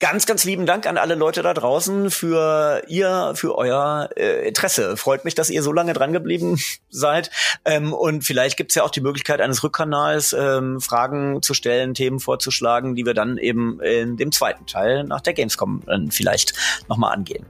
ganz, 0.00 0.26
ganz 0.26 0.42
lieben 0.42 0.66
Dank 0.66 0.86
an 0.88 0.98
alle 0.98 1.14
Leute 1.14 1.42
da 1.42 1.54
draußen 1.54 2.10
für 2.10 2.82
ihr, 2.88 3.32
für 3.36 3.56
euer 3.56 4.10
äh, 4.16 4.48
Interesse. 4.48 4.96
Freut 4.96 5.24
mich, 5.24 5.36
dass 5.36 5.50
ihr 5.50 5.62
so 5.62 5.72
lange 5.72 5.92
dran 5.92 6.12
geblieben 6.12 6.58
seid. 6.90 7.30
Ähm, 7.64 7.92
und 7.92 8.22
vielleicht 8.24 8.56
gibt's 8.56 8.74
ja 8.74 8.82
auch 8.82 8.90
die 8.90 9.02
Möglichkeit 9.02 9.40
eines 9.40 9.62
Rückkanals, 9.62 10.32
ähm, 10.32 10.80
Fragen 10.80 11.42
zu 11.42 11.54
stellen, 11.54 11.94
Themen 11.94 12.18
vorzuschlagen, 12.18 12.96
die 12.96 13.06
wir 13.06 13.14
dann 13.14 13.38
eben 13.38 13.80
in 13.80 14.16
dem 14.16 14.32
zweiten 14.32 14.66
Teil 14.66 15.04
nach 15.04 15.20
der 15.20 15.34
Gamescom 15.34 15.82
äh, 15.86 16.10
vielleicht 16.10 16.54
nochmal 16.88 17.14
angehen. 17.14 17.46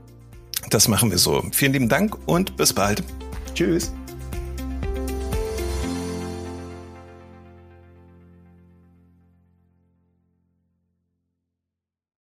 Das 0.69 0.87
machen 0.87 1.09
wir 1.09 1.17
so. 1.17 1.43
Vielen 1.51 1.73
lieben 1.73 1.89
Dank 1.89 2.15
und 2.27 2.57
bis 2.57 2.73
bald. 2.73 3.01
Tschüss. 3.55 3.91